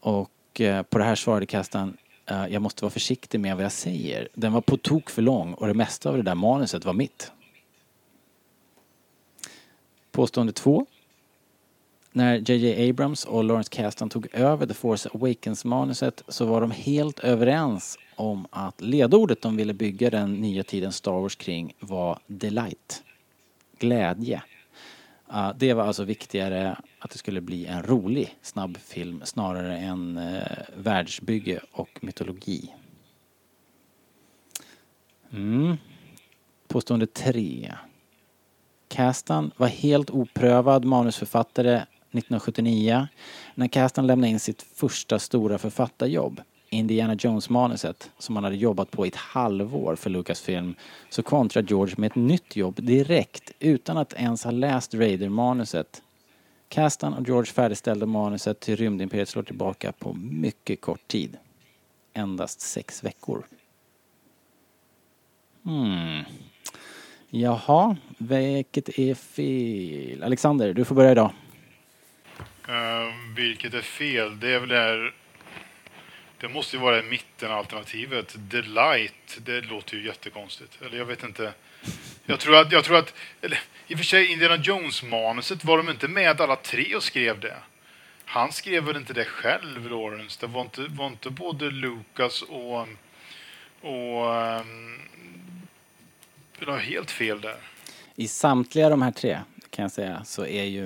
Och 0.00 0.60
eh, 0.60 0.82
på 0.82 0.98
det 0.98 1.04
här 1.04 1.14
svarade 1.14 1.46
Kastan 1.46 1.96
eh, 2.26 2.46
jag 2.46 2.62
måste 2.62 2.84
vara 2.84 2.90
försiktig 2.90 3.40
med 3.40 3.56
vad 3.56 3.64
jag 3.64 3.72
säger. 3.72 4.28
Den 4.34 4.52
var 4.52 4.60
på 4.60 4.76
tok 4.76 5.10
för 5.10 5.22
lång 5.22 5.54
och 5.54 5.66
det 5.66 5.74
mesta 5.74 6.08
av 6.08 6.16
det 6.16 6.22
där 6.22 6.34
manuset 6.34 6.84
var 6.84 6.92
mitt. 6.92 7.32
Påstående 10.12 10.52
två. 10.52 10.86
när 12.12 12.50
JJ 12.50 12.90
Abrams 12.90 13.24
och 13.24 13.44
Lawrence 13.44 13.70
Kasdan 13.70 14.08
tog 14.08 14.34
över 14.34 14.66
The 14.66 14.74
Force 14.74 15.08
Awakens-manuset 15.08 16.22
så 16.28 16.44
var 16.44 16.60
de 16.60 16.70
helt 16.70 17.18
överens 17.18 17.98
om 18.16 18.46
att 18.50 18.80
ledordet 18.80 19.42
de 19.42 19.56
ville 19.56 19.74
bygga 19.74 20.10
den 20.10 20.34
nya 20.34 20.62
tidens 20.62 20.96
Star 20.96 21.12
Wars 21.12 21.36
kring 21.36 21.74
var 21.80 22.18
delight. 22.26 23.02
Glädje. 23.78 24.42
Uh, 25.32 25.52
det 25.58 25.74
var 25.74 25.84
alltså 25.84 26.04
viktigare 26.04 26.78
att 26.98 27.10
det 27.10 27.18
skulle 27.18 27.40
bli 27.40 27.66
en 27.66 27.82
rolig 27.82 28.36
snabb 28.42 28.76
film 28.76 29.22
snarare 29.24 29.78
än 29.78 30.18
uh, 30.18 30.42
världsbygge 30.76 31.60
och 31.72 31.98
mytologi. 32.00 32.74
Mm. 35.30 35.76
Påstående 36.68 37.06
tre. 37.06 37.74
Kastan 38.88 39.50
var 39.56 39.66
helt 39.66 40.10
oprövad 40.10 40.84
manusförfattare 40.84 41.76
1979 41.76 43.08
när 43.54 43.68
Kastan 43.68 44.06
lämnade 44.06 44.30
in 44.30 44.40
sitt 44.40 44.62
första 44.62 45.18
stora 45.18 45.58
författarjobb. 45.58 46.40
Indiana 46.70 47.14
Jones-manuset 47.14 48.10
som 48.18 48.36
han 48.36 48.44
hade 48.44 48.56
jobbat 48.56 48.90
på 48.90 49.06
i 49.06 49.08
ett 49.08 49.16
halvår 49.16 49.96
för 49.96 50.10
Lucasfilm 50.10 50.74
så 51.10 51.22
kontrar 51.22 51.62
George 51.62 51.94
med 51.98 52.06
ett 52.06 52.14
nytt 52.14 52.56
jobb 52.56 52.82
direkt 52.82 53.52
utan 53.58 53.96
att 53.96 54.12
ens 54.12 54.44
ha 54.44 54.50
läst 54.50 54.94
Raider-manuset. 54.94 56.02
Kastan 56.68 57.14
och 57.14 57.26
George 57.26 57.52
färdigställde 57.52 58.06
manuset 58.06 58.60
till 58.60 58.76
Rymdimperiet 58.76 59.28
slår 59.28 59.42
tillbaka 59.42 59.92
på 59.92 60.12
mycket 60.12 60.80
kort 60.80 61.08
tid. 61.08 61.36
Endast 62.14 62.60
sex 62.60 63.04
veckor. 63.04 63.46
Hmm. 65.64 66.24
Jaha, 67.30 67.96
vilket 68.18 68.98
är 68.98 69.14
fel? 69.14 70.22
Alexander, 70.22 70.74
du 70.74 70.84
får 70.84 70.94
börja 70.94 71.12
idag. 71.12 71.30
Uh, 72.68 73.34
vilket 73.36 73.74
är 73.74 73.80
fel? 73.80 74.40
Det 74.40 74.54
är 74.54 74.60
väl 74.60 74.68
det 74.68 74.78
här... 74.78 75.14
Det 76.40 76.48
måste 76.48 76.76
ju 76.76 76.82
vara 76.82 77.02
mittenalternativet. 77.02 78.34
Delight, 78.38 79.38
det 79.38 79.60
låter 79.60 79.96
ju 79.96 80.06
jättekonstigt. 80.06 80.82
Eller 80.82 80.98
jag 80.98 81.04
vet 81.04 81.22
inte. 81.22 81.52
Jag 82.24 82.40
tror 82.40 82.56
att... 82.56 82.72
Jag 82.72 82.84
tror 82.84 82.96
att 82.96 83.14
eller, 83.40 83.60
I 83.86 83.94
och 83.94 83.98
för 83.98 84.04
sig, 84.04 84.32
Indiana 84.32 84.56
Jones-manuset, 84.56 85.64
var 85.64 85.76
de 85.76 85.88
inte 85.88 86.08
med 86.08 86.40
alla 86.40 86.56
tre 86.56 86.96
och 86.96 87.02
skrev 87.02 87.40
det? 87.40 87.56
Han 88.24 88.52
skrev 88.52 88.84
väl 88.84 88.96
inte 88.96 89.12
det 89.12 89.24
själv, 89.24 89.90
Lawrence? 89.90 90.40
Det 90.40 90.46
var 90.46 90.60
inte, 90.60 90.80
var 90.82 91.06
inte 91.06 91.30
både 91.30 91.70
Lucas 91.70 92.42
och... 92.42 92.80
och 93.80 94.26
um, 94.26 95.00
jag 96.58 96.66
har 96.66 96.78
helt 96.78 97.10
fel 97.10 97.40
där. 97.40 97.56
I 98.14 98.28
samtliga 98.28 98.88
de 98.88 99.02
här 99.02 99.12
tre, 99.12 99.40
kan 99.70 99.82
jag 99.82 99.92
säga, 99.92 100.24
så 100.24 100.46
är 100.46 100.64
ju 100.64 100.84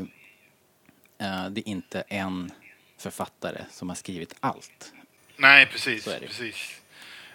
uh, 1.23 1.51
det 1.51 1.69
inte 1.69 2.01
en 2.01 2.51
författare 2.99 3.65
som 3.71 3.89
har 3.89 3.97
skrivit 3.97 4.35
allt. 4.41 4.93
Nej, 5.41 5.67
precis. 5.67 6.05
precis. 6.05 6.81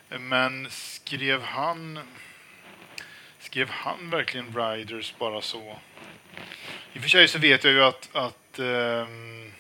Men 0.10 0.68
skrev 0.70 1.41
han... 1.41 1.99
Skrev 3.39 3.70
han 3.70 4.10
verkligen 4.10 4.56
Riders 4.56 5.14
bara 5.20 5.41
så? 5.41 5.80
I 6.93 6.97
och 6.97 7.01
för 7.01 7.10
sig 7.10 7.28
så 7.28 7.39
vet 7.39 7.64
jag 7.64 7.74
ju 7.74 7.84
att, 7.84 8.10
att 8.16 8.60
um, 8.60 9.51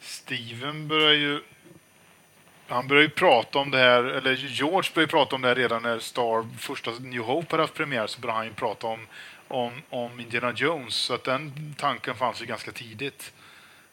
Steven 0.00 0.88
börjar 0.88 1.12
ju 1.12 1.40
han 2.68 2.88
började 2.88 3.06
ju 3.06 3.10
prata 3.10 3.58
om 3.58 3.70
det 3.70 3.78
här, 3.78 4.04
eller 4.04 4.34
George 4.34 4.90
började 4.94 5.10
prata 5.10 5.36
om 5.36 5.42
det 5.42 5.48
här 5.48 5.54
redan 5.54 5.82
när 5.82 5.98
Star, 5.98 6.48
första 6.58 6.90
New 6.90 7.22
Hope 7.22 7.46
hade 7.50 7.62
haft 7.62 7.74
premiär, 7.74 8.06
så 8.06 8.20
började 8.20 8.38
han 8.38 8.46
ju 8.46 8.52
prata 8.52 8.86
om, 8.86 9.06
om, 9.48 9.82
om 9.90 10.20
Indiana 10.20 10.52
Jones. 10.56 10.94
Så 10.94 11.14
att 11.14 11.24
den 11.24 11.74
tanken 11.78 12.14
fanns 12.14 12.42
ju 12.42 12.46
ganska 12.46 12.72
tidigt. 12.72 13.32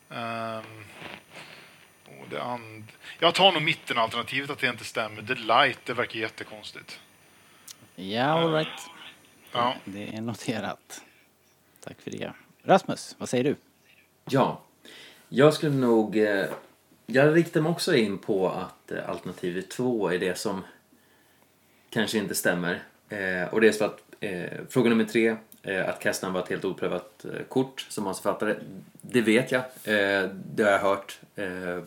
Um, 0.10 0.86
och 2.24 2.30
det 2.30 2.42
and... 2.42 2.84
Jag 3.20 3.36
tar 3.36 3.52
nog 3.52 3.62
mittenalternativet 3.62 4.50
att 4.50 4.60
det 4.60 4.68
inte 4.68 4.84
stämmer. 4.84 5.22
The 5.22 5.36
Light, 5.36 5.80
det 5.86 5.94
verkar 5.94 6.20
jättekonstigt. 6.20 7.00
Ja, 7.96 8.24
all 8.24 8.54
right. 8.54 8.68
Ja. 9.52 9.76
Det 9.86 10.16
är 10.16 10.22
noterat. 10.22 11.02
Tack 11.80 12.02
för 12.02 12.12
det. 12.12 12.34
Rasmus, 12.64 13.16
vad 13.20 13.30
säger 13.30 13.44
du? 13.44 13.56
Ja, 14.26 14.62
jag 15.30 15.54
skulle 15.54 15.76
nog 15.76 16.18
eh, 16.18 16.46
jag 17.06 17.36
riktar 17.36 17.62
mig 17.62 17.72
också 17.72 17.96
in 17.96 18.18
på 18.18 18.50
att 18.50 18.92
eh, 18.92 19.10
alternativ 19.10 19.62
2 19.62 20.10
är 20.10 20.20
det 20.20 20.38
som 20.38 20.62
kanske 21.90 22.18
inte 22.18 22.36
stämmer. 22.36 22.84
Eh, 23.10 23.54
och 23.54 23.62
det 23.62 23.68
är 23.68 23.72
så 23.72 23.86
att 23.86 24.00
eh, 24.12 24.13
Eh, 24.24 24.60
fråga 24.70 24.90
nummer 24.90 25.04
tre, 25.04 25.36
eh, 25.64 25.90
att 25.90 26.00
Kastner 26.00 26.30
var 26.30 26.40
ett 26.40 26.50
helt 26.50 26.66
oprövat 26.66 27.26
eh, 27.26 27.44
kort 27.50 27.86
som 27.90 28.04
manusförfattare. 28.04 28.56
Det 29.02 29.22
vet 29.22 29.52
jag. 29.52 29.62
Eh, 29.62 30.30
det 30.56 30.64
har 30.64 30.72
jag 30.72 30.80
hört 30.80 31.20
eh, 31.36 31.80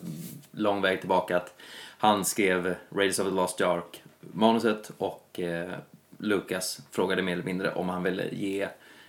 lång 0.51 0.83
väg 0.83 1.01
tillbaka 1.01 1.37
att 1.37 1.55
han 1.99 2.25
skrev 2.25 2.75
Raiders 2.91 3.19
of 3.19 3.27
the 3.27 3.35
Lost 3.35 3.61
Ark 3.61 4.03
manuset 4.21 4.91
och 4.99 5.41
eh, 5.41 5.73
Lucas 6.19 6.81
frågade 6.91 7.23
mer 7.23 7.33
eller 7.33 7.45
mindre 7.45 7.75
om 7.75 7.89
han 7.89 8.03
ville 8.03 8.29
ge 8.29 8.69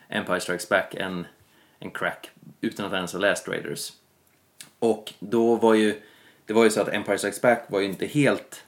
Empire 0.10 0.40
Strikes 0.40 0.70
Back 0.70 0.96
en, 0.96 1.28
en 1.80 1.92
crack 1.92 2.32
utan 2.62 2.86
att 2.86 2.94
ens 2.94 3.14
ha 3.14 3.20
läst 3.20 3.48
Raiders. 3.48 3.94
Och 4.80 5.14
då 5.20 5.56
var 5.56 5.74
ju, 5.74 6.02
det 6.46 6.54
var 6.54 6.64
ju 6.64 6.70
så 6.70 6.82
att 6.82 6.90
Empire 6.90 7.18
Strikes 7.18 7.42
Back 7.42 7.64
var 7.68 7.80
ju 7.80 7.86
inte 7.86 8.06
helt, 8.06 8.64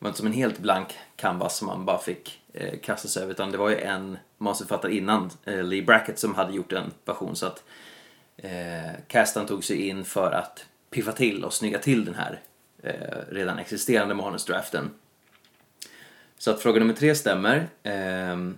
det 0.00 0.04
var 0.04 0.08
inte 0.08 0.18
som 0.18 0.26
en 0.26 0.32
helt 0.32 0.58
blank 0.58 0.98
canvas 1.16 1.56
som 1.56 1.66
man 1.66 1.84
bara 1.84 1.98
fick 1.98 2.42
eh, 2.52 2.78
kasta 2.80 3.08
sig 3.08 3.22
över 3.22 3.32
utan 3.32 3.50
det 3.50 3.58
var 3.58 3.70
ju 3.70 3.80
en 3.80 4.18
manusförfattare 4.38 4.96
innan, 4.96 5.30
eh, 5.44 5.62
Lee 5.64 5.82
Brackett, 5.82 6.18
som 6.18 6.34
hade 6.34 6.52
gjort 6.52 6.72
en 6.72 6.90
version 7.04 7.36
så 7.36 7.46
att 7.46 7.64
eh, 8.36 8.92
Castan 9.08 9.46
tog 9.46 9.64
sig 9.64 9.88
in 9.88 10.04
för 10.04 10.32
att 10.32 10.66
piffa 10.90 11.12
till 11.12 11.44
och 11.44 11.52
snygga 11.52 11.78
till 11.78 12.04
den 12.04 12.14
här 12.14 12.40
eh, 12.82 13.34
redan 13.34 13.58
existerande 13.58 14.14
manusdraften. 14.14 14.90
Så 16.38 16.50
att 16.50 16.62
fråga 16.62 16.78
nummer 16.80 16.94
tre 16.94 17.14
stämmer. 17.14 17.68
Eh, 17.82 18.50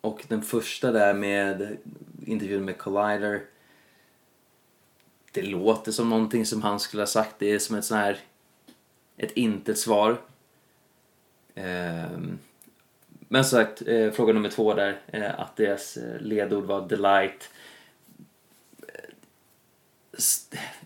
och 0.00 0.24
den 0.28 0.42
första 0.42 0.92
där 0.92 1.14
med 1.14 1.76
intervjun 2.26 2.64
med 2.64 2.78
Collider 2.78 3.42
det 5.34 5.42
låter 5.42 5.92
som 5.92 6.10
någonting 6.10 6.46
som 6.46 6.62
han 6.62 6.80
skulle 6.80 7.02
ha 7.02 7.06
sagt. 7.06 7.34
Det 7.38 7.52
är 7.52 7.58
som 7.58 7.76
ett 7.76 7.84
sån 7.84 7.98
här... 7.98 8.18
Ett 9.16 9.32
intet 9.32 9.78
svar. 9.78 10.20
Ehm, 11.54 12.38
men 13.28 13.44
som 13.44 13.58
sagt, 13.58 13.82
eh, 13.86 14.10
fråga 14.10 14.32
nummer 14.32 14.48
två 14.48 14.74
där, 14.74 15.00
eh, 15.06 15.40
att 15.40 15.56
deras 15.56 15.96
eh, 15.96 16.20
ledord 16.20 16.64
var 16.64 16.88
delight. 16.88 17.50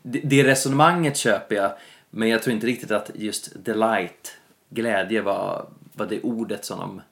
Det 0.03 0.45
resonemanget 0.45 1.16
köper 1.16 1.57
jag, 1.57 1.72
men 2.11 2.29
jag 2.29 2.43
tror 2.43 2.55
inte 2.55 2.66
riktigt 2.66 2.91
att 2.91 3.11
just 3.14 3.64
delight, 3.64 4.37
glädje, 4.68 5.22
var, 5.22 5.66
var 5.93 6.07
det 6.07 6.20
ordet 6.20 6.64
som 6.64 6.79
de 6.79 7.03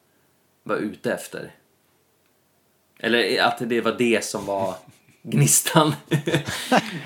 var 0.62 0.76
ute 0.76 1.12
efter. 1.12 1.50
Eller 2.98 3.42
att 3.42 3.58
det 3.60 3.80
var 3.80 3.94
det 3.98 4.24
som 4.24 4.46
var 4.46 4.74
gnistan. 5.22 5.94
det, 6.08 6.24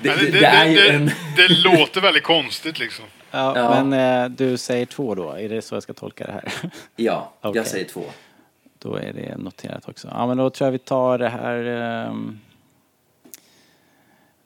det, 0.01 0.31
det, 0.31 0.45
är 0.45 0.65
ju 0.65 0.79
en... 0.79 1.11
det 1.35 1.47
låter 1.47 2.01
väldigt 2.01 2.23
konstigt 2.23 2.79
liksom. 2.79 3.05
Ja, 3.31 3.57
ja. 3.57 3.83
men 3.83 4.23
eh, 4.23 4.37
du 4.37 4.57
säger 4.57 4.85
två 4.85 5.15
då, 5.15 5.31
är 5.31 5.49
det 5.49 5.61
så 5.61 5.75
jag 5.75 5.83
ska 5.83 5.93
tolka 5.93 6.25
det 6.25 6.31
här? 6.31 6.71
ja, 6.95 7.33
okay. 7.41 7.51
jag 7.59 7.67
säger 7.67 7.85
två. 7.85 8.03
Då 8.79 8.95
är 8.95 9.13
det 9.13 9.37
noterat 9.37 9.89
också. 9.89 10.07
Ja, 10.11 10.27
men 10.27 10.37
då 10.37 10.49
tror 10.49 10.65
jag 10.67 10.71
vi 10.71 10.79
tar 10.79 11.17
det 11.17 11.29
här... 11.29 11.57
Eh, 12.07 12.13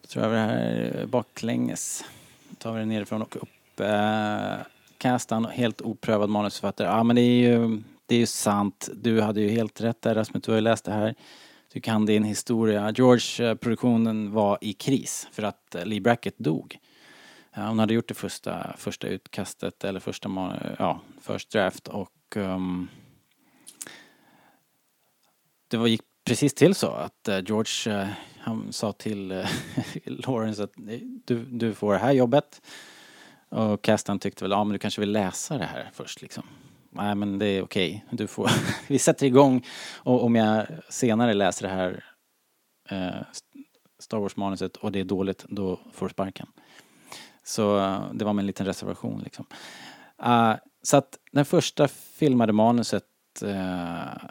då 0.02 0.08
tror 0.08 0.26
jag 0.26 0.34
det 0.34 0.40
här 0.40 1.06
baklänges. 1.06 2.04
Då 2.50 2.56
tar 2.56 2.74
vi 2.74 2.80
det 2.80 2.86
nerifrån 2.86 3.22
och 3.22 3.36
upp. 3.36 3.80
Eh, 3.80 4.66
Kastan, 4.98 5.46
helt 5.46 5.82
oprövad 5.82 6.30
manusförfattare. 6.30 6.88
Ja, 6.88 7.04
men 7.04 7.16
det 7.16 7.22
är 7.22 7.50
ju, 7.50 7.82
det 8.06 8.16
är 8.16 8.20
ju 8.20 8.26
sant. 8.26 8.90
Du 8.94 9.22
hade 9.22 9.42
ju 9.42 9.50
helt 9.50 9.82
rätt 9.82 10.02
där 10.02 10.16
Rasmus, 10.16 10.44
du 10.44 10.52
har 10.52 10.58
ju 10.58 10.62
läst 10.62 10.86
det 10.86 10.92
här. 10.92 11.16
Du 11.74 11.82
kan 11.82 12.06
din 12.06 12.24
historia. 12.24 12.92
George-produktionen 12.96 14.32
var 14.32 14.58
i 14.62 14.74
kris 14.74 15.28
för 15.32 15.44
att 15.44 15.76
eh, 15.76 15.86
Lee 15.86 16.02
Brackett 16.02 16.38
dog. 16.38 16.80
Hon 17.56 17.80
hade 17.80 17.94
gjort 17.94 18.08
det 18.08 18.14
första, 18.14 18.76
första 18.78 19.08
utkastet, 19.08 19.84
eller 19.84 20.00
första, 20.00 20.60
ja, 20.80 21.02
first 21.22 21.52
draft 21.52 21.88
och 21.88 22.36
um, 22.36 22.88
det 25.68 25.78
var, 25.78 25.88
gick 25.88 26.02
precis 26.26 26.54
till 26.54 26.76
så 26.76 26.88
att 26.88 27.30
uh, 27.30 27.40
George, 27.46 28.02
uh, 28.02 28.08
han 28.40 28.74
sa 28.74 28.92
till 28.92 29.32
uh, 29.32 29.46
Lawrence 30.06 30.64
att 30.64 30.74
du, 31.26 31.46
du 31.46 31.74
får 31.74 31.94
det 31.94 32.00
här 32.00 32.12
jobbet. 32.12 32.62
Och 33.50 33.82
Castan 33.82 34.20
tyckte 34.20 34.44
väl, 34.44 34.52
ja 34.52 34.64
men 34.64 34.74
du 34.74 34.80
kanske 34.80 35.02
vill 35.02 35.12
läsa 35.12 35.58
det 35.58 35.66
här 35.66 35.90
först 35.94 36.22
liksom 36.22 36.44
nej 36.96 37.16
men 37.16 37.40
det 37.40 37.46
är 37.46 37.64
okej, 37.64 38.06
du 38.12 38.28
får, 38.28 38.52
vi 38.88 39.00
sätter 39.00 39.26
igång 39.26 39.66
och 39.96 40.24
om 40.24 40.36
jag 40.36 40.68
senare 40.90 41.34
läser 41.34 41.68
det 41.68 41.74
här 41.74 42.04
eh, 42.90 43.22
Star 44.00 44.18
Wars-manuset 44.18 44.78
och 44.78 44.92
det 44.92 45.00
är 45.00 45.04
dåligt, 45.04 45.46
då 45.50 45.80
får 45.94 46.06
du 46.06 46.14
sparken. 46.14 46.48
Så 47.46 47.80
eh, 47.80 48.14
det 48.14 48.26
var 48.26 48.34
med 48.34 48.44
en 48.44 48.48
liten 48.48 48.66
reservation 48.66 49.22
liksom. 49.24 49.46
Uh, 50.26 50.54
så 50.82 50.98
att 50.98 51.20
den 51.32 51.46
första 51.46 51.88
filmade 51.88 52.54
manuset 52.54 53.04
uh, 53.44 54.28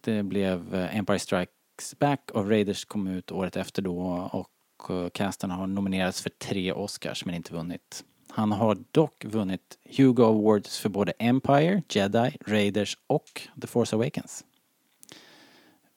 det 0.00 0.22
blev 0.22 0.74
Empire 0.74 1.18
Strikes 1.18 1.98
Back 1.98 2.30
och 2.30 2.50
Raiders 2.50 2.84
kom 2.84 3.06
ut 3.06 3.32
året 3.32 3.56
efter 3.56 3.82
då 3.82 3.98
och 4.32 4.50
eh, 4.90 5.08
casten 5.08 5.50
har 5.50 5.66
nominerats 5.66 6.22
för 6.22 6.30
tre 6.30 6.72
Oscars 6.72 7.24
men 7.24 7.34
inte 7.34 7.52
vunnit. 7.52 8.04
Han 8.28 8.52
har 8.52 8.78
dock 8.90 9.24
vunnit 9.24 9.78
Hugo 9.96 10.24
Awards 10.24 10.78
för 10.78 10.88
både 10.88 11.12
Empire, 11.12 11.82
Jedi, 11.88 12.36
Raiders 12.46 12.98
och 13.06 13.42
The 13.60 13.66
Force 13.66 13.96
Awakens. 13.96 14.44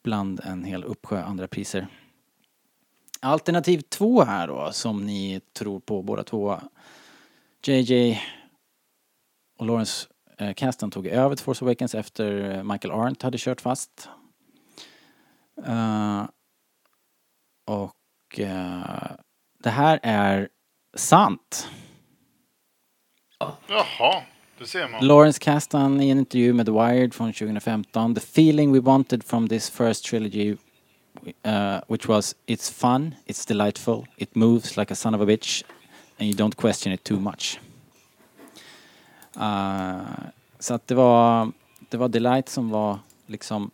Bland 0.03 0.39
en 0.43 0.63
hel 0.63 0.83
uppsjö 0.83 1.23
andra 1.23 1.47
priser. 1.47 1.87
Alternativ 3.21 3.81
två 3.81 4.23
här 4.23 4.47
då, 4.47 4.71
som 4.71 5.05
ni 5.05 5.41
tror 5.53 5.79
på 5.79 6.01
båda 6.01 6.23
två. 6.23 6.61
JJ 7.65 8.21
och 9.57 9.65
Lawrence 9.65 10.07
eh, 10.37 10.53
Kasdan 10.53 10.91
tog 10.91 11.07
över 11.07 11.35
The 11.35 11.43
Force 11.43 11.65
Awakens 11.65 11.95
efter 11.95 12.63
Michael 12.63 12.91
Arndt 12.91 13.21
hade 13.21 13.37
kört 13.37 13.61
fast. 13.61 14.09
Uh, 15.67 16.25
och 17.65 18.39
uh, 18.39 19.11
det 19.63 19.69
här 19.69 19.99
är 20.03 20.49
sant. 20.93 21.69
Jaha, 23.67 24.23
det 24.57 24.65
ser 24.65 24.87
man. 24.87 25.07
Lawrence 25.07 25.39
Kasdan 25.39 26.01
i 26.01 26.09
en 26.09 26.19
intervju 26.19 26.53
med 26.53 26.65
The 26.65 26.71
Wired 26.71 27.13
från 27.13 27.33
2015. 27.33 28.15
The 28.15 28.21
feeling 28.21 28.71
we 28.73 28.79
wanted 28.79 29.23
from 29.23 29.49
this 29.49 29.69
first 29.69 30.05
trilogy 30.05 30.57
uh, 31.45 31.81
which 31.87 32.07
was 32.07 32.35
it's 32.47 32.69
fun, 32.69 33.15
it's 33.25 33.45
delightful, 33.45 34.07
it 34.17 34.35
moves 34.35 34.77
like 34.77 34.91
a 34.91 34.95
son 34.95 35.15
of 35.15 35.21
a 35.21 35.25
bitch 35.25 35.63
and 36.19 36.27
you 36.27 36.35
don't 36.35 36.55
question 36.55 36.93
it 36.93 37.03
too 37.03 37.19
much. 37.19 37.59
Uh, 39.35 40.01
så 40.59 40.73
att 40.73 40.87
det 40.87 40.95
var, 40.95 41.51
det 41.89 41.97
var 41.97 42.07
delight 42.07 42.49
som 42.49 42.69
var 42.69 42.99
liksom 43.27 43.71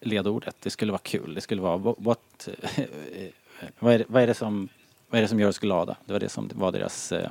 ledordet. 0.00 0.56
Det 0.60 0.70
skulle 0.70 0.92
vara 0.92 1.02
kul. 1.02 1.34
Det 1.34 1.40
skulle 1.40 1.62
vara 1.62 1.76
what, 1.98 2.48
eh, 2.76 2.84
vad, 3.78 3.94
är 3.94 3.98
det, 3.98 4.04
vad, 4.08 4.22
är 4.22 4.26
det 4.26 4.34
som, 4.34 4.68
vad 5.10 5.18
är 5.18 5.22
det 5.22 5.28
som 5.28 5.40
gör 5.40 5.48
oss 5.48 5.58
glada? 5.58 5.96
Det 6.04 6.12
var 6.12 6.20
det 6.20 6.28
som 6.28 6.50
var 6.54 6.72
deras 6.72 7.12
uh, 7.12 7.30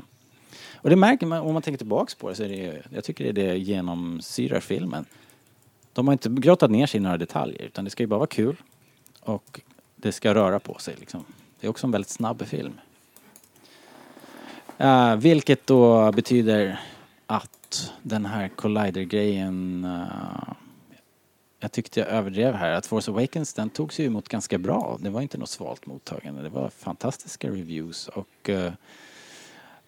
och 0.73 0.89
det 0.89 0.95
märker 0.95 1.25
man 1.25 1.41
om 1.41 1.53
man 1.53 1.61
tänker 1.61 1.77
tillbaks 1.77 2.15
på 2.15 2.29
det 2.29 2.35
så 2.35 2.43
är 2.43 2.49
det 2.49 2.83
jag 2.89 3.03
tycker 3.03 3.23
det 3.23 3.29
är 3.29 3.47
det 3.47 3.57
genomsyrar 3.57 4.59
filmen. 4.59 5.05
De 5.93 6.07
har 6.07 6.13
inte 6.13 6.29
grottat 6.29 6.71
ner 6.71 6.87
sig 6.87 6.97
i 6.97 7.01
några 7.01 7.17
detaljer 7.17 7.61
utan 7.61 7.85
det 7.85 7.91
ska 7.91 8.03
ju 8.03 8.07
bara 8.07 8.17
vara 8.17 8.27
kul 8.27 8.55
och 9.21 9.61
det 9.95 10.11
ska 10.11 10.33
röra 10.33 10.59
på 10.59 10.77
sig 10.79 10.95
liksom. 10.99 11.25
Det 11.59 11.67
är 11.67 11.69
också 11.69 11.87
en 11.87 11.91
väldigt 11.91 12.09
snabb 12.09 12.45
film. 12.45 12.73
Uh, 14.81 15.15
vilket 15.15 15.67
då 15.67 16.11
betyder 16.11 16.79
att 17.25 17.91
den 18.01 18.25
här 18.25 18.47
Collider-grejen 18.47 19.85
uh, 19.85 20.53
jag 21.59 21.71
tyckte 21.71 21.99
jag 21.99 22.09
överdrev 22.09 22.53
här. 22.53 22.71
Att 22.71 22.85
Force 22.85 23.11
Awakens 23.11 23.53
den 23.53 23.69
togs 23.69 23.99
ju 23.99 24.05
emot 24.05 24.27
ganska 24.27 24.57
bra. 24.57 24.97
Det 24.99 25.09
var 25.09 25.21
inte 25.21 25.37
något 25.37 25.49
svalt 25.49 25.85
mottagande. 25.85 26.41
Det 26.41 26.49
var 26.49 26.69
fantastiska 26.69 27.47
reviews 27.47 28.07
och 28.07 28.49
uh, 28.49 28.71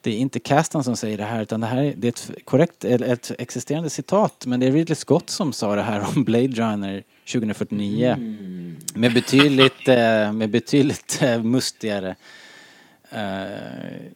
det 0.01 0.11
är 0.11 0.17
inte 0.17 0.39
Castan 0.39 0.83
som 0.83 0.97
säger 0.97 1.17
det 1.17 1.23
här 1.23 1.41
utan 1.41 1.61
det 1.61 1.67
här 1.67 1.93
det 1.97 2.07
är 2.07 2.09
ett 2.09 2.45
korrekt, 2.45 2.85
ett 2.85 3.31
existerande 3.39 3.89
citat 3.89 4.45
men 4.45 4.59
det 4.59 4.65
är 4.65 4.71
Ridley 4.71 4.95
Scott 4.95 5.29
som 5.29 5.53
sa 5.53 5.75
det 5.75 5.81
här 5.81 6.07
om 6.15 6.23
Blade 6.23 6.47
Runner 6.47 7.03
2049 7.25 8.15
mm. 8.17 8.75
med 8.95 9.13
betydligt, 9.13 9.87
eh, 9.87 10.33
med 10.33 10.49
betydligt 10.49 11.21
eh, 11.21 11.43
mustigare 11.43 12.15
uh, 13.13 14.11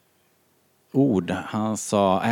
ord. 0.92 1.32
Han 1.32 1.78
sa 1.78 2.24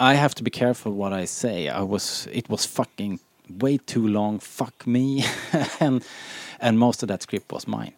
I 0.00 0.14
have 0.14 0.34
to 0.34 0.44
be 0.44 0.50
careful 0.50 0.92
what 0.92 1.12
I 1.22 1.26
say. 1.26 1.68
I 1.68 1.82
was, 1.82 2.28
it 2.32 2.48
was 2.48 2.66
fucking 2.66 3.18
way 3.46 3.78
too 3.78 4.08
long, 4.08 4.40
fuck 4.40 4.86
me 4.86 5.24
and, 5.80 6.02
and 6.58 6.78
most 6.78 7.02
of 7.02 7.08
that 7.08 7.22
script 7.22 7.52
was 7.52 7.66
mine. 7.66 7.92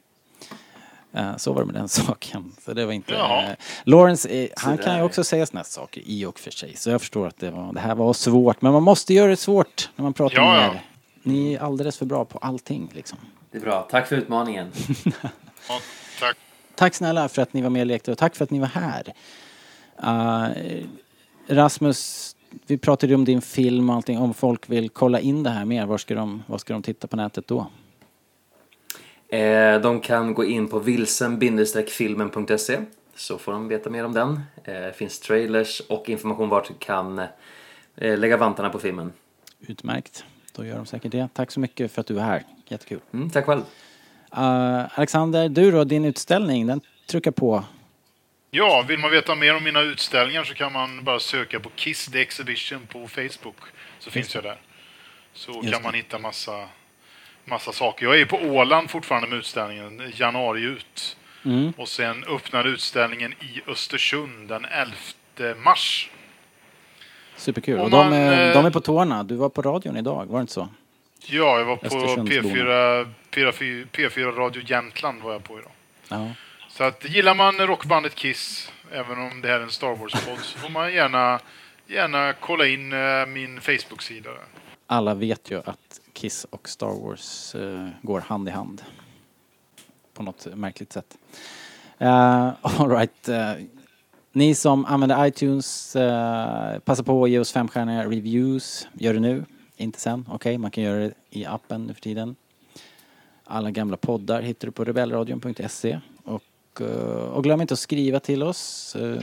Eh, 1.15 1.37
så 1.37 1.53
var 1.53 1.61
det 1.61 1.67
med 1.67 1.75
den 1.75 1.89
saken. 2.07 2.53
Så 2.65 2.73
det 2.73 2.87
var 2.87 2.93
inte... 2.93 3.13
Jaha. 3.13 3.57
Lawrence, 3.85 4.29
eh, 4.29 4.49
han 4.57 4.79
kan 4.79 4.97
ju 4.97 5.03
också 5.03 5.25
säga 5.25 5.47
sådana 5.47 5.65
saker 5.65 6.03
i 6.07 6.25
och 6.25 6.39
för 6.39 6.51
sig. 6.51 6.77
Så 6.77 6.91
jag 6.91 7.01
förstår 7.01 7.27
att 7.27 7.39
det, 7.39 7.51
var, 7.51 7.73
det 7.73 7.81
här 7.81 7.95
var 7.95 8.13
svårt. 8.13 8.63
Men 8.63 8.73
man 8.73 8.83
måste 8.83 9.15
göra 9.15 9.31
det 9.31 9.37
svårt 9.37 9.91
när 9.97 10.03
man 10.03 10.13
pratar 10.13 10.37
Ja, 10.37 10.55
med 10.55 10.65
ja. 10.65 10.81
Ni 11.23 11.55
är 11.55 11.61
alldeles 11.61 11.99
för 11.99 12.07
bra 12.07 12.25
på 12.25 12.39
allting 12.39 12.91
liksom. 12.95 13.19
Det 13.51 13.59
är 13.59 13.63
bra. 13.63 13.89
Tack 13.91 14.07
för 14.09 14.17
utmaningen. 14.17 14.71
Ja, 15.69 15.81
tack. 16.21 16.37
Tack 16.75 16.95
snälla 16.95 17.29
för 17.29 17.43
att 17.43 17.53
ni 17.53 17.63
var 17.63 17.71
med 17.71 17.81
och 17.81 17.87
lekte 17.87 18.13
och 18.13 18.19
tack 18.19 18.37
för 18.37 18.45
att 18.45 18.51
ni 18.51 18.59
var 18.59 18.67
här. 18.67 19.13
Uh, 20.05 20.49
Rasmus, 21.47 22.37
vi 22.67 22.79
pratade 22.79 23.11
ju 23.11 23.15
om 23.15 23.25
din 23.25 23.43
film 23.43 23.91
och 23.91 23.97
allting. 23.97 24.19
Om 24.19 24.35
folk 24.35 24.71
vill 24.71 24.91
kolla 24.91 25.21
in 25.21 25.43
det 25.43 25.51
här 25.51 25.65
mer, 25.65 25.87
var 25.87 25.99
ska 25.99 26.15
de, 26.15 26.43
var 26.47 26.59
ska 26.59 26.73
de 26.73 26.83
titta 26.83 27.07
på 27.07 27.17
nätet 27.17 27.47
då? 27.47 27.67
Eh, 29.29 29.81
de 29.81 30.01
kan 30.01 30.35
gå 30.35 30.45
in 30.45 30.69
på 30.69 30.79
vilsen-filmen.se 30.79 32.79
så 33.17 33.39
får 33.39 33.53
de 33.53 33.69
veta 33.69 33.91
mer 33.91 34.05
om 34.05 34.13
den. 34.13 34.33
Eh, 34.65 34.75
Det 34.75 34.93
finns 34.97 35.21
trailers 35.21 35.81
och 35.81 36.09
information 36.09 36.49
vart 36.49 36.69
du 36.69 36.75
kan 36.79 37.19
eh, 37.97 38.19
lägga 38.19 38.37
vantarna 38.37 38.71
på 38.71 38.79
filmen. 38.79 39.13
Utmärkt. 39.61 40.25
Då 40.53 40.65
gör 40.65 40.77
de 40.77 40.87
säkert 40.87 41.13
det. 41.13 41.29
Tack 41.35 41.51
så 41.51 41.61
mycket 41.61 41.93
för 41.93 42.01
att 42.01 42.07
du 42.07 42.15
var 42.15 42.23
här. 42.23 42.43
Jättekul. 42.69 43.01
Mm, 43.13 43.31
tack 43.31 43.45
själv. 43.47 43.63
Uh, 44.37 44.99
Alexander, 44.99 45.49
du 45.49 45.71
då, 45.71 45.85
din 45.85 46.05
utställning, 46.05 46.67
den 46.67 46.81
trycker 47.07 47.31
på. 47.31 47.65
Ja, 48.51 48.85
vill 48.89 48.99
man 48.99 49.11
veta 49.11 49.35
mer 49.35 49.57
om 49.57 49.65
mina 49.65 49.81
utställningar 49.81 50.45
så 50.45 50.55
kan 50.55 50.73
man 50.73 51.05
bara 51.05 51.21
söka 51.21 51.61
på 51.61 51.69
Kiss 51.69 52.07
the 52.07 52.21
Exhibition 52.21 52.87
på 52.87 53.09
Facebook. 53.09 53.57
Så 53.99 54.11
finns 54.11 54.35
jag 54.35 54.45
där. 54.45 54.61
Så 55.33 55.53
Just 55.53 55.73
kan 55.73 55.83
man 55.83 55.93
det. 55.93 55.99
hitta 55.99 56.19
massa, 56.19 56.69
massa 57.45 57.73
saker. 57.73 58.07
Jag 58.07 58.21
är 58.21 58.25
på 58.25 58.37
Åland 58.37 58.91
fortfarande 58.91 59.29
med 59.29 59.39
utställningen, 59.39 60.13
januari 60.15 60.63
ut. 60.63 61.17
Mm. 61.45 61.73
Och 61.77 61.89
sen 61.89 62.25
öppnar 62.25 62.65
utställningen 62.65 63.33
i 63.33 63.71
Östersund 63.71 64.49
den 64.49 64.65
11 64.65 65.55
mars. 65.65 66.11
Superkul. 67.43 67.81
Och 67.81 67.91
de 67.91 67.97
man, 67.97 68.13
är, 68.13 68.49
eh, 68.49 68.55
de 68.55 68.67
är 68.67 68.71
på 68.71 68.81
tårna. 68.81 69.25
Du 69.25 69.35
var 69.35 69.49
på 69.49 69.63
radion 69.63 69.97
idag, 69.97 70.27
var 70.27 70.39
det 70.39 70.41
inte 70.41 70.53
så? 70.53 70.69
Ja, 71.27 71.59
jag 71.59 71.65
var 71.65 71.77
på 71.77 71.87
Östersundsborna. 71.87 72.55
P4, 72.55 73.07
P4, 73.31 73.87
P4 73.93 74.33
Radio 74.33 74.63
Jämtland 74.67 75.23
var 75.23 75.33
jag 75.33 75.45
på 75.45 75.59
idag. 75.59 75.71
Ja. 76.09 76.31
Så 76.69 76.85
att 76.85 77.09
gillar 77.09 77.35
man 77.35 77.55
rockbandet 77.59 78.15
Kiss, 78.15 78.73
även 78.93 79.19
om 79.19 79.41
det 79.43 79.49
här 79.49 79.55
är 79.55 79.63
en 79.63 79.71
Star 79.71 79.97
Wars-podd, 79.97 80.39
så 80.39 80.59
får 80.59 80.69
man 80.69 80.93
gärna, 80.93 81.41
gärna 81.87 82.33
kolla 82.33 82.67
in 82.67 82.93
eh, 82.93 83.27
min 83.27 83.61
Facebook-sida. 83.61 84.31
Alla 84.87 85.15
vet 85.15 85.51
ju 85.51 85.59
att 85.59 86.01
Kiss 86.13 86.47
och 86.51 86.69
Star 86.69 87.07
Wars 87.07 87.55
eh, 87.55 87.89
går 88.03 88.21
hand 88.21 88.49
i 88.49 88.51
hand. 88.51 88.83
På 90.15 90.23
något 90.23 90.47
märkligt 90.55 90.93
sätt. 90.93 91.19
Uh, 92.01 92.09
all 92.63 92.91
right. 92.91 93.29
eh, 93.29 93.53
ni 94.33 94.55
som 94.55 94.85
använder 94.85 95.27
iTunes, 95.27 95.97
uh, 95.97 96.79
passa 96.79 97.03
på 97.03 97.25
att 97.25 97.31
ge 97.31 97.39
oss 97.39 97.53
femstjärniga 97.53 98.05
reviews. 98.05 98.89
Gör 98.93 99.15
det 99.15 99.21
nu, 99.21 99.45
inte 99.77 100.01
sen. 100.01 100.27
Okej, 100.31 100.59
man 100.59 100.71
kan 100.71 100.85
göra 100.85 100.99
det 100.99 101.13
i 101.31 101.47
appen 101.47 101.85
nu 101.85 101.95
för 101.95 102.01
tiden. 102.01 102.37
Alla 103.45 103.71
gamla 103.71 103.97
poddar 103.97 104.43
hittar 104.43 104.69
du 104.69 104.73
på 104.73 104.85
rebellradion.se. 104.85 106.01
Och, 106.25 106.81
eh, 106.81 106.87
och 107.35 107.45
glöm 107.45 107.61
inte 107.61 107.75
att 107.75 107.81
skriva 107.81 108.21
till 108.21 108.43
oss. 108.43 108.97
Eh, 108.97 109.23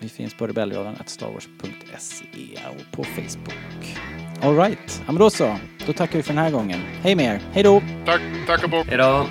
vi 0.00 0.08
finns 0.08 0.34
på 0.34 0.46
rebellradion 0.46 0.96
starwars.se 1.06 2.24
och 2.70 2.96
på 2.96 3.04
Facebook. 3.04 3.98
All 4.42 4.56
right. 4.56 5.02
Ja, 5.06 5.12
men 5.12 5.16
då 5.16 5.30
så. 5.30 5.56
Då 5.86 5.92
tackar 5.92 6.16
vi 6.16 6.22
för 6.22 6.34
den 6.34 6.42
här 6.42 6.50
gången. 6.50 6.80
Hej 6.80 7.14
med 7.14 7.34
er. 7.34 7.42
Hej 7.52 7.62
då! 7.62 7.82
Tack, 8.06 8.20
tack 8.46 8.64
och 8.64 8.70
bock. 8.70 8.86
Hej 8.86 8.98
då! 8.98 9.26